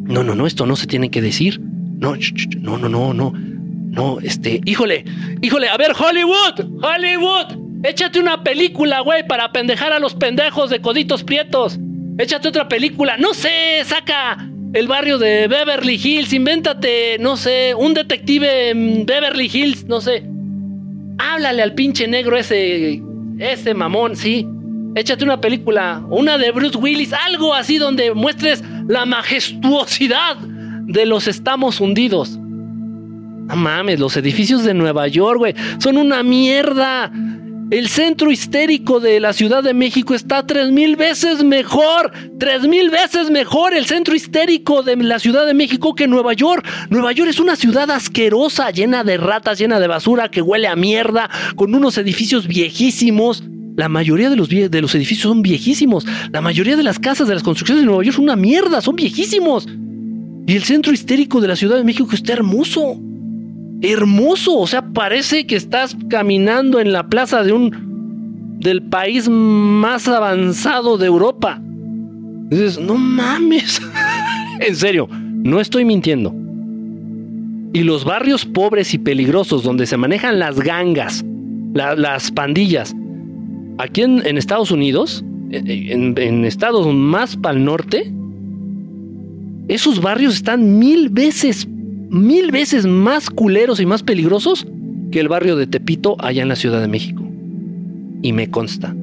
no, 0.04 0.22
no, 0.22 0.34
no, 0.34 0.46
esto 0.46 0.66
no 0.66 0.76
se 0.76 0.86
tiene 0.86 1.10
que 1.10 1.22
decir. 1.22 1.58
No, 1.62 2.16
no, 2.60 2.76
no, 2.76 2.88
no, 2.88 3.14
no. 3.14 3.32
No, 3.32 4.18
este, 4.20 4.60
híjole, 4.64 5.04
híjole, 5.42 5.68
a 5.68 5.76
ver, 5.76 5.92
Hollywood, 5.98 6.82
Hollywood, 6.82 7.84
échate 7.84 8.20
una 8.20 8.42
película, 8.42 9.00
güey, 9.00 9.26
para 9.26 9.52
pendejar 9.52 9.92
a 9.92 9.98
los 9.98 10.14
pendejos 10.14 10.70
de 10.70 10.80
coditos 10.80 11.24
prietos. 11.24 11.78
Échate 12.18 12.48
otra 12.48 12.68
película, 12.68 13.16
no 13.18 13.32
sé, 13.34 13.82
saca 13.84 14.51
el 14.72 14.88
barrio 14.88 15.18
de 15.18 15.48
Beverly 15.48 16.00
Hills, 16.02 16.32
invéntate, 16.32 17.18
no 17.18 17.36
sé, 17.36 17.74
un 17.74 17.92
detective 17.92 18.70
en 18.70 19.04
Beverly 19.04 19.50
Hills, 19.52 19.84
no 19.84 20.00
sé. 20.00 20.24
Háblale 21.18 21.62
al 21.62 21.74
pinche 21.74 22.08
negro 22.08 22.36
ese, 22.36 23.02
ese 23.38 23.74
mamón, 23.74 24.16
sí. 24.16 24.46
Échate 24.94 25.24
una 25.24 25.40
película, 25.40 26.02
una 26.10 26.38
de 26.38 26.50
Bruce 26.52 26.76
Willis, 26.78 27.12
algo 27.12 27.54
así 27.54 27.78
donde 27.78 28.14
muestres 28.14 28.62
la 28.88 29.06
majestuosidad 29.06 30.36
de 30.36 31.06
los 31.06 31.28
estamos 31.28 31.80
hundidos. 31.80 32.38
No 32.38 33.56
mames, 33.56 34.00
los 34.00 34.16
edificios 34.16 34.64
de 34.64 34.74
Nueva 34.74 35.08
York, 35.08 35.38
güey, 35.38 35.54
son 35.78 35.98
una 35.98 36.22
mierda. 36.22 37.10
El 37.72 37.88
centro 37.88 38.30
histérico 38.30 39.00
de 39.00 39.18
la 39.18 39.32
Ciudad 39.32 39.62
de 39.62 39.72
México 39.72 40.12
está 40.12 40.46
tres 40.46 40.70
mil 40.70 40.94
veces 40.94 41.42
mejor, 41.42 42.12
tres 42.38 42.68
mil 42.68 42.90
veces 42.90 43.30
mejor 43.30 43.72
el 43.72 43.86
centro 43.86 44.14
histérico 44.14 44.82
de 44.82 44.94
la 44.96 45.18
Ciudad 45.18 45.46
de 45.46 45.54
México 45.54 45.94
que 45.94 46.06
Nueva 46.06 46.34
York. 46.34 46.68
Nueva 46.90 47.12
York 47.12 47.30
es 47.30 47.40
una 47.40 47.56
ciudad 47.56 47.90
asquerosa, 47.90 48.70
llena 48.72 49.04
de 49.04 49.16
ratas, 49.16 49.58
llena 49.58 49.80
de 49.80 49.86
basura, 49.86 50.30
que 50.30 50.42
huele 50.42 50.68
a 50.68 50.76
mierda, 50.76 51.30
con 51.56 51.74
unos 51.74 51.96
edificios 51.96 52.46
viejísimos. 52.46 53.42
La 53.74 53.88
mayoría 53.88 54.28
de 54.28 54.36
los, 54.36 54.50
de 54.50 54.80
los 54.82 54.94
edificios 54.94 55.30
son 55.30 55.40
viejísimos. 55.40 56.06
La 56.30 56.42
mayoría 56.42 56.76
de 56.76 56.82
las 56.82 56.98
casas 56.98 57.26
de 57.26 57.32
las 57.32 57.42
construcciones 57.42 57.84
de 57.84 57.86
Nueva 57.86 58.04
York 58.04 58.16
son 58.16 58.24
una 58.24 58.36
mierda, 58.36 58.82
son 58.82 58.96
viejísimos. 58.96 59.66
Y 60.46 60.56
el 60.56 60.64
centro 60.64 60.92
histérico 60.92 61.40
de 61.40 61.48
la 61.48 61.56
Ciudad 61.56 61.78
de 61.78 61.84
México 61.84 62.10
está 62.12 62.34
hermoso 62.34 63.00
hermoso, 63.82 64.56
o 64.58 64.66
sea, 64.66 64.82
parece 64.82 65.46
que 65.46 65.56
estás 65.56 65.96
caminando 66.08 66.78
en 66.80 66.92
la 66.92 67.08
plaza 67.08 67.42
de 67.42 67.52
un 67.52 67.92
del 68.60 68.80
país 68.82 69.28
más 69.28 70.06
avanzado 70.06 70.96
de 70.96 71.06
Europa. 71.06 71.60
Dices, 72.48 72.78
no 72.78 72.94
mames. 72.94 73.82
en 74.60 74.76
serio, 74.76 75.08
no 75.10 75.60
estoy 75.60 75.84
mintiendo. 75.84 76.32
Y 77.72 77.82
los 77.82 78.04
barrios 78.04 78.44
pobres 78.44 78.94
y 78.94 78.98
peligrosos 78.98 79.64
donde 79.64 79.86
se 79.86 79.96
manejan 79.96 80.38
las 80.38 80.60
gangas, 80.60 81.24
las 81.74 82.30
pandillas, 82.30 82.94
aquí 83.78 84.02
en, 84.02 84.38
Estados 84.38 84.70
Unidos, 84.70 85.24
en, 85.50 86.16
en 86.16 86.44
estados 86.44 86.86
más 86.94 87.36
para 87.36 87.58
el 87.58 87.64
norte, 87.64 88.12
esos 89.68 90.00
barrios 90.00 90.34
están 90.34 90.78
mil 90.78 91.08
veces 91.08 91.66
mil 92.12 92.52
veces 92.52 92.86
más 92.86 93.30
culeros 93.30 93.80
y 93.80 93.86
más 93.86 94.02
peligrosos 94.02 94.66
que 95.10 95.18
el 95.18 95.28
barrio 95.28 95.56
de 95.56 95.66
Tepito 95.66 96.14
allá 96.18 96.42
en 96.42 96.48
la 96.48 96.56
Ciudad 96.56 96.80
de 96.80 96.88
México. 96.88 97.24
Y 98.22 98.32
me 98.32 98.50
consta. 98.50 98.94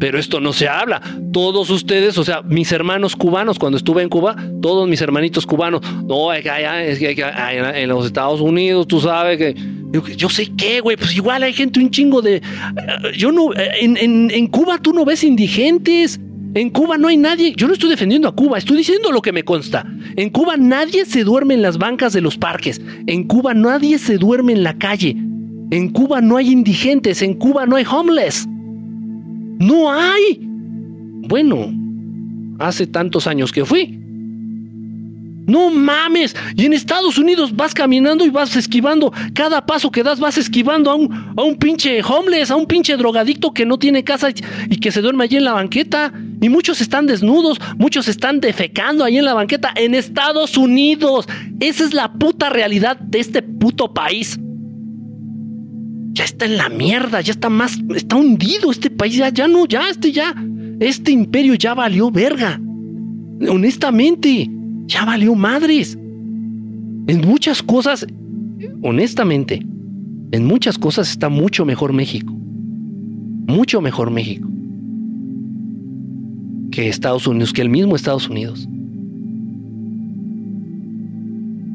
Pero 0.00 0.18
esto 0.18 0.40
no 0.40 0.52
se 0.52 0.66
habla. 0.66 1.00
Todos 1.32 1.70
ustedes, 1.70 2.18
o 2.18 2.24
sea, 2.24 2.42
mis 2.42 2.72
hermanos 2.72 3.14
cubanos, 3.14 3.58
cuando 3.58 3.78
estuve 3.78 4.02
en 4.02 4.08
Cuba, 4.08 4.34
todos 4.60 4.88
mis 4.88 5.00
hermanitos 5.00 5.46
cubanos, 5.46 5.82
no, 6.06 6.32
es 6.32 6.42
que 6.42 6.50
allá, 6.50 6.96
que 6.98 7.82
en 7.82 7.88
los 7.88 8.06
Estados 8.06 8.40
Unidos, 8.40 8.88
tú 8.88 9.00
sabes 9.00 9.38
que. 9.38 9.54
Yo, 10.16 10.28
sé 10.28 10.52
qué, 10.56 10.80
güey, 10.80 10.96
pues 10.96 11.14
igual 11.16 11.42
hay 11.42 11.52
gente 11.52 11.80
un 11.80 11.90
chingo 11.90 12.22
de. 12.22 12.40
Yo 13.16 13.30
no. 13.32 13.50
En, 13.54 14.30
en 14.30 14.46
Cuba 14.46 14.78
tú 14.78 14.92
no 14.92 15.04
ves 15.04 15.22
indigentes. 15.22 16.20
En 16.52 16.70
Cuba 16.70 16.98
no 16.98 17.06
hay 17.06 17.16
nadie, 17.16 17.54
yo 17.56 17.68
no 17.68 17.74
estoy 17.74 17.90
defendiendo 17.90 18.26
a 18.26 18.34
Cuba, 18.34 18.58
estoy 18.58 18.78
diciendo 18.78 19.12
lo 19.12 19.22
que 19.22 19.32
me 19.32 19.44
consta. 19.44 19.86
En 20.16 20.30
Cuba 20.30 20.56
nadie 20.56 21.04
se 21.04 21.22
duerme 21.22 21.54
en 21.54 21.62
las 21.62 21.78
bancas 21.78 22.12
de 22.12 22.20
los 22.20 22.36
parques. 22.36 22.80
En 23.06 23.24
Cuba 23.24 23.54
nadie 23.54 23.98
se 23.98 24.18
duerme 24.18 24.52
en 24.52 24.64
la 24.64 24.76
calle. 24.76 25.16
En 25.70 25.90
Cuba 25.90 26.20
no 26.20 26.36
hay 26.36 26.50
indigentes, 26.50 27.22
en 27.22 27.34
Cuba 27.34 27.66
no 27.66 27.76
hay 27.76 27.84
homeless. 27.84 28.48
No 29.60 29.92
hay. 29.92 30.40
Bueno, 31.28 31.72
hace 32.58 32.88
tantos 32.88 33.28
años 33.28 33.52
que 33.52 33.64
fui. 33.64 33.96
No 35.46 35.70
mames. 35.70 36.34
Y 36.56 36.64
en 36.64 36.72
Estados 36.72 37.16
Unidos 37.16 37.54
vas 37.54 37.74
caminando 37.74 38.24
y 38.24 38.30
vas 38.30 38.56
esquivando. 38.56 39.12
Cada 39.34 39.64
paso 39.64 39.92
que 39.92 40.02
das 40.02 40.18
vas 40.18 40.36
esquivando 40.36 40.90
a 40.90 40.96
un, 40.96 41.32
a 41.36 41.42
un 41.42 41.56
pinche 41.56 42.02
homeless, 42.02 42.50
a 42.50 42.56
un 42.56 42.66
pinche 42.66 42.96
drogadicto 42.96 43.52
que 43.52 43.64
no 43.64 43.78
tiene 43.78 44.02
casa 44.02 44.30
y 44.68 44.76
que 44.78 44.90
se 44.90 45.00
duerme 45.00 45.24
allí 45.24 45.36
en 45.36 45.44
la 45.44 45.52
banqueta. 45.52 46.12
Y 46.40 46.48
muchos 46.48 46.80
están 46.80 47.06
desnudos, 47.06 47.58
muchos 47.76 48.08
están 48.08 48.40
defecando 48.40 49.04
ahí 49.04 49.18
en 49.18 49.24
la 49.24 49.34
banqueta. 49.34 49.72
En 49.76 49.94
Estados 49.94 50.56
Unidos. 50.56 51.28
Esa 51.60 51.84
es 51.84 51.92
la 51.92 52.12
puta 52.14 52.48
realidad 52.48 52.98
de 52.98 53.20
este 53.20 53.42
puto 53.42 53.92
país. 53.92 54.38
Ya 56.12 56.24
está 56.24 56.46
en 56.46 56.56
la 56.56 56.68
mierda, 56.68 57.20
ya 57.20 57.32
está 57.32 57.48
más, 57.50 57.78
está 57.94 58.16
hundido 58.16 58.70
este 58.70 58.90
país, 58.90 59.14
ya, 59.16 59.28
ya 59.28 59.46
no, 59.46 59.64
ya, 59.66 59.88
este 59.88 60.10
ya, 60.10 60.34
este 60.80 61.12
imperio 61.12 61.54
ya 61.54 61.74
valió 61.74 62.10
verga. 62.10 62.60
Honestamente 63.48 64.50
ya 64.86 65.04
valió 65.04 65.34
madres. 65.34 65.96
En 67.06 67.20
muchas 67.24 67.62
cosas, 67.62 68.06
honestamente, 68.82 69.64
en 70.32 70.44
muchas 70.44 70.78
cosas 70.78 71.10
está 71.10 71.28
mucho 71.28 71.64
mejor 71.64 71.92
México. 71.92 72.32
Mucho 72.32 73.80
mejor 73.80 74.10
México. 74.10 74.48
Que 76.70 76.88
Estados 76.88 77.26
Unidos, 77.26 77.52
que 77.52 77.62
el 77.62 77.70
mismo 77.70 77.96
Estados 77.96 78.28
Unidos. 78.28 78.68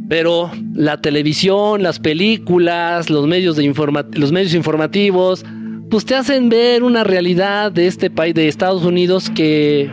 Pero 0.07 0.51
la 0.73 1.01
televisión, 1.01 1.81
las 1.81 1.99
películas, 1.99 3.09
los 3.09 3.27
medios, 3.27 3.55
de 3.55 3.73
los 4.13 4.31
medios 4.31 4.53
informativos, 4.53 5.43
pues 5.89 6.05
te 6.05 6.15
hacen 6.15 6.49
ver 6.49 6.83
una 6.83 7.03
realidad 7.03 7.71
de 7.71 7.87
este 7.87 8.09
país, 8.09 8.35
de 8.35 8.47
Estados 8.47 8.85
Unidos, 8.85 9.29
que 9.29 9.89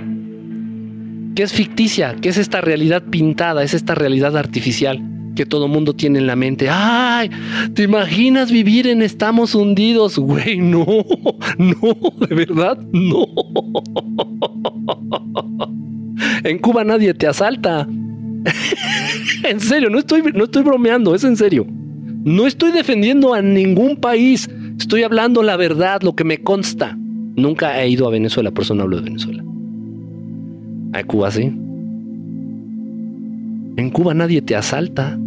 que 1.35 1.43
es 1.43 1.53
ficticia, 1.53 2.17
que 2.21 2.29
es 2.29 2.37
esta 2.37 2.61
realidad 2.61 3.03
pintada, 3.05 3.63
es 3.63 3.75
esta 3.75 3.95
realidad 3.95 4.37
artificial. 4.37 5.01
Que 5.35 5.47
todo 5.47 5.69
mundo 5.69 5.95
tiene 5.95 6.19
en 6.19 6.27
la 6.27 6.37
mente. 6.37 6.69
Ay, 6.71 7.31
¿te 7.75 7.85
imaginas 7.85 8.51
vivir 8.51 8.87
en 8.87 9.03
estamos 9.03 9.55
hundidos? 9.55 10.19
Güey, 10.19 10.59
no, 10.59 10.87
no, 11.59 12.27
de 12.27 12.35
verdad, 12.35 12.79
no. 12.93 13.27
En 16.45 16.59
Cuba 16.59 16.85
nadie 16.85 17.15
te 17.15 17.27
asalta. 17.27 17.87
en 19.49 19.61
serio, 19.61 19.91
no 19.91 19.99
estoy, 19.99 20.23
no 20.35 20.45
estoy 20.45 20.63
bromeando, 20.63 21.15
es 21.15 21.25
en 21.25 21.37
serio. 21.37 21.67
No 22.25 22.47
estoy 22.47 22.73
defendiendo 22.73 23.35
a 23.35 23.43
ningún 23.43 23.97
país. 23.97 24.49
Estoy 24.79 25.03
hablando 25.03 25.43
la 25.43 25.57
verdad, 25.57 26.03
lo 26.03 26.15
que 26.15 26.25
me 26.25 26.39
consta. 26.39 26.97
Nunca 27.37 27.81
he 27.81 27.89
ido 27.89 28.07
a 28.07 28.11
Venezuela, 28.11 28.51
por 28.51 28.65
eso 28.65 28.75
no 28.75 28.83
hablo 28.83 28.97
de 28.97 29.05
Venezuela. 29.05 29.43
A 30.93 31.05
Cuba 31.05 31.31
sí. 31.31 31.53
En 33.77 33.91
Cuba 33.91 34.15
nadie 34.15 34.43
te 34.43 34.55
asalta. 34.55 35.19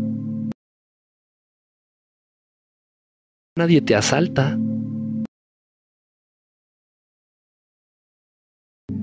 Nadie 3.57 3.79
te 3.79 3.95
asalta. 3.95 4.59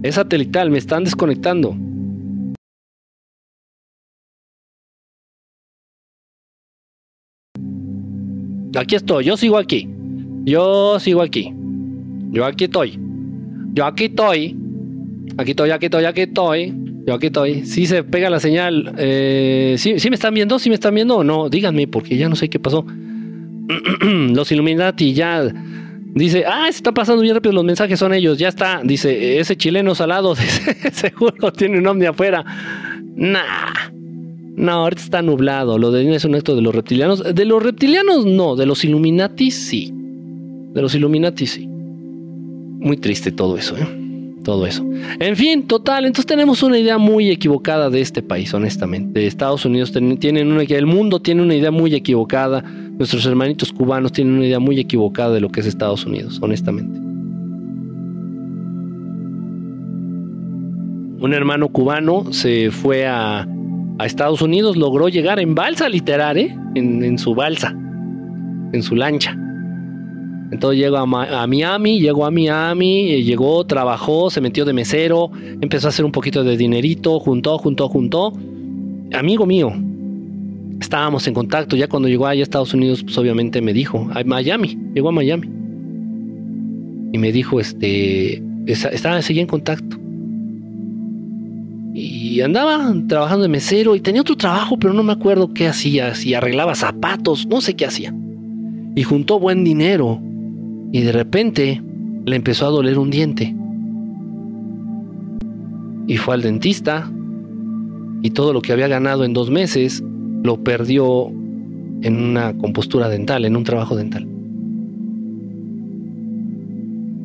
Es 0.03 0.17
satelital, 0.17 0.71
me 0.71 0.77
están 0.77 1.05
desconectando. 1.05 1.75
Aquí 8.77 8.95
estoy, 8.95 9.25
yo 9.25 9.39
sigo 9.39 9.57
aquí. 9.57 9.89
Yo 10.45 11.01
sigo 11.01 11.23
aquí. 11.23 11.51
Yo 12.31 12.45
aquí 12.45 12.65
estoy. 12.65 12.99
Yo 13.73 13.87
aquí 13.87 14.05
estoy. 14.05 14.55
Aquí 15.39 15.53
estoy, 15.53 15.71
aquí 15.71 15.87
estoy, 15.87 16.05
aquí 16.05 16.21
estoy. 16.21 16.75
Yo 17.07 17.15
aquí 17.15 17.27
estoy. 17.29 17.65
Sí 17.65 17.87
se 17.87 18.05
pega 18.05 18.29
la 18.29 18.39
señal. 18.39 18.95
Eh, 18.99 19.77
¿sí, 19.79 19.95
me 20.11 20.15
están 20.17 20.35
viendo? 20.35 20.59
¿Sí 20.59 20.69
me 20.69 20.75
están 20.75 20.95
viendo 20.95 21.25
no? 21.25 21.49
Díganme, 21.49 21.89
porque 21.89 22.19
ya 22.19 22.29
no 22.29 22.37
sé 22.37 22.51
qué 22.51 22.59
pasó. 22.59 22.85
los 24.35 24.51
Illuminati 24.53 25.13
ya. 25.13 25.53
Dice, 26.15 26.45
ah, 26.47 26.65
se 26.65 26.77
está 26.77 26.93
pasando 26.93 27.23
bien 27.23 27.35
rápido, 27.35 27.55
los 27.55 27.65
mensajes 27.65 27.99
son 27.99 28.13
ellos, 28.13 28.39
ya 28.39 28.49
está. 28.49 28.83
Dice, 28.85 29.39
ese 29.39 29.57
chileno 29.57 29.95
salado, 29.95 30.35
seguro 30.93 31.53
tiene 31.53 31.79
un 31.79 31.87
ovni 31.87 32.07
afuera. 32.07 32.45
Nah. 33.15 33.93
No, 34.55 34.73
ahorita 34.73 35.03
está 35.03 35.23
nublado. 35.23 35.79
Lo 35.79 35.91
de 35.91 36.15
es 36.15 36.25
un 36.25 36.35
acto 36.35 36.55
de 36.55 36.63
los 36.63 36.75
reptilianos. 36.75 37.23
De 37.35 37.45
los 37.45 37.63
reptilianos 37.63 38.27
no, 38.27 38.57
de 38.57 38.67
los 38.67 38.85
Illuminati 38.85 39.51
sí. 39.51 39.91
De 39.93 40.83
los 40.83 40.95
Illuminati 40.95 41.47
sí. 41.47 41.67
Muy 41.67 42.97
triste 42.99 43.33
todo 43.33 43.57
eso, 43.57 43.77
¿eh? 43.77 43.87
Todo 44.45 44.67
eso. 44.67 44.85
En 45.21 45.37
fin, 45.37 45.63
total, 45.69 46.05
entonces 46.05 46.27
tenemos 46.27 46.65
una 46.65 46.77
idea 46.77 46.99
muy 46.99 47.31
equivocada 47.31 47.91
de 47.91 48.01
este 48.01 48.23
país, 48.23 48.53
honestamente. 48.53 49.21
De 49.21 49.27
Estados 49.27 49.65
Unidos 49.65 49.93
tienen 50.19 50.51
una 50.51 50.63
el 50.63 50.87
mundo 50.87 51.23
tiene 51.23 51.43
una 51.43 51.55
idea 51.55 51.71
muy 51.71 51.95
equivocada. 51.95 52.65
Nuestros 52.99 53.25
hermanitos 53.27 53.73
cubanos 53.73 54.13
tienen 54.13 54.35
una 54.35 54.47
idea 54.47 54.61
muy 54.61 54.79
equivocada 54.79 55.35
de 55.35 55.41
lo 55.41 55.51
que 55.51 55.61
es 55.61 55.67
Estados 55.67 56.07
Unidos, 56.07 56.39
honestamente. 56.41 56.99
Un 61.21 61.33
hermano 61.33 61.69
cubano 61.69 62.33
se 62.33 62.71
fue 62.71 63.07
a 63.07 63.47
a 63.99 64.07
Estados 64.07 64.43
Unidos, 64.43 64.77
logró 64.77 65.09
llegar 65.09 65.41
en 65.41 65.55
balsa 65.55 65.89
literal, 65.89 66.37
¿eh? 66.39 66.57
en, 66.75 67.19
su 67.19 67.35
balsa, 67.35 67.71
en 68.73 68.83
su 68.83 68.97
lancha. 68.97 69.37
Entonces 70.51 70.81
llegó 70.81 70.99
a, 70.99 71.07
Miami, 71.47 72.01
llegó 72.01 72.27
a 72.27 72.31
Miami, 72.31 73.13
eh, 73.13 73.23
llegó, 73.23 73.65
trabajó, 73.65 74.29
se 74.29 74.41
metió 74.41 74.65
de 74.65 74.73
mesero, 74.73 75.31
empezó 75.61 75.89
a 75.89 75.91
hacer 75.91 76.05
un 76.05 76.13
poquito 76.13 76.45
de 76.45 76.57
dinerito, 76.57 77.19
juntó, 77.21 77.57
juntó, 77.59 77.89
juntó. 77.89 78.33
Amigo 79.13 79.47
mío, 79.47 79.73
estábamos 80.83 81.27
en 81.27 81.35
contacto. 81.35 81.77
Ya 81.77 81.89
cuando 81.89 82.09
llegó 82.09 82.27
allá 82.27 82.41
a 82.41 82.43
Estados 82.43 82.75
Unidos, 82.75 83.03
pues 83.03 83.17
obviamente 83.17 83.63
me 83.63 83.73
dijo, 83.73 84.09
a 84.13 84.23
Miami, 84.25 84.79
llegó 84.95 85.09
a 85.09 85.13
Miami. 85.13 85.49
Y 87.13 87.19
me 87.19 87.33
dijo, 87.33 87.59
este, 87.61 88.43
estaba, 88.67 89.23
seguía 89.23 89.43
en 89.43 89.49
contacto 89.49 90.03
y 91.95 92.41
andaba 92.41 92.95
trabajando 93.07 93.43
de 93.43 93.49
mesero 93.49 93.95
y 93.95 94.01
tenía 94.01 94.23
otro 94.23 94.37
trabajo, 94.37 94.79
pero 94.79 94.95
no 94.95 95.03
me 95.03 95.13
acuerdo 95.13 95.53
qué 95.53 95.69
hacía, 95.69 96.15
si 96.15 96.33
arreglaba 96.33 96.75
zapatos, 96.75 97.47
no 97.47 97.61
sé 97.61 97.75
qué 97.75 97.85
hacía. 97.85 98.15
Y 98.95 99.03
juntó 99.03 99.39
buen 99.39 99.65
dinero 99.65 100.21
y 100.91 101.03
de 101.03 101.13
repente 101.13 101.83
le 102.25 102.37
empezó 102.37 102.67
a 102.67 102.71
doler 102.71 102.99
un 102.99 103.11
diente. 103.11 103.55
Y 106.07 106.17
fue 106.17 106.35
al 106.35 106.43
dentista 106.43 107.11
y 108.23 108.31
todo 108.31 108.53
lo 108.55 108.63
que 108.63 108.73
había 108.73 108.89
ganado 108.89 109.25
en 109.25 109.35
dos 109.35 109.51
meses 109.51 110.03
lo 110.43 110.63
perdió 110.63 111.31
en 112.03 112.17
una 112.17 112.57
compostura 112.59 113.09
dental, 113.09 113.45
en 113.45 113.57
un 113.57 113.65
trabajo 113.65 113.97
dental. 113.97 114.27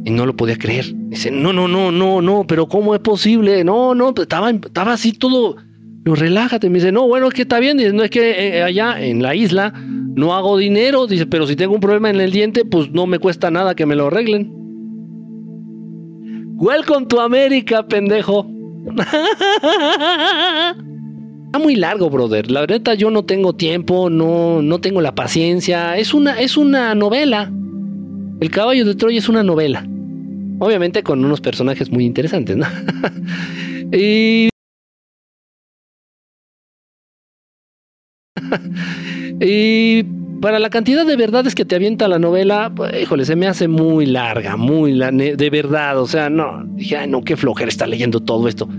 Y 0.05 0.11
no 0.11 0.25
lo 0.25 0.35
podía 0.35 0.57
creer. 0.57 0.93
Dice, 1.09 1.31
no, 1.31 1.51
no, 1.51 1.67
no, 1.67 1.91
no, 1.91 2.21
no, 2.21 2.45
pero 2.47 2.67
¿cómo 2.67 2.95
es 2.95 3.01
posible? 3.01 3.63
No, 3.63 3.93
no, 3.93 4.13
estaba, 4.15 4.51
estaba 4.51 4.93
así 4.93 5.11
todo. 5.11 5.57
No, 6.05 6.15
relájate. 6.15 6.69
Me 6.69 6.75
dice, 6.75 6.91
no, 6.91 7.07
bueno, 7.07 7.27
es 7.27 7.33
que 7.33 7.41
está 7.41 7.59
bien. 7.59 7.77
Dice, 7.77 7.91
no 7.91 8.03
es 8.03 8.09
que 8.09 8.57
eh, 8.57 8.63
allá 8.63 9.01
en 9.01 9.21
la 9.21 9.35
isla 9.35 9.73
no 9.75 10.33
hago 10.33 10.57
dinero. 10.57 11.07
Dice, 11.07 11.25
pero 11.25 11.45
si 11.45 11.57
tengo 11.57 11.73
un 11.73 11.81
problema 11.81 12.09
en 12.09 12.21
el 12.21 12.31
diente, 12.31 12.63
pues 12.63 12.91
no 12.91 13.05
me 13.05 13.19
cuesta 13.19 13.51
nada 13.51 13.75
que 13.75 13.85
me 13.85 13.95
lo 13.95 14.07
arreglen. 14.07 14.53
Welcome 16.55 17.07
to 17.07 17.19
America, 17.19 17.85
pendejo. 17.85 18.49
Muy 21.59 21.75
largo, 21.75 22.09
brother. 22.09 22.51
La 22.51 22.61
verdad, 22.61 22.93
yo 22.93 23.09
no 23.09 23.23
tengo 23.23 23.53
tiempo, 23.53 24.09
no, 24.09 24.61
no 24.61 24.79
tengo 24.79 25.01
la 25.01 25.15
paciencia. 25.15 25.97
Es 25.97 26.13
una, 26.13 26.39
es 26.39 26.57
una 26.57 26.93
novela. 26.95 27.51
El 28.39 28.51
caballo 28.51 28.85
de 28.85 28.95
Troya 28.95 29.17
es 29.17 29.29
una 29.29 29.43
novela. 29.43 29.85
Obviamente 30.59 31.03
con 31.03 31.23
unos 31.23 31.41
personajes 31.41 31.91
muy 31.91 32.05
interesantes, 32.05 32.57
¿no? 32.57 32.65
y... 39.41 40.03
para 40.41 40.59
la 40.59 40.69
cantidad 40.69 41.05
de 41.05 41.15
verdades 41.15 41.55
que 41.55 41.65
te 41.65 41.75
avienta 41.75 42.07
la 42.07 42.19
novela, 42.19 42.71
pues, 42.75 42.93
híjole, 43.01 43.25
se 43.25 43.35
me 43.35 43.47
hace 43.47 43.67
muy 43.67 44.05
larga, 44.05 44.57
muy 44.57 44.93
de 44.93 45.49
verdad. 45.49 45.99
O 45.99 46.07
sea, 46.07 46.29
no, 46.29 46.63
dije, 46.75 46.97
ay, 46.97 47.09
no, 47.09 47.23
qué 47.23 47.35
flojera 47.35 47.69
está 47.69 47.87
leyendo 47.87 48.19
todo 48.19 48.47
esto. 48.47 48.69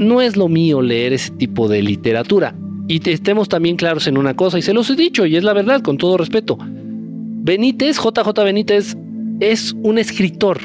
No 0.00 0.20
es 0.20 0.36
lo 0.36 0.48
mío 0.48 0.82
leer 0.82 1.12
ese 1.12 1.30
tipo 1.30 1.68
de 1.68 1.82
literatura. 1.82 2.56
Y 2.88 3.08
estemos 3.08 3.48
también 3.48 3.76
claros 3.76 4.08
en 4.08 4.18
una 4.18 4.34
cosa, 4.34 4.58
y 4.58 4.62
se 4.62 4.74
los 4.74 4.90
he 4.90 4.96
dicho, 4.96 5.24
y 5.24 5.36
es 5.36 5.44
la 5.44 5.52
verdad, 5.52 5.80
con 5.80 5.96
todo 5.96 6.16
respeto. 6.16 6.58
Benítez, 6.58 7.98
JJ 7.98 8.42
Benítez, 8.42 8.96
es 9.38 9.76
un 9.82 9.98
escritor 9.98 10.58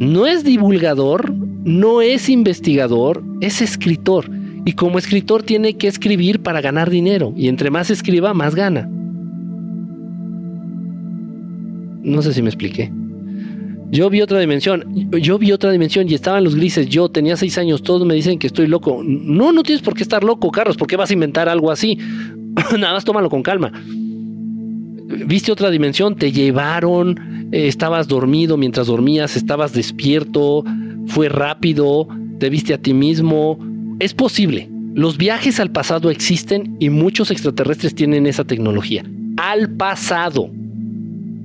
no 0.00 0.26
es 0.26 0.44
divulgador, 0.44 1.34
no 1.34 2.00
es 2.00 2.30
investigador, 2.30 3.22
es 3.42 3.60
escritor. 3.60 4.30
Y 4.64 4.72
como 4.72 4.96
escritor 4.96 5.42
tiene 5.42 5.74
que 5.74 5.88
escribir 5.88 6.40
para 6.40 6.62
ganar 6.62 6.88
dinero. 6.88 7.34
Y 7.36 7.48
entre 7.48 7.70
más 7.70 7.90
escriba, 7.90 8.32
más 8.32 8.54
gana. 8.54 8.88
No 12.02 12.22
sé 12.22 12.32
si 12.32 12.40
me 12.40 12.48
expliqué. 12.48 12.90
Yo 13.90 14.08
vi 14.08 14.20
otra 14.20 14.38
dimensión, 14.38 15.10
yo 15.10 15.38
vi 15.38 15.52
otra 15.52 15.72
dimensión 15.72 16.08
y 16.08 16.14
estaban 16.14 16.44
los 16.44 16.54
grises. 16.54 16.88
Yo 16.88 17.08
tenía 17.08 17.36
seis 17.36 17.58
años, 17.58 17.82
todos 17.82 18.06
me 18.06 18.14
dicen 18.14 18.38
que 18.38 18.46
estoy 18.46 18.66
loco. 18.66 19.02
No, 19.04 19.52
no 19.52 19.62
tienes 19.62 19.82
por 19.82 19.94
qué 19.94 20.02
estar 20.02 20.22
loco, 20.22 20.50
Carlos. 20.50 20.76
¿Por 20.76 20.86
qué 20.86 20.96
vas 20.96 21.10
a 21.10 21.12
inventar 21.12 21.48
algo 21.48 21.70
así? 21.70 21.98
Nada 22.78 22.94
más 22.94 23.04
tómalo 23.04 23.28
con 23.28 23.42
calma 23.42 23.72
viste 25.26 25.52
otra 25.52 25.70
dimensión, 25.70 26.16
te 26.16 26.32
llevaron, 26.32 27.48
eh, 27.52 27.68
estabas 27.68 28.08
dormido 28.08 28.56
mientras 28.56 28.86
dormías, 28.86 29.36
estabas 29.36 29.72
despierto, 29.72 30.64
fue 31.06 31.28
rápido, 31.28 32.08
te 32.38 32.50
viste 32.50 32.74
a 32.74 32.78
ti 32.78 32.94
mismo. 32.94 33.58
Es 33.98 34.14
posible. 34.14 34.68
Los 34.94 35.18
viajes 35.18 35.60
al 35.60 35.70
pasado 35.70 36.10
existen 36.10 36.76
y 36.80 36.90
muchos 36.90 37.30
extraterrestres 37.30 37.94
tienen 37.94 38.26
esa 38.26 38.44
tecnología. 38.44 39.04
Al 39.36 39.70
pasado. 39.70 40.50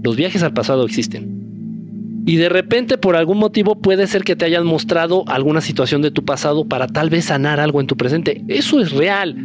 Los 0.03 0.15
viajes 0.15 0.43
al 0.43 0.53
pasado 0.53 0.85
existen. 0.85 1.34
Y 2.25 2.37
de 2.37 2.49
repente 2.49 2.97
por 2.97 3.15
algún 3.15 3.37
motivo 3.37 3.79
puede 3.79 4.07
ser 4.07 4.23
que 4.23 4.35
te 4.35 4.45
hayan 4.45 4.65
mostrado 4.65 5.23
alguna 5.27 5.61
situación 5.61 6.01
de 6.01 6.11
tu 6.11 6.25
pasado 6.25 6.65
para 6.65 6.87
tal 6.87 7.09
vez 7.09 7.25
sanar 7.25 7.59
algo 7.59 7.81
en 7.81 7.87
tu 7.87 7.95
presente. 7.95 8.43
Eso 8.47 8.79
es 8.79 8.91
real. 8.91 9.35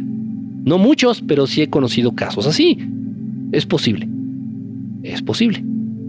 No 0.63 0.77
muchos, 0.77 1.21
pero 1.21 1.45
sí 1.45 1.61
he 1.61 1.69
conocido 1.69 2.13
casos 2.13 2.47
así. 2.47 2.79
Es 3.51 3.65
posible. 3.65 4.07
Es 5.03 5.21
posible. 5.21 5.63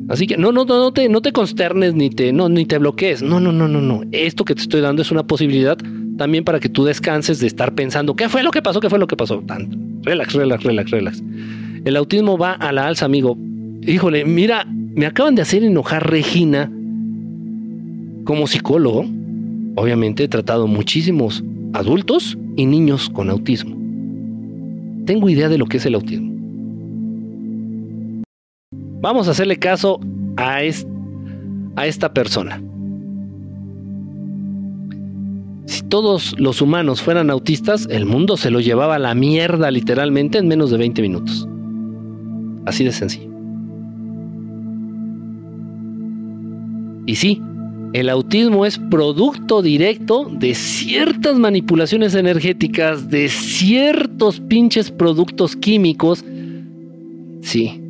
Así 0.08 0.26
que 0.26 0.36
no, 0.36 0.52
no, 0.52 0.64
no, 0.64 0.78
no 0.78 0.92
te, 0.92 1.08
no 1.08 1.20
te 1.22 1.32
consternes 1.32 1.94
ni 1.94 2.10
te, 2.10 2.32
no, 2.32 2.48
ni 2.48 2.64
te 2.64 2.78
bloquees. 2.78 3.22
No, 3.22 3.38
no, 3.38 3.52
no, 3.52 3.68
no, 3.68 3.80
no. 3.80 4.02
Esto 4.12 4.44
que 4.44 4.54
te 4.54 4.62
estoy 4.62 4.80
dando 4.80 5.02
es 5.02 5.10
una 5.10 5.26
posibilidad 5.26 5.78
también 6.16 6.44
para 6.44 6.60
que 6.60 6.68
tú 6.68 6.84
descanses 6.84 7.40
de 7.40 7.46
estar 7.46 7.74
pensando 7.74 8.14
qué 8.14 8.28
fue 8.28 8.42
lo 8.42 8.50
que 8.50 8.62
pasó, 8.62 8.80
qué 8.80 8.90
fue 8.90 8.98
lo 8.98 9.06
que 9.06 9.16
pasó. 9.16 9.42
Relax, 10.02 10.34
relax, 10.34 10.64
relax, 10.64 10.90
relax. 10.90 11.22
El 11.84 11.96
autismo 11.96 12.38
va 12.38 12.52
a 12.52 12.72
la 12.72 12.86
alza, 12.86 13.04
amigo. 13.04 13.36
Híjole, 13.86 14.24
mira, 14.24 14.64
me 14.66 15.06
acaban 15.06 15.34
de 15.34 15.42
hacer 15.42 15.64
enojar 15.64 16.08
Regina 16.08 16.70
como 18.24 18.46
psicólogo. 18.46 19.04
Obviamente 19.74 20.24
he 20.24 20.28
tratado 20.28 20.68
muchísimos 20.68 21.42
adultos 21.72 22.38
y 22.56 22.66
niños 22.66 23.08
con 23.08 23.30
autismo. 23.30 23.76
tengo 25.04 25.28
idea 25.28 25.48
de 25.48 25.58
lo 25.58 25.66
que 25.66 25.78
es 25.78 25.86
el 25.86 25.96
autismo. 25.96 26.30
Vamos 29.00 29.26
a 29.26 29.32
hacerle 29.32 29.56
caso 29.56 29.98
a, 30.36 30.58
a 31.76 31.86
esta 31.86 32.14
persona. 32.14 32.62
Si 35.66 35.82
todos 35.82 36.38
los 36.38 36.62
humanos 36.62 37.02
fueran 37.02 37.30
autistas, 37.30 37.88
el 37.90 38.04
mundo 38.04 38.36
se 38.36 38.50
lo 38.50 38.60
llevaba 38.60 38.94
a 38.94 39.00
la 39.00 39.14
mierda 39.16 39.72
literalmente 39.72 40.38
en 40.38 40.46
menos 40.46 40.70
de 40.70 40.78
20 40.78 41.02
minutos. 41.02 41.48
Así 42.64 42.84
de 42.84 42.92
sencillo. 42.92 43.31
Y 47.06 47.16
sí, 47.16 47.40
el 47.92 48.08
autismo 48.08 48.64
es 48.64 48.78
producto 48.78 49.60
directo 49.60 50.30
de 50.30 50.54
ciertas 50.54 51.38
manipulaciones 51.38 52.14
energéticas, 52.14 53.10
de 53.10 53.28
ciertos 53.28 54.40
pinches 54.40 54.90
productos 54.90 55.56
químicos, 55.56 56.24
sí, 57.42 57.80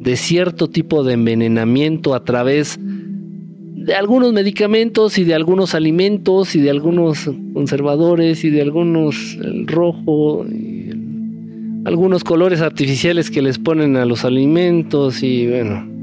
de 0.00 0.16
cierto 0.16 0.68
tipo 0.68 1.02
de 1.02 1.14
envenenamiento 1.14 2.14
a 2.14 2.24
través 2.24 2.78
de 2.80 3.94
algunos 3.94 4.34
medicamentos 4.34 5.16
y 5.16 5.24
de 5.24 5.34
algunos 5.34 5.74
alimentos 5.74 6.54
y 6.54 6.60
de 6.60 6.70
algunos 6.70 7.30
conservadores 7.54 8.44
y 8.44 8.50
de 8.50 8.60
algunos 8.60 9.38
el 9.42 9.66
rojo 9.66 10.44
y 10.44 10.90
algunos 11.86 12.22
colores 12.24 12.60
artificiales 12.60 13.30
que 13.30 13.40
les 13.40 13.58
ponen 13.58 13.96
a 13.96 14.04
los 14.04 14.24
alimentos 14.24 15.22
y 15.22 15.46
bueno 15.46 15.95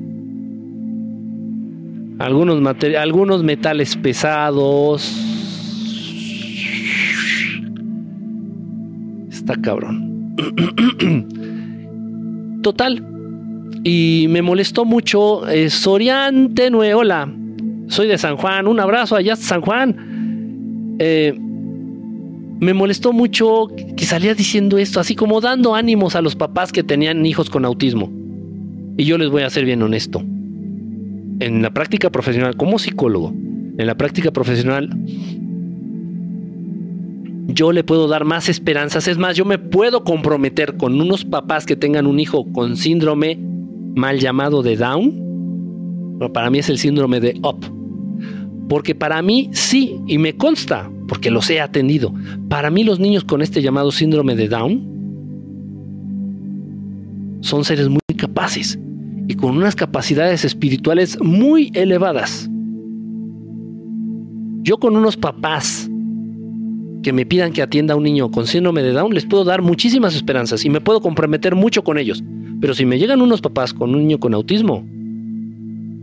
algunos, 2.23 2.75
algunos 2.97 3.43
metales 3.43 3.97
pesados. 3.97 5.11
Está 9.29 9.55
cabrón. 9.61 10.35
Total. 12.63 13.05
Y 13.83 14.27
me 14.29 14.41
molestó 14.41 14.85
mucho. 14.85 15.45
Eh, 15.49 15.69
Soriante 15.69 16.69
Nueola. 16.69 17.29
Soy 17.87 18.07
de 18.07 18.17
San 18.17 18.37
Juan. 18.37 18.67
Un 18.67 18.79
abrazo 18.79 19.17
allá 19.17 19.35
San 19.35 19.59
Juan. 19.59 20.95
Eh, 20.99 21.37
me 21.37 22.73
molestó 22.73 23.11
mucho 23.11 23.67
que 23.97 24.05
salía 24.05 24.33
diciendo 24.33 24.77
esto, 24.77 25.01
así 25.01 25.15
como 25.15 25.41
dando 25.41 25.75
ánimos 25.75 26.15
a 26.15 26.21
los 26.21 26.37
papás 26.37 26.71
que 26.71 26.83
tenían 26.83 27.25
hijos 27.25 27.49
con 27.49 27.65
autismo. 27.65 28.09
Y 28.95 29.03
yo 29.03 29.17
les 29.17 29.29
voy 29.29 29.43
a 29.43 29.49
ser 29.49 29.65
bien 29.65 29.81
honesto 29.81 30.23
en 31.39 31.61
la 31.61 31.72
práctica 31.72 32.10
profesional, 32.10 32.55
como 32.55 32.80
psicólogo, 32.80 33.34
en 33.77 33.88
la 33.88 33.95
práctica 33.95 34.31
profesional, 34.31 34.89
yo 37.47 37.72
le 37.72 37.84
puedo 37.84 38.07
dar 38.07 38.26
más 38.26 38.49
esperanzas. 38.49 39.07
Es 39.07 39.18
más, 39.18 39.35
yo 39.35 39.45
me 39.45 39.57
puedo 39.57 40.03
comprometer 40.03 40.77
con 40.77 40.99
unos 40.99 41.26
papás 41.26 41.65
que 41.65 41.76
tengan 41.76 42.07
un 42.07 42.19
hijo 42.19 42.51
con 42.51 42.77
síndrome 42.77 43.38
mal 43.95 44.19
llamado 44.19 44.64
de 44.64 44.76
Down. 44.76 46.15
Pero 46.19 46.31
para 46.31 46.49
mí 46.49 46.60
es 46.60 46.69
el 46.69 46.77
síndrome 46.77 47.19
de 47.19 47.39
Up. 47.43 47.65
Porque 48.69 48.95
para 48.95 49.22
mí 49.22 49.49
sí, 49.51 49.97
y 50.07 50.18
me 50.18 50.35
consta, 50.38 50.89
porque 51.07 51.30
los 51.30 51.49
he 51.49 51.60
atendido. 51.60 52.14
Para 52.49 52.69
mí 52.72 52.84
los 52.84 52.99
niños 52.99 53.23
con 53.23 53.41
este 53.41 53.61
llamado 53.61 53.91
síndrome 53.91 54.35
de 54.35 54.47
Down 54.47 54.93
son 57.41 57.65
seres 57.65 57.89
muy 57.89 57.99
capaces 58.18 58.80
y 59.27 59.35
con 59.35 59.57
unas 59.57 59.75
capacidades 59.75 60.45
espirituales 60.45 61.17
muy 61.21 61.71
elevadas. 61.73 62.49
Yo 64.63 64.77
con 64.77 64.95
unos 64.95 65.17
papás 65.17 65.89
que 67.03 67.13
me 67.13 67.25
pidan 67.25 67.51
que 67.51 67.61
atienda 67.61 67.93
a 67.93 67.97
un 67.97 68.03
niño 68.03 68.31
con 68.31 68.47
síndrome 68.47 68.81
de 68.81 68.93
Down, 68.93 69.13
les 69.13 69.25
puedo 69.25 69.43
dar 69.43 69.61
muchísimas 69.61 70.15
esperanzas 70.15 70.63
y 70.65 70.69
me 70.69 70.81
puedo 70.81 71.01
comprometer 71.01 71.53
mucho 71.53 71.83
con 71.83 71.97
ellos. 71.97 72.23
Pero 72.61 72.73
si 72.73 72.85
me 72.85 72.97
llegan 72.97 73.21
unos 73.21 73.41
papás 73.41 73.73
con 73.73 73.93
un 73.93 74.01
niño 74.01 74.19
con 74.19 74.33
autismo, 74.33 74.85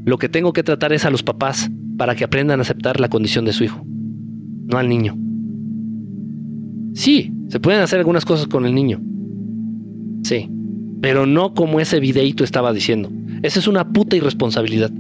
lo 0.04 0.18
que 0.18 0.28
tengo 0.28 0.52
que 0.52 0.62
tratar 0.62 0.92
es 0.92 1.04
a 1.04 1.10
los 1.10 1.22
papás 1.22 1.70
para 1.96 2.14
que 2.14 2.24
aprendan 2.24 2.60
a 2.60 2.62
aceptar 2.62 3.00
la 3.00 3.08
condición 3.08 3.44
de 3.44 3.52
su 3.52 3.64
hijo, 3.64 3.82
no 4.66 4.78
al 4.78 4.88
niño. 4.88 5.16
Sí, 6.92 7.32
se 7.48 7.60
pueden 7.60 7.80
hacer 7.80 7.98
algunas 7.98 8.24
cosas 8.24 8.46
con 8.46 8.66
el 8.66 8.74
niño. 8.74 9.00
Sí, 10.22 10.50
pero 11.00 11.26
no 11.26 11.54
como 11.54 11.80
ese 11.80 12.00
videito 12.00 12.44
estaba 12.44 12.72
diciendo. 12.72 13.10
Esa 13.42 13.58
es 13.58 13.66
una 13.66 13.92
puta 13.92 14.16
irresponsabilidad. 14.16 14.90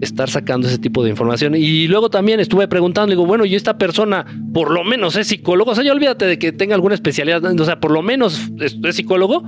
Estar 0.00 0.30
sacando 0.30 0.66
ese 0.66 0.78
tipo 0.78 1.04
de 1.04 1.10
información. 1.10 1.54
Y 1.54 1.86
luego 1.86 2.08
también 2.08 2.40
estuve 2.40 2.66
preguntando, 2.68 3.10
digo, 3.10 3.26
bueno, 3.26 3.44
y 3.44 3.54
esta 3.54 3.76
persona 3.76 4.24
por 4.52 4.70
lo 4.70 4.82
menos 4.82 5.16
es 5.16 5.28
psicólogo. 5.28 5.72
O 5.72 5.74
sea, 5.74 5.84
ya 5.84 5.92
olvídate 5.92 6.24
de 6.24 6.38
que 6.38 6.52
tenga 6.52 6.74
alguna 6.74 6.94
especialidad. 6.94 7.44
O 7.44 7.64
sea, 7.64 7.80
por 7.80 7.90
lo 7.90 8.02
menos 8.02 8.50
es, 8.60 8.78
es 8.82 8.96
psicólogo. 8.96 9.44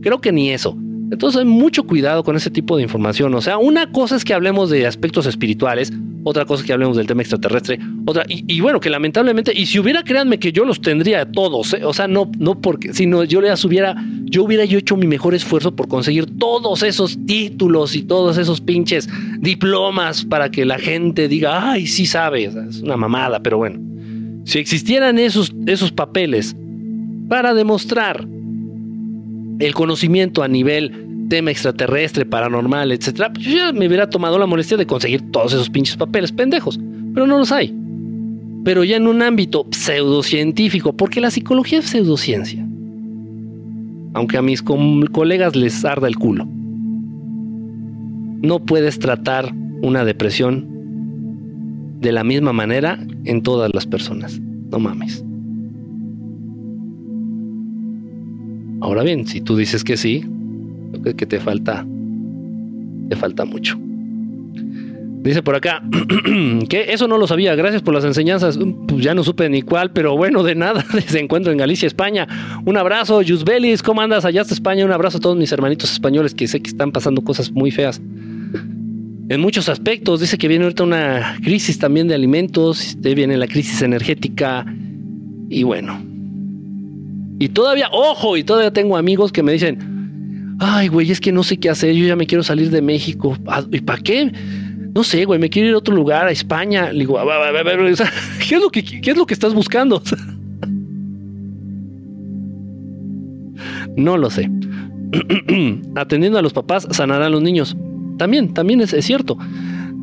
Creo 0.00 0.20
que 0.20 0.32
ni 0.32 0.50
eso. 0.50 0.76
Entonces 1.14 1.38
hay 1.38 1.46
mucho 1.46 1.84
cuidado 1.84 2.22
con 2.24 2.36
ese 2.36 2.50
tipo 2.50 2.76
de 2.76 2.82
información. 2.82 3.32
O 3.34 3.40
sea, 3.40 3.58
una 3.58 3.90
cosa 3.90 4.16
es 4.16 4.24
que 4.24 4.34
hablemos 4.34 4.68
de 4.68 4.86
aspectos 4.86 5.26
espirituales, 5.26 5.92
otra 6.24 6.44
cosa 6.44 6.62
es 6.62 6.66
que 6.66 6.72
hablemos 6.72 6.96
del 6.96 7.06
tema 7.06 7.22
extraterrestre, 7.22 7.78
otra, 8.06 8.24
y, 8.28 8.60
bueno, 8.60 8.80
que 8.80 8.90
lamentablemente, 8.90 9.52
y 9.54 9.66
si 9.66 9.78
hubiera, 9.78 10.02
créanme 10.02 10.38
que 10.38 10.52
yo 10.52 10.64
los 10.64 10.80
tendría 10.80 11.30
todos, 11.30 11.74
¿eh? 11.74 11.84
o 11.84 11.92
sea, 11.92 12.08
no, 12.08 12.30
no 12.38 12.60
porque, 12.60 12.94
sino 12.94 13.24
yo 13.24 13.40
les 13.40 13.64
hubiera, 13.64 13.94
yo 14.24 14.42
hubiera 14.44 14.64
hecho 14.64 14.96
mi 14.96 15.06
mejor 15.06 15.34
esfuerzo 15.34 15.76
por 15.76 15.86
conseguir 15.86 16.26
todos 16.38 16.82
esos 16.82 17.18
títulos 17.26 17.94
y 17.94 18.02
todos 18.02 18.38
esos 18.38 18.60
pinches 18.60 19.08
diplomas 19.38 20.24
para 20.24 20.50
que 20.50 20.64
la 20.64 20.78
gente 20.78 21.28
diga, 21.28 21.72
ay, 21.72 21.86
sí 21.86 22.06
sabe, 22.06 22.44
es 22.44 22.80
una 22.80 22.96
mamada, 22.96 23.40
pero 23.40 23.58
bueno, 23.58 23.78
si 24.44 24.58
existieran 24.58 25.18
esos, 25.18 25.52
esos 25.66 25.92
papeles 25.92 26.56
para 27.28 27.54
demostrar 27.54 28.26
el 29.58 29.74
conocimiento 29.74 30.42
a 30.42 30.48
nivel 30.48 31.03
tema 31.28 31.50
extraterrestre, 31.50 32.24
paranormal, 32.24 32.92
etcétera, 32.92 33.32
pues 33.32 33.46
yo 33.46 33.56
ya 33.56 33.72
me 33.72 33.86
hubiera 33.86 34.08
tomado 34.08 34.38
la 34.38 34.46
molestia 34.46 34.76
de 34.76 34.86
conseguir 34.86 35.30
todos 35.30 35.52
esos 35.52 35.70
pinches 35.70 35.96
papeles 35.96 36.32
pendejos, 36.32 36.78
pero 37.12 37.26
no 37.26 37.38
los 37.38 37.52
hay. 37.52 37.74
Pero 38.64 38.84
ya 38.84 38.96
en 38.96 39.06
un 39.06 39.22
ámbito 39.22 39.66
pseudocientífico, 39.70 40.94
porque 40.94 41.20
la 41.20 41.30
psicología 41.30 41.80
es 41.80 41.86
pseudociencia. 41.86 42.66
Aunque 44.14 44.38
a 44.38 44.42
mis 44.42 44.62
colegas 44.62 45.56
les 45.56 45.84
arda 45.84 46.08
el 46.08 46.16
culo. 46.16 46.46
No 48.42 48.60
puedes 48.60 48.98
tratar 48.98 49.52
una 49.82 50.04
depresión 50.04 50.66
de 52.00 52.12
la 52.12 52.24
misma 52.24 52.52
manera 52.52 52.98
en 53.24 53.42
todas 53.42 53.70
las 53.74 53.86
personas. 53.86 54.40
No 54.70 54.78
mames. 54.78 55.24
Ahora 58.80 59.02
bien, 59.02 59.26
si 59.26 59.40
tú 59.40 59.56
dices 59.56 59.82
que 59.82 59.96
sí, 59.96 60.24
creo 61.00 61.16
que 61.16 61.26
te 61.26 61.40
falta, 61.40 61.86
te 63.08 63.16
falta 63.16 63.44
mucho. 63.44 63.78
Dice 65.24 65.42
por 65.42 65.56
acá, 65.56 65.82
que 66.68 66.92
eso 66.92 67.08
no 67.08 67.16
lo 67.16 67.26
sabía, 67.26 67.54
gracias 67.54 67.80
por 67.80 67.94
las 67.94 68.04
enseñanzas. 68.04 68.58
Pues 68.86 69.02
ya 69.02 69.14
no 69.14 69.24
supe 69.24 69.48
ni 69.48 69.62
cuál, 69.62 69.90
pero 69.90 70.16
bueno, 70.16 70.42
de 70.42 70.54
nada. 70.54 70.84
Se 71.06 71.18
encuentro 71.18 71.50
en 71.50 71.56
Galicia, 71.56 71.86
España. 71.86 72.28
Un 72.66 72.76
abrazo, 72.76 73.22
Yusbelis, 73.22 73.82
¿cómo 73.82 74.02
andas 74.02 74.26
allá 74.26 74.42
hasta 74.42 74.52
España? 74.52 74.84
Un 74.84 74.92
abrazo 74.92 75.16
a 75.16 75.20
todos 75.20 75.36
mis 75.36 75.50
hermanitos 75.50 75.90
españoles 75.92 76.34
que 76.34 76.46
sé 76.46 76.60
que 76.60 76.68
están 76.68 76.92
pasando 76.92 77.22
cosas 77.22 77.50
muy 77.50 77.70
feas. 77.70 78.02
En 79.30 79.40
muchos 79.40 79.70
aspectos, 79.70 80.20
dice 80.20 80.36
que 80.36 80.46
viene 80.46 80.64
ahorita 80.64 80.82
una 80.82 81.38
crisis 81.42 81.78
también 81.78 82.06
de 82.06 82.14
alimentos, 82.14 82.98
viene 83.00 83.38
la 83.38 83.46
crisis 83.46 83.80
energética 83.80 84.66
y 85.48 85.62
bueno, 85.62 85.98
y 87.38 87.48
todavía, 87.48 87.88
ojo, 87.90 88.36
y 88.36 88.44
todavía 88.44 88.72
tengo 88.72 88.96
amigos 88.96 89.32
que 89.32 89.42
me 89.42 89.52
dicen, 89.52 89.93
ay, 90.58 90.88
güey, 90.88 91.10
es 91.10 91.20
que 91.20 91.32
no 91.32 91.42
sé 91.42 91.56
qué 91.56 91.70
hacer, 91.70 91.94
yo 91.94 92.06
ya 92.06 92.16
me 92.16 92.26
quiero 92.26 92.42
salir 92.42 92.70
de 92.70 92.82
México. 92.82 93.36
Ah, 93.46 93.64
¿Y 93.70 93.80
para 93.80 94.02
qué? 94.02 94.32
No 94.94 95.02
sé, 95.02 95.24
güey, 95.24 95.40
me 95.40 95.50
quiero 95.50 95.68
ir 95.68 95.74
a 95.74 95.78
otro 95.78 95.94
lugar, 95.94 96.26
a 96.26 96.30
España. 96.30 96.90
Digo, 96.90 97.18
¿qué 98.48 98.54
es 98.54 98.60
lo 98.60 98.70
que, 98.70 98.84
qué 98.84 99.10
es 99.10 99.16
lo 99.16 99.26
que 99.26 99.34
estás 99.34 99.54
buscando? 99.54 100.02
no 103.96 104.16
lo 104.16 104.30
sé. 104.30 104.50
Atendiendo 105.96 106.38
a 106.38 106.42
los 106.42 106.52
papás, 106.52 106.86
sanarán 106.90 107.32
los 107.32 107.42
niños. 107.42 107.76
También, 108.18 108.54
también 108.54 108.80
es, 108.80 108.92
es 108.92 109.04
cierto. 109.04 109.36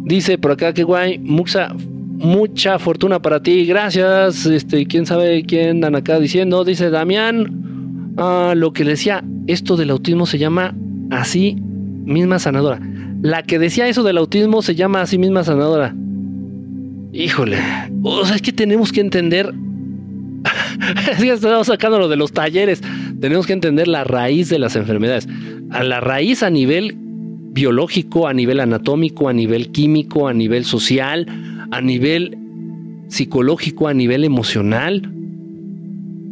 Dice 0.04 0.38
por 0.38 0.52
acá 0.52 0.74
que 0.74 0.84
guay, 0.84 1.20
Muxa 1.20 1.74
mucha 2.22 2.80
fortuna 2.80 3.22
para 3.22 3.42
ti, 3.42 3.66
gracias. 3.66 4.46
Este, 4.46 4.86
quién 4.86 5.06
sabe 5.06 5.44
quién 5.44 5.78
andan 5.78 5.96
acá 5.96 6.20
diciendo, 6.20 6.64
dice 6.64 6.90
Damián. 6.90 7.71
Ah, 8.18 8.54
lo 8.56 8.74
que 8.74 8.84
decía, 8.84 9.24
esto 9.48 9.78
del 9.78 9.90
autismo 9.90 10.26
se 10.26 10.38
llama 10.38 10.76
así 11.10 11.58
misma 12.06 12.40
sanadora. 12.40 12.80
La 13.22 13.44
que 13.44 13.60
decía 13.60 13.88
eso 13.88 14.04
del 14.04 14.18
autismo 14.18 14.62
se 14.62 14.76
llama 14.76 15.02
así 15.02 15.18
misma 15.18 15.44
sanadora. 15.44 15.96
Híjole, 17.14 17.58
o 18.04 18.26
sea, 18.26 18.36
es 18.36 18.42
que 18.42 18.54
tenemos 18.54 18.92
que 18.92 19.02
entender. 19.02 19.54
es 21.12 21.18
que 21.18 21.32
estamos 21.32 21.68
sacando 21.68 22.00
lo 22.00 22.08
de 22.08 22.16
los 22.16 22.32
talleres. 22.32 22.82
Tenemos 23.20 23.46
que 23.46 23.54
entender 23.54 23.88
la 23.88 24.04
raíz 24.04 24.50
de 24.50 24.60
las 24.60 24.76
enfermedades. 24.76 25.28
A 25.70 25.84
la 25.84 26.00
raíz 26.00 26.42
a 26.42 26.50
nivel 26.50 26.96
biológico, 26.98 28.28
a 28.28 28.34
nivel 28.34 28.60
anatómico, 28.60 29.30
a 29.30 29.34
nivel 29.34 29.72
químico, 29.72 30.28
a 30.28 30.34
nivel 30.34 30.66
social, 30.66 31.28
a 31.70 31.82
nivel 31.82 32.38
psicológico, 33.08 33.88
a 33.88 33.94
nivel 33.94 34.24
emocional. 34.24 35.12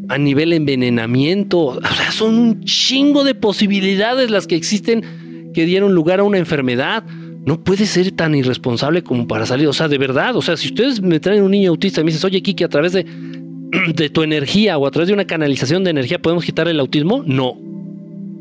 A 0.09 0.17
nivel 0.17 0.53
envenenamiento. 0.53 1.59
O 1.59 1.81
sea, 1.81 2.11
son 2.11 2.37
un 2.37 2.63
chingo 2.63 3.23
de 3.23 3.35
posibilidades 3.35 4.31
las 4.31 4.47
que 4.47 4.55
existen 4.55 5.51
que 5.53 5.65
dieron 5.65 5.93
lugar 5.93 6.19
a 6.19 6.23
una 6.23 6.39
enfermedad. 6.39 7.03
No 7.45 7.63
puede 7.63 7.85
ser 7.85 8.11
tan 8.11 8.35
irresponsable 8.35 9.03
como 9.03 9.27
para 9.27 9.45
salir. 9.45 9.67
O 9.67 9.73
sea, 9.73 9.87
de 9.87 9.97
verdad. 9.97 10.35
O 10.35 10.41
sea, 10.41 10.57
si 10.57 10.67
ustedes 10.67 11.01
me 11.01 11.19
traen 11.19 11.43
un 11.43 11.51
niño 11.51 11.69
autista 11.69 12.01
y 12.01 12.03
me 12.03 12.09
dices, 12.09 12.25
oye, 12.25 12.41
Kiki, 12.41 12.63
a 12.63 12.69
través 12.69 12.91
de, 12.93 13.05
de 13.95 14.09
tu 14.09 14.23
energía 14.23 14.77
o 14.77 14.87
a 14.87 14.91
través 14.91 15.07
de 15.07 15.13
una 15.13 15.25
canalización 15.25 15.83
de 15.83 15.91
energía 15.91 16.19
podemos 16.19 16.43
quitar 16.43 16.67
el 16.67 16.79
autismo, 16.79 17.23
no. 17.25 17.57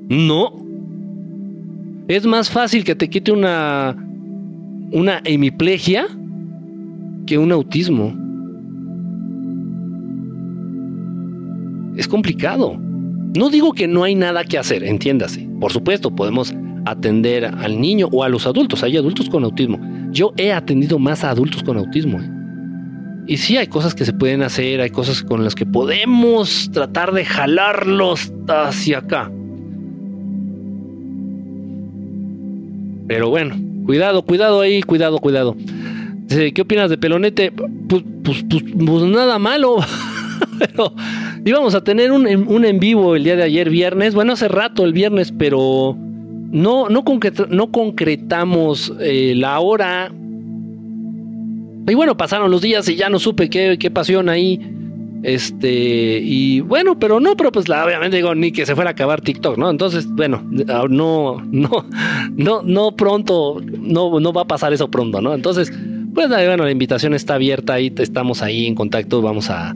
No. 0.08 0.66
Es 2.08 2.24
más 2.24 2.50
fácil 2.50 2.82
que 2.82 2.94
te 2.94 3.10
quite 3.10 3.30
una, 3.30 3.94
una 4.90 5.20
hemiplegia 5.24 6.06
que 7.26 7.36
un 7.36 7.52
autismo. 7.52 8.27
Es 11.98 12.06
complicado. 12.06 12.78
No 13.36 13.50
digo 13.50 13.72
que 13.72 13.88
no 13.88 14.04
hay 14.04 14.14
nada 14.14 14.44
que 14.44 14.56
hacer, 14.56 14.84
entiéndase. 14.84 15.48
Por 15.60 15.72
supuesto, 15.72 16.14
podemos 16.14 16.54
atender 16.86 17.44
al 17.44 17.80
niño 17.80 18.08
o 18.12 18.22
a 18.22 18.28
los 18.28 18.46
adultos. 18.46 18.84
Hay 18.84 18.96
adultos 18.96 19.28
con 19.28 19.42
autismo. 19.42 19.80
Yo 20.12 20.32
he 20.36 20.52
atendido 20.52 21.00
más 21.00 21.24
a 21.24 21.30
adultos 21.30 21.64
con 21.64 21.76
autismo. 21.76 22.20
¿eh? 22.20 22.30
Y 23.26 23.36
sí, 23.36 23.56
hay 23.56 23.66
cosas 23.66 23.96
que 23.96 24.04
se 24.04 24.12
pueden 24.12 24.42
hacer, 24.42 24.80
hay 24.80 24.90
cosas 24.90 25.24
con 25.24 25.42
las 25.42 25.56
que 25.56 25.66
podemos 25.66 26.70
tratar 26.72 27.12
de 27.12 27.24
jalarlos 27.24 28.32
hacia 28.46 28.98
acá. 28.98 29.32
Pero 33.08 33.28
bueno, 33.28 33.56
cuidado, 33.86 34.22
cuidado 34.22 34.60
ahí, 34.60 34.82
cuidado, 34.82 35.18
cuidado. 35.18 35.56
¿Qué 36.28 36.62
opinas 36.62 36.90
de 36.90 36.96
Pelonete? 36.96 37.50
Pues, 37.50 38.04
pues, 38.22 38.44
pues, 38.48 38.62
pues 38.62 39.02
nada 39.02 39.40
malo. 39.40 39.78
pero 40.58 40.92
íbamos 41.44 41.74
a 41.74 41.82
tener 41.82 42.12
un, 42.12 42.26
en 42.26 42.80
vivo 42.80 43.16
el 43.16 43.24
día 43.24 43.36
de 43.36 43.42
ayer, 43.42 43.70
viernes. 43.70 44.14
Bueno, 44.14 44.32
hace 44.32 44.48
rato 44.48 44.84
el 44.84 44.92
viernes, 44.92 45.32
pero 45.36 45.96
no, 46.50 46.88
no, 46.88 47.04
no 47.48 47.72
concretamos 47.72 48.92
eh, 49.00 49.34
la 49.36 49.60
hora. 49.60 50.12
Y 51.86 51.94
bueno, 51.94 52.16
pasaron 52.16 52.50
los 52.50 52.60
días 52.60 52.88
y 52.88 52.96
ya 52.96 53.08
no 53.08 53.18
supe 53.18 53.48
qué, 53.48 53.76
qué 53.78 53.90
pasión 53.90 54.28
ahí. 54.28 54.60
Este, 55.22 56.20
y 56.22 56.60
bueno, 56.60 56.98
pero 56.98 57.18
no, 57.18 57.36
pero 57.36 57.50
pues 57.50 57.68
la, 57.68 57.84
obviamente 57.84 58.16
digo, 58.16 58.34
ni 58.34 58.52
que 58.52 58.64
se 58.64 58.74
fuera 58.76 58.90
a 58.90 58.92
acabar 58.92 59.20
TikTok, 59.20 59.58
¿no? 59.58 59.68
Entonces, 59.70 60.06
bueno, 60.08 60.44
no, 60.88 61.42
no, 61.50 61.86
no, 62.36 62.62
no 62.62 62.92
pronto, 62.92 63.60
no, 63.80 64.20
no 64.20 64.32
va 64.32 64.42
a 64.42 64.46
pasar 64.46 64.72
eso 64.72 64.90
pronto, 64.90 65.20
¿no? 65.20 65.34
Entonces, 65.34 65.72
pues 66.14 66.28
bueno, 66.28 66.64
la 66.64 66.70
invitación 66.70 67.14
está 67.14 67.34
abierta, 67.34 67.74
ahí 67.74 67.92
estamos 67.98 68.42
ahí 68.42 68.66
en 68.66 68.74
contacto, 68.74 69.20
vamos 69.20 69.50
a, 69.50 69.74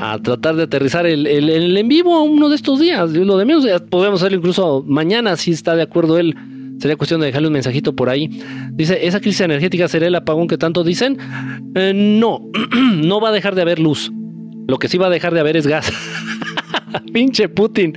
a 0.00 0.18
tratar 0.18 0.56
de 0.56 0.62
aterrizar 0.62 1.06
el, 1.06 1.26
el, 1.26 1.76
en 1.76 1.88
vivo 1.88 2.22
uno 2.22 2.48
de 2.48 2.56
estos 2.56 2.80
días. 2.80 3.10
Lo 3.10 3.36
de 3.36 3.44
menos 3.44 3.66
podemos 3.90 4.22
hacerlo 4.22 4.38
incluso 4.38 4.82
mañana, 4.86 5.36
si 5.36 5.50
está 5.50 5.76
de 5.76 5.82
acuerdo 5.82 6.18
él. 6.18 6.34
Sería 6.78 6.96
cuestión 6.96 7.20
de 7.20 7.26
dejarle 7.26 7.48
un 7.48 7.52
mensajito 7.52 7.94
por 7.94 8.08
ahí. 8.08 8.30
Dice, 8.72 9.06
¿esa 9.06 9.20
crisis 9.20 9.42
energética 9.42 9.86
será 9.86 10.06
el 10.06 10.14
apagón 10.14 10.48
que 10.48 10.56
tanto 10.56 10.82
dicen? 10.82 11.18
Eh, 11.74 11.92
no, 11.94 12.40
no 12.94 13.20
va 13.20 13.28
a 13.28 13.32
dejar 13.32 13.54
de 13.54 13.60
haber 13.60 13.78
luz. 13.78 14.10
Lo 14.66 14.78
que 14.78 14.88
sí 14.88 14.96
va 14.96 15.08
a 15.08 15.10
dejar 15.10 15.34
de 15.34 15.40
haber 15.40 15.58
es 15.58 15.66
gas. 15.66 15.92
Pinche 17.12 17.50
Putin. 17.50 17.92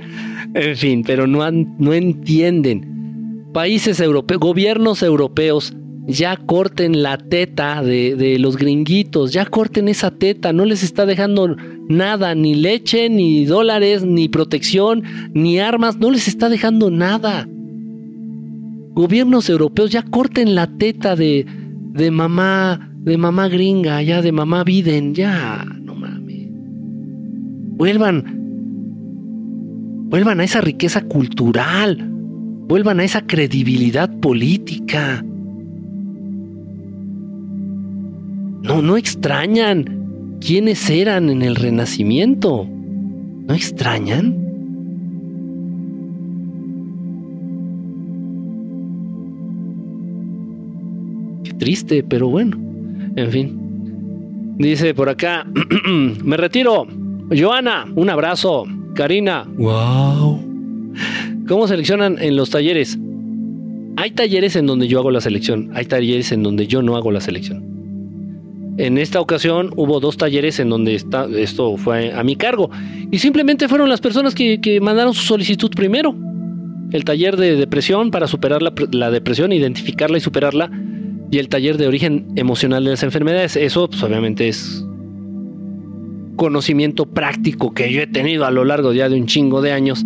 En 0.52 0.76
fin, 0.76 1.02
pero 1.06 1.26
no, 1.26 1.50
no 1.50 1.94
entienden. 1.94 3.46
Países 3.54 4.00
europeos, 4.00 4.40
gobiernos 4.40 5.02
europeos, 5.02 5.72
ya 6.06 6.36
corten 6.36 7.02
la 7.02 7.16
teta 7.16 7.82
de, 7.82 8.14
de, 8.16 8.38
los 8.38 8.56
gringuitos, 8.56 9.32
ya 9.32 9.46
corten 9.46 9.88
esa 9.88 10.10
teta, 10.10 10.52
no 10.52 10.64
les 10.64 10.82
está 10.82 11.06
dejando 11.06 11.56
nada, 11.88 12.34
ni 12.34 12.54
leche, 12.54 13.08
ni 13.08 13.46
dólares, 13.46 14.04
ni 14.04 14.28
protección, 14.28 15.02
ni 15.32 15.58
armas, 15.58 15.96
no 15.98 16.10
les 16.10 16.28
está 16.28 16.48
dejando 16.48 16.90
nada. 16.90 17.48
Gobiernos 18.94 19.48
europeos, 19.48 19.90
ya 19.90 20.02
corten 20.02 20.54
la 20.54 20.66
teta 20.66 21.16
de, 21.16 21.46
de 21.92 22.10
mamá, 22.10 22.90
de 22.98 23.16
mamá 23.16 23.48
gringa, 23.48 24.02
ya 24.02 24.22
de 24.22 24.32
mamá 24.32 24.64
Biden, 24.64 25.14
ya, 25.14 25.64
Vuelvan, 27.76 28.24
vuelvan 30.08 30.38
a 30.38 30.44
esa 30.44 30.60
riqueza 30.60 31.00
cultural, 31.02 32.08
vuelvan 32.68 33.00
a 33.00 33.04
esa 33.04 33.26
credibilidad 33.26 34.08
política. 34.20 35.24
No, 38.64 38.80
no 38.80 38.96
extrañan 38.96 40.38
quiénes 40.40 40.88
eran 40.88 41.28
en 41.28 41.42
el 41.42 41.54
Renacimiento. 41.54 42.66
¿No 43.46 43.54
extrañan? 43.54 44.40
Qué 51.44 51.52
triste, 51.52 52.02
pero 52.02 52.28
bueno. 52.30 52.56
En 53.16 53.30
fin. 53.30 53.60
Dice 54.58 54.94
por 54.94 55.10
acá, 55.10 55.46
me 56.24 56.38
retiro. 56.38 56.86
Joana, 57.30 57.86
un 57.94 58.08
abrazo. 58.08 58.64
Karina, 58.94 59.46
wow. 59.58 60.40
¿Cómo 61.46 61.68
seleccionan 61.68 62.16
en 62.18 62.36
los 62.36 62.48
talleres? 62.48 62.98
Hay 63.96 64.12
talleres 64.12 64.56
en 64.56 64.66
donde 64.66 64.88
yo 64.88 65.00
hago 65.00 65.10
la 65.10 65.20
selección, 65.20 65.70
hay 65.74 65.84
talleres 65.84 66.32
en 66.32 66.42
donde 66.42 66.66
yo 66.66 66.80
no 66.80 66.96
hago 66.96 67.10
la 67.10 67.20
selección. 67.20 67.73
En 68.76 68.98
esta 68.98 69.20
ocasión 69.20 69.70
hubo 69.76 70.00
dos 70.00 70.16
talleres 70.16 70.58
en 70.58 70.68
donde 70.68 70.94
está, 70.96 71.28
esto 71.36 71.76
fue 71.76 72.12
a 72.12 72.24
mi 72.24 72.34
cargo 72.34 72.70
y 73.10 73.18
simplemente 73.18 73.68
fueron 73.68 73.88
las 73.88 74.00
personas 74.00 74.34
que, 74.34 74.80
mandaron 74.82 75.14
su 75.14 75.22
solicitud 75.22 75.70
primero. 75.70 76.14
El 76.90 77.04
taller 77.04 77.36
de 77.36 77.56
depresión 77.56 78.10
para 78.10 78.26
superar 78.26 78.62
la, 78.62 78.72
la, 78.92 79.10
depresión, 79.10 79.52
identificarla 79.52 80.18
y 80.18 80.20
superarla 80.20 80.70
y 81.30 81.38
el 81.38 81.48
taller 81.48 81.78
de 81.78 81.86
origen 81.86 82.26
emocional 82.36 82.84
de 82.84 82.90
las 82.90 83.02
enfermedades. 83.02 83.56
Eso 83.56 83.88
pues, 83.88 84.02
obviamente 84.02 84.48
es 84.48 84.84
conocimiento 86.36 87.06
práctico 87.06 87.72
que 87.72 87.92
yo 87.92 88.02
he 88.02 88.06
tenido 88.06 88.44
a 88.44 88.50
lo 88.50 88.64
largo 88.64 88.92
ya 88.92 89.08
de 89.08 89.16
un 89.16 89.26
chingo 89.26 89.62
de 89.62 89.72
años 89.72 90.04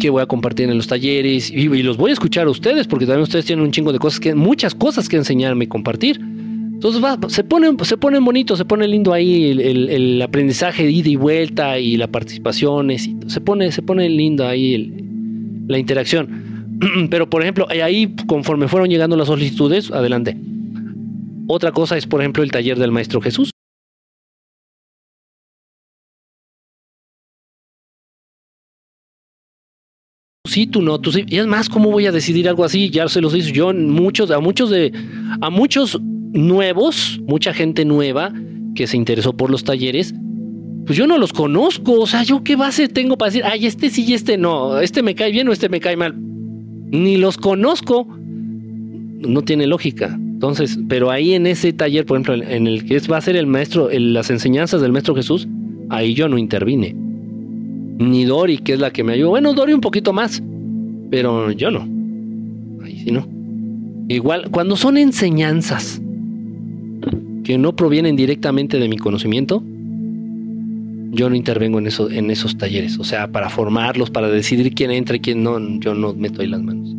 que 0.00 0.10
voy 0.10 0.22
a 0.22 0.26
compartir 0.26 0.68
en 0.68 0.76
los 0.76 0.86
talleres 0.86 1.50
y, 1.50 1.68
los 1.82 1.96
voy 1.96 2.10
a 2.10 2.12
escuchar 2.14 2.46
a 2.46 2.50
ustedes 2.50 2.86
porque 2.86 3.06
también 3.06 3.22
ustedes 3.22 3.44
tienen 3.46 3.64
un 3.64 3.70
chingo 3.70 3.92
de 3.92 3.98
cosas 3.98 4.20
que 4.20 4.34
muchas 4.34 4.74
cosas 4.74 5.08
que 5.08 5.16
enseñarme 5.16 5.64
y 5.64 5.68
compartir. 5.68 6.20
Entonces 6.84 7.34
se 7.34 7.44
ponen 7.44 7.78
se 7.82 7.96
pone 7.96 8.18
bonito, 8.18 8.56
se 8.56 8.66
pone 8.66 8.86
lindo 8.86 9.14
ahí 9.14 9.52
el, 9.52 10.20
aprendizaje 10.20 10.84
de 10.84 10.90
ida 10.90 11.08
y 11.08 11.16
vuelta 11.16 11.78
y 11.78 11.96
la 11.96 12.08
participación, 12.08 12.90
se 12.98 13.40
pone 13.40 13.72
se 13.72 13.80
pone 13.80 14.06
lindo 14.10 14.46
ahí 14.46 14.92
la 15.66 15.78
interacción. 15.78 16.76
Pero 17.10 17.30
por 17.30 17.40
ejemplo, 17.40 17.66
ahí 17.70 18.14
conforme 18.26 18.68
fueron 18.68 18.90
llegando 18.90 19.16
las 19.16 19.28
solicitudes, 19.28 19.90
adelante. 19.90 20.36
Otra 21.46 21.72
cosa 21.72 21.96
es 21.96 22.06
por 22.06 22.20
ejemplo 22.20 22.42
el 22.42 22.50
taller 22.50 22.78
del 22.78 22.92
maestro 22.92 23.22
Jesús. 23.22 23.50
sí, 30.46 30.68
tú 30.68 30.82
no, 30.82 31.00
tú 31.00 31.10
sí. 31.10 31.24
Y 31.26 31.38
es 31.38 31.46
más, 31.46 31.68
¿cómo 31.68 31.90
voy 31.90 32.06
a 32.06 32.12
decidir 32.12 32.48
algo 32.48 32.62
así? 32.62 32.88
Ya 32.88 33.08
se 33.08 33.20
los 33.20 33.34
hice 33.34 33.50
yo 33.50 33.72
muchos, 33.74 34.30
a 34.30 34.38
muchos 34.38 34.70
de, 34.70 34.92
a 35.40 35.50
muchos 35.50 35.98
nuevos, 36.34 37.20
mucha 37.26 37.54
gente 37.54 37.86
nueva 37.86 38.32
que 38.74 38.86
se 38.86 38.98
interesó 38.98 39.34
por 39.34 39.50
los 39.50 39.64
talleres, 39.64 40.14
pues 40.84 40.98
yo 40.98 41.06
no 41.06 41.16
los 41.16 41.32
conozco. 41.32 42.00
O 42.00 42.06
sea, 42.06 42.22
yo 42.24 42.44
qué 42.44 42.56
base 42.56 42.88
tengo 42.88 43.16
para 43.16 43.30
decir, 43.30 43.44
ay, 43.46 43.66
este 43.66 43.88
sí 43.88 44.04
y 44.06 44.12
este 44.12 44.36
no, 44.36 44.80
este 44.80 45.02
me 45.02 45.14
cae 45.14 45.32
bien 45.32 45.48
o 45.48 45.52
este 45.52 45.70
me 45.70 45.80
cae 45.80 45.96
mal. 45.96 46.14
Ni 46.16 47.16
los 47.16 47.38
conozco. 47.38 48.06
No 48.06 49.42
tiene 49.42 49.66
lógica. 49.66 50.14
Entonces, 50.14 50.78
pero 50.88 51.10
ahí 51.10 51.32
en 51.32 51.46
ese 51.46 51.72
taller, 51.72 52.04
por 52.04 52.18
ejemplo, 52.18 52.34
en 52.46 52.66
el 52.66 52.84
que 52.84 52.98
va 53.10 53.16
a 53.16 53.22
ser 53.22 53.36
el 53.36 53.46
maestro, 53.46 53.88
las 53.90 54.28
enseñanzas 54.28 54.82
del 54.82 54.92
maestro 54.92 55.14
Jesús, 55.14 55.48
ahí 55.88 56.12
yo 56.12 56.28
no 56.28 56.36
intervine 56.36 56.94
ni 57.98 58.24
Dori, 58.24 58.58
que 58.58 58.72
es 58.74 58.80
la 58.80 58.92
que 58.92 59.04
me 59.04 59.12
ayudó. 59.12 59.30
Bueno, 59.30 59.54
Dori 59.54 59.72
un 59.72 59.80
poquito 59.80 60.12
más, 60.12 60.42
pero 61.10 61.50
yo 61.52 61.70
no. 61.70 61.88
Ahí 62.84 62.98
sí 63.04 63.10
no. 63.10 63.26
Igual, 64.08 64.50
cuando 64.50 64.76
son 64.76 64.98
enseñanzas 64.98 66.02
que 67.44 67.58
no 67.58 67.76
provienen 67.76 68.16
directamente 68.16 68.78
de 68.78 68.88
mi 68.88 68.96
conocimiento, 68.96 69.62
yo 71.12 71.30
no 71.30 71.36
intervengo 71.36 71.78
en, 71.78 71.88
en 72.10 72.30
esos 72.30 72.58
talleres. 72.58 72.98
O 72.98 73.04
sea, 73.04 73.28
para 73.28 73.50
formarlos, 73.50 74.10
para 74.10 74.28
decidir 74.28 74.74
quién 74.74 74.90
entra 74.90 75.16
y 75.16 75.20
quién 75.20 75.42
no, 75.42 75.58
yo 75.78 75.94
no 75.94 76.14
meto 76.14 76.42
ahí 76.42 76.48
las 76.48 76.62
manos. 76.62 76.96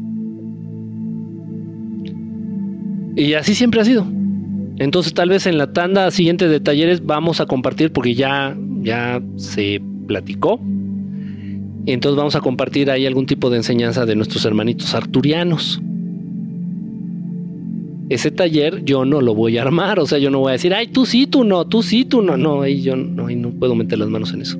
Y 3.17 3.33
así 3.33 3.55
siempre 3.55 3.81
ha 3.81 3.85
sido. 3.85 4.05
Entonces 4.77 5.13
tal 5.13 5.29
vez 5.29 5.45
en 5.47 5.57
la 5.57 5.73
tanda 5.73 6.11
siguiente 6.11 6.47
de 6.47 6.59
talleres 6.59 7.05
vamos 7.05 7.41
a 7.41 7.45
compartir 7.45 7.91
porque 7.91 8.13
ya, 8.13 8.55
ya 8.81 9.21
se 9.37 9.81
platicó 10.07 10.59
entonces 11.85 12.17
vamos 12.17 12.35
a 12.35 12.41
compartir 12.41 12.89
ahí 12.89 13.05
algún 13.05 13.25
tipo 13.25 13.49
de 13.49 13.57
enseñanza 13.57 14.05
de 14.05 14.15
nuestros 14.15 14.43
hermanitos 14.45 14.95
arturianos. 14.95 15.81
Ese 18.09 18.31
taller 18.31 18.83
yo 18.85 19.03
no 19.03 19.21
lo 19.21 19.33
voy 19.33 19.57
a 19.57 19.63
armar, 19.63 19.99
o 19.99 20.05
sea, 20.05 20.19
yo 20.19 20.29
no 20.29 20.39
voy 20.39 20.49
a 20.49 20.53
decir, 20.53 20.73
ay, 20.73 20.87
tú 20.87 21.05
sí, 21.05 21.25
tú 21.25 21.43
no, 21.43 21.65
tú 21.65 21.81
sí, 21.81 22.05
tú 22.05 22.21
no, 22.21 22.37
no, 22.37 22.61
ahí 22.61 22.81
yo 22.81 22.95
no, 22.95 23.29
no 23.29 23.51
puedo 23.51 23.75
meter 23.75 23.97
las 23.97 24.09
manos 24.09 24.33
en 24.33 24.41
eso. 24.41 24.59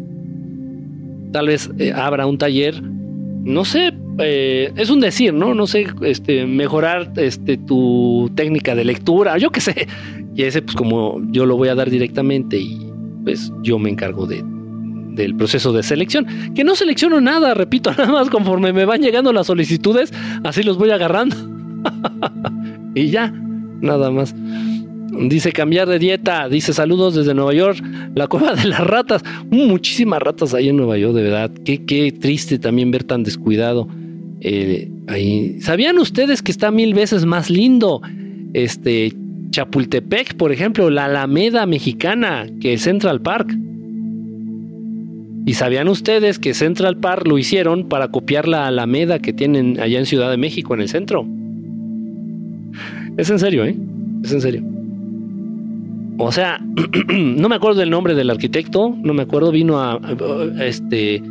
tal 1.31 1.47
vez 1.47 1.69
eh, 1.77 1.93
abra 1.93 2.25
un 2.25 2.37
taller, 2.37 2.81
no 2.81 3.63
sé, 3.63 3.93
eh, 4.17 4.71
es 4.75 4.89
un 4.89 4.99
decir, 4.99 5.33
¿no? 5.33 5.53
No 5.53 5.67
sé, 5.67 5.85
este, 6.01 6.45
mejorar 6.45 7.11
este, 7.17 7.57
tu 7.57 8.31
técnica 8.35 8.73
de 8.75 8.85
lectura, 8.85 9.37
yo 9.37 9.51
qué 9.51 9.61
sé. 9.61 9.87
Y 10.35 10.43
ese, 10.43 10.61
pues 10.61 10.75
como 10.75 11.21
yo 11.31 11.45
lo 11.45 11.55
voy 11.57 11.69
a 11.69 11.75
dar 11.75 11.89
directamente 11.89 12.57
y 12.57 12.79
pues 13.23 13.51
yo 13.61 13.77
me 13.77 13.89
encargo 13.89 14.25
de, 14.25 14.43
del 15.11 15.35
proceso 15.35 15.73
de 15.73 15.83
selección. 15.83 16.25
Que 16.53 16.63
no 16.63 16.75
selecciono 16.75 17.19
nada, 17.21 17.53
repito, 17.53 17.91
nada 17.97 18.11
más 18.11 18.29
conforme 18.29 18.73
me 18.73 18.85
van 18.85 19.01
llegando 19.01 19.33
las 19.33 19.47
solicitudes, 19.47 20.13
así 20.43 20.63
los 20.63 20.77
voy 20.77 20.91
agarrando. 20.91 21.35
y 22.95 23.09
ya, 23.09 23.31
nada 23.81 24.09
más. 24.09 24.33
Dice 25.11 25.51
cambiar 25.51 25.87
de 25.87 25.99
dieta. 25.99 26.49
Dice 26.49 26.73
saludos 26.73 27.15
desde 27.15 27.33
Nueva 27.33 27.53
York. 27.53 27.83
La 28.15 28.27
cueva 28.27 28.55
de 28.55 28.65
las 28.65 28.81
ratas. 28.81 29.23
muchísimas 29.49 30.21
ratas 30.21 30.53
ahí 30.53 30.69
en 30.69 30.77
Nueva 30.77 30.97
York, 30.97 31.13
de 31.13 31.23
verdad. 31.23 31.51
Qué, 31.63 31.85
qué 31.85 32.11
triste 32.11 32.59
también 32.59 32.91
ver 32.91 33.03
tan 33.03 33.23
descuidado. 33.23 33.87
Eh, 34.41 34.89
ahí. 35.07 35.57
¿Sabían 35.61 35.97
ustedes 35.99 36.41
que 36.41 36.51
está 36.51 36.71
mil 36.71 36.93
veces 36.93 37.25
más 37.25 37.49
lindo? 37.49 38.01
Este 38.53 39.13
Chapultepec, 39.51 40.35
por 40.35 40.51
ejemplo, 40.51 40.89
la 40.89 41.05
Alameda 41.05 41.65
mexicana 41.65 42.47
que 42.59 42.77
Central 42.77 43.21
Park. 43.21 43.55
¿Y 45.45 45.53
sabían 45.53 45.87
ustedes 45.87 46.39
que 46.39 46.53
Central 46.53 46.97
Park 46.97 47.27
lo 47.27 47.37
hicieron 47.37 47.87
para 47.87 48.07
copiar 48.07 48.47
la 48.47 48.65
Alameda 48.65 49.19
que 49.19 49.31
tienen 49.31 49.79
allá 49.79 49.99
en 49.99 50.07
Ciudad 50.07 50.31
de 50.31 50.37
México, 50.37 50.73
en 50.73 50.81
el 50.81 50.89
centro? 50.89 51.27
Es 53.17 53.29
en 53.29 53.39
serio, 53.39 53.65
¿eh? 53.65 53.75
Es 54.23 54.31
en 54.33 54.41
serio. 54.41 54.63
O 56.17 56.31
sea, 56.31 56.59
no 57.07 57.49
me 57.49 57.55
acuerdo 57.55 57.79
del 57.79 57.89
nombre 57.89 58.15
del 58.15 58.29
arquitecto, 58.29 58.95
no 59.01 59.13
me 59.13 59.23
acuerdo, 59.23 59.51
vino 59.51 59.79
a, 59.79 59.99
este 60.61 61.21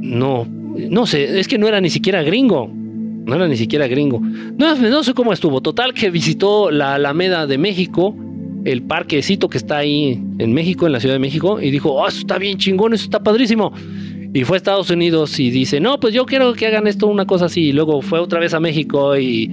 no, 0.00 0.46
no 0.90 1.06
sé, 1.06 1.38
es 1.40 1.48
que 1.48 1.58
no 1.58 1.66
era 1.68 1.80
ni 1.80 1.90
siquiera 1.90 2.22
gringo. 2.22 2.70
No 2.72 3.34
era 3.34 3.46
ni 3.46 3.58
siquiera 3.58 3.86
gringo. 3.86 4.20
No, 4.20 4.74
no 4.74 5.02
sé 5.02 5.12
cómo 5.12 5.34
estuvo. 5.34 5.60
Total 5.60 5.92
que 5.92 6.08
visitó 6.08 6.70
la 6.70 6.94
Alameda 6.94 7.46
de 7.46 7.58
México, 7.58 8.16
el 8.64 8.82
parquecito 8.82 9.50
que 9.50 9.58
está 9.58 9.78
ahí 9.78 10.18
en 10.38 10.54
México, 10.54 10.86
en 10.86 10.92
la 10.92 11.00
Ciudad 11.00 11.14
de 11.14 11.18
México, 11.18 11.60
y 11.60 11.70
dijo, 11.70 11.92
oh, 11.92 12.08
eso 12.08 12.20
está 12.20 12.38
bien 12.38 12.56
chingón, 12.56 12.94
eso 12.94 13.04
está 13.04 13.22
padrísimo. 13.22 13.72
Y 14.32 14.44
fue 14.44 14.56
a 14.56 14.58
Estados 14.58 14.88
Unidos 14.88 15.38
y 15.40 15.50
dice, 15.50 15.78
no, 15.78 16.00
pues 16.00 16.14
yo 16.14 16.24
quiero 16.24 16.54
que 16.54 16.66
hagan 16.66 16.86
esto, 16.86 17.06
una 17.06 17.26
cosa 17.26 17.46
así. 17.46 17.68
Y 17.68 17.72
luego 17.72 18.00
fue 18.00 18.18
otra 18.18 18.40
vez 18.40 18.54
a 18.54 18.60
México 18.60 19.18
y, 19.18 19.50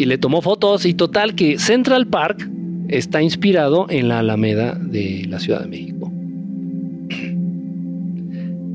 y 0.00 0.06
le 0.06 0.16
tomó 0.16 0.40
fotos. 0.40 0.86
Y 0.86 0.94
total 0.94 1.34
que 1.34 1.58
Central 1.58 2.06
Park 2.06 2.48
está 2.88 3.20
inspirado 3.22 3.86
en 3.90 4.08
la 4.08 4.20
Alameda 4.20 4.74
de 4.74 5.26
la 5.28 5.38
Ciudad 5.38 5.60
de 5.60 5.68
México. 5.68 6.10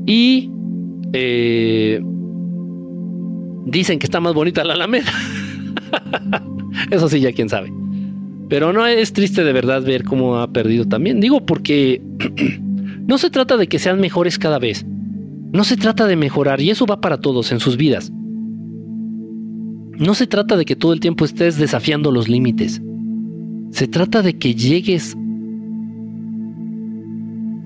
Y 0.06 0.48
eh, 1.12 2.00
dicen 3.66 3.98
que 3.98 4.06
está 4.06 4.20
más 4.20 4.34
bonita 4.34 4.62
la 4.62 4.74
Alameda. 4.74 5.12
Eso 6.92 7.08
sí, 7.08 7.20
ya 7.20 7.32
quién 7.32 7.48
sabe. 7.48 7.72
Pero 8.48 8.72
no 8.72 8.86
es 8.86 9.12
triste 9.12 9.42
de 9.42 9.52
verdad 9.52 9.82
ver 9.82 10.04
cómo 10.04 10.36
ha 10.36 10.52
perdido 10.52 10.86
también. 10.86 11.18
Digo 11.20 11.44
porque 11.44 12.00
no 13.06 13.18
se 13.18 13.30
trata 13.30 13.56
de 13.56 13.66
que 13.66 13.80
sean 13.80 14.00
mejores 14.00 14.38
cada 14.38 14.60
vez. 14.60 14.86
No 15.52 15.64
se 15.64 15.76
trata 15.76 16.06
de 16.06 16.14
mejorar 16.14 16.60
y 16.60 16.70
eso 16.70 16.86
va 16.86 17.00
para 17.00 17.20
todos 17.20 17.50
en 17.50 17.58
sus 17.58 17.76
vidas. 17.76 18.12
No 19.98 20.14
se 20.14 20.26
trata 20.26 20.56
de 20.56 20.64
que 20.64 20.76
todo 20.76 20.92
el 20.92 21.00
tiempo 21.00 21.24
estés 21.24 21.58
desafiando 21.58 22.10
los 22.12 22.28
límites. 22.28 22.82
Se 23.70 23.88
trata 23.88 24.22
de 24.22 24.36
que 24.36 24.54
llegues 24.54 25.16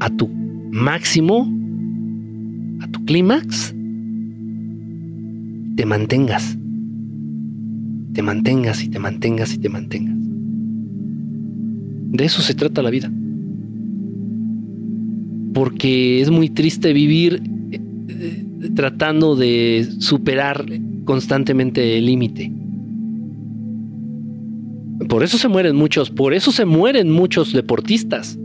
a 0.01 0.11
tu 0.11 0.29
máximo, 0.71 1.53
a 2.81 2.87
tu 2.89 3.05
clímax, 3.05 3.75
te 5.77 5.87
mantengas. 5.87 6.57
Te 8.13 8.23
mantengas 8.23 8.83
y 8.83 8.89
te 8.89 8.99
mantengas 8.99 9.55
y 9.55 9.59
te 9.59 9.69
mantengas. 9.69 10.17
De 12.13 12.25
eso 12.25 12.43
se 12.43 12.55
trata 12.55 12.83
la 12.83 12.91
vida. 12.91 13.11
Porque 15.55 16.21
es 16.21 16.31
muy 16.31 16.49
triste 16.49 16.93
vivir 16.93 17.43
eh, 17.73 17.81
eh, 18.09 18.71
tratando 18.75 19.37
de 19.37 19.89
superar 19.99 20.65
constantemente 21.11 21.99
el 21.99 22.07
límite. 22.07 22.53
Por 25.09 25.25
eso 25.25 25.39
se 25.39 25.49
mueren 25.49 25.75
muchos, 25.75 26.09
por 26.09 26.33
eso 26.35 26.53
se 26.53 26.65
mueren 26.65 27.11
muchos 27.11 27.53
deportistas. 27.53 28.39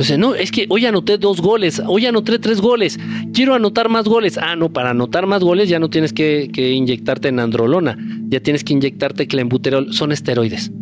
O 0.00 0.16
no, 0.16 0.34
es 0.34 0.50
que 0.50 0.64
hoy 0.70 0.86
anoté 0.86 1.18
dos 1.18 1.42
goles, 1.42 1.82
hoy 1.86 2.06
anoté 2.06 2.38
tres 2.38 2.62
goles, 2.62 2.98
quiero 3.34 3.52
anotar 3.52 3.90
más 3.90 4.06
goles. 4.06 4.38
Ah, 4.38 4.56
no, 4.56 4.72
para 4.72 4.92
anotar 4.92 5.26
más 5.26 5.44
goles 5.44 5.68
ya 5.68 5.78
no 5.78 5.90
tienes 5.90 6.14
que, 6.14 6.50
inyectarte 6.56 7.28
en 7.28 7.40
androlona, 7.40 7.98
ya 8.30 8.40
tienes 8.40 8.64
que 8.64 8.72
inyectarte 8.72 9.26
clenbuterol, 9.26 9.92
son 9.92 10.12
esteroides. 10.12 10.72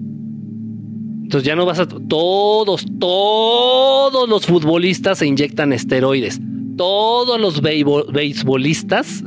Entonces 1.25 1.45
ya 1.45 1.57
no 1.57 1.67
vas 1.67 1.81
a... 1.81 1.89
Todos, 1.89 2.87
todos 3.01 4.29
los 4.29 4.47
futbolistas 4.47 5.19
se 5.19 5.27
inyectan 5.27 5.73
esteroides. 5.73 6.41
Todos 6.77 7.41
los 7.41 7.61
beisbolistas 7.61 9.25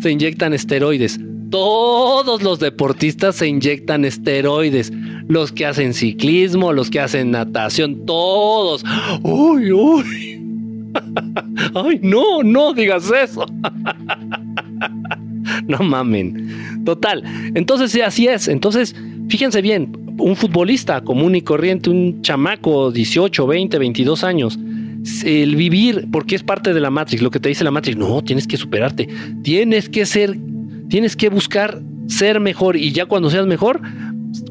se 0.00 0.10
inyectan 0.10 0.52
esteroides 0.52 1.18
todos 1.52 2.42
los 2.42 2.58
deportistas 2.58 3.36
se 3.36 3.46
inyectan 3.46 4.04
esteroides. 4.06 4.90
Los 5.28 5.52
que 5.52 5.66
hacen 5.66 5.94
ciclismo, 5.94 6.72
los 6.72 6.90
que 6.90 6.98
hacen 6.98 7.30
natación, 7.30 8.06
todos. 8.06 8.82
Uy, 9.22 9.70
uy. 9.70 10.40
Ay, 11.74 12.00
no, 12.02 12.42
no 12.42 12.72
digas 12.72 13.12
eso. 13.12 13.46
no 15.68 15.78
mamen. 15.78 16.84
Total. 16.84 17.22
Entonces, 17.54 17.92
sí, 17.92 18.00
así 18.00 18.26
es. 18.26 18.48
Entonces, 18.48 18.96
fíjense 19.28 19.60
bien, 19.60 19.92
un 20.18 20.34
futbolista 20.34 21.02
común 21.02 21.36
y 21.36 21.42
corriente, 21.42 21.90
un 21.90 22.22
chamaco 22.22 22.90
18, 22.90 23.46
20, 23.46 23.78
22 23.78 24.24
años, 24.24 24.58
el 25.24 25.56
vivir, 25.56 26.08
porque 26.12 26.34
es 26.36 26.42
parte 26.42 26.72
de 26.72 26.80
la 26.80 26.90
Matrix, 26.90 27.22
lo 27.22 27.30
que 27.30 27.40
te 27.40 27.48
dice 27.48 27.64
la 27.64 27.70
Matrix, 27.70 27.96
no, 27.96 28.22
tienes 28.22 28.46
que 28.46 28.56
superarte, 28.56 29.08
tienes 29.42 29.88
que 29.88 30.06
ser 30.06 30.36
Tienes 30.92 31.16
que 31.16 31.30
buscar 31.30 31.80
ser 32.06 32.38
mejor 32.38 32.76
y 32.76 32.92
ya 32.92 33.06
cuando 33.06 33.30
seas 33.30 33.46
mejor, 33.46 33.80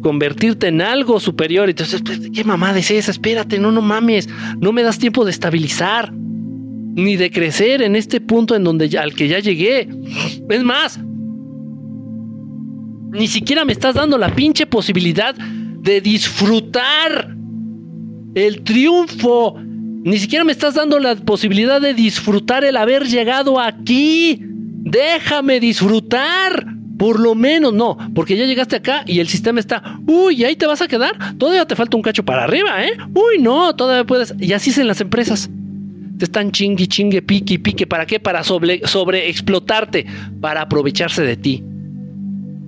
convertirte 0.01 0.69
en 0.69 0.81
algo 0.81 1.19
superior. 1.19 1.69
Y 1.69 1.73
entonces, 1.73 2.01
pues, 2.03 2.19
¿qué 2.33 2.43
mamada 2.43 2.79
es 2.79 2.89
esa? 2.89 3.11
Espérate, 3.11 3.59
no, 3.59 3.71
no 3.71 3.83
mames. 3.83 4.27
No 4.59 4.71
me 4.71 4.81
das 4.81 4.97
tiempo 4.97 5.23
de 5.23 5.29
estabilizar 5.29 6.11
ni 6.11 7.15
de 7.15 7.29
crecer 7.29 7.83
en 7.83 7.95
este 7.95 8.19
punto 8.19 8.55
en 8.55 8.63
donde 8.63 8.97
al 8.97 9.13
que 9.13 9.27
ya 9.27 9.37
llegué. 9.37 9.87
Es 10.49 10.63
más, 10.63 10.99
ni 13.11 13.27
siquiera 13.27 13.63
me 13.63 13.73
estás 13.73 13.93
dando 13.93 14.17
la 14.17 14.33
pinche 14.33 14.65
posibilidad 14.65 15.35
de 15.35 16.01
disfrutar 16.01 17.37
el 18.33 18.63
triunfo. 18.63 19.59
Ni 20.03 20.17
siquiera 20.17 20.43
me 20.43 20.51
estás 20.51 20.73
dando 20.73 20.97
la 20.97 21.15
posibilidad 21.15 21.79
de 21.79 21.93
disfrutar 21.93 22.63
el 22.63 22.75
haber 22.75 23.05
llegado 23.05 23.59
aquí. 23.59 24.39
Déjame 24.41 25.59
disfrutar. 25.59 26.65
Por 26.97 27.19
lo 27.19 27.33
menos, 27.33 27.73
no, 27.73 27.97
porque 28.13 28.37
ya 28.37 28.45
llegaste 28.45 28.75
acá 28.75 29.03
y 29.07 29.19
el 29.19 29.27
sistema 29.27 29.59
está, 29.59 29.99
uy, 30.05 30.43
ahí 30.43 30.55
te 30.55 30.67
vas 30.67 30.83
a 30.83 30.87
quedar. 30.87 31.35
Todavía 31.37 31.65
te 31.65 31.75
falta 31.75 31.97
un 31.97 32.03
cacho 32.03 32.23
para 32.23 32.43
arriba, 32.43 32.83
¿eh? 32.83 32.91
Uy, 33.15 33.41
no, 33.41 33.75
todavía 33.75 34.05
puedes. 34.05 34.35
Y 34.39 34.53
así 34.53 34.69
es 34.69 34.77
en 34.77 34.87
las 34.87 35.01
empresas. 35.01 35.49
Te 36.19 36.25
están 36.25 36.51
chingue, 36.51 36.85
chingue, 36.85 37.23
pique, 37.23 37.57
pique. 37.57 37.87
¿Para 37.87 38.05
qué? 38.05 38.19
Para 38.19 38.43
sobre, 38.43 38.87
sobre 38.87 39.29
explotarte, 39.29 40.05
para 40.39 40.61
aprovecharse 40.61 41.23
de 41.23 41.37
ti, 41.37 41.63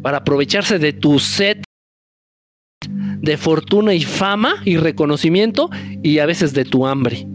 para 0.02 0.18
aprovecharse 0.18 0.80
de 0.80 0.94
tu 0.94 1.20
set 1.20 1.64
de 3.24 3.38
fortuna 3.38 3.94
y 3.96 4.02
fama 4.02 4.56
y 4.66 4.76
reconocimiento 4.76 5.70
y 6.04 6.20
a 6.20 6.26
veces 6.26 6.54
de 6.54 6.66
tu 6.66 6.86
hambre. 6.86 7.26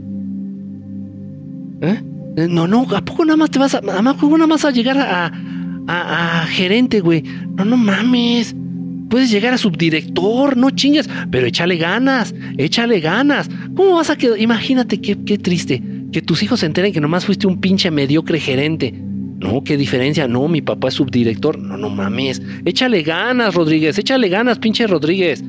¿Eh? 1.81 2.03
No, 2.49 2.69
no, 2.69 2.87
¿a 2.95 3.01
poco 3.01 3.25
nada 3.25 3.39
más 3.39 3.51
te 3.51 3.59
vas 3.59 3.75
a, 3.75 3.79
¿a 3.79 4.15
poco 4.15 4.37
nada 4.37 4.47
más 4.47 4.67
a 4.67 4.71
llegar 4.71 4.99
a, 4.99 5.33
a, 5.89 6.47
gerente, 6.47 7.01
güey? 7.01 7.25
No, 7.57 7.65
no 7.65 7.79
mames. 7.79 8.55
Puedes 9.09 9.31
llegar 9.31 9.55
a 9.55 9.59
subdirector, 9.59 10.59
no 10.59 10.71
chingues, 10.71 11.09
pero 11.31 11.47
échale 11.47 11.79
ganas, 11.79 12.35
échale 12.59 13.01
ganas. 13.01 13.49
¿Cómo 13.75 13.97
vas 13.97 14.11
a 14.11 14.17
quedar? 14.17 14.39
Imagínate 14.39 15.01
qué, 15.01 15.17
qué 15.25 15.39
triste, 15.39 15.83
que 16.13 16.21
tus 16.21 16.43
hijos 16.43 16.61
se 16.61 16.67
enteren 16.67 16.93
que 16.93 17.01
nomás 17.01 17.25
fuiste 17.25 17.47
un 17.47 17.63
pinche 17.63 17.91
mediocre 17.91 18.39
gerente. 18.39 18.93
No, 18.93 19.65
qué 19.65 19.79
diferencia. 19.79 20.29
No, 20.29 20.49
mi 20.49 20.61
papá 20.61 20.89
es 20.89 20.95
subdirector. 20.95 21.59
No, 21.59 21.79
no 21.79 21.89
mames. 21.89 22.43
Échale 22.67 23.03
ganas, 23.03 23.55
Rodríguez. 23.55 23.97
Échale 23.99 24.29
ganas, 24.29 24.59
pinche 24.59 24.87
Rodríguez. 24.87 25.43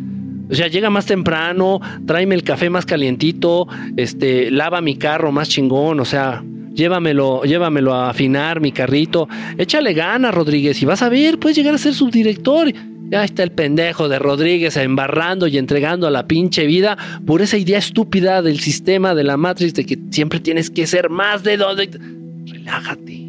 O 0.49 0.55
sea, 0.55 0.67
llega 0.67 0.89
más 0.89 1.05
temprano, 1.05 1.79
tráeme 2.05 2.35
el 2.35 2.43
café 2.43 2.69
más 2.69 2.85
calientito, 2.85 3.67
este, 3.97 4.49
lava 4.49 4.81
mi 4.81 4.97
carro 4.97 5.31
más 5.31 5.47
chingón. 5.49 5.99
O 5.99 6.05
sea, 6.05 6.43
llévamelo, 6.73 7.43
llévamelo 7.43 7.93
a 7.93 8.09
afinar 8.09 8.59
mi 8.59 8.71
carrito, 8.71 9.27
échale 9.57 9.93
ganas, 9.93 10.33
Rodríguez, 10.33 10.81
y 10.81 10.85
vas 10.85 11.01
a 11.01 11.09
ver, 11.09 11.37
puedes 11.37 11.57
llegar 11.57 11.75
a 11.75 11.77
ser 11.77 11.93
subdirector 11.93 12.71
Ya 13.11 13.23
está 13.23 13.43
el 13.43 13.51
pendejo 13.51 14.07
de 14.07 14.19
Rodríguez 14.19 14.77
embarrando 14.77 15.47
y 15.47 15.57
entregando 15.57 16.07
a 16.07 16.11
la 16.11 16.27
pinche 16.27 16.65
vida 16.65 16.97
por 17.25 17.41
esa 17.41 17.57
idea 17.57 17.77
estúpida 17.77 18.41
del 18.41 18.59
sistema 18.59 19.13
de 19.15 19.23
la 19.23 19.37
Matrix 19.37 19.73
de 19.73 19.85
que 19.85 19.99
siempre 20.11 20.39
tienes 20.39 20.69
que 20.69 20.87
ser 20.87 21.09
más 21.09 21.43
de 21.43 21.57
donde. 21.57 21.89
Relájate. 22.45 23.28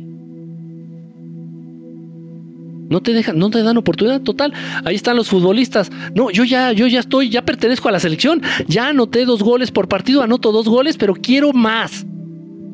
No 2.90 3.00
te 3.00 3.14
dejan, 3.14 3.38
no 3.38 3.50
te 3.50 3.62
dan 3.62 3.76
oportunidad 3.76 4.20
total. 4.20 4.52
Ahí 4.84 4.96
están 4.96 5.16
los 5.16 5.28
futbolistas. 5.28 5.90
No, 6.14 6.30
yo 6.30 6.44
ya, 6.44 6.72
yo 6.72 6.88
ya 6.88 7.00
estoy, 7.00 7.30
ya 7.30 7.42
pertenezco 7.42 7.88
a 7.88 7.92
la 7.92 8.00
selección. 8.00 8.42
Ya 8.66 8.88
anoté 8.88 9.24
dos 9.24 9.42
goles 9.42 9.70
por 9.70 9.88
partido, 9.88 10.22
anoto 10.22 10.50
dos 10.50 10.68
goles, 10.68 10.96
pero 10.98 11.14
quiero 11.14 11.52
más. 11.52 12.04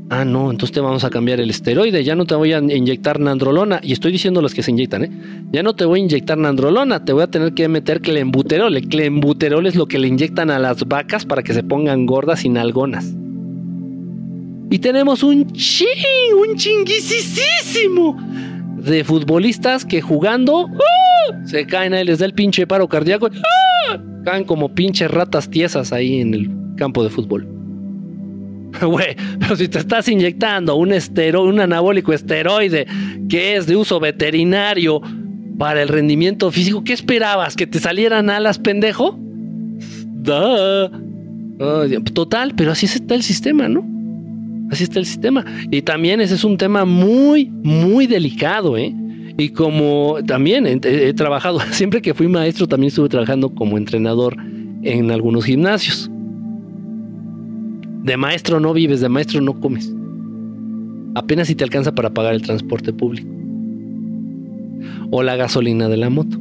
Ah, 0.08 0.24
no, 0.24 0.50
entonces 0.50 0.72
te 0.72 0.80
vamos 0.80 1.02
a 1.04 1.10
cambiar 1.10 1.40
el 1.40 1.50
esteroide, 1.50 2.04
ya 2.04 2.14
no 2.14 2.26
te 2.26 2.36
voy 2.36 2.52
a 2.52 2.58
inyectar 2.58 3.18
nandrolona, 3.18 3.80
y 3.82 3.92
estoy 3.92 4.12
diciendo 4.12 4.40
las 4.40 4.54
que 4.54 4.62
se 4.62 4.70
inyectan, 4.70 5.04
¿eh? 5.04 5.10
Ya 5.50 5.64
no 5.64 5.74
te 5.74 5.84
voy 5.84 5.98
a 5.98 6.02
inyectar 6.04 6.38
nandrolona, 6.38 7.04
te 7.04 7.12
voy 7.12 7.24
a 7.24 7.26
tener 7.26 7.54
que 7.54 7.68
meter 7.68 8.00
clembuterol. 8.00 8.76
El 8.76 8.86
clembuterol 8.88 9.66
es 9.66 9.74
lo 9.74 9.86
que 9.86 9.98
le 9.98 10.06
inyectan 10.06 10.50
a 10.50 10.60
las 10.60 10.86
vacas 10.86 11.26
para 11.26 11.42
que 11.42 11.52
se 11.52 11.64
pongan 11.64 12.06
gordas 12.06 12.44
y 12.44 12.48
nalgonas. 12.48 13.14
Y 14.70 14.78
tenemos 14.78 15.24
un 15.24 15.52
ching, 15.52 15.88
un 16.40 16.56
chinguisísimo 16.56 18.16
de 18.86 19.04
futbolistas 19.04 19.84
que 19.84 20.00
jugando 20.00 20.66
¡uh! 20.66 21.46
se 21.46 21.66
caen 21.66 21.92
ahí, 21.94 22.04
les 22.04 22.18
da 22.20 22.26
el 22.26 22.32
pinche 22.32 22.66
paro 22.66 22.88
cardíaco, 22.88 23.26
¡uh! 23.26 24.22
caen 24.24 24.44
como 24.44 24.74
pinches 24.74 25.10
ratas 25.10 25.50
tiesas 25.50 25.92
ahí 25.92 26.20
en 26.20 26.34
el 26.34 26.50
campo 26.76 27.02
de 27.04 27.10
fútbol. 27.10 27.46
Güey, 28.80 29.16
pero 29.38 29.56
si 29.56 29.68
te 29.68 29.78
estás 29.78 30.08
inyectando 30.08 30.76
un 30.76 30.92
esteroide, 30.92 31.48
un 31.48 31.60
anabólico 31.60 32.12
esteroide 32.12 32.86
que 33.28 33.56
es 33.56 33.66
de 33.66 33.76
uso 33.76 34.00
veterinario 34.00 35.00
para 35.58 35.82
el 35.82 35.88
rendimiento 35.88 36.50
físico, 36.50 36.84
¿qué 36.84 36.92
esperabas? 36.92 37.56
¿Que 37.56 37.66
te 37.66 37.78
salieran 37.78 38.28
alas, 38.28 38.58
pendejo? 38.58 39.18
total, 42.12 42.54
pero 42.56 42.72
así 42.72 42.86
está 42.86 43.14
el 43.14 43.22
sistema, 43.22 43.68
¿no? 43.68 43.95
Así 44.70 44.84
está 44.84 44.98
el 44.98 45.06
sistema. 45.06 45.44
Y 45.70 45.82
también 45.82 46.20
ese 46.20 46.34
es 46.34 46.44
un 46.44 46.56
tema 46.56 46.84
muy, 46.84 47.46
muy 47.62 48.06
delicado, 48.06 48.76
¿eh? 48.76 48.94
Y 49.38 49.50
como 49.50 50.16
también 50.26 50.66
he, 50.66 51.12
trabajado, 51.12 51.60
siempre 51.70 52.00
que 52.00 52.14
fui 52.14 52.28
maestro, 52.28 52.66
también 52.66 52.88
estuve 52.88 53.08
trabajando 53.08 53.50
como 53.54 53.76
entrenador 53.76 54.36
en 54.82 55.10
algunos 55.10 55.44
gimnasios. 55.44 56.10
De 58.02 58.16
maestro 58.16 58.60
no 58.60 58.72
vives, 58.72 59.00
de 59.00 59.08
maestro 59.08 59.40
no 59.40 59.58
comes. 59.60 59.92
Apenas 61.14 61.48
si 61.48 61.54
te 61.54 61.64
alcanza 61.64 61.94
para 61.94 62.10
pagar 62.10 62.34
el 62.34 62.42
transporte 62.42 62.92
público. 62.92 63.35
O 65.10 65.22
la 65.22 65.36
gasolina 65.36 65.88
de 65.88 65.96
la 65.96 66.10
moto. 66.10 66.38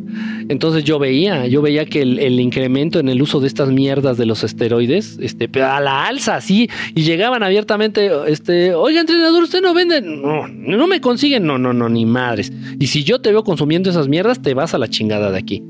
Entonces 0.49 0.83
yo 0.83 0.99
veía, 0.99 1.47
yo 1.47 1.61
veía 1.61 1.85
que 1.85 2.01
el, 2.01 2.39
incremento 2.39 2.99
en 2.99 3.09
el 3.09 3.21
uso 3.21 3.39
de 3.39 3.47
estas 3.47 3.69
mierdas 3.69 4.17
de 4.17 4.25
los 4.25 4.43
esteroides, 4.43 5.17
este, 5.21 5.49
a 5.61 5.79
la 5.79 6.07
alza, 6.07 6.39
sí, 6.41 6.69
y 6.93 7.03
llegaban 7.03 7.43
abiertamente, 7.43 8.09
este, 8.27 8.73
oiga, 8.73 9.01
entrenador, 9.01 9.43
usted 9.43 9.61
no 9.61 9.73
vende, 9.73 10.01
no, 10.01 10.47
no 10.47 10.87
me 10.87 11.01
consiguen, 11.01 11.45
no, 11.45 11.57
no, 11.57 11.73
no, 11.73 11.89
ni 11.89 12.05
madres. 12.05 12.51
Y 12.79 12.87
si 12.87 13.03
yo 13.03 13.19
te 13.19 13.31
veo 13.31 13.43
consumiendo 13.43 13.89
esas 13.89 14.07
mierdas, 14.07 14.41
te 14.41 14.53
vas 14.53 14.73
a 14.73 14.77
la 14.77 14.87
chingada 14.87 15.31
de 15.31 15.37
aquí. 15.37 15.63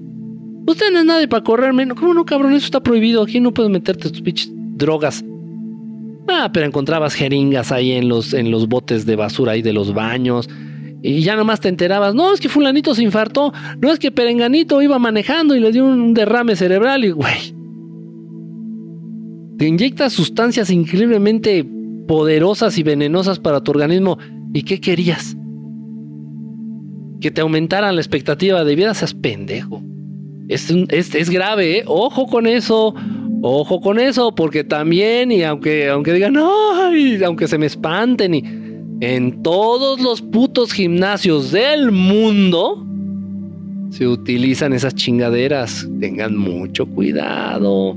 Usted 0.67 0.91
no 0.91 0.99
es 0.99 1.05
nadie 1.05 1.27
para 1.27 1.43
correrme, 1.43 1.87
¿cómo 1.89 2.13
no, 2.13 2.25
cabrón? 2.25 2.53
Eso 2.53 2.65
está 2.65 2.81
prohibido, 2.81 3.21
aquí 3.21 3.39
no 3.39 3.53
puedes 3.53 3.71
meterte 3.71 4.09
tus 4.09 4.21
pinches 4.21 4.51
drogas 4.53 5.23
Ah, 6.27 6.49
pero 6.51 6.65
encontrabas 6.65 7.13
jeringas 7.13 7.71
ahí 7.71 7.91
en 7.91 8.09
los, 8.09 8.33
en 8.33 8.49
los 8.49 8.67
botes 8.67 9.05
de 9.05 9.15
basura 9.15 9.53
ahí 9.53 9.61
de 9.61 9.73
los 9.73 9.93
baños. 9.93 10.49
Y 11.07 11.22
ya 11.22 11.36
nomás 11.36 11.60
te 11.60 11.69
enterabas, 11.69 12.15
no, 12.15 12.34
es 12.34 12.40
que 12.40 12.49
fulanito 12.49 12.95
se 12.95 13.03
infartó, 13.03 13.53
no 13.80 13.91
es 13.91 13.99
que 13.99 14.10
Perenganito 14.10 14.82
iba 14.82 14.98
manejando 14.98 15.56
y 15.56 15.60
le 15.60 15.72
dio 15.72 15.86
un 15.86 16.15
derrame 16.15 16.56
cerebral 16.56 17.06
y, 17.06 17.11
güey. 17.11 17.53
Te 19.60 19.68
inyectas 19.68 20.14
sustancias 20.14 20.72
increíblemente 20.72 21.64
poderosas 22.07 22.80
y 22.80 22.84
venenosas 22.84 23.38
para 23.38 23.61
tu 23.61 23.69
organismo. 23.69 24.18
¿Y 24.52 24.64
qué 24.64 24.82
querías? 24.82 25.38
Que 27.22 27.30
te 27.30 27.41
aumentaran 27.41 27.94
la 27.94 28.02
expectativa 28.02 28.64
de 28.64 28.76
vida, 28.76 28.95
seas 28.95 29.14
pendejo. 29.14 29.84
Es, 30.48 30.73
es, 30.90 31.14
es 31.14 31.30
grave, 31.30 31.77
¿eh? 31.77 31.84
Ojo 31.86 32.26
con 32.26 32.48
eso. 32.48 32.95
Ojo 33.44 33.80
con 33.80 33.99
eso, 33.99 34.34
porque 34.34 34.64
también, 34.64 35.32
y 35.32 35.44
aunque, 35.44 35.88
aunque 35.88 36.14
digan, 36.14 36.36
ay, 36.36 37.23
aunque 37.23 37.48
se 37.48 37.60
me 37.60 37.68
espanten, 37.68 38.34
y 38.34 38.64
en 39.01 39.43
todos 39.43 39.99
los 39.99 40.22
putos 40.22 40.72
gimnasios 40.72 41.51
del 41.51 41.91
mundo 41.91 42.85
se 43.89 44.07
utilizan 44.07 44.73
esas 44.73 44.95
chingaderas. 44.95 45.88
Tengan 45.99 46.35
mucho 46.35 46.85
cuidado. 46.85 47.95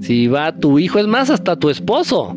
Si 0.00 0.26
va 0.26 0.52
tu 0.52 0.78
hijo, 0.78 0.98
es 0.98 1.06
más, 1.06 1.30
hasta 1.30 1.56
tu 1.56 1.70
esposo. 1.70 2.36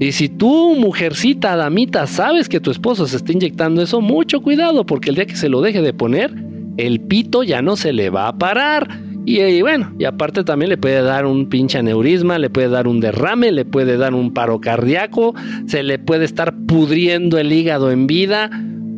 Y 0.00 0.12
si 0.12 0.28
tú, 0.28 0.74
mujercita, 0.76 1.54
damita, 1.54 2.06
sabes 2.06 2.48
que 2.48 2.60
tu 2.60 2.70
esposo 2.70 3.06
se 3.06 3.16
está 3.16 3.32
inyectando 3.32 3.82
eso, 3.82 4.00
mucho 4.00 4.40
cuidado, 4.40 4.84
porque 4.84 5.10
el 5.10 5.16
día 5.16 5.26
que 5.26 5.36
se 5.36 5.48
lo 5.48 5.60
deje 5.60 5.80
de 5.80 5.92
poner, 5.92 6.34
el 6.76 7.00
pito 7.00 7.44
ya 7.44 7.62
no 7.62 7.76
se 7.76 7.92
le 7.92 8.10
va 8.10 8.28
a 8.28 8.36
parar 8.36 8.88
y, 9.26 9.62
bueno, 9.62 9.92
y 9.98 10.04
aparte 10.04 10.44
también 10.44 10.68
le 10.68 10.76
puede 10.76 11.00
dar 11.02 11.24
un 11.24 11.46
pinche 11.46 11.78
aneurisma, 11.78 12.38
le 12.38 12.50
puede 12.50 12.68
dar 12.68 12.86
un 12.86 13.00
derrame, 13.00 13.52
le 13.52 13.64
puede 13.64 13.96
dar 13.96 14.14
un 14.14 14.34
paro 14.34 14.60
cardíaco, 14.60 15.34
se 15.66 15.82
le 15.82 15.98
puede 15.98 16.24
estar 16.24 16.54
pudriendo 16.66 17.38
el 17.38 17.52
hígado 17.52 17.90
en 17.90 18.06
vida. 18.06 18.50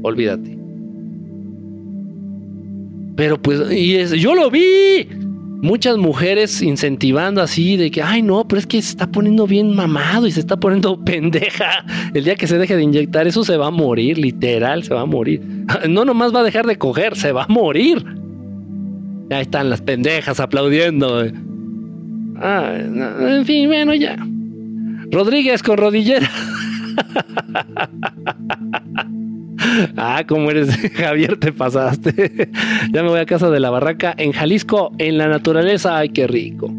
Olvídate. 0.03 0.57
Pero 3.17 3.41
pues, 3.41 3.61
y 3.73 4.05
yo 4.19 4.35
lo 4.35 4.51
vi. 4.51 5.09
Muchas 5.63 5.97
mujeres 5.97 6.61
incentivando 6.61 7.41
así 7.41 7.79
de 7.79 7.91
que, 7.91 8.03
ay 8.03 8.21
no, 8.21 8.47
pero 8.47 8.59
es 8.59 8.67
que 8.67 8.81
se 8.83 8.91
está 8.91 9.07
poniendo 9.07 9.47
bien 9.47 9.75
mamado 9.75 10.27
y 10.27 10.31
se 10.31 10.41
está 10.41 10.59
poniendo 10.59 11.01
pendeja. 11.05 11.85
El 12.13 12.25
día 12.25 12.35
que 12.35 12.47
se 12.47 12.59
deje 12.59 12.77
de 12.77 12.83
inyectar 12.83 13.27
eso 13.27 13.43
se 13.43 13.57
va 13.57 13.69
a 13.69 13.71
morir, 13.71 14.19
literal, 14.19 14.85
se 14.85 14.93
va 14.93 15.01
a 15.03 15.07
morir. 15.07 15.41
No 15.89 16.05
nomás 16.05 16.35
va 16.35 16.41
a 16.41 16.45
dejar 16.45 16.67
de 16.67 16.77
coger, 16.77 17.17
se 17.17 17.33
va 17.33 17.45
a 17.45 17.49
morir. 17.49 18.05
Ya 19.29 19.41
están 19.41 19.71
las 19.71 19.81
pendejas 19.81 20.41
aplaudiendo. 20.41 21.25
Ah, 22.37 22.77
en 22.79 23.45
fin, 23.45 23.69
bueno, 23.69 23.95
ya. 23.95 24.17
Rodríguez 25.11 25.63
con 25.63 25.79
rodillera. 25.79 26.27
ah, 29.97 30.25
como 30.27 30.51
eres, 30.51 30.77
Javier, 30.95 31.39
te 31.39 31.53
pasaste. 31.53 32.51
ya 32.93 33.03
me 33.03 33.09
voy 33.09 33.21
a 33.21 33.27
casa 33.27 33.51
de 33.51 33.61
la 33.61 33.71
barraca 33.71 34.15
en 34.17 34.33
Jalisco, 34.33 34.93
en 34.99 35.19
la 35.19 35.29
naturaleza. 35.29 35.99
Ay, 35.99 36.11
qué 36.11 36.27
rico. 36.27 36.73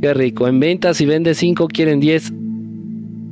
Qué 0.00 0.14
rico. 0.14 0.48
En 0.48 0.60
ventas, 0.60 0.96
si 0.96 1.06
vende 1.06 1.34
5, 1.34 1.68
quieren 1.68 2.00
10. 2.00 2.32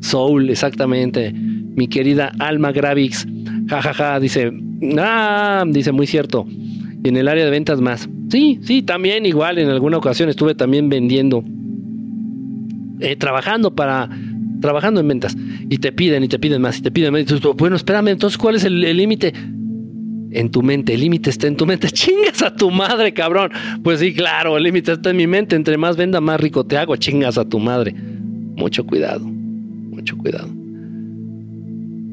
Soul, 0.00 0.50
exactamente. 0.50 1.32
Mi 1.32 1.88
querida 1.88 2.32
Alma 2.38 2.72
Gravix. 2.72 3.26
jajaja, 3.68 3.94
ja, 3.94 4.12
ja, 4.12 4.20
dice. 4.20 4.52
Ah, 4.98 5.64
dice 5.66 5.92
muy 5.92 6.06
cierto. 6.06 6.46
Y 7.04 7.08
en 7.08 7.16
el 7.16 7.28
área 7.28 7.44
de 7.44 7.50
ventas 7.50 7.80
más. 7.80 8.08
Sí, 8.30 8.58
sí, 8.62 8.82
también 8.82 9.26
igual 9.26 9.58
en 9.58 9.68
alguna 9.68 9.98
ocasión 9.98 10.28
estuve 10.28 10.54
también 10.54 10.88
vendiendo, 10.88 11.44
eh, 13.00 13.16
trabajando 13.16 13.74
para, 13.74 14.08
trabajando 14.60 15.00
en 15.00 15.08
ventas. 15.08 15.36
Y 15.68 15.78
te 15.78 15.92
piden 15.92 16.24
y 16.24 16.28
te 16.28 16.38
piden 16.38 16.60
más 16.60 16.78
y 16.78 16.82
te 16.82 16.90
piden 16.90 17.12
más. 17.12 17.24
bueno, 17.56 17.76
espérame, 17.76 18.08
entonces 18.08 18.36
¿cuál 18.36 18.56
es 18.56 18.64
el 18.64 18.80
límite? 18.80 19.32
En 20.30 20.50
tu 20.50 20.62
mente, 20.62 20.92
el 20.92 21.00
límite 21.00 21.30
está 21.30 21.46
en 21.46 21.56
tu 21.56 21.64
mente. 21.64 21.88
Chingas 21.92 22.42
a 22.42 22.54
tu 22.54 22.70
madre, 22.70 23.14
cabrón. 23.14 23.50
Pues 23.82 24.00
sí, 24.00 24.12
claro, 24.12 24.58
el 24.58 24.64
límite 24.64 24.92
está 24.92 25.10
en 25.10 25.16
mi 25.16 25.26
mente. 25.26 25.56
Entre 25.56 25.78
más 25.78 25.96
venda, 25.96 26.20
más 26.20 26.38
rico 26.38 26.66
te 26.66 26.76
hago. 26.76 26.96
Chingas 26.96 27.38
a 27.38 27.48
tu 27.48 27.58
madre. 27.58 27.94
Mucho 27.94 28.84
cuidado, 28.84 29.24
mucho 29.24 30.18
cuidado 30.18 30.57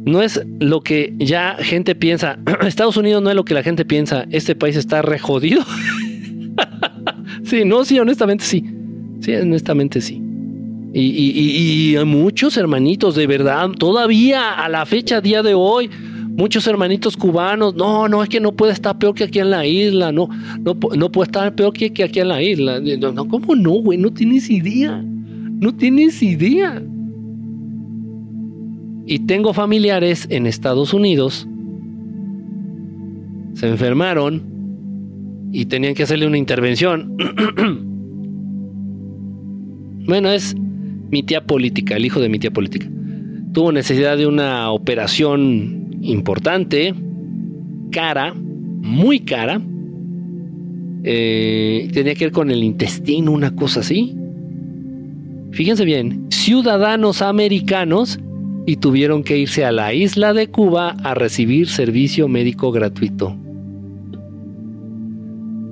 no 0.05 0.21
es 0.21 0.41
lo 0.59 0.81
que 0.81 1.13
ya 1.17 1.57
gente 1.59 1.95
piensa. 1.95 2.37
Estados 2.65 2.95
Unidos 2.95 3.21
no 3.23 3.29
es 3.29 3.35
lo 3.35 3.43
que 3.43 3.53
la 3.53 3.63
gente 3.63 3.85
piensa. 3.85 4.25
Este 4.29 4.55
país 4.55 4.75
está 4.75 5.01
re 5.01 5.19
jodido. 5.19 5.63
sí, 7.43 7.65
no, 7.65 7.83
sí, 7.83 7.99
honestamente 7.99 8.45
sí. 8.45 8.63
Sí, 9.21 9.33
honestamente 9.33 10.01
sí. 10.01 10.21
Y, 10.93 11.97
y, 11.97 12.05
muchos 12.05 12.55
hermanitos, 12.55 13.15
de 13.15 13.27
verdad, 13.27 13.69
todavía 13.71 14.53
a 14.53 14.69
la 14.69 14.85
fecha, 14.85 15.19
día 15.19 15.43
de 15.43 15.53
hoy, 15.53 15.89
muchos 16.37 16.65
hermanitos 16.67 17.17
cubanos, 17.17 17.75
no, 17.75 18.07
no, 18.07 18.23
es 18.23 18.29
que 18.29 18.39
no 18.39 18.53
puede 18.53 18.71
estar 18.71 18.97
peor 18.97 19.13
que 19.13 19.25
aquí 19.25 19.39
en 19.39 19.49
la 19.49 19.65
isla, 19.65 20.13
no, 20.13 20.29
no, 20.61 20.77
no 20.95 21.11
puede 21.11 21.25
estar 21.25 21.53
peor 21.53 21.73
que, 21.73 21.91
que 21.91 22.03
aquí 22.03 22.21
en 22.21 22.29
la 22.29 22.41
isla. 22.41 22.79
No, 22.79 23.27
¿Cómo 23.27 23.55
no, 23.55 23.71
güey? 23.71 23.97
No 23.97 24.13
tienes 24.13 24.49
idea. 24.49 25.03
No 25.59 25.75
tienes 25.75 26.23
idea. 26.23 26.81
Y 29.05 29.19
tengo 29.19 29.53
familiares 29.53 30.27
en 30.29 30.47
Estados 30.47 30.93
Unidos, 30.93 31.47
se 33.53 33.67
enfermaron 33.67 34.55
y 35.51 35.65
tenían 35.65 35.93
que 35.93 36.03
hacerle 36.03 36.27
una 36.27 36.37
intervención. 36.37 37.15
bueno, 40.07 40.29
es 40.29 40.55
mi 41.09 41.23
tía 41.23 41.45
política, 41.45 41.95
el 41.95 42.05
hijo 42.05 42.19
de 42.19 42.29
mi 42.29 42.39
tía 42.39 42.51
política. 42.51 42.87
Tuvo 43.53 43.71
necesidad 43.71 44.17
de 44.17 44.27
una 44.27 44.71
operación 44.71 45.87
importante, 46.01 46.93
cara, 47.91 48.33
muy 48.33 49.21
cara. 49.21 49.61
Eh, 51.03 51.87
tenía 51.93 52.15
que 52.15 52.25
ver 52.25 52.33
con 52.33 52.51
el 52.51 52.63
intestino, 52.63 53.31
una 53.31 53.55
cosa 53.55 53.81
así. 53.81 54.15
Fíjense 55.51 55.85
bien, 55.85 56.25
ciudadanos 56.31 57.21
americanos 57.21 58.19
y 58.65 58.77
tuvieron 58.77 59.23
que 59.23 59.37
irse 59.37 59.63
a 59.63 59.71
la 59.71 59.93
isla 59.93 60.33
de 60.33 60.47
Cuba 60.47 60.95
a 61.03 61.13
recibir 61.13 61.67
servicio 61.67 62.27
médico 62.27 62.71
gratuito. 62.71 63.35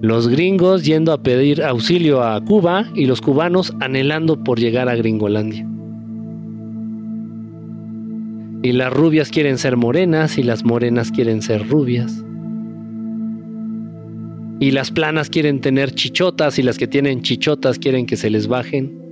Los 0.01 0.27
gringos 0.27 0.83
yendo 0.83 1.13
a 1.13 1.23
pedir 1.23 1.63
auxilio 1.63 2.23
a 2.23 2.43
Cuba 2.43 2.87
y 2.93 3.05
los 3.05 3.21
cubanos 3.21 3.73
anhelando 3.79 4.43
por 4.43 4.59
llegar 4.59 4.89
a 4.89 4.95
Gringolandia. 4.95 5.65
Y 8.63 8.73
las 8.73 8.93
rubias 8.93 9.29
quieren 9.29 9.57
ser 9.57 9.77
morenas 9.77 10.37
y 10.37 10.43
las 10.43 10.63
morenas 10.65 11.11
quieren 11.11 11.41
ser 11.41 11.67
rubias. 11.67 12.23
Y 14.59 14.71
las 14.71 14.91
planas 14.91 15.29
quieren 15.29 15.61
tener 15.61 15.91
chichotas 15.91 16.59
y 16.59 16.63
las 16.63 16.77
que 16.77 16.87
tienen 16.87 17.21
chichotas 17.21 17.79
quieren 17.79 18.05
que 18.05 18.17
se 18.17 18.29
les 18.29 18.47
bajen. 18.47 19.02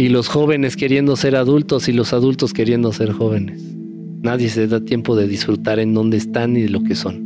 Y 0.00 0.08
los 0.08 0.28
jóvenes 0.28 0.78
queriendo 0.78 1.14
ser 1.14 1.36
adultos 1.36 1.86
y 1.86 1.92
los 1.92 2.14
adultos 2.14 2.54
queriendo 2.54 2.90
ser 2.90 3.12
jóvenes. 3.12 3.62
Nadie 4.22 4.48
se 4.48 4.66
da 4.66 4.80
tiempo 4.80 5.14
de 5.14 5.28
disfrutar 5.28 5.78
en 5.78 5.92
dónde 5.92 6.16
están 6.16 6.56
y 6.56 6.62
de 6.62 6.70
lo 6.70 6.82
que 6.82 6.94
son. 6.94 7.20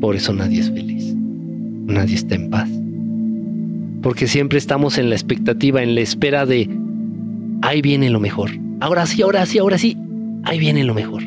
Por 0.00 0.14
eso 0.14 0.32
nadie 0.32 0.60
es 0.60 0.70
feliz. 0.70 1.12
Nadie 1.86 2.14
está 2.14 2.36
en 2.36 2.50
paz. 2.50 2.70
Porque 4.00 4.28
siempre 4.28 4.58
estamos 4.58 4.96
en 4.96 5.10
la 5.10 5.16
expectativa, 5.16 5.82
en 5.82 5.96
la 5.96 6.00
espera 6.02 6.46
de, 6.46 6.70
ahí 7.62 7.82
viene 7.82 8.10
lo 8.10 8.20
mejor. 8.20 8.52
Ahora 8.78 9.06
sí, 9.06 9.22
ahora 9.22 9.44
sí, 9.44 9.58
ahora 9.58 9.76
sí, 9.76 9.96
ahí 10.44 10.60
viene 10.60 10.84
lo 10.84 10.94
mejor. 10.94 11.24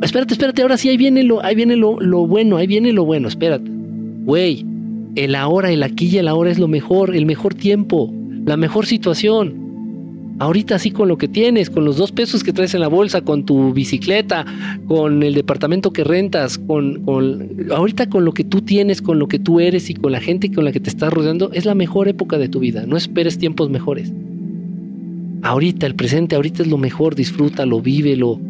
Espérate, 0.00 0.32
espérate, 0.32 0.62
ahora 0.62 0.78
sí, 0.78 0.88
ahí 0.88 0.96
viene 0.96 1.22
lo, 1.22 1.44
ahí 1.44 1.54
viene 1.54 1.76
lo, 1.76 2.00
lo 2.00 2.26
bueno, 2.26 2.56
ahí 2.56 2.66
viene 2.66 2.94
lo 2.94 3.04
bueno, 3.04 3.28
espérate. 3.28 3.70
Güey, 4.24 4.64
el 5.14 5.34
ahora, 5.34 5.70
el 5.70 5.82
aquí 5.82 6.06
y 6.06 6.18
el 6.18 6.28
ahora 6.28 6.50
es 6.50 6.58
lo 6.58 6.68
mejor, 6.68 7.14
el 7.14 7.26
mejor 7.26 7.54
tiempo, 7.54 8.12
la 8.44 8.56
mejor 8.56 8.86
situación. 8.86 9.66
Ahorita 10.40 10.78
sí 10.78 10.92
con 10.92 11.08
lo 11.08 11.18
que 11.18 11.26
tienes, 11.26 11.68
con 11.68 11.84
los 11.84 11.96
dos 11.96 12.12
pesos 12.12 12.44
que 12.44 12.52
traes 12.52 12.72
en 12.72 12.80
la 12.80 12.86
bolsa, 12.86 13.22
con 13.22 13.44
tu 13.44 13.72
bicicleta, 13.72 14.46
con 14.86 15.24
el 15.24 15.34
departamento 15.34 15.92
que 15.92 16.04
rentas, 16.04 16.58
con, 16.58 17.02
ahorita 17.72 18.08
con 18.08 18.24
lo 18.24 18.32
que 18.32 18.44
tú 18.44 18.60
tienes, 18.60 19.02
con 19.02 19.18
lo 19.18 19.26
que 19.26 19.40
tú 19.40 19.58
eres 19.58 19.90
y 19.90 19.94
con 19.94 20.12
la 20.12 20.20
gente 20.20 20.52
con 20.52 20.64
la 20.64 20.70
que 20.70 20.78
te 20.78 20.90
estás 20.90 21.12
rodeando, 21.12 21.50
es 21.52 21.64
la 21.64 21.74
mejor 21.74 22.06
época 22.06 22.38
de 22.38 22.48
tu 22.48 22.60
vida. 22.60 22.86
No 22.86 22.96
esperes 22.96 23.38
tiempos 23.38 23.68
mejores. 23.68 24.12
Ahorita, 25.42 25.86
el 25.86 25.96
presente, 25.96 26.36
ahorita 26.36 26.62
es 26.62 26.68
lo 26.68 26.78
mejor, 26.78 27.16
disfrútalo, 27.16 27.80
vívelo, 27.80 28.40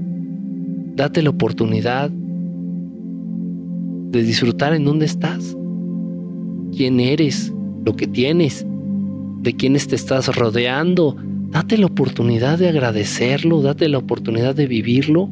date 0.95 1.23
la 1.23 1.31
oportunidad 1.31 2.11
de 4.11 4.23
disfrutar 4.23 4.75
en 4.75 4.85
dónde 4.85 5.07
estás 5.07 5.58
quién 6.77 7.01
eres, 7.01 7.53
lo 7.85 7.97
que 7.97 8.07
tienes, 8.07 8.67
de 9.43 9.55
quiénes 9.55 9.89
te 9.89 9.97
estás 9.97 10.35
rodeando. 10.35 11.17
Date 11.51 11.79
la 11.79 11.87
oportunidad 11.87 12.59
de 12.59 12.69
agradecerlo, 12.69 13.63
date 13.63 13.89
la 13.89 13.99
oportunidad 13.99 14.55
de 14.55 14.67
vivirlo 14.67 15.29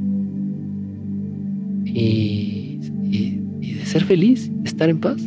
y, 1.85 2.79
de 3.61 3.85
ser 3.85 4.05
feliz, 4.05 4.51
de 4.51 4.69
estar 4.69 4.89
en 4.89 4.99
paz. 4.99 5.21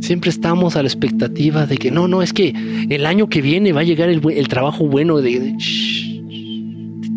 Siempre 0.00 0.30
estamos 0.30 0.74
a 0.74 0.82
la 0.82 0.88
expectativa 0.88 1.66
de 1.66 1.76
que 1.78 1.92
no, 1.92 2.08
no, 2.08 2.22
es 2.22 2.32
que 2.32 2.52
el 2.90 3.06
año 3.06 3.28
que 3.28 3.40
viene 3.40 3.72
va 3.72 3.82
a 3.82 3.84
llegar 3.84 4.08
el, 4.08 4.48
trabajo 4.48 4.86
bueno 4.86 5.18
de... 5.18 5.38
de 5.38 5.56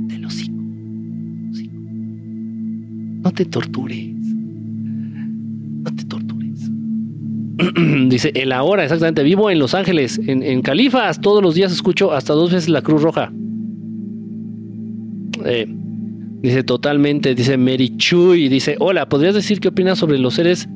te, 0.07 0.19
lo 0.19 0.29
sigo, 0.29 0.55
no 3.23 3.31
te 3.31 3.45
tortures. 3.45 4.14
Dice, 8.09 8.31
el 8.35 8.51
ahora, 8.51 8.83
exactamente. 8.83 9.23
Vivo 9.23 9.49
en 9.49 9.59
Los 9.59 9.73
Ángeles, 9.73 10.19
en, 10.25 10.61
Califas. 10.61 11.21
Todos 11.21 11.41
los 11.41 11.55
días 11.55 11.71
escucho 11.71 12.11
hasta 12.11 12.33
dos 12.33 12.51
veces 12.51 12.69
la 12.69 12.81
Cruz 12.81 13.01
Roja. 13.01 13.31
Eh, 15.45 15.67
dice, 16.41 16.63
totalmente. 16.63 17.33
Dice 17.35 17.57
Mary 17.57 17.95
Chuy. 17.97 18.49
Dice, 18.49 18.75
hola, 18.79 19.07
¿podrías 19.07 19.35
decir 19.35 19.59
qué 19.59 19.69
opinas 19.69 19.99
sobre 19.99 20.17
los 20.17 20.33
seres 20.33 20.67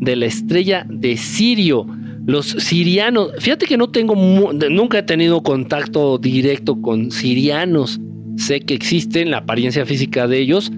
de 0.00 0.16
la 0.16 0.26
estrella 0.26 0.86
de 0.88 1.16
Sirio? 1.16 1.86
Los 2.26 2.46
sirianos. 2.46 3.30
Fíjate 3.38 3.66
que 3.66 3.78
no 3.78 3.88
tengo, 3.88 4.14
nunca 4.14 4.98
he 4.98 5.02
tenido 5.02 5.42
contacto 5.42 6.18
directo 6.18 6.80
con 6.80 7.10
sirianos. 7.10 7.98
Sé 8.36 8.60
que 8.60 8.74
existen, 8.74 9.30
la 9.30 9.38
apariencia 9.38 9.86
física 9.86 10.28
de 10.28 10.38
ellos. 10.38 10.70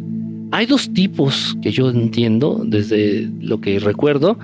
Hay 0.52 0.66
dos 0.66 0.92
tipos 0.94 1.56
que 1.60 1.72
yo 1.72 1.90
entiendo 1.90 2.62
desde 2.64 3.28
lo 3.40 3.60
que 3.60 3.78
recuerdo 3.80 4.38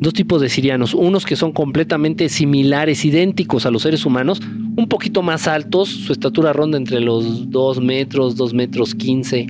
dos 0.00 0.14
tipos 0.14 0.40
de 0.40 0.48
sirianos, 0.48 0.94
unos 0.94 1.26
que 1.26 1.36
son 1.36 1.52
completamente 1.52 2.28
similares, 2.28 3.04
idénticos 3.04 3.66
a 3.66 3.70
los 3.70 3.82
seres 3.82 4.06
humanos, 4.06 4.40
un 4.76 4.88
poquito 4.88 5.22
más 5.22 5.48
altos, 5.48 5.88
su 5.88 6.12
estatura 6.12 6.52
ronda 6.52 6.78
entre 6.78 7.00
los 7.00 7.50
2 7.50 7.80
metros, 7.80 8.36
2 8.36 8.54
metros 8.54 8.94
15, 8.94 9.46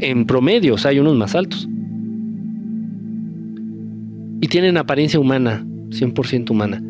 en 0.00 0.26
promedio, 0.26 0.74
o 0.74 0.78
sea, 0.78 0.90
hay 0.90 0.98
unos 0.98 1.14
más 1.14 1.34
altos. 1.34 1.68
Y 4.40 4.48
tienen 4.48 4.76
apariencia 4.76 5.20
humana, 5.20 5.64
100% 5.90 6.50
humana. 6.50 6.82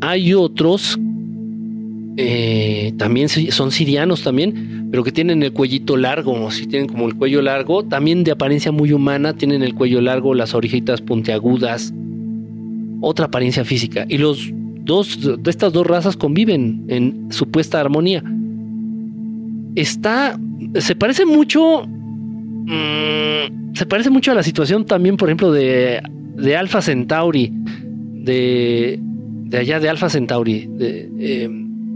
Hay 0.00 0.34
otros, 0.34 0.98
eh, 2.16 2.92
también 2.98 3.28
son 3.28 3.70
sirianos 3.70 4.22
también, 4.22 4.88
pero 4.90 5.02
que 5.02 5.12
tienen 5.12 5.42
el 5.42 5.52
cuellito 5.52 5.96
largo, 5.96 6.50
si 6.50 6.66
tienen 6.66 6.88
como 6.88 7.08
el 7.08 7.14
cuello 7.14 7.40
largo, 7.40 7.84
también 7.84 8.22
de 8.22 8.32
apariencia 8.32 8.70
muy 8.70 8.92
humana, 8.92 9.34
tienen 9.34 9.62
el 9.62 9.74
cuello 9.74 10.00
largo, 10.00 10.34
las 10.34 10.54
orejitas 10.54 11.00
puntiagudas, 11.00 11.92
otra 13.00 13.26
apariencia 13.26 13.64
física. 13.64 14.04
Y 14.08 14.18
los 14.18 14.50
dos 14.84 15.42
de 15.42 15.50
estas 15.50 15.72
dos 15.72 15.86
razas 15.86 16.16
conviven 16.16 16.84
en 16.88 17.32
supuesta 17.32 17.80
armonía. 17.80 18.22
Está, 19.74 20.38
se 20.74 20.94
parece 20.94 21.24
mucho, 21.24 21.86
mm, 21.86 23.72
se 23.74 23.86
parece 23.86 24.10
mucho 24.10 24.32
a 24.32 24.34
la 24.34 24.42
situación 24.42 24.84
también, 24.84 25.16
por 25.16 25.30
ejemplo, 25.30 25.50
de, 25.50 26.02
de 26.36 26.56
Alpha 26.56 26.82
Centauri, 26.82 27.50
de, 27.54 29.00
de 29.00 29.58
allá 29.58 29.80
de 29.80 29.88
Alpha 29.88 30.10
Centauri. 30.10 30.68
Eh, 30.78 31.48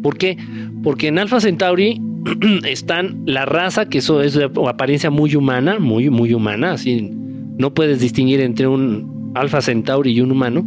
¿Por 0.06 0.18
qué? 0.18 0.38
Porque 0.84 1.08
en 1.08 1.18
Alpha 1.18 1.40
Centauri 1.40 2.00
están 2.64 3.24
la 3.26 3.44
raza, 3.44 3.88
que 3.88 3.98
eso 3.98 4.22
es 4.22 4.38
apariencia 4.68 5.10
muy 5.10 5.34
humana, 5.34 5.80
muy, 5.80 6.10
muy 6.10 6.32
humana, 6.32 6.74
así 6.74 7.10
no 7.58 7.74
puedes 7.74 7.98
distinguir 7.98 8.40
entre 8.40 8.68
un 8.68 9.32
alfa 9.34 9.60
centauri 9.60 10.12
y 10.12 10.20
un 10.20 10.30
humano. 10.30 10.64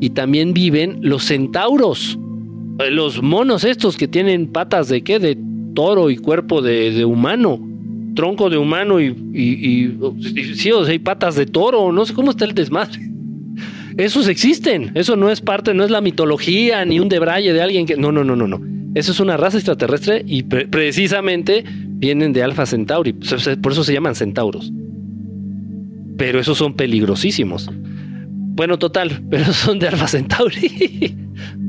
Y 0.00 0.10
también 0.10 0.52
viven 0.54 0.98
los 1.02 1.22
centauros, 1.22 2.18
eh, 2.80 2.90
los 2.90 3.22
monos 3.22 3.62
estos 3.62 3.96
que 3.96 4.08
tienen 4.08 4.48
patas 4.48 4.88
de 4.88 5.02
qué, 5.02 5.20
de 5.20 5.38
toro 5.76 6.10
y 6.10 6.16
cuerpo 6.16 6.60
de, 6.60 7.04
humano, 7.04 7.60
tronco 8.16 8.50
de 8.50 8.58
humano 8.58 9.00
y, 9.00 9.14
y, 9.32 10.54
sí, 10.56 10.72
o 10.72 10.82
sea, 10.82 10.90
hay 10.90 10.98
patas 10.98 11.36
de 11.36 11.46
toro, 11.46 11.92
no 11.92 12.04
sé 12.06 12.12
cómo 12.12 12.32
está 12.32 12.44
el 12.44 12.56
desmadre. 12.56 12.98
Esos 13.96 14.26
existen, 14.26 14.90
eso 14.94 15.14
no 15.14 15.30
es 15.30 15.40
parte, 15.40 15.74
no 15.74 15.84
es 15.84 15.90
la 15.90 16.00
mitología 16.00 16.84
ni 16.84 16.98
un 16.98 17.08
debraye 17.08 17.52
de 17.52 17.62
alguien 17.62 17.86
que... 17.86 17.96
No, 17.96 18.10
no, 18.10 18.24
no, 18.24 18.34
no, 18.34 18.48
no. 18.48 18.79
Eso 18.94 19.12
es 19.12 19.20
una 19.20 19.36
raza 19.36 19.56
extraterrestre 19.56 20.24
y 20.26 20.42
precisamente 20.42 21.64
vienen 21.66 22.32
de 22.32 22.42
Alpha 22.42 22.66
Centauri. 22.66 23.12
Por 23.12 23.72
eso 23.72 23.84
se 23.84 23.92
llaman 23.92 24.14
centauros. 24.14 24.72
Pero 26.16 26.40
esos 26.40 26.58
son 26.58 26.74
peligrosísimos. 26.74 27.70
Bueno, 27.74 28.78
total, 28.78 29.22
pero 29.30 29.52
son 29.52 29.78
de 29.78 29.88
Alpha 29.88 30.08
Centauri. 30.08 31.14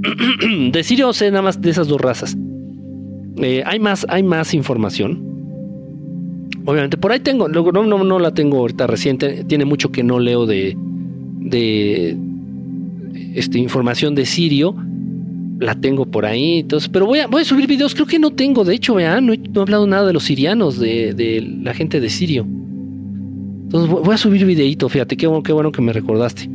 de 0.71 0.83
Sirio 0.83 1.13
sé 1.13 1.29
nada 1.29 1.43
más 1.43 1.61
de 1.61 1.69
esas 1.69 1.87
dos 1.87 2.01
razas. 2.01 2.35
Eh, 3.37 3.63
hay, 3.65 3.79
más, 3.79 4.05
hay 4.09 4.23
más 4.23 4.53
información. 4.53 5.29
Obviamente, 6.65 6.97
por 6.97 7.11
ahí 7.11 7.19
tengo, 7.19 7.47
no, 7.47 7.71
no, 7.71 8.03
no 8.03 8.19
la 8.19 8.33
tengo 8.33 8.57
ahorita 8.57 8.87
reciente. 8.87 9.43
Tiene 9.43 9.65
mucho 9.65 9.91
que 9.91 10.03
no 10.03 10.19
leo 10.19 10.45
de, 10.45 10.75
de 11.39 12.17
este, 13.35 13.59
información 13.59 14.15
de 14.15 14.25
Sirio 14.25 14.75
la 15.61 15.75
tengo 15.75 16.05
por 16.05 16.25
ahí. 16.25 16.59
Entonces, 16.59 16.89
pero 16.89 17.05
voy 17.05 17.19
a, 17.19 17.27
voy 17.27 17.43
a 17.43 17.45
subir 17.45 17.67
videos. 17.67 17.93
Creo 17.93 18.07
que 18.07 18.19
no 18.19 18.31
tengo, 18.31 18.65
de 18.65 18.75
hecho, 18.75 18.95
vean, 18.95 19.27
no 19.27 19.33
he, 19.33 19.39
hablado 19.55 19.87
nada 19.87 20.07
de 20.07 20.13
los 20.13 20.23
sirianos, 20.23 20.79
de, 20.79 21.59
la 21.63 21.73
gente 21.73 22.01
de 22.01 22.09
Sirio. 22.09 22.45
Entonces 23.63 23.89
voy 23.89 24.13
a 24.13 24.17
subir 24.17 24.45
videito, 24.45 24.89
fíjate, 24.89 25.15
qué 25.15 25.27
bueno, 25.27 25.43
qué 25.43 25.53
bueno 25.53 25.71
que 25.71 25.81
me 25.81 25.93
recordaste. 25.93 26.49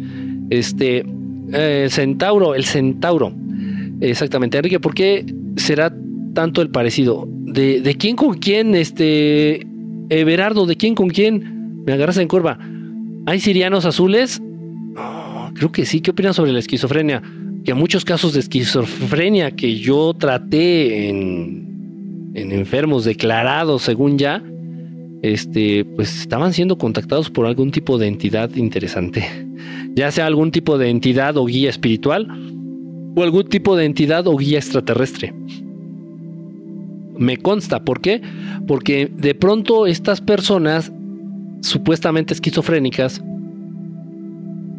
Este, 0.50 1.04
eh, 1.52 1.86
Centauro, 1.88 2.54
el 2.54 2.64
Centauro. 2.64 3.32
Exactamente, 4.00 4.58
Enrique, 4.58 4.80
¿por 4.80 4.92
qué 4.92 5.24
será 5.56 5.94
tanto 6.34 6.60
el 6.60 6.68
parecido? 6.68 7.26
¿De, 7.28 7.80
de 7.80 7.94
quién 7.94 8.16
con 8.16 8.34
quién? 8.34 8.74
Este, 8.74 9.66
Everardo, 10.10 10.66
¿de 10.66 10.76
quién 10.76 10.94
con 10.94 11.08
quién? 11.08 11.84
Me 11.86 11.94
agarras 11.94 12.18
en 12.18 12.28
curva. 12.28 12.58
¿Hay 13.24 13.40
sirianos 13.40 13.86
azules? 13.86 14.42
creo 15.54 15.72
que 15.72 15.86
sí. 15.86 16.00
¿Qué 16.00 16.10
opinas 16.10 16.36
sobre 16.36 16.52
la 16.52 16.58
esquizofrenia? 16.58 17.22
Que 17.66 17.74
muchos 17.74 18.04
casos 18.04 18.32
de 18.32 18.40
esquizofrenia 18.40 19.50
que 19.50 19.74
yo 19.76 20.14
traté 20.14 21.08
en, 21.08 22.30
en 22.34 22.52
enfermos 22.52 23.04
declarados 23.04 23.82
según 23.82 24.18
ya, 24.18 24.40
este, 25.22 25.84
pues 25.84 26.20
estaban 26.20 26.52
siendo 26.52 26.78
contactados 26.78 27.28
por 27.28 27.44
algún 27.44 27.72
tipo 27.72 27.98
de 27.98 28.06
entidad 28.06 28.54
interesante, 28.54 29.26
ya 29.96 30.12
sea 30.12 30.26
algún 30.26 30.52
tipo 30.52 30.78
de 30.78 30.90
entidad 30.90 31.36
o 31.36 31.44
guía 31.44 31.68
espiritual 31.68 32.28
o 33.16 33.22
algún 33.24 33.48
tipo 33.48 33.76
de 33.76 33.84
entidad 33.84 34.28
o 34.28 34.36
guía 34.36 34.58
extraterrestre. 34.58 35.34
Me 37.18 37.36
consta, 37.36 37.82
¿por 37.82 38.00
qué? 38.00 38.22
Porque 38.68 39.10
de 39.12 39.34
pronto 39.34 39.86
estas 39.88 40.20
personas 40.20 40.92
supuestamente 41.62 42.32
esquizofrénicas, 42.32 43.24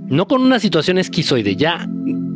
no 0.07 0.25
con 0.25 0.41
una 0.41 0.59
situación 0.59 0.99
esquizoide, 0.99 1.57
ya 1.57 1.85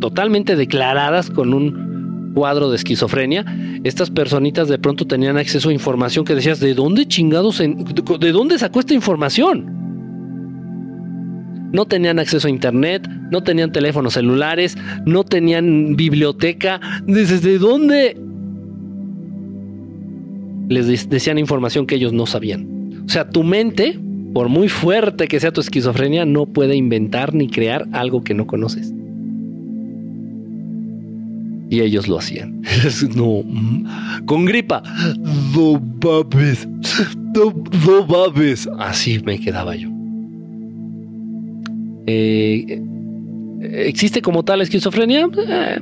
totalmente 0.01 0.57
declaradas 0.57 1.29
con 1.29 1.53
un 1.53 2.31
cuadro 2.33 2.69
de 2.69 2.75
esquizofrenia, 2.75 3.45
estas 3.83 4.09
personitas 4.09 4.67
de 4.67 4.77
pronto 4.77 5.05
tenían 5.05 5.37
acceso 5.37 5.69
a 5.69 5.73
información 5.73 6.25
que 6.25 6.35
decías, 6.35 6.59
¿de 6.59 6.73
dónde 6.73 7.07
chingados, 7.07 7.59
de 7.59 8.31
dónde 8.31 8.57
sacó 8.57 8.81
esta 8.81 8.93
información? 8.93 9.79
No 11.71 11.85
tenían 11.85 12.19
acceso 12.19 12.47
a 12.47 12.51
internet, 12.51 13.07
no 13.31 13.43
tenían 13.43 13.71
teléfonos 13.71 14.13
celulares, 14.13 14.77
no 15.05 15.23
tenían 15.23 15.95
biblioteca. 15.95 16.81
¿Desde 17.05 17.57
dónde 17.57 18.19
les 20.67 21.09
decían 21.09 21.37
información 21.37 21.85
que 21.85 21.95
ellos 21.95 22.11
no 22.11 22.25
sabían? 22.25 23.03
O 23.05 23.09
sea, 23.09 23.29
tu 23.29 23.43
mente, 23.43 23.97
por 24.33 24.49
muy 24.49 24.67
fuerte 24.67 25.29
que 25.29 25.39
sea 25.39 25.53
tu 25.53 25.61
esquizofrenia, 25.61 26.25
no 26.25 26.45
puede 26.45 26.75
inventar 26.75 27.33
ni 27.33 27.47
crear 27.47 27.87
algo 27.93 28.21
que 28.21 28.33
no 28.33 28.47
conoces. 28.47 28.93
Y 31.71 31.79
ellos 31.79 32.09
lo 32.09 32.19
hacían. 32.19 32.61
no, 33.15 33.43
con 34.25 34.43
gripa. 34.43 34.83
No 35.55 35.79
babes. 35.79 36.67
No, 37.33 38.05
babes. 38.05 38.69
Así 38.77 39.21
me 39.23 39.39
quedaba 39.39 39.73
yo. 39.77 39.89
Eh, 42.07 42.81
¿Existe 43.61 44.21
como 44.21 44.43
tal 44.43 44.61
esquizofrenia? 44.61 45.29
Eh, 45.47 45.79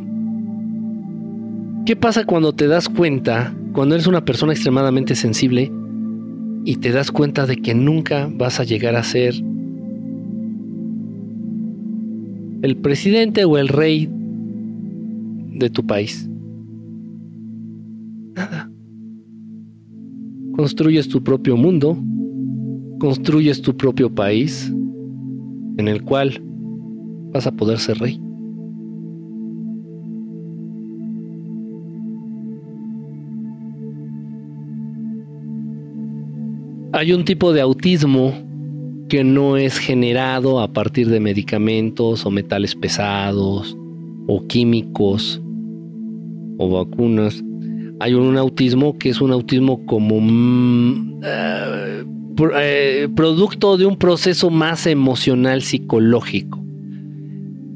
¿Qué 1.87 1.95
pasa 1.95 2.23
cuando 2.23 2.53
te 2.53 2.67
das 2.67 2.87
cuenta, 2.87 3.55
cuando 3.73 3.95
eres 3.95 4.05
una 4.05 4.23
persona 4.23 4.53
extremadamente 4.53 5.15
sensible 5.15 5.71
y 6.65 6.75
te 6.75 6.91
das 6.91 7.11
cuenta 7.11 7.47
de 7.47 7.57
que 7.57 7.73
nunca 7.73 8.29
vas 8.31 8.59
a 8.59 8.63
llegar 8.63 8.95
a 8.95 9.01
ser 9.01 9.33
el 12.61 12.77
presidente 12.77 13.43
o 13.45 13.57
el 13.57 13.69
rey 13.69 14.07
de 15.59 15.69
tu 15.69 15.85
país? 15.85 16.27
Nada. 18.35 18.71
Construyes 20.55 21.07
tu 21.07 21.21
propio 21.23 21.55
mundo, 21.55 21.97
construyes 22.99 23.61
tu 23.61 23.75
propio 23.75 24.13
país 24.13 24.73
en 25.77 25.87
el 25.87 26.03
cual 26.03 26.41
vas 27.33 27.47
a 27.47 27.51
poder 27.51 27.79
ser 27.79 27.97
rey. 27.99 28.19
Hay 36.91 37.13
un 37.13 37.23
tipo 37.23 37.53
de 37.53 37.61
autismo 37.61 38.33
que 39.07 39.23
no 39.23 39.57
es 39.57 39.77
generado 39.77 40.59
a 40.59 40.67
partir 40.73 41.07
de 41.09 41.19
medicamentos 41.19 42.25
o 42.25 42.31
metales 42.31 42.75
pesados 42.75 43.77
o 44.27 44.45
químicos 44.47 45.41
o 46.59 46.69
vacunas. 46.69 47.43
Hay 47.99 48.13
un 48.13 48.37
autismo 48.37 48.99
que 48.99 49.09
es 49.09 49.19
un 49.19 49.31
autismo 49.31 49.83
como 49.87 50.19
mm, 50.21 51.21
eh, 51.23 52.03
eh, 52.61 53.07
producto 53.15 53.75
de 53.75 53.87
un 53.87 53.97
proceso 53.97 54.51
más 54.51 54.85
emocional 54.85 55.63
psicológico. 55.63 56.59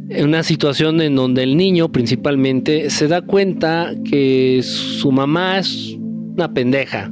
En 0.09 0.27
una 0.27 0.43
situación 0.43 1.01
en 1.01 1.15
donde 1.15 1.41
el 1.41 1.57
niño 1.57 1.91
principalmente 1.91 2.91
se 2.91 3.07
da 3.07 3.23
cuenta 3.23 3.95
que 4.05 4.61
su 4.61 5.11
mamá 5.11 5.57
es 5.57 5.97
una 6.35 6.53
pendeja 6.53 7.11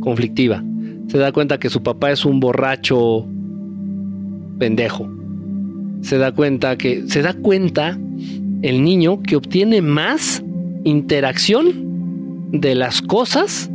conflictiva 0.00 0.62
se 1.08 1.18
da 1.18 1.32
cuenta 1.32 1.58
que 1.58 1.70
su 1.70 1.82
papá 1.82 2.10
es 2.10 2.24
un 2.24 2.40
borracho 2.40 3.26
pendejo. 4.58 5.08
Se 6.00 6.18
da 6.18 6.32
cuenta 6.32 6.76
que 6.76 7.04
se 7.08 7.22
da 7.22 7.32
cuenta 7.32 7.98
el 8.62 8.82
niño 8.82 9.22
que 9.22 9.36
obtiene 9.36 9.82
más 9.82 10.42
interacción 10.86 12.50
de 12.52 12.76
las 12.76 13.02
cosas 13.02 13.70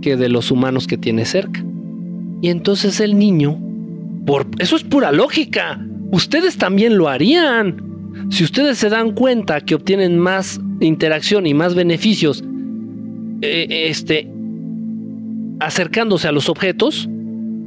que 0.00 0.16
de 0.16 0.28
los 0.28 0.50
humanos 0.50 0.86
que 0.86 0.96
tiene 0.96 1.24
cerca. 1.26 1.62
Y 2.40 2.48
entonces 2.48 2.98
el 3.00 3.18
niño, 3.18 3.58
por 4.24 4.46
eso 4.58 4.76
es 4.76 4.82
pura 4.82 5.12
lógica. 5.12 5.84
Ustedes 6.10 6.56
también 6.56 6.96
lo 6.96 7.08
harían. 7.08 7.82
Si 8.30 8.42
ustedes 8.42 8.78
se 8.78 8.88
dan 8.88 9.12
cuenta 9.12 9.60
que 9.60 9.74
obtienen 9.74 10.18
más 10.18 10.58
interacción 10.80 11.46
y 11.46 11.52
más 11.52 11.74
beneficios 11.74 12.42
eh, 13.42 13.88
este, 13.90 14.30
acercándose 15.60 16.26
a 16.26 16.32
los 16.32 16.48
objetos 16.48 17.08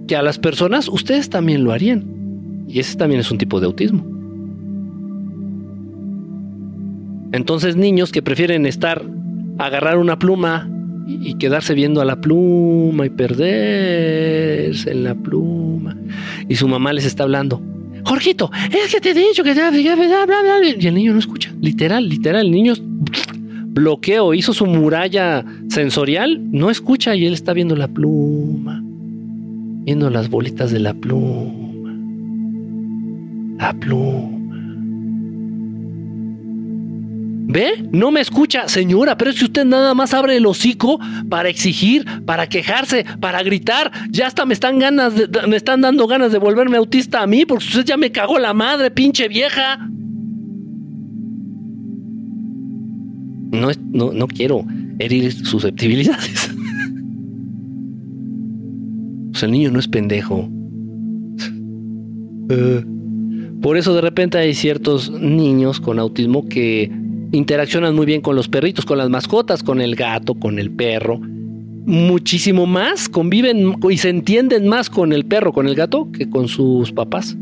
que 0.08 0.16
a 0.16 0.24
las 0.24 0.40
personas, 0.40 0.90
ustedes 0.90 1.30
también 1.30 1.64
lo 1.64 1.72
harían. 1.72 2.06
Y 2.68 2.80
ese 2.80 2.98
también 2.98 3.22
es 3.22 3.30
un 3.30 3.38
tipo 3.38 3.60
de 3.60 3.68
autismo. 3.68 4.19
Entonces 7.32 7.76
niños 7.76 8.12
que 8.12 8.22
prefieren 8.22 8.66
estar, 8.66 9.04
agarrar 9.58 9.98
una 9.98 10.18
pluma 10.18 10.70
y, 11.08 11.36
quedarse 11.36 11.74
viendo 11.74 12.02
a 12.02 12.06
la 12.06 12.22
pluma 12.22 13.06
y 13.06 13.10
perderse 13.10 14.92
en 14.92 15.04
la 15.04 15.16
pluma. 15.16 15.96
Y 16.48 16.56
su 16.56 16.68
mamá 16.68 16.94
les 16.94 17.06
está 17.06 17.24
hablando. 17.24 17.62
Jorgito, 18.06 18.52
es 18.72 18.92
que 18.92 19.02
te 19.02 19.12
he 19.12 19.14
dicho 19.14 19.44
que... 19.44 19.52
Y 19.52 20.88
el 20.88 20.94
niño 20.94 21.14
no 21.14 21.20
escucha. 21.20 21.54
Literal, 21.60 22.08
literal. 22.08 22.46
El 22.46 22.52
niño 22.52 22.74
bloqueo, 23.80 24.34
hizo 24.34 24.54
su 24.54 24.66
muralla 24.66 25.46
sensorial, 25.70 26.40
no 26.52 26.70
escucha 26.70 27.16
y 27.16 27.26
él 27.26 27.34
está 27.34 27.54
viendo 27.54 27.76
la 27.76 27.88
pluma, 27.88 28.82
viendo 28.84 30.10
las 30.10 30.30
bolitas 30.30 30.72
de 30.72 30.80
la 30.80 30.94
pluma, 30.94 31.94
la 33.58 33.74
pluma. 33.74 34.39
¿Ve? 37.50 37.84
No 37.92 38.12
me 38.12 38.22
escucha, 38.22 38.70
señora, 38.70 39.18
pero 39.18 39.32
es 39.32 39.40
que 39.40 39.46
usted 39.46 39.66
nada 39.66 39.94
más 39.96 40.14
abre 40.14 40.38
el 40.38 40.46
hocico 40.46 41.00
para 41.30 41.50
exigir, 41.50 42.06
para 42.26 42.48
quejarse, 42.48 43.06
para 43.20 43.42
gritar. 43.44 43.92
Ya 44.12 44.28
hasta 44.28 44.46
me 44.46 44.54
están 44.54 44.80
ganas 44.80 45.14
me 45.48 45.56
están 45.58 45.82
dando 45.82 46.08
ganas 46.08 46.32
de 46.32 46.38
volverme 46.38 46.78
autista 46.78 47.22
a 47.22 47.28
mí, 47.28 47.46
porque 47.46 47.66
usted 47.66 47.86
ya 47.86 47.98
me 47.98 48.12
cagó 48.12 48.38
la 48.40 48.54
madre, 48.54 48.92
pinche 48.92 49.28
vieja. 49.28 49.80
no, 53.52 53.70
no, 53.92 54.14
no 54.14 54.28
quiero 54.28 54.64
herir 55.00 55.32
susceptibilidades. 55.32 56.52
sea, 59.40 59.48
el 59.48 59.54
niño 59.54 59.72
no 59.72 59.80
es 59.80 59.88
pendejo. 59.88 60.50
Eh, 62.50 62.84
por 63.62 63.78
eso 63.78 63.94
de 63.94 64.02
repente 64.02 64.38
hay 64.38 64.54
ciertos 64.54 65.12
niños 65.12 65.80
con 65.80 66.00
autismo 66.00 66.48
que 66.48 66.92
interaccionan 67.32 67.96
muy 67.96 68.06
bien 68.06 68.22
con 68.22 68.36
los 68.36 68.48
perritos, 68.48 68.86
con 68.86 68.98
las 68.98 69.10
mascotas, 69.10 69.64
con 69.64 69.82
el 69.82 69.96
gato, 69.96 70.36
con 70.36 70.60
el 70.60 70.72
perro. 70.72 71.20
Muchísimo 71.20 72.66
más, 72.66 73.10
conviven 73.10 73.76
y 73.90 73.98
se 73.98 74.10
entienden 74.10 74.68
más 74.68 74.90
con 74.90 75.14
el 75.14 75.26
perro, 75.26 75.54
con 75.54 75.68
el 75.68 75.76
gato, 75.76 76.10
que 76.12 76.30
con 76.30 76.48
sus 76.48 76.92
papás. 76.92 77.36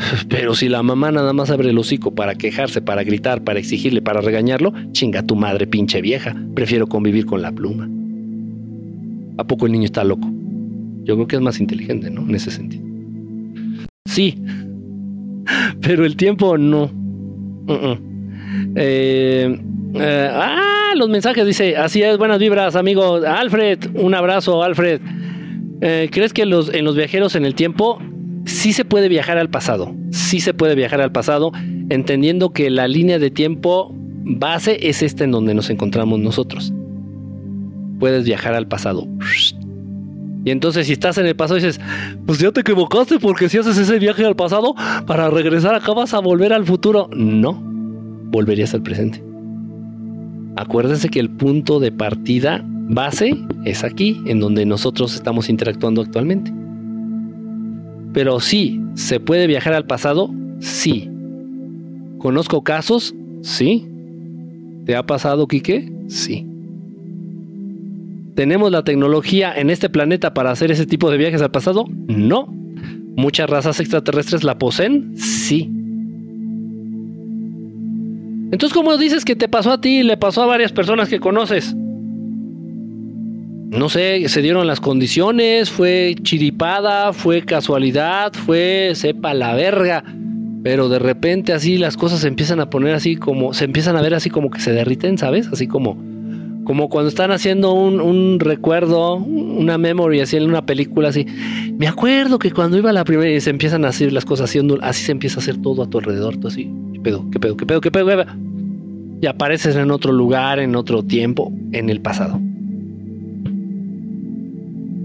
Pero 0.28 0.54
si 0.54 0.68
la 0.68 0.82
mamá 0.82 1.10
nada 1.10 1.32
más 1.32 1.50
abre 1.50 1.70
el 1.70 1.78
hocico 1.78 2.14
para 2.14 2.34
quejarse, 2.34 2.80
para 2.80 3.04
gritar, 3.04 3.44
para 3.44 3.58
exigirle, 3.58 4.02
para 4.02 4.20
regañarlo, 4.20 4.72
chinga 4.92 5.22
tu 5.22 5.36
madre 5.36 5.66
pinche 5.66 6.00
vieja. 6.00 6.34
Prefiero 6.54 6.86
convivir 6.86 7.26
con 7.26 7.42
la 7.42 7.52
pluma. 7.52 7.88
¿A 9.38 9.44
poco 9.44 9.66
el 9.66 9.72
niño 9.72 9.84
está 9.84 10.04
loco? 10.04 10.30
Yo 11.04 11.14
creo 11.14 11.26
que 11.26 11.36
es 11.36 11.42
más 11.42 11.60
inteligente, 11.60 12.10
¿no? 12.10 12.22
En 12.22 12.34
ese 12.34 12.50
sentido. 12.50 12.84
Sí, 14.04 14.36
pero 15.80 16.04
el 16.04 16.16
tiempo 16.16 16.58
no. 16.58 16.90
Eh, 18.76 19.60
eh, 19.94 20.30
ah, 20.32 20.92
los 20.96 21.08
mensajes 21.08 21.46
dice, 21.46 21.76
así 21.76 22.02
es, 22.02 22.18
buenas 22.18 22.38
vibras, 22.38 22.76
amigo. 22.76 23.16
Alfred, 23.16 23.78
un 23.94 24.14
abrazo, 24.14 24.62
Alfred. 24.62 25.00
Eh, 25.80 26.08
¿Crees 26.12 26.32
que 26.32 26.46
los, 26.46 26.72
en 26.72 26.84
los 26.84 26.96
viajeros 26.96 27.34
en 27.34 27.44
el 27.44 27.54
tiempo 27.54 28.00
sí 28.44 28.72
se 28.72 28.84
puede 28.84 29.08
viajar 29.08 29.38
al 29.38 29.48
pasado, 29.48 29.94
sí 30.10 30.40
se 30.40 30.54
puede 30.54 30.74
viajar 30.74 31.00
al 31.00 31.12
pasado, 31.12 31.52
entendiendo 31.88 32.52
que 32.52 32.70
la 32.70 32.88
línea 32.88 33.18
de 33.18 33.30
tiempo 33.30 33.94
base 34.22 34.88
es 34.88 35.02
esta 35.02 35.24
en 35.24 35.30
donde 35.30 35.54
nos 35.54 35.70
encontramos 35.70 36.18
nosotros. 36.20 36.72
Puedes 37.98 38.24
viajar 38.24 38.54
al 38.54 38.66
pasado. 38.66 39.06
Y 40.44 40.50
entonces 40.50 40.86
si 40.86 40.94
estás 40.94 41.18
en 41.18 41.26
el 41.26 41.36
pasado 41.36 41.56
dices, 41.56 41.80
pues 42.26 42.38
ya 42.38 42.50
te 42.50 42.60
equivocaste 42.60 43.18
porque 43.18 43.48
si 43.48 43.58
haces 43.58 43.76
ese 43.76 43.98
viaje 43.98 44.24
al 44.24 44.36
pasado, 44.36 44.74
para 45.06 45.28
regresar 45.30 45.74
acá 45.74 45.92
vas 45.92 46.14
a 46.14 46.20
volver 46.20 46.52
al 46.52 46.64
futuro. 46.64 47.08
No. 47.12 47.69
Volverías 48.30 48.74
al 48.74 48.82
presente. 48.82 49.22
Acuérdese 50.56 51.08
que 51.08 51.20
el 51.20 51.30
punto 51.30 51.80
de 51.80 51.92
partida 51.92 52.64
base 52.64 53.36
es 53.64 53.84
aquí, 53.84 54.20
en 54.26 54.40
donde 54.40 54.66
nosotros 54.66 55.14
estamos 55.14 55.48
interactuando 55.48 56.02
actualmente. 56.02 56.52
Pero 58.12 58.40
sí, 58.40 58.80
¿se 58.94 59.20
puede 59.20 59.46
viajar 59.46 59.72
al 59.72 59.86
pasado? 59.86 60.30
Sí. 60.58 61.08
¿Conozco 62.18 62.62
casos? 62.62 63.14
Sí. 63.42 63.86
¿Te 64.84 64.96
ha 64.96 65.04
pasado, 65.04 65.46
Quique? 65.46 65.92
Sí. 66.08 66.46
¿Tenemos 68.34 68.72
la 68.72 68.82
tecnología 68.82 69.52
en 69.54 69.70
este 69.70 69.88
planeta 69.88 70.34
para 70.34 70.50
hacer 70.50 70.70
ese 70.70 70.86
tipo 70.86 71.10
de 71.10 71.18
viajes 71.18 71.42
al 71.42 71.50
pasado? 71.50 71.84
No. 72.08 72.52
¿Muchas 73.16 73.48
razas 73.48 73.80
extraterrestres 73.80 74.44
la 74.44 74.58
poseen? 74.58 75.16
Sí. 75.16 75.70
Entonces, 78.52 78.74
¿cómo 78.74 78.96
dices 78.96 79.24
que 79.24 79.36
te 79.36 79.48
pasó 79.48 79.72
a 79.72 79.80
ti 79.80 80.00
y 80.00 80.02
le 80.02 80.16
pasó 80.16 80.42
a 80.42 80.46
varias 80.46 80.72
personas 80.72 81.08
que 81.08 81.20
conoces? 81.20 81.74
No 83.70 83.88
sé, 83.88 84.28
se 84.28 84.42
dieron 84.42 84.66
las 84.66 84.80
condiciones, 84.80 85.70
fue 85.70 86.16
chiripada, 86.22 87.12
fue 87.12 87.42
casualidad, 87.42 88.32
fue 88.32 88.90
sepa 88.94 89.32
la 89.32 89.54
verga. 89.54 90.02
Pero 90.64 90.88
de 90.88 90.98
repente 90.98 91.52
así 91.52 91.78
las 91.78 91.96
cosas 91.96 92.20
se 92.20 92.28
empiezan 92.28 92.58
a 92.58 92.68
poner 92.68 92.94
así 92.94 93.14
como, 93.14 93.54
se 93.54 93.64
empiezan 93.64 93.96
a 93.96 94.02
ver 94.02 94.14
así 94.14 94.28
como 94.28 94.50
que 94.50 94.60
se 94.60 94.72
derriten, 94.72 95.16
¿sabes? 95.16 95.46
Así 95.52 95.68
como, 95.68 95.96
como 96.64 96.88
cuando 96.88 97.08
están 97.08 97.30
haciendo 97.30 97.72
un, 97.72 98.00
un 98.00 98.40
recuerdo, 98.40 99.14
una 99.14 99.78
memory 99.78 100.20
así 100.20 100.36
en 100.36 100.48
una 100.48 100.66
película 100.66 101.10
así. 101.10 101.24
Me 101.78 101.86
acuerdo 101.86 102.40
que 102.40 102.50
cuando 102.50 102.76
iba 102.76 102.90
a 102.90 102.92
la 102.92 103.04
primera 103.04 103.30
y 103.30 103.40
se 103.40 103.50
empiezan 103.50 103.84
a 103.84 103.88
hacer 103.88 104.12
las 104.12 104.24
cosas 104.24 104.50
haciendo, 104.50 104.78
así 104.82 105.04
se 105.04 105.12
empieza 105.12 105.38
a 105.38 105.42
hacer 105.42 105.58
todo 105.58 105.84
a 105.84 105.86
tu 105.88 105.98
alrededor, 105.98 106.36
tú 106.38 106.48
así. 106.48 106.68
¿Qué 107.00 107.04
pedo? 107.04 107.30
¿Qué 107.30 107.40
pedo? 107.40 107.56
¿Qué 107.56 107.66
pedo? 107.66 107.80
¿Qué 107.80 107.90
pedo? 107.90 108.06
¿Qué 108.06 108.16
pedo? 108.16 108.26
Y 109.22 109.26
apareces 109.26 109.74
en 109.76 109.90
otro 109.90 110.12
lugar, 110.12 110.58
en 110.58 110.76
otro 110.76 111.02
tiempo, 111.02 111.50
en 111.72 111.88
el 111.88 112.00
pasado. 112.00 112.38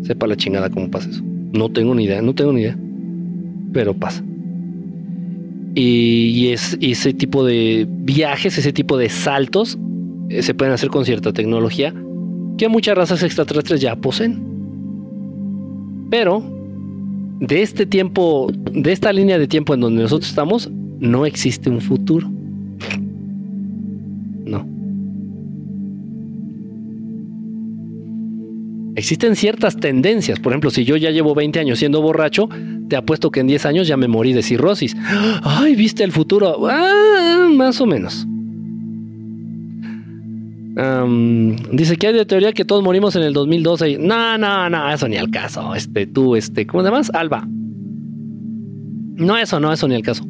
Sepa 0.03 0.27
la 0.27 0.35
chingada 0.35 0.69
cómo 0.69 0.91
pasa 0.91 1.09
eso. 1.09 1.21
No 1.53 1.69
tengo 1.69 1.95
ni 1.95 2.03
idea, 2.03 2.21
no 2.21 2.35
tengo 2.35 2.51
ni 2.51 2.61
idea. 2.61 2.77
Pero 3.71 3.93
pasa. 3.93 4.21
Y, 5.73 6.47
es, 6.49 6.77
ese 6.81 7.13
tipo 7.13 7.45
de 7.45 7.87
viajes, 7.89 8.57
ese 8.57 8.73
tipo 8.73 8.97
de 8.97 9.07
saltos, 9.07 9.77
eh, 10.29 10.41
se 10.41 10.53
pueden 10.53 10.73
hacer 10.73 10.89
con 10.89 11.05
cierta 11.05 11.31
tecnología 11.31 11.93
que 12.57 12.67
muchas 12.67 12.97
razas 12.97 13.23
extraterrestres 13.23 13.79
ya 13.79 13.95
poseen. 13.95 14.41
Pero 16.09 16.43
de 17.39 17.61
este 17.61 17.85
tiempo, 17.85 18.51
de 18.53 18.91
esta 18.91 19.13
línea 19.13 19.37
de 19.37 19.47
tiempo 19.47 19.73
en 19.73 19.79
donde 19.79 20.03
nosotros 20.03 20.29
estamos, 20.29 20.69
no 20.99 21.25
existe 21.25 21.69
un 21.69 21.81
futuro. 21.81 22.29
No. 24.45 24.67
Existen 28.95 29.35
ciertas 29.35 29.77
tendencias. 29.77 30.39
Por 30.39 30.53
ejemplo, 30.53 30.69
si 30.69 30.85
yo 30.85 30.95
ya 30.95 31.11
llevo 31.11 31.35
20 31.35 31.59
años 31.59 31.79
siendo 31.79 32.01
borracho, 32.01 32.47
te 32.87 32.95
apuesto 32.95 33.29
que 33.29 33.41
en 33.41 33.47
10 33.47 33.65
años 33.65 33.87
ya 33.87 33.97
me 33.97 34.07
morí 34.07 34.33
de 34.33 34.41
cirrosis. 34.41 34.95
Ay, 35.43 35.75
¿viste 35.75 36.03
el 36.03 36.11
futuro? 36.11 36.67
Ah, 36.69 37.47
más 37.51 37.81
o 37.81 37.85
menos. 37.85 38.25
dice 41.71 41.97
que 41.97 42.07
hay 42.07 42.13
de 42.13 42.25
teoría 42.25 42.53
que 42.53 42.65
todos 42.65 42.83
morimos 42.83 43.15
en 43.15 43.23
el 43.23 43.33
2012. 43.33 43.97
No, 43.99 44.37
no, 44.37 44.69
no, 44.69 44.91
eso 44.91 45.07
ni 45.07 45.17
al 45.17 45.29
caso. 45.29 45.75
Este, 45.75 46.07
tú, 46.07 46.35
este, 46.35 46.65
¿cómo 46.65 46.83
se? 47.03 47.11
Alba. 47.17 47.47
No, 49.15 49.37
eso, 49.37 49.59
no, 49.59 49.71
eso 49.71 49.87
ni 49.87 49.95
al 49.95 50.01
caso 50.01 50.25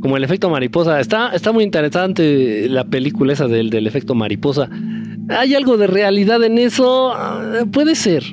como 0.00 0.16
el 0.16 0.24
efecto 0.24 0.50
mariposa. 0.50 1.00
Está, 1.00 1.30
está 1.30 1.52
muy 1.52 1.64
interesante 1.64 2.68
la 2.68 2.84
película 2.84 3.32
esa 3.32 3.48
del, 3.48 3.70
del 3.70 3.86
efecto 3.86 4.14
mariposa. 4.14 4.68
¿Hay 5.28 5.54
algo 5.54 5.76
de 5.76 5.86
realidad 5.86 6.42
en 6.42 6.58
eso? 6.58 7.12
Ah, 7.12 7.64
puede 7.70 7.94
ser. 7.94 8.24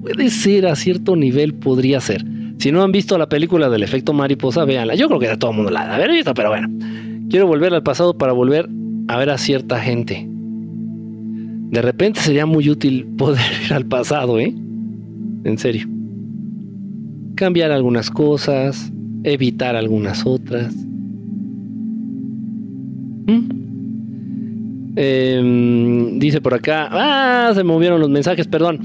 Puede 0.00 0.30
ser, 0.30 0.66
a 0.66 0.74
cierto 0.74 1.14
nivel 1.16 1.54
podría 1.54 2.00
ser. 2.00 2.24
Si 2.58 2.72
no 2.72 2.82
han 2.82 2.92
visto 2.92 3.16
la 3.18 3.28
película 3.28 3.68
del 3.68 3.82
efecto 3.82 4.12
mariposa, 4.12 4.64
véanla. 4.64 4.94
Yo 4.94 5.08
creo 5.08 5.20
que 5.20 5.36
todo 5.36 5.50
el 5.50 5.56
mundo 5.56 5.70
la 5.70 5.82
ha 5.82 5.94
haber 5.94 6.10
visto, 6.10 6.34
pero 6.34 6.50
bueno. 6.50 6.68
Quiero 7.30 7.46
volver 7.46 7.72
al 7.74 7.82
pasado 7.82 8.16
para 8.16 8.32
volver 8.32 8.68
a 9.08 9.16
ver 9.16 9.30
a 9.30 9.38
cierta 9.38 9.80
gente. 9.80 10.26
De 10.28 11.80
repente 11.80 12.20
sería 12.20 12.46
muy 12.46 12.68
útil 12.68 13.06
poder 13.16 13.40
ir 13.66 13.72
al 13.72 13.86
pasado, 13.86 14.38
¿eh? 14.38 14.54
En 15.44 15.58
serio. 15.58 15.88
Cambiar 17.34 17.72
algunas 17.72 18.10
cosas, 18.10 18.92
evitar 19.24 19.76
algunas 19.76 20.26
otras. 20.26 20.74
¿Mm? 23.26 23.62
Em, 24.94 26.18
dice 26.18 26.40
por 26.40 26.54
acá, 26.54 26.88
ah, 26.90 27.52
se 27.54 27.64
movieron 27.64 28.00
los 28.00 28.10
mensajes, 28.10 28.46
perdón. 28.46 28.80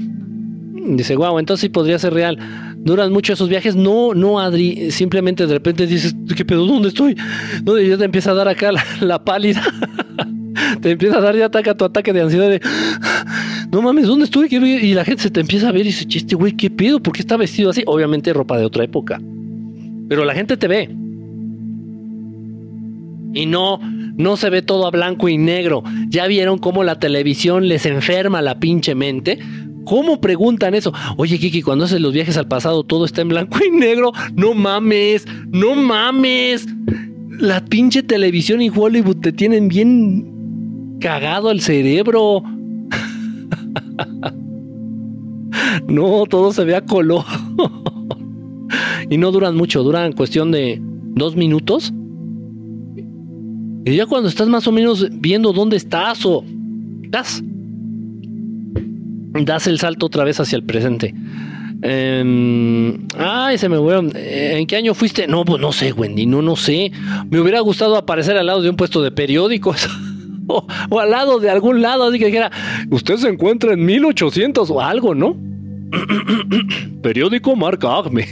Dice, 0.96 1.16
wow, 1.16 1.38
entonces 1.38 1.62
sí 1.62 1.68
podría 1.68 1.98
ser 1.98 2.14
real. 2.14 2.38
¿Duran 2.78 3.12
mucho 3.12 3.32
esos 3.32 3.48
viajes? 3.48 3.76
No, 3.76 4.14
no, 4.14 4.40
Adri. 4.40 4.90
Simplemente 4.90 5.46
de 5.46 5.52
repente 5.52 5.86
dices, 5.86 6.14
¿qué 6.34 6.44
pedo? 6.44 6.64
¿Dónde 6.64 6.88
estoy? 6.88 7.16
¿Dónde 7.62 7.86
ya 7.86 7.98
te 7.98 8.04
empieza 8.04 8.30
a 8.30 8.34
dar 8.34 8.48
acá 8.48 8.70
la, 9.00 9.24
pálida? 9.24 9.62
te 10.80 10.92
empieza 10.92 11.18
a 11.18 11.20
dar 11.20 11.36
ya 11.36 11.46
ataca 11.46 11.76
tu 11.76 11.84
ataque 11.84 12.12
de 12.12 12.22
ansiedad 12.22 12.48
de, 12.48 12.60
no 13.70 13.82
mames, 13.82 14.06
¿dónde 14.06 14.24
estoy? 14.24 14.48
Y 14.50 14.94
la 14.94 15.04
gente 15.04 15.24
se 15.24 15.30
te 15.30 15.40
empieza 15.40 15.68
a 15.68 15.72
ver 15.72 15.82
y 15.82 15.88
dice, 15.88 16.06
chiste, 16.06 16.34
güey, 16.36 16.52
¿qué 16.52 16.70
pedo? 16.70 17.00
¿Por 17.00 17.12
qué 17.12 17.20
está 17.20 17.36
vestido 17.36 17.70
así? 17.70 17.82
Obviamente 17.86 18.32
ropa 18.32 18.56
de 18.56 18.64
otra 18.64 18.84
época. 18.84 19.20
Pero 20.08 20.24
la 20.24 20.34
gente 20.34 20.56
te 20.56 20.68
ve. 20.68 20.88
Y 23.34 23.46
no, 23.46 23.78
no 24.16 24.36
se 24.36 24.50
ve 24.50 24.62
todo 24.62 24.86
a 24.86 24.90
blanco 24.90 25.28
y 25.28 25.38
negro. 25.38 25.82
¿Ya 26.08 26.26
vieron 26.26 26.58
cómo 26.58 26.82
la 26.82 26.98
televisión 26.98 27.68
les 27.68 27.86
enferma 27.86 28.42
la 28.42 28.58
pinche 28.58 28.94
mente? 28.94 29.38
¿Cómo 29.84 30.20
preguntan 30.20 30.74
eso? 30.74 30.92
Oye, 31.16 31.38
Kiki, 31.38 31.62
cuando 31.62 31.84
haces 31.84 32.00
los 32.00 32.12
viajes 32.12 32.36
al 32.36 32.48
pasado 32.48 32.84
todo 32.84 33.04
está 33.04 33.22
en 33.22 33.28
blanco 33.28 33.58
y 33.64 33.70
negro. 33.70 34.12
No 34.34 34.54
mames, 34.54 35.26
no 35.50 35.74
mames. 35.74 36.66
La 37.38 37.64
pinche 37.64 38.02
televisión 38.02 38.60
y 38.60 38.70
Hollywood 38.74 39.18
te 39.18 39.32
tienen 39.32 39.68
bien 39.68 40.98
cagado 41.00 41.50
el 41.50 41.60
cerebro. 41.60 42.42
no, 45.88 46.24
todo 46.26 46.52
se 46.52 46.64
ve 46.64 46.74
a 46.74 46.80
color. 46.80 47.24
y 49.10 49.16
no 49.18 49.30
duran 49.30 49.56
mucho, 49.56 49.82
duran 49.82 50.12
cuestión 50.12 50.50
de 50.50 50.80
dos 50.82 51.36
minutos. 51.36 51.92
Y 53.84 53.96
ya 53.96 54.06
cuando 54.06 54.28
estás 54.28 54.48
más 54.48 54.66
o 54.66 54.72
menos 54.72 55.08
viendo 55.12 55.52
dónde 55.52 55.76
estás 55.76 56.24
o 56.26 56.44
das, 57.08 57.42
das 59.44 59.66
el 59.66 59.78
salto 59.78 60.06
otra 60.06 60.24
vez 60.24 60.40
hacia 60.40 60.56
el 60.56 60.64
presente. 60.64 61.14
Em, 61.80 63.06
ay, 63.16 63.56
se 63.56 63.68
me 63.68 63.78
fueron. 63.78 64.10
¿En 64.14 64.66
qué 64.66 64.76
año 64.76 64.94
fuiste? 64.94 65.26
No, 65.26 65.44
pues 65.44 65.60
no 65.60 65.72
sé, 65.72 65.92
Wendy, 65.92 66.26
no, 66.26 66.42
no 66.42 66.56
sé. 66.56 66.90
Me 67.30 67.40
hubiera 67.40 67.60
gustado 67.60 67.96
aparecer 67.96 68.36
al 68.36 68.46
lado 68.46 68.62
de 68.62 68.70
un 68.70 68.76
puesto 68.76 69.00
de 69.00 69.10
periódicos. 69.10 69.88
o, 70.48 71.00
al 71.00 71.10
lado 71.10 71.38
de 71.38 71.50
algún 71.50 71.80
lado, 71.80 72.04
así 72.04 72.18
que 72.18 72.26
dijera, 72.26 72.50
usted 72.90 73.16
se 73.16 73.28
encuentra 73.28 73.72
en 73.74 73.84
1800 73.84 74.70
o 74.70 74.80
algo, 74.80 75.14
¿no? 75.14 75.36
Periódico 77.02 77.54
marca 77.54 77.96
Acme. 77.96 78.26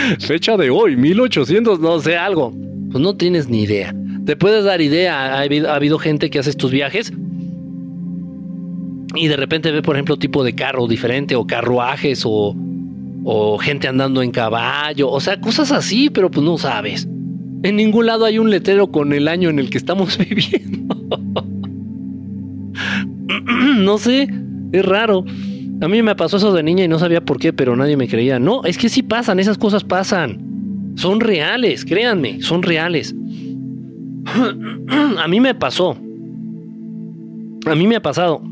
Fecha 0.20 0.56
de 0.56 0.70
hoy, 0.70 0.96
1800, 0.96 1.80
no 1.80 1.98
sé, 2.00 2.16
algo. 2.16 2.52
Pues 2.90 3.02
no 3.02 3.16
tienes 3.16 3.48
ni 3.48 3.62
idea. 3.62 3.94
Te 4.24 4.36
puedes 4.36 4.64
dar 4.64 4.80
idea. 4.80 5.34
Ha 5.36 5.74
habido, 5.74 5.98
gente 5.98 6.30
que 6.30 6.38
hace 6.38 6.50
estos 6.50 6.70
viajes 6.70 7.12
y 9.14 9.28
de 9.28 9.36
repente 9.36 9.70
ve, 9.70 9.82
por 9.82 9.96
ejemplo, 9.96 10.16
tipo 10.16 10.44
de 10.44 10.54
carro 10.54 10.86
diferente 10.86 11.36
o 11.36 11.46
carruajes 11.46 12.22
o, 12.26 12.54
o 13.24 13.58
gente 13.58 13.88
andando 13.88 14.22
en 14.22 14.30
caballo. 14.30 15.10
O 15.10 15.20
sea, 15.20 15.40
cosas 15.40 15.72
así, 15.72 16.10
pero 16.10 16.30
pues 16.30 16.44
no 16.44 16.58
sabes. 16.58 17.08
En 17.62 17.76
ningún 17.76 18.06
lado 18.06 18.24
hay 18.24 18.38
un 18.38 18.50
letrero 18.50 18.88
con 18.88 19.12
el 19.12 19.28
año 19.28 19.48
en 19.48 19.58
el 19.58 19.70
que 19.70 19.78
estamos 19.78 20.18
viviendo. 20.28 20.96
no 23.78 23.98
sé, 23.98 24.28
es 24.72 24.84
raro. 24.84 25.24
A 25.80 25.88
mí 25.88 26.02
me 26.02 26.14
pasó 26.14 26.38
eso 26.38 26.52
de 26.52 26.62
niña 26.62 26.84
y 26.84 26.88
no 26.88 26.98
sabía 26.98 27.24
por 27.24 27.38
qué, 27.38 27.52
pero 27.52 27.76
nadie 27.76 27.96
me 27.96 28.08
creía. 28.08 28.38
No, 28.38 28.64
es 28.64 28.78
que 28.78 28.88
sí 28.88 29.02
pasan, 29.02 29.38
esas 29.38 29.58
cosas 29.58 29.84
pasan. 29.84 30.92
Son 30.96 31.20
reales, 31.20 31.84
créanme, 31.84 32.40
son 32.40 32.62
reales. 32.62 33.14
A 35.18 35.28
mí 35.28 35.40
me 35.40 35.54
pasó. 35.54 35.98
A 37.66 37.74
mí 37.74 37.86
me 37.86 37.96
ha 37.96 38.02
pasado. 38.02 38.42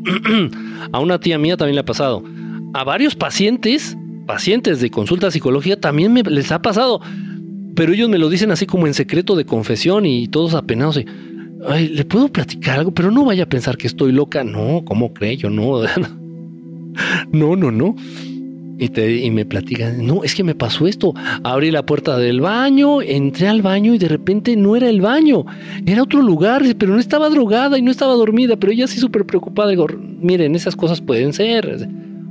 A 0.93 1.01
una 1.01 1.19
tía 1.19 1.39
mía 1.39 1.57
también 1.57 1.77
le 1.77 1.81
ha 1.81 1.85
pasado. 1.85 2.23
A 2.75 2.85
varios 2.85 3.15
pacientes, 3.15 3.97
pacientes 4.27 4.81
de 4.81 4.91
consulta 4.91 5.31
psicología, 5.31 5.81
también 5.81 6.15
les 6.15 6.53
ha 6.53 6.61
pasado. 6.61 7.01
Pero 7.75 7.95
ellos 7.95 8.11
me 8.11 8.19
lo 8.19 8.29
dicen 8.29 8.51
así 8.51 8.67
como 8.67 8.87
en 8.87 8.93
secreto 8.95 9.35
de 9.35 9.47
confesión 9.47 10.05
y 10.05 10.29
todos 10.29 10.55
apenados. 10.55 11.01
Ay, 11.67 11.89
¿le 11.89 12.05
puedo 12.05 12.29
platicar 12.29 12.81
algo? 12.81 12.93
Pero 12.93 13.11
no 13.11 13.25
vaya 13.25 13.45
a 13.45 13.49
pensar 13.49 13.79
que 13.79 13.87
estoy 13.87 14.13
loca. 14.13 14.45
No, 14.45 14.83
¿cómo 14.85 15.15
cree? 15.15 15.39
Yo 15.39 15.49
no. 15.49 15.81
No, 17.33 17.57
no, 17.57 17.71
no. 17.71 17.97
Y, 18.77 18.89
te, 18.89 19.25
y 19.25 19.31
me 19.31 19.47
platican, 19.47 20.05
no, 20.05 20.25
es 20.25 20.35
que 20.35 20.43
me 20.43 20.55
pasó 20.55 20.87
esto. 20.87 21.15
Abrí 21.45 21.71
la 21.71 21.87
puerta 21.87 22.19
del 22.19 22.41
baño, 22.41 23.03
entré 23.03 23.47
al 23.47 23.63
baño 23.63 23.95
y 23.95 23.99
de 23.99 24.09
repente 24.09 24.57
no 24.57 24.75
era 24.75 24.89
el 24.89 25.01
baño, 25.01 25.45
era 25.87 26.03
otro 26.03 26.21
lugar, 26.23 26.63
pero 26.77 26.93
no 26.93 26.99
estaba 26.99 27.29
drogada 27.29 27.79
y 27.79 27.83
no 27.83 27.93
estaba 27.93 28.15
dormida, 28.15 28.57
pero 28.57 28.73
ella 28.73 28.87
sí 28.89 28.99
súper 28.99 29.27
preocupada. 29.27 29.71
Digo, 29.71 29.87
miren, 30.21 30.55
esas 30.57 30.75
cosas 30.75 31.01
pueden 31.01 31.33
ser. 31.33 31.89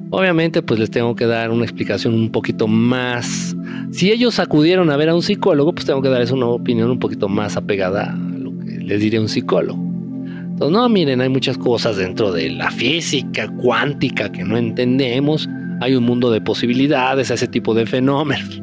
Obviamente, 0.09 0.61
pues 0.61 0.79
les 0.79 0.91
tengo 0.91 1.15
que 1.15 1.25
dar 1.25 1.49
una 1.49 1.63
explicación 1.63 2.13
un 2.13 2.29
poquito 2.29 2.67
más. 2.67 3.55
Si 3.91 4.11
ellos 4.11 4.37
acudieron 4.39 4.91
a 4.91 4.97
ver 4.97 5.09
a 5.09 5.15
un 5.15 5.23
psicólogo, 5.23 5.73
pues 5.73 5.85
tengo 5.85 6.01
que 6.01 6.09
darles 6.09 6.31
una 6.31 6.47
opinión 6.47 6.91
un 6.91 6.99
poquito 6.99 7.29
más 7.29 7.57
apegada 7.57 8.11
a 8.11 8.37
lo 8.37 8.51
que 8.59 8.79
les 8.79 9.01
diré 9.01 9.17
a 9.17 9.21
un 9.21 9.29
psicólogo. 9.29 9.92
No, 10.69 10.87
miren, 10.89 11.21
hay 11.21 11.29
muchas 11.29 11.57
cosas 11.57 11.97
dentro 11.97 12.31
de 12.31 12.49
la 12.49 12.71
física 12.71 13.47
cuántica 13.61 14.31
que 14.31 14.43
no 14.43 14.57
entendemos 14.57 15.47
hay 15.83 15.95
un 15.95 16.03
mundo 16.05 16.31
de 16.31 16.41
posibilidades 16.41 17.29
a 17.29 17.33
ese 17.33 17.47
tipo 17.47 17.73
de 17.73 17.85
fenómenos, 17.85 18.61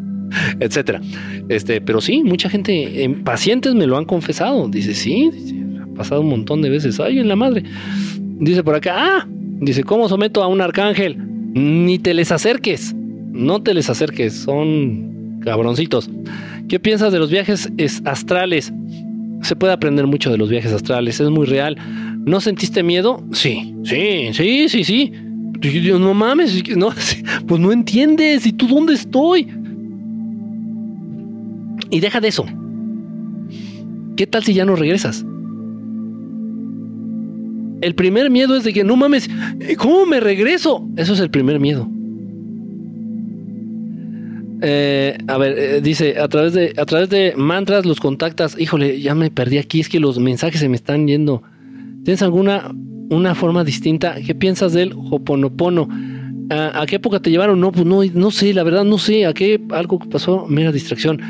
etcétera. 0.60 1.00
Este, 1.48 1.80
pero 1.80 2.00
sí, 2.00 2.22
mucha 2.24 2.48
gente, 2.50 3.04
en 3.04 3.22
pacientes 3.22 3.74
me 3.74 3.86
lo 3.86 3.96
han 3.96 4.04
confesado. 4.04 4.68
Dice, 4.68 4.94
sí, 4.94 5.30
ha 5.80 5.94
pasado 5.94 6.20
un 6.20 6.30
montón 6.30 6.62
de 6.62 6.70
veces. 6.70 6.98
Ay, 7.00 7.20
en 7.20 7.28
la 7.28 7.36
madre. 7.36 7.62
Dice 8.40 8.62
por 8.62 8.74
acá, 8.74 8.94
ah, 8.96 9.28
dice, 9.60 9.84
¿cómo 9.84 10.08
someto 10.08 10.42
a 10.42 10.48
un 10.48 10.60
arcángel? 10.60 11.16
Ni 11.54 11.98
te 11.98 12.12
les 12.12 12.30
acerques, 12.32 12.94
no 13.32 13.62
te 13.62 13.72
les 13.72 13.88
acerques, 13.88 14.34
son 14.34 15.40
cabroncitos. 15.44 16.10
¿Qué 16.68 16.78
piensas 16.78 17.12
de 17.12 17.18
los 17.18 17.30
viajes 17.30 17.70
astrales? 18.04 18.72
Se 19.42 19.56
puede 19.56 19.72
aprender 19.72 20.06
mucho 20.06 20.30
de 20.30 20.38
los 20.38 20.48
viajes 20.48 20.72
astrales, 20.72 21.20
es 21.20 21.30
muy 21.30 21.46
real. 21.46 21.76
¿No 22.24 22.40
sentiste 22.40 22.82
miedo? 22.82 23.24
Sí, 23.32 23.74
sí, 23.84 24.30
sí, 24.32 24.68
sí, 24.68 24.84
sí. 24.84 25.12
Yo, 25.60 25.98
no 25.98 26.14
mames, 26.14 26.62
no, 26.76 26.90
pues 27.46 27.60
no 27.60 27.72
entiendes, 27.72 28.46
¿y 28.46 28.52
tú 28.52 28.68
dónde 28.68 28.94
estoy? 28.94 29.48
Y 31.90 32.00
deja 32.00 32.20
de 32.20 32.28
eso. 32.28 32.44
¿Qué 34.16 34.26
tal 34.26 34.44
si 34.44 34.54
ya 34.54 34.64
no 34.64 34.76
regresas? 34.76 35.24
El 37.80 37.94
primer 37.94 38.30
miedo 38.30 38.56
es 38.56 38.64
de 38.64 38.72
que 38.72 38.84
no 38.84 38.96
mames, 38.96 39.30
¿cómo 39.78 40.04
me 40.04 40.20
regreso? 40.20 40.88
Eso 40.96 41.14
es 41.14 41.20
el 41.20 41.30
primer 41.30 41.60
miedo. 41.60 41.88
Eh, 44.60 45.16
a 45.26 45.38
ver, 45.38 45.58
eh, 45.58 45.80
dice, 45.80 46.18
a 46.18 46.28
través, 46.28 46.52
de, 46.52 46.74
a 46.76 46.84
través 46.84 47.10
de 47.10 47.34
mantras 47.36 47.86
los 47.86 48.00
contactas. 48.00 48.56
Híjole, 48.58 49.00
ya 49.00 49.14
me 49.14 49.30
perdí 49.30 49.58
aquí, 49.58 49.80
es 49.80 49.88
que 49.88 50.00
los 50.00 50.18
mensajes 50.18 50.60
se 50.60 50.68
me 50.68 50.76
están 50.76 51.06
yendo. 51.06 51.42
¿Tienes 52.04 52.22
alguna 52.22 52.70
una 53.10 53.34
forma 53.34 53.64
distinta. 53.64 54.16
¿Qué 54.24 54.34
piensas 54.34 54.72
del 54.72 54.92
Hoponopono? 54.92 55.88
¿A, 56.50 56.82
¿A, 56.82 56.86
qué 56.86 56.96
época 56.96 57.20
te 57.20 57.30
llevaron? 57.30 57.60
No, 57.60 57.72
pues 57.72 57.86
no, 57.86 58.02
no 58.04 58.30
sé, 58.30 58.52
la 58.54 58.62
verdad 58.62 58.84
no 58.84 58.98
sé. 58.98 59.26
¿A 59.26 59.32
qué 59.32 59.60
algo 59.70 59.98
pasó? 59.98 60.46
Mera 60.46 60.72
distracción. 60.72 61.20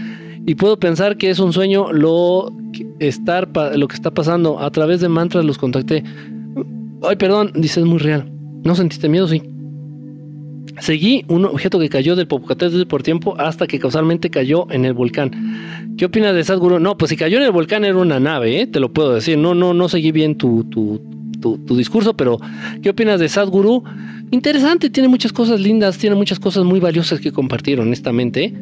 Y 0.46 0.54
puedo 0.54 0.78
pensar 0.78 1.16
que 1.16 1.30
es 1.30 1.38
un 1.38 1.52
sueño 1.52 1.92
lo, 1.92 2.52
estar, 2.98 3.48
lo 3.76 3.88
que 3.88 3.94
está 3.94 4.10
pasando. 4.10 4.58
A 4.60 4.70
través 4.70 5.00
de 5.00 5.08
mantras 5.08 5.44
los 5.44 5.58
contacté. 5.58 6.02
Ay, 7.02 7.16
perdón, 7.16 7.52
dice, 7.54 7.80
es 7.80 7.86
muy 7.86 7.98
real. 7.98 8.30
¿No 8.64 8.74
sentiste 8.74 9.08
miedo? 9.08 9.28
Sí. 9.28 9.42
Seguí 10.80 11.24
un 11.28 11.44
objeto 11.44 11.78
que 11.78 11.88
cayó 11.88 12.16
del 12.16 12.26
Popocatépetl 12.26 12.86
por 12.86 13.02
tiempo 13.02 13.34
hasta 13.38 13.66
que 13.66 13.78
causalmente 13.78 14.30
cayó 14.30 14.66
en 14.70 14.84
el 14.84 14.92
volcán. 14.92 15.96
¿Qué 15.96 16.04
opinas 16.04 16.34
de 16.34 16.44
Sadhguru? 16.44 16.78
No, 16.78 16.96
pues 16.96 17.10
si 17.10 17.16
cayó 17.16 17.38
en 17.38 17.44
el 17.44 17.50
volcán 17.50 17.84
era 17.84 17.96
una 17.96 18.20
nave, 18.20 18.60
¿eh? 18.60 18.66
te 18.66 18.80
lo 18.80 18.92
puedo 18.92 19.14
decir. 19.14 19.38
No, 19.38 19.54
no, 19.54 19.74
no 19.74 19.88
seguí 19.88 20.12
bien 20.12 20.36
tu, 20.36 20.64
tu, 20.64 21.00
tu, 21.40 21.76
discurso, 21.76 22.14
pero 22.14 22.38
¿qué 22.82 22.90
opinas 22.90 23.20
de 23.20 23.28
Sadhguru? 23.28 23.82
Interesante, 24.30 24.90
tiene 24.90 25.08
muchas 25.08 25.32
cosas 25.32 25.60
lindas, 25.60 25.98
tiene 25.98 26.14
muchas 26.16 26.38
cosas 26.38 26.64
muy 26.64 26.80
valiosas 26.80 27.20
que 27.20 27.32
compartir, 27.32 27.80
honestamente. 27.80 28.54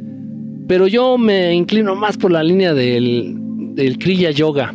Pero 0.68 0.86
yo 0.86 1.18
me 1.18 1.54
inclino 1.54 1.94
más 1.94 2.16
por 2.16 2.32
la 2.32 2.42
línea 2.42 2.74
del, 2.74 3.36
del 3.74 3.98
Kriya 3.98 4.30
Yoga. 4.30 4.74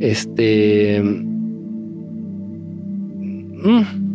Este. 0.00 1.02
Mm, 3.60 4.07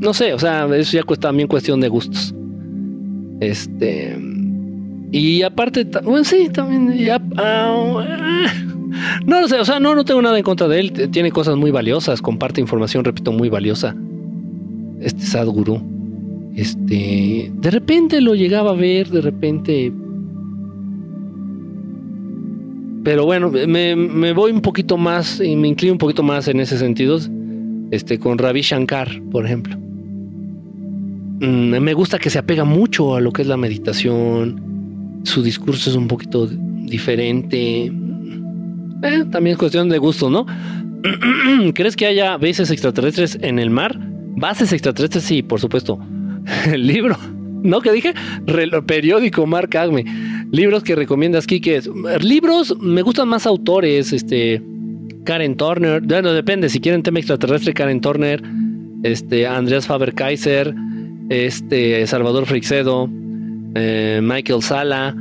no 0.00 0.14
sé, 0.14 0.32
o 0.34 0.38
sea, 0.38 0.66
eso 0.76 0.96
ya 0.96 1.02
cuesta 1.02 1.28
también 1.28 1.48
cuestión 1.48 1.80
de 1.80 1.88
gustos. 1.88 2.34
Este. 3.40 4.16
Y 5.12 5.42
aparte, 5.42 5.86
bueno, 6.02 6.24
sí, 6.24 6.48
también. 6.52 6.96
Ya, 6.98 7.20
ah, 7.36 8.04
no 9.26 9.40
lo 9.40 9.48
sé, 9.48 9.58
o 9.58 9.64
sea, 9.64 9.80
no, 9.80 9.94
no 9.94 10.04
tengo 10.04 10.22
nada 10.22 10.36
en 10.36 10.44
contra 10.44 10.68
de 10.68 10.80
él. 10.80 10.92
Tiene 11.10 11.30
cosas 11.30 11.56
muy 11.56 11.70
valiosas, 11.70 12.20
comparte 12.20 12.60
información, 12.60 13.04
repito, 13.04 13.32
muy 13.32 13.48
valiosa. 13.48 13.94
Este 15.00 15.22
Sadhguru. 15.22 15.80
Este. 16.56 17.50
De 17.54 17.70
repente 17.70 18.20
lo 18.20 18.34
llegaba 18.34 18.70
a 18.70 18.74
ver, 18.74 19.08
de 19.08 19.20
repente. 19.20 19.92
Pero 23.02 23.26
bueno, 23.26 23.50
me, 23.50 24.32
voy 24.32 24.50
un 24.50 24.62
poquito 24.62 24.96
más 24.96 25.40
y 25.40 25.56
me 25.56 25.68
inclino 25.68 25.92
un 25.92 25.98
poquito 25.98 26.22
más 26.22 26.48
en 26.48 26.60
ese 26.60 26.78
sentido. 26.78 27.18
Este, 27.90 28.18
con 28.18 28.38
Ravi 28.38 28.62
Shankar, 28.62 29.20
por 29.30 29.44
ejemplo. 29.44 29.83
Mm, 31.40 31.78
me 31.78 31.94
gusta 31.94 32.18
que 32.18 32.30
se 32.30 32.38
apega 32.38 32.64
mucho 32.64 33.16
a 33.16 33.20
lo 33.20 33.32
que 33.32 33.42
es 33.42 33.48
la 33.48 33.56
meditación. 33.56 35.20
Su 35.24 35.42
discurso 35.42 35.90
es 35.90 35.96
un 35.96 36.08
poquito 36.08 36.46
diferente 36.46 37.90
eh, 39.04 39.24
también 39.30 39.52
es 39.52 39.58
cuestión 39.58 39.88
de 39.90 39.98
gusto, 39.98 40.30
¿no? 40.30 40.46
¿Crees 41.74 41.94
que 41.94 42.06
haya 42.06 42.38
bases 42.38 42.70
extraterrestres 42.70 43.38
en 43.42 43.58
el 43.58 43.68
mar? 43.68 43.98
Bases 44.36 44.72
extraterrestres, 44.72 45.24
sí, 45.24 45.42
por 45.42 45.60
supuesto. 45.60 45.98
El 46.72 46.86
libro, 46.86 47.16
¿no? 47.62 47.80
¿Qué 47.82 47.92
dije? 47.92 48.14
periódico 48.86 49.46
Mark 49.46 49.76
Agme. 49.76 50.04
Libros 50.50 50.82
que 50.82 50.94
recomiendas, 50.94 51.46
Kike. 51.46 51.82
Libros, 52.20 52.76
me 52.80 53.02
gustan 53.02 53.28
más 53.28 53.46
autores, 53.46 54.12
este. 54.12 54.62
Karen 55.24 55.56
Turner, 55.56 56.02
bueno, 56.02 56.32
depende, 56.34 56.68
si 56.68 56.80
quieren 56.80 57.02
tema 57.02 57.18
extraterrestre, 57.18 57.72
Karen 57.72 58.02
Turner, 58.02 58.42
este, 59.04 59.46
Andreas 59.46 59.86
Faber-Kaiser, 59.86 60.74
este, 61.28 62.06
Salvador 62.06 62.46
Frixedo, 62.46 63.08
eh, 63.74 64.20
Michael 64.22 64.62
Sala, 64.62 65.16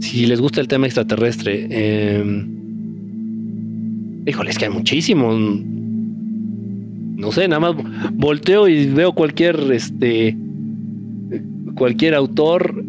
si 0.00 0.26
les 0.26 0.40
gusta 0.40 0.60
el 0.60 0.68
tema 0.68 0.86
extraterrestre. 0.86 1.66
Eh, 1.70 2.46
Híjole, 4.26 4.50
es 4.50 4.58
que 4.58 4.64
hay 4.64 4.72
muchísimo. 4.72 5.32
No 5.32 7.30
sé, 7.30 7.46
nada 7.46 7.60
más 7.60 7.76
volteo 8.14 8.66
y 8.66 8.86
veo 8.86 9.12
cualquier, 9.12 9.56
este, 9.70 10.36
cualquier 11.76 12.14
autor. 12.14 12.84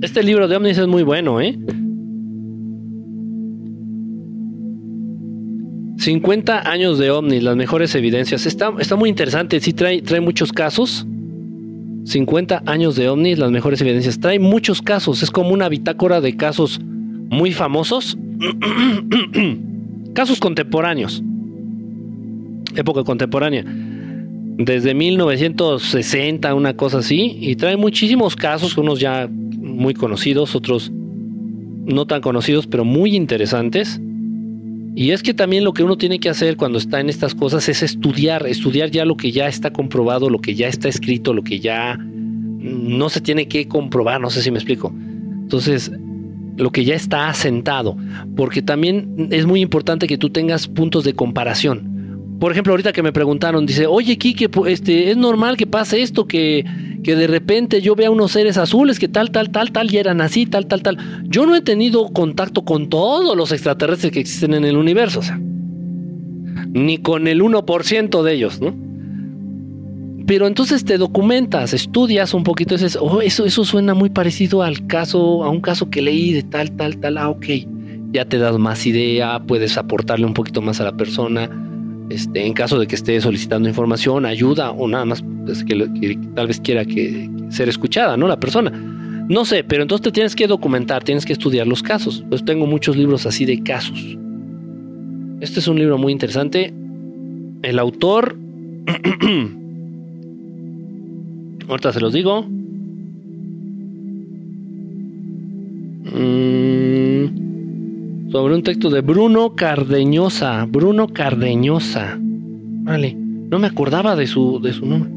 Este 0.00 0.22
libro 0.22 0.46
de 0.46 0.56
Omnis 0.56 0.78
es 0.78 0.86
muy 0.86 1.02
bueno, 1.02 1.40
¿eh? 1.40 1.58
50 6.08 6.70
años 6.70 6.98
de 6.98 7.10
OVNI, 7.10 7.42
las 7.42 7.54
mejores 7.54 7.94
evidencias. 7.94 8.46
Está, 8.46 8.72
está 8.78 8.96
muy 8.96 9.10
interesante, 9.10 9.60
sí 9.60 9.74
trae, 9.74 10.00
trae 10.00 10.22
muchos 10.22 10.54
casos. 10.54 11.06
50 12.04 12.62
años 12.64 12.96
de 12.96 13.10
ovnis, 13.10 13.38
las 13.38 13.50
mejores 13.50 13.78
evidencias. 13.82 14.18
Trae 14.18 14.38
muchos 14.38 14.80
casos, 14.80 15.22
es 15.22 15.30
como 15.30 15.50
una 15.50 15.68
bitácora 15.68 16.22
de 16.22 16.34
casos 16.34 16.80
muy 16.82 17.52
famosos, 17.52 18.16
casos 20.14 20.40
contemporáneos, 20.40 21.22
época 22.74 23.04
contemporánea, 23.04 23.66
desde 23.66 24.94
1960, 24.94 26.54
una 26.54 26.74
cosa 26.74 27.00
así, 27.00 27.36
y 27.38 27.54
trae 27.56 27.76
muchísimos 27.76 28.34
casos, 28.34 28.78
unos 28.78 28.98
ya 28.98 29.28
muy 29.30 29.92
conocidos, 29.92 30.56
otros 30.56 30.90
no 30.90 32.06
tan 32.06 32.22
conocidos, 32.22 32.66
pero 32.66 32.86
muy 32.86 33.14
interesantes. 33.14 34.00
Y 34.98 35.12
es 35.12 35.22
que 35.22 35.32
también 35.32 35.62
lo 35.62 35.74
que 35.74 35.84
uno 35.84 35.96
tiene 35.96 36.18
que 36.18 36.28
hacer 36.28 36.56
cuando 36.56 36.76
está 36.76 36.98
en 36.98 37.08
estas 37.08 37.32
cosas 37.32 37.68
es 37.68 37.84
estudiar, 37.84 38.44
estudiar 38.48 38.90
ya 38.90 39.04
lo 39.04 39.16
que 39.16 39.30
ya 39.30 39.46
está 39.46 39.72
comprobado, 39.72 40.28
lo 40.28 40.40
que 40.40 40.56
ya 40.56 40.66
está 40.66 40.88
escrito, 40.88 41.32
lo 41.32 41.44
que 41.44 41.60
ya 41.60 41.96
no 41.96 43.08
se 43.08 43.20
tiene 43.20 43.46
que 43.46 43.68
comprobar, 43.68 44.20
no 44.20 44.28
sé 44.28 44.42
si 44.42 44.50
me 44.50 44.58
explico. 44.58 44.92
Entonces, 44.92 45.92
lo 46.56 46.72
que 46.72 46.84
ya 46.84 46.96
está 46.96 47.28
asentado, 47.28 47.96
porque 48.34 48.60
también 48.60 49.28
es 49.30 49.46
muy 49.46 49.60
importante 49.60 50.08
que 50.08 50.18
tú 50.18 50.30
tengas 50.30 50.66
puntos 50.66 51.04
de 51.04 51.12
comparación. 51.12 51.97
Por 52.38 52.52
ejemplo, 52.52 52.72
ahorita 52.72 52.92
que 52.92 53.02
me 53.02 53.12
preguntaron, 53.12 53.66
dice, 53.66 53.86
oye, 53.86 54.16
Kike, 54.16 54.48
este, 54.66 55.10
es 55.10 55.16
normal 55.16 55.56
que 55.56 55.66
pase 55.66 56.02
esto, 56.02 56.26
que, 56.26 56.64
que 57.02 57.16
de 57.16 57.26
repente 57.26 57.80
yo 57.80 57.96
vea 57.96 58.12
unos 58.12 58.32
seres 58.32 58.56
azules 58.56 59.00
que 59.00 59.08
tal, 59.08 59.32
tal, 59.32 59.50
tal, 59.50 59.72
tal, 59.72 59.92
y 59.92 59.96
eran 59.96 60.20
así, 60.20 60.46
tal, 60.46 60.66
tal, 60.66 60.82
tal. 60.82 60.98
Yo 61.24 61.46
no 61.46 61.56
he 61.56 61.62
tenido 61.62 62.08
contacto 62.10 62.64
con 62.64 62.88
todos 62.88 63.36
los 63.36 63.50
extraterrestres 63.50 64.12
que 64.12 64.20
existen 64.20 64.54
en 64.54 64.64
el 64.64 64.76
universo, 64.76 65.18
o 65.18 65.22
sea, 65.22 65.40
ni 66.72 66.98
con 66.98 67.26
el 67.26 67.42
1% 67.42 68.22
de 68.22 68.32
ellos, 68.32 68.60
¿no? 68.60 68.74
Pero 70.28 70.46
entonces 70.46 70.84
te 70.84 70.96
documentas, 70.96 71.72
estudias 71.72 72.34
un 72.34 72.44
poquito, 72.44 72.74
dices, 72.74 72.98
oh, 73.00 73.20
eso, 73.20 73.46
eso 73.46 73.64
suena 73.64 73.94
muy 73.94 74.10
parecido 74.10 74.62
al 74.62 74.86
caso, 74.86 75.42
a 75.42 75.48
un 75.48 75.60
caso 75.60 75.90
que 75.90 76.02
leí 76.02 76.34
de 76.34 76.44
tal, 76.44 76.70
tal, 76.72 76.98
tal, 76.98 77.18
ah, 77.18 77.30
ok. 77.30 77.46
ya 78.12 78.26
te 78.26 78.38
das 78.38 78.58
más 78.58 78.86
idea, 78.86 79.40
puedes 79.40 79.76
aportarle 79.76 80.24
un 80.24 80.34
poquito 80.34 80.62
más 80.62 80.80
a 80.80 80.84
la 80.84 80.92
persona. 80.92 81.50
Este, 82.10 82.46
en 82.46 82.54
caso 82.54 82.78
de 82.78 82.86
que 82.86 82.94
esté 82.94 83.20
solicitando 83.20 83.68
información, 83.68 84.24
ayuda 84.24 84.70
o 84.70 84.88
nada 84.88 85.04
más 85.04 85.22
pues, 85.44 85.62
que, 85.64 86.18
tal 86.34 86.46
vez 86.46 86.60
quiera 86.60 86.84
que, 86.84 87.28
ser 87.50 87.68
escuchada, 87.68 88.16
¿no? 88.16 88.28
La 88.28 88.40
persona. 88.40 88.70
No 88.70 89.44
sé, 89.44 89.62
pero 89.62 89.82
entonces 89.82 90.04
te 90.04 90.12
tienes 90.12 90.34
que 90.34 90.46
documentar, 90.46 91.04
tienes 91.04 91.26
que 91.26 91.34
estudiar 91.34 91.66
los 91.66 91.82
casos. 91.82 92.24
Pues 92.30 92.42
tengo 92.44 92.66
muchos 92.66 92.96
libros 92.96 93.26
así 93.26 93.44
de 93.44 93.62
casos. 93.62 94.16
Este 95.40 95.60
es 95.60 95.68
un 95.68 95.78
libro 95.78 95.98
muy 95.98 96.12
interesante. 96.12 96.72
El 97.62 97.78
autor. 97.78 98.38
Ahorita 101.68 101.92
se 101.92 102.00
los 102.00 102.14
digo. 102.14 102.46
Mm, 106.10 107.07
sobre 108.30 108.54
un 108.54 108.62
texto 108.62 108.90
de 108.90 109.00
Bruno 109.00 109.54
Cardeñosa. 109.54 110.66
Bruno 110.66 111.08
Cardeñosa. 111.08 112.18
Vale. 112.20 113.16
No 113.50 113.58
me 113.58 113.66
acordaba 113.66 114.16
de 114.16 114.26
su, 114.26 114.60
de 114.60 114.72
su 114.72 114.84
nombre. 114.84 115.10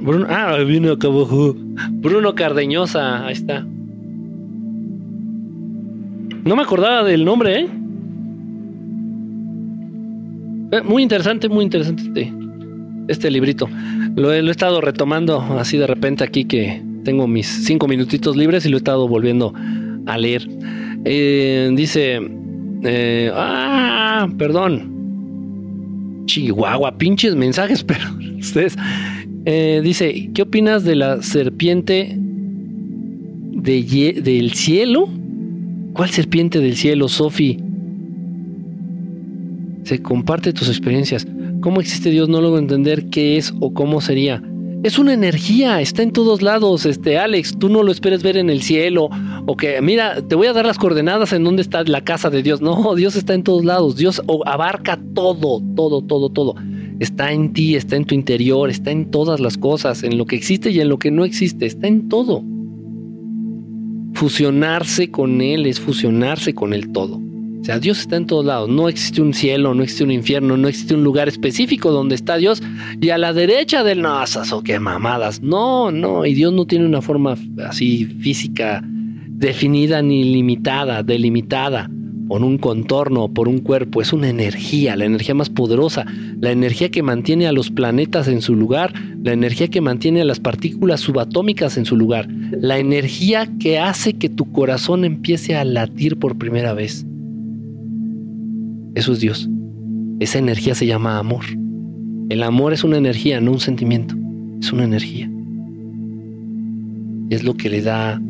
Bruno, 0.00 0.26
ah, 0.28 0.56
viene 0.66 0.90
acá 0.90 1.08
abajo. 1.08 1.56
Bruno 1.90 2.34
Cardeñosa. 2.34 3.26
Ahí 3.26 3.32
está. 3.32 3.66
No 6.44 6.54
me 6.54 6.62
acordaba 6.62 7.02
del 7.02 7.24
nombre, 7.24 7.60
¿eh? 7.60 7.68
eh 10.70 10.82
muy 10.82 11.02
interesante, 11.02 11.48
muy 11.48 11.64
interesante 11.64 12.04
este, 12.04 12.32
este 13.08 13.30
librito. 13.32 13.68
Lo 14.14 14.32
he, 14.32 14.42
lo 14.42 14.48
he 14.48 14.52
estado 14.52 14.80
retomando 14.80 15.40
así 15.58 15.76
de 15.76 15.88
repente 15.88 16.22
aquí 16.22 16.44
que 16.44 16.80
tengo 17.02 17.26
mis 17.26 17.48
cinco 17.48 17.88
minutitos 17.88 18.36
libres 18.36 18.64
y 18.64 18.68
lo 18.68 18.76
he 18.76 18.78
estado 18.78 19.08
volviendo 19.08 19.52
a 20.06 20.18
leer. 20.18 20.48
Eh, 21.08 21.70
dice, 21.74 22.18
eh, 22.82 23.30
ah, 23.32 24.28
perdón. 24.36 26.24
Chihuahua, 26.26 26.98
pinches 26.98 27.36
mensajes, 27.36 27.84
pero 27.84 28.02
ustedes. 28.38 28.76
Eh, 29.44 29.80
dice, 29.84 30.30
¿qué 30.34 30.42
opinas 30.42 30.82
de 30.82 30.96
la 30.96 31.22
serpiente 31.22 32.16
de 32.18 34.20
del 34.20 34.52
cielo? 34.54 35.08
¿Cuál 35.92 36.10
serpiente 36.10 36.58
del 36.58 36.74
cielo, 36.74 37.06
Sofi? 37.06 37.60
Se 39.84 40.02
comparte 40.02 40.52
tus 40.52 40.68
experiencias. 40.68 41.24
¿Cómo 41.60 41.80
existe 41.80 42.10
Dios? 42.10 42.28
No 42.28 42.40
logro 42.40 42.58
entender 42.58 43.06
qué 43.10 43.36
es 43.36 43.54
o 43.60 43.72
cómo 43.72 44.00
sería 44.00 44.42
es 44.86 44.98
una 44.98 45.14
energía, 45.14 45.80
está 45.80 46.02
en 46.02 46.12
todos 46.12 46.42
lados, 46.42 46.86
este 46.86 47.18
Alex, 47.18 47.58
tú 47.58 47.68
no 47.68 47.82
lo 47.82 47.90
esperes 47.90 48.22
ver 48.22 48.36
en 48.36 48.50
el 48.50 48.62
cielo 48.62 49.08
o 49.46 49.56
que 49.56 49.80
mira, 49.80 50.20
te 50.26 50.34
voy 50.34 50.48
a 50.48 50.52
dar 50.52 50.66
las 50.66 50.76
coordenadas 50.76 51.32
en 51.32 51.44
dónde 51.44 51.62
está 51.62 51.84
la 51.84 52.02
casa 52.02 52.30
de 52.30 52.42
Dios. 52.42 52.60
No, 52.60 52.94
Dios 52.96 53.14
está 53.14 53.32
en 53.32 53.44
todos 53.44 53.64
lados, 53.64 53.96
Dios 53.96 54.20
abarca 54.44 54.98
todo, 55.14 55.62
todo, 55.76 56.02
todo, 56.02 56.30
todo. 56.30 56.54
Está 56.98 57.32
en 57.32 57.52
ti, 57.52 57.76
está 57.76 57.94
en 57.96 58.04
tu 58.04 58.14
interior, 58.14 58.68
está 58.68 58.90
en 58.90 59.10
todas 59.10 59.38
las 59.38 59.56
cosas, 59.56 60.02
en 60.02 60.18
lo 60.18 60.26
que 60.26 60.34
existe 60.34 60.70
y 60.70 60.80
en 60.80 60.88
lo 60.88 60.98
que 60.98 61.10
no 61.10 61.24
existe, 61.24 61.66
está 61.66 61.86
en 61.86 62.08
todo. 62.08 62.42
Fusionarse 64.14 65.10
con 65.10 65.40
él 65.40 65.66
es 65.66 65.78
fusionarse 65.78 66.54
con 66.54 66.72
el 66.72 66.90
todo. 66.90 67.20
O 67.60 67.64
sea, 67.64 67.78
Dios 67.78 68.00
está 68.00 68.16
en 68.16 68.26
todos 68.26 68.44
lados. 68.44 68.68
No 68.68 68.88
existe 68.88 69.20
un 69.20 69.34
cielo, 69.34 69.74
no 69.74 69.82
existe 69.82 70.04
un 70.04 70.10
infierno, 70.10 70.56
no 70.56 70.68
existe 70.68 70.94
un 70.94 71.04
lugar 71.04 71.28
específico 71.28 71.92
donde 71.92 72.14
está 72.14 72.36
Dios. 72.36 72.62
Y 73.00 73.10
a 73.10 73.18
la 73.18 73.32
derecha 73.32 73.84
del 73.84 74.02
no, 74.02 74.22
o 74.52 74.62
qué 74.62 74.78
mamadas. 74.80 75.42
No, 75.42 75.90
no. 75.90 76.24
Y 76.24 76.34
Dios 76.34 76.52
no 76.52 76.66
tiene 76.66 76.86
una 76.86 77.02
forma 77.02 77.36
así 77.68 78.06
física 78.06 78.82
definida 79.36 80.02
ni 80.02 80.24
limitada, 80.24 81.02
delimitada 81.02 81.90
por 82.28 82.42
un 82.42 82.58
contorno, 82.58 83.28
por 83.28 83.48
un 83.48 83.58
cuerpo. 83.58 84.02
Es 84.02 84.12
una 84.12 84.28
energía, 84.28 84.96
la 84.96 85.04
energía 85.04 85.34
más 85.34 85.50
poderosa, 85.50 86.06
la 86.40 86.50
energía 86.50 86.90
que 86.90 87.02
mantiene 87.02 87.46
a 87.46 87.52
los 87.52 87.70
planetas 87.70 88.28
en 88.28 88.40
su 88.40 88.56
lugar, 88.56 88.92
la 89.22 89.32
energía 89.32 89.68
que 89.68 89.80
mantiene 89.80 90.22
a 90.22 90.24
las 90.24 90.40
partículas 90.40 91.00
subatómicas 91.00 91.76
en 91.76 91.84
su 91.84 91.96
lugar, 91.96 92.28
la 92.60 92.78
energía 92.78 93.48
que 93.58 93.78
hace 93.78 94.14
que 94.14 94.28
tu 94.28 94.50
corazón 94.52 95.04
empiece 95.04 95.54
a 95.54 95.64
latir 95.64 96.18
por 96.18 96.36
primera 96.36 96.72
vez. 96.72 97.06
Eso 98.94 99.12
es 99.12 99.20
Dios. 99.20 99.48
Esa 100.20 100.38
energía 100.38 100.74
se 100.74 100.86
llama 100.86 101.18
amor. 101.18 101.44
El 102.28 102.42
amor 102.42 102.72
es 102.72 102.82
una 102.82 102.96
energía, 102.96 103.40
no 103.40 103.52
un 103.52 103.60
sentimiento. 103.60 104.16
Es 104.60 104.72
una 104.72 104.84
energía. 104.84 105.30
Es 107.28 107.44
lo 107.44 107.54
que 107.54 107.68
le 107.68 107.82
da, 107.82 108.20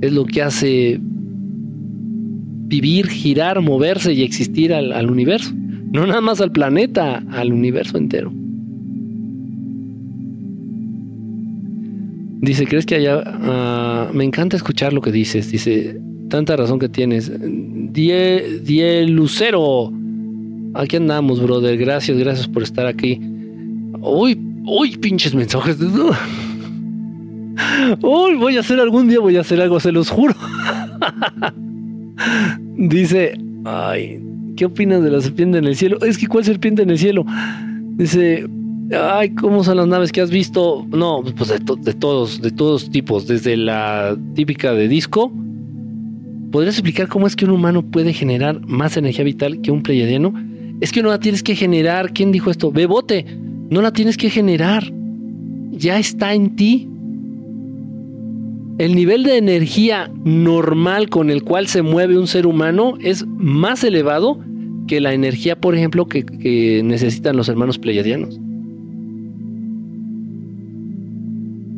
es 0.00 0.12
lo 0.12 0.24
que 0.24 0.42
hace 0.42 0.98
vivir, 1.00 3.08
girar, 3.08 3.60
moverse 3.60 4.12
y 4.12 4.22
existir 4.22 4.72
al, 4.72 5.10
universo. 5.10 5.52
No 5.92 6.06
nada 6.06 6.20
más 6.20 6.40
al 6.40 6.52
planeta, 6.52 7.22
al 7.30 7.52
universo 7.52 7.98
entero. 7.98 8.32
Dice, 12.42 12.66
¿crees 12.66 12.86
que 12.86 12.94
haya... 12.94 13.22
Ah, 13.24 14.10
me 14.12 14.24
encanta 14.24 14.56
escuchar 14.56 14.92
lo 14.92 15.00
que 15.00 15.12
dices. 15.12 15.50
Dice, 15.50 16.00
tanta 16.28 16.56
razón 16.56 16.78
que 16.78 16.88
tienes. 16.88 17.30
Die, 17.92 18.60
die 18.64 19.06
Lucero 19.06 19.92
Aquí 20.74 20.96
andamos, 20.96 21.42
brother. 21.42 21.76
Gracias, 21.76 22.16
gracias 22.16 22.46
por 22.46 22.62
estar 22.62 22.86
aquí. 22.86 23.20
Uy, 24.00 24.38
uy, 24.64 24.96
pinches 24.96 25.34
mensajes. 25.34 25.78
Uy, 28.02 28.36
voy 28.36 28.56
a 28.56 28.60
hacer 28.60 28.80
algún 28.80 29.08
día, 29.08 29.20
voy 29.20 29.36
a 29.36 29.40
hacer 29.40 29.60
algo, 29.60 29.80
se 29.80 29.92
los 29.92 30.10
juro. 30.10 30.34
Dice, 32.76 33.38
ay, 33.64 34.22
¿qué 34.56 34.66
opinas 34.66 35.02
de 35.02 35.10
la 35.10 35.20
serpiente 35.20 35.58
en 35.58 35.64
el 35.66 35.76
cielo? 35.76 35.98
Es 36.02 36.18
que, 36.18 36.26
¿cuál 36.26 36.44
serpiente 36.44 36.82
en 36.82 36.90
el 36.90 36.98
cielo? 36.98 37.24
Dice, 37.96 38.46
ay, 38.92 39.30
¿cómo 39.30 39.64
son 39.64 39.76
las 39.76 39.86
naves 39.86 40.12
que 40.12 40.20
has 40.20 40.30
visto? 40.30 40.86
No, 40.90 41.22
pues 41.36 41.50
de, 41.50 41.58
de 41.58 41.94
todos, 41.94 42.40
de 42.40 42.50
todos 42.50 42.90
tipos, 42.90 43.26
desde 43.26 43.56
la 43.56 44.16
típica 44.34 44.72
de 44.72 44.88
disco. 44.88 45.32
¿Podrías 46.50 46.74
explicar 46.74 47.08
cómo 47.08 47.26
es 47.26 47.36
que 47.36 47.44
un 47.44 47.52
humano 47.52 47.82
puede 47.82 48.12
generar 48.12 48.60
más 48.66 48.96
energía 48.96 49.24
vital 49.24 49.60
que 49.60 49.70
un 49.70 49.82
pleiadiano? 49.82 50.34
Es 50.80 50.92
que 50.92 51.02
no 51.02 51.10
la 51.10 51.20
tienes 51.20 51.42
que 51.42 51.54
generar. 51.54 52.12
¿Quién 52.12 52.32
dijo 52.32 52.50
esto? 52.50 52.72
Bebote. 52.72 53.24
No 53.70 53.82
la 53.82 53.92
tienes 53.92 54.16
que 54.16 54.30
generar. 54.30 54.90
Ya 55.70 55.98
está 55.98 56.34
en 56.34 56.56
ti. 56.56 56.88
El 58.80 58.94
nivel 58.94 59.24
de 59.24 59.36
energía 59.36 60.10
normal 60.24 61.10
con 61.10 61.28
el 61.28 61.42
cual 61.42 61.66
se 61.66 61.82
mueve 61.82 62.16
un 62.16 62.26
ser 62.26 62.46
humano 62.46 62.94
es 62.98 63.26
más 63.26 63.84
elevado 63.84 64.38
que 64.86 65.02
la 65.02 65.12
energía, 65.12 65.60
por 65.60 65.74
ejemplo, 65.74 66.06
que, 66.06 66.80
necesitan 66.82 67.36
los 67.36 67.50
hermanos 67.50 67.78
pleiadianos. 67.78 68.40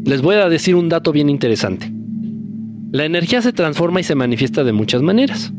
Les 0.04 0.22
voy 0.22 0.36
a 0.36 0.48
decir 0.48 0.76
un 0.76 0.88
dato 0.88 1.10
bien 1.10 1.28
interesante. 1.28 1.92
La 2.92 3.04
energía 3.04 3.42
se 3.42 3.52
transforma 3.52 3.98
y 3.98 4.04
se 4.04 4.14
manifiesta 4.14 4.62
de 4.62 4.72
muchas 4.72 5.02
maneras. 5.02 5.52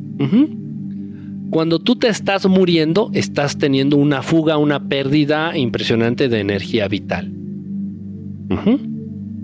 Cuando 1.49 1.79
tú 1.79 1.97
te 1.97 2.07
estás 2.07 2.45
muriendo, 2.45 3.11
estás 3.13 3.57
teniendo 3.57 3.97
una 3.97 4.21
fuga, 4.21 4.55
una 4.55 4.87
pérdida 4.87 5.57
impresionante 5.57 6.29
de 6.29 6.39
energía 6.39 6.87
vital. 6.87 7.33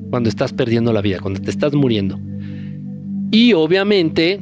Cuando 0.09 0.29
estás 0.29 0.53
perdiendo 0.53 0.93
la 0.93 1.01
vida, 1.01 1.19
cuando 1.19 1.39
te 1.41 1.51
estás 1.51 1.73
muriendo. 1.73 2.19
Y 3.31 3.53
obviamente, 3.53 4.39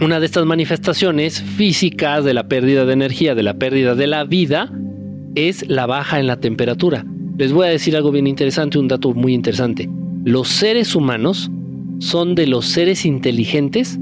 una 0.00 0.18
de 0.18 0.26
estas 0.26 0.44
manifestaciones 0.44 1.40
físicas 1.40 2.24
de 2.24 2.34
la 2.34 2.48
pérdida 2.48 2.84
de 2.84 2.92
energía, 2.92 3.34
de 3.34 3.42
la 3.42 3.54
pérdida 3.54 3.94
de 3.94 4.06
la 4.06 4.24
vida, 4.24 4.72
es 5.34 5.68
la 5.68 5.86
baja 5.86 6.18
en 6.18 6.26
la 6.26 6.40
temperatura. 6.40 7.04
Les 7.36 7.52
voy 7.52 7.66
a 7.68 7.70
decir 7.70 7.96
algo 7.96 8.10
bien 8.10 8.26
interesante, 8.26 8.78
un 8.78 8.88
dato 8.88 9.14
muy 9.14 9.34
interesante. 9.34 9.88
Los 10.24 10.48
seres 10.48 10.96
humanos 10.96 11.50
son 12.00 12.34
de 12.34 12.46
los 12.46 12.66
seres 12.66 13.06
inteligentes 13.06 13.98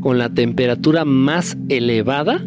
con 0.00 0.18
la 0.18 0.28
temperatura 0.28 1.04
más 1.04 1.56
elevada, 1.68 2.44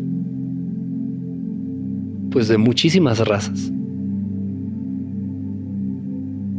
pues 2.30 2.48
de 2.48 2.58
muchísimas 2.58 3.20
razas. 3.28 3.72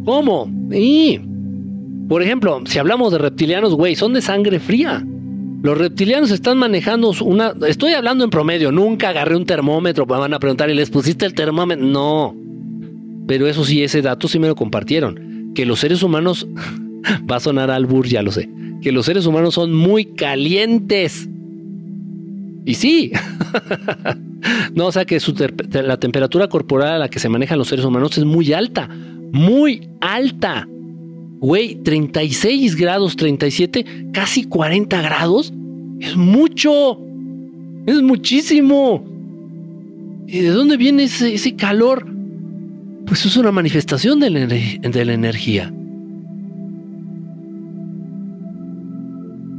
¿Cómo? 0.04 0.50
Y, 0.72 1.20
por 2.08 2.22
ejemplo, 2.22 2.60
si 2.66 2.78
hablamos 2.78 3.12
de 3.12 3.18
reptilianos, 3.18 3.74
güey, 3.74 3.94
son 3.94 4.12
de 4.12 4.22
sangre 4.22 4.58
fría. 4.58 5.04
Los 5.62 5.78
reptilianos 5.78 6.30
están 6.30 6.58
manejando 6.58 7.12
una... 7.24 7.54
Estoy 7.66 7.92
hablando 7.92 8.24
en 8.24 8.30
promedio, 8.30 8.72
nunca 8.72 9.10
agarré 9.10 9.36
un 9.36 9.46
termómetro, 9.46 10.06
me 10.06 10.18
van 10.18 10.34
a 10.34 10.40
preguntar, 10.40 10.68
¿y 10.70 10.74
les 10.74 10.90
pusiste 10.90 11.24
el 11.24 11.34
termómetro? 11.34 11.84
No. 11.84 12.36
Pero 13.28 13.46
eso 13.46 13.64
sí, 13.64 13.82
ese 13.82 14.02
dato 14.02 14.26
sí 14.26 14.38
me 14.38 14.48
lo 14.48 14.56
compartieron. 14.56 15.52
Que 15.54 15.66
los 15.66 15.80
seres 15.80 16.02
humanos... 16.02 16.46
va 17.30 17.36
a 17.36 17.40
sonar 17.40 17.70
albur, 17.70 18.06
ya 18.06 18.22
lo 18.22 18.30
sé 18.30 18.48
que 18.82 18.92
los 18.92 19.06
seres 19.06 19.24
humanos 19.24 19.54
son 19.54 19.72
muy 19.72 20.04
calientes. 20.04 21.28
Y 22.66 22.74
sí. 22.74 23.12
no, 24.74 24.86
o 24.86 24.92
sea 24.92 25.06
que 25.06 25.18
la 25.82 25.96
temperatura 25.96 26.48
corporal 26.48 26.88
a 26.92 26.98
la 26.98 27.08
que 27.08 27.18
se 27.18 27.30
manejan 27.30 27.58
los 27.58 27.68
seres 27.68 27.84
humanos 27.84 28.18
es 28.18 28.24
muy 28.24 28.52
alta. 28.52 28.90
Muy 29.32 29.88
alta. 30.00 30.68
Güey, 31.40 31.76
36 31.82 32.76
grados, 32.76 33.16
37, 33.16 34.10
casi 34.12 34.44
40 34.44 35.02
grados 35.02 35.52
Es 35.98 36.16
mucho. 36.16 37.00
Es 37.86 38.00
muchísimo. 38.00 39.04
¿Y 40.28 40.38
de 40.40 40.50
dónde 40.50 40.76
viene 40.76 41.04
ese, 41.04 41.56
calor? 41.56 42.06
Pues 43.06 43.26
es 43.26 43.36
una 43.36 43.50
manifestación 43.50 44.20
de 44.20 44.30
la, 44.30 44.46
de 44.46 45.04
la 45.04 45.12
energía. 45.12 45.72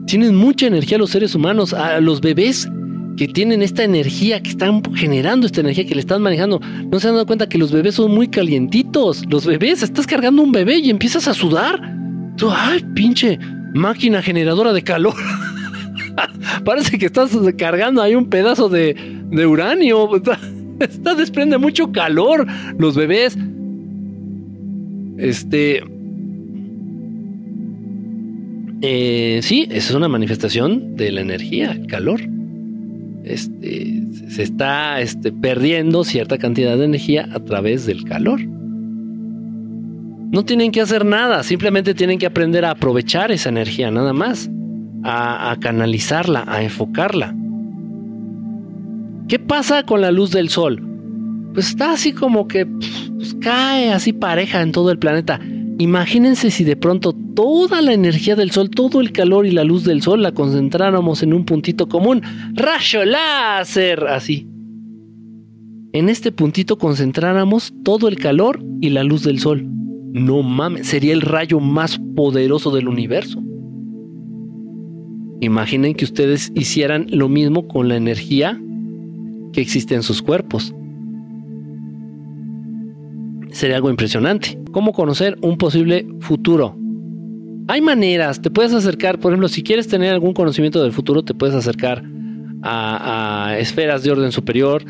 Tienen 0.08 0.36
mucha 0.36 0.68
energía 0.68 0.98
los 0.98 1.10
seres 1.10 1.36
humanos, 1.36 1.74
a 1.74 2.00
los 2.00 2.22
bebés 2.22 2.70
que 3.18 3.28
tienen 3.28 3.62
esta 3.62 3.84
energía, 3.84 4.42
que 4.42 4.50
están 4.50 4.82
generando 4.96 5.46
esta 5.46 5.62
energía, 5.62 5.86
que 5.86 5.96
le 5.96 6.02
están 6.02 6.22
manejando. 6.22 6.60
No 6.92 7.00
se 7.00 7.08
han 7.08 7.14
dado 7.14 7.26
cuenta 7.26 7.48
que 7.48 7.58
los 7.58 7.72
bebés 7.72 7.96
son 7.96 8.12
muy 8.12 8.28
calientitos. 8.28 9.24
Los 9.30 9.46
bebés, 9.46 9.84
estás 9.84 10.08
cargando 10.08 10.42
un 10.42 10.52
bebé 10.52 10.78
y 10.78 10.90
empiezas 10.90 11.28
a 11.28 11.34
sudar. 11.34 11.80
Tú, 12.38 12.50
ay, 12.52 12.84
pinche 12.96 13.38
máquina 13.74 14.22
generadora 14.22 14.74
de 14.74 14.84
calor. 14.84 15.16
Parece 16.66 16.98
que 16.98 17.06
estás 17.06 17.32
cargando 17.58 18.02
ahí 18.02 18.16
un 18.16 18.30
pedazo 18.30 18.70
de, 18.70 18.96
de 19.30 19.46
uranio. 19.46 20.10
Está, 20.80 21.16
desprende 21.16 21.58
mucho 21.58 21.92
calor. 21.92 22.48
Los 22.78 22.96
bebés. 22.96 23.38
Este. 25.18 25.84
Eh, 28.82 29.40
sí, 29.42 29.68
es 29.72 29.92
una 29.92 30.10
manifestación 30.10 30.98
de 30.98 31.12
la 31.12 31.22
energía, 31.22 31.80
calor 31.88 32.33
este, 33.24 34.04
se 34.30 34.44
está 34.44 35.00
este, 35.00 35.32
perdiendo 35.32 36.04
cierta 36.04 36.38
cantidad 36.38 36.78
de 36.78 36.86
energía 36.86 37.28
a 37.32 37.40
través 37.40 37.86
del 37.86 38.04
calor. 38.04 38.42
No 40.32 40.44
tienen 40.44 40.72
que 40.72 40.82
hacer 40.82 41.06
nada, 41.06 41.44
simplemente 41.44 41.94
tienen 41.94 42.18
que 42.18 42.26
aprender 42.26 42.66
a 42.66 42.72
aprovechar 42.72 43.32
esa 43.32 43.50
energía, 43.50 43.92
nada 43.92 44.14
más, 44.14 44.50
a, 45.04 45.56
canalizarla, 45.60 46.44
a 46.48 46.64
enfocarla. 46.64 47.36
¿Qué 49.28 49.40
pasa 49.40 49.84
con 49.84 50.02
la 50.02 50.12
luz 50.12 50.32
del 50.32 50.50
sol? 50.50 50.82
Pues 51.54 51.70
está 51.70 51.94
así 51.94 52.14
como 52.14 52.48
que 52.48 52.66
pues, 52.66 53.36
cae 53.42 53.92
así 53.92 54.12
pareja 54.12 54.62
en 54.62 54.72
todo 54.72 54.92
el 54.92 54.98
planeta. 54.98 55.40
Imagínense 55.80 56.52
si 56.52 56.64
de 56.64 56.76
pronto 56.76 57.14
toda 57.14 57.82
la 57.82 57.94
energía 57.94 58.36
del 58.36 58.52
sol, 58.52 58.70
todo 58.70 59.02
el 59.02 59.12
calor 59.12 59.46
y 59.46 59.52
la 59.52 59.64
luz 59.64 59.84
del 59.84 60.02
sol 60.02 60.22
la 60.22 60.32
concentráramos 60.32 61.24
en 61.24 61.34
un 61.34 61.46
puntito 61.46 61.88
común. 61.88 62.22
Rayo 62.54 63.04
láser, 63.06 64.06
así. 64.08 64.48
En 65.94 66.10
este 66.10 66.32
puntito 66.32 66.78
concentráramos 66.78 67.74
todo 67.84 68.08
el 68.08 68.18
calor 68.18 68.64
y 68.82 68.90
la 68.90 69.04
luz 69.04 69.24
del 69.24 69.40
sol. 69.40 69.66
No 70.14 70.44
mames, 70.44 70.88
sería 70.88 71.14
el 71.14 71.22
rayo 71.22 71.60
más 71.60 72.00
poderoso 72.16 72.72
del 72.72 72.88
universo. 72.88 73.42
Imaginen 75.42 75.96
que 75.96 76.06
ustedes 76.06 76.52
hicieran 76.56 77.08
lo 77.10 77.30
mismo 77.30 77.68
con 77.68 77.90
la 77.90 77.98
energía 77.98 78.62
que 79.52 79.62
existe 79.62 79.96
en 79.96 80.04
sus 80.04 80.22
cuerpos 80.22 80.74
sería 83.54 83.78
algo 83.78 83.90
impresionante. 83.90 84.60
¿Cómo 84.72 84.92
conocer 84.92 85.38
un 85.42 85.58
posible 85.58 86.06
futuro? 86.20 86.78
Hay 87.70 87.80
maneras, 87.80 88.42
te 88.42 88.52
puedes 88.52 88.74
acercar, 88.74 89.20
por 89.20 89.32
ejemplo, 89.32 89.48
si 89.48 89.64
quieres 89.64 89.88
tener 89.88 90.14
algún 90.14 90.34
conocimiento 90.34 90.84
del 90.84 90.92
futuro, 90.92 91.24
te 91.24 91.34
puedes 91.34 91.56
acercar 91.56 92.04
a, 92.62 93.56
esferas 93.58 94.04
de 94.04 94.12
orden 94.12 94.32
superior, 94.32 94.84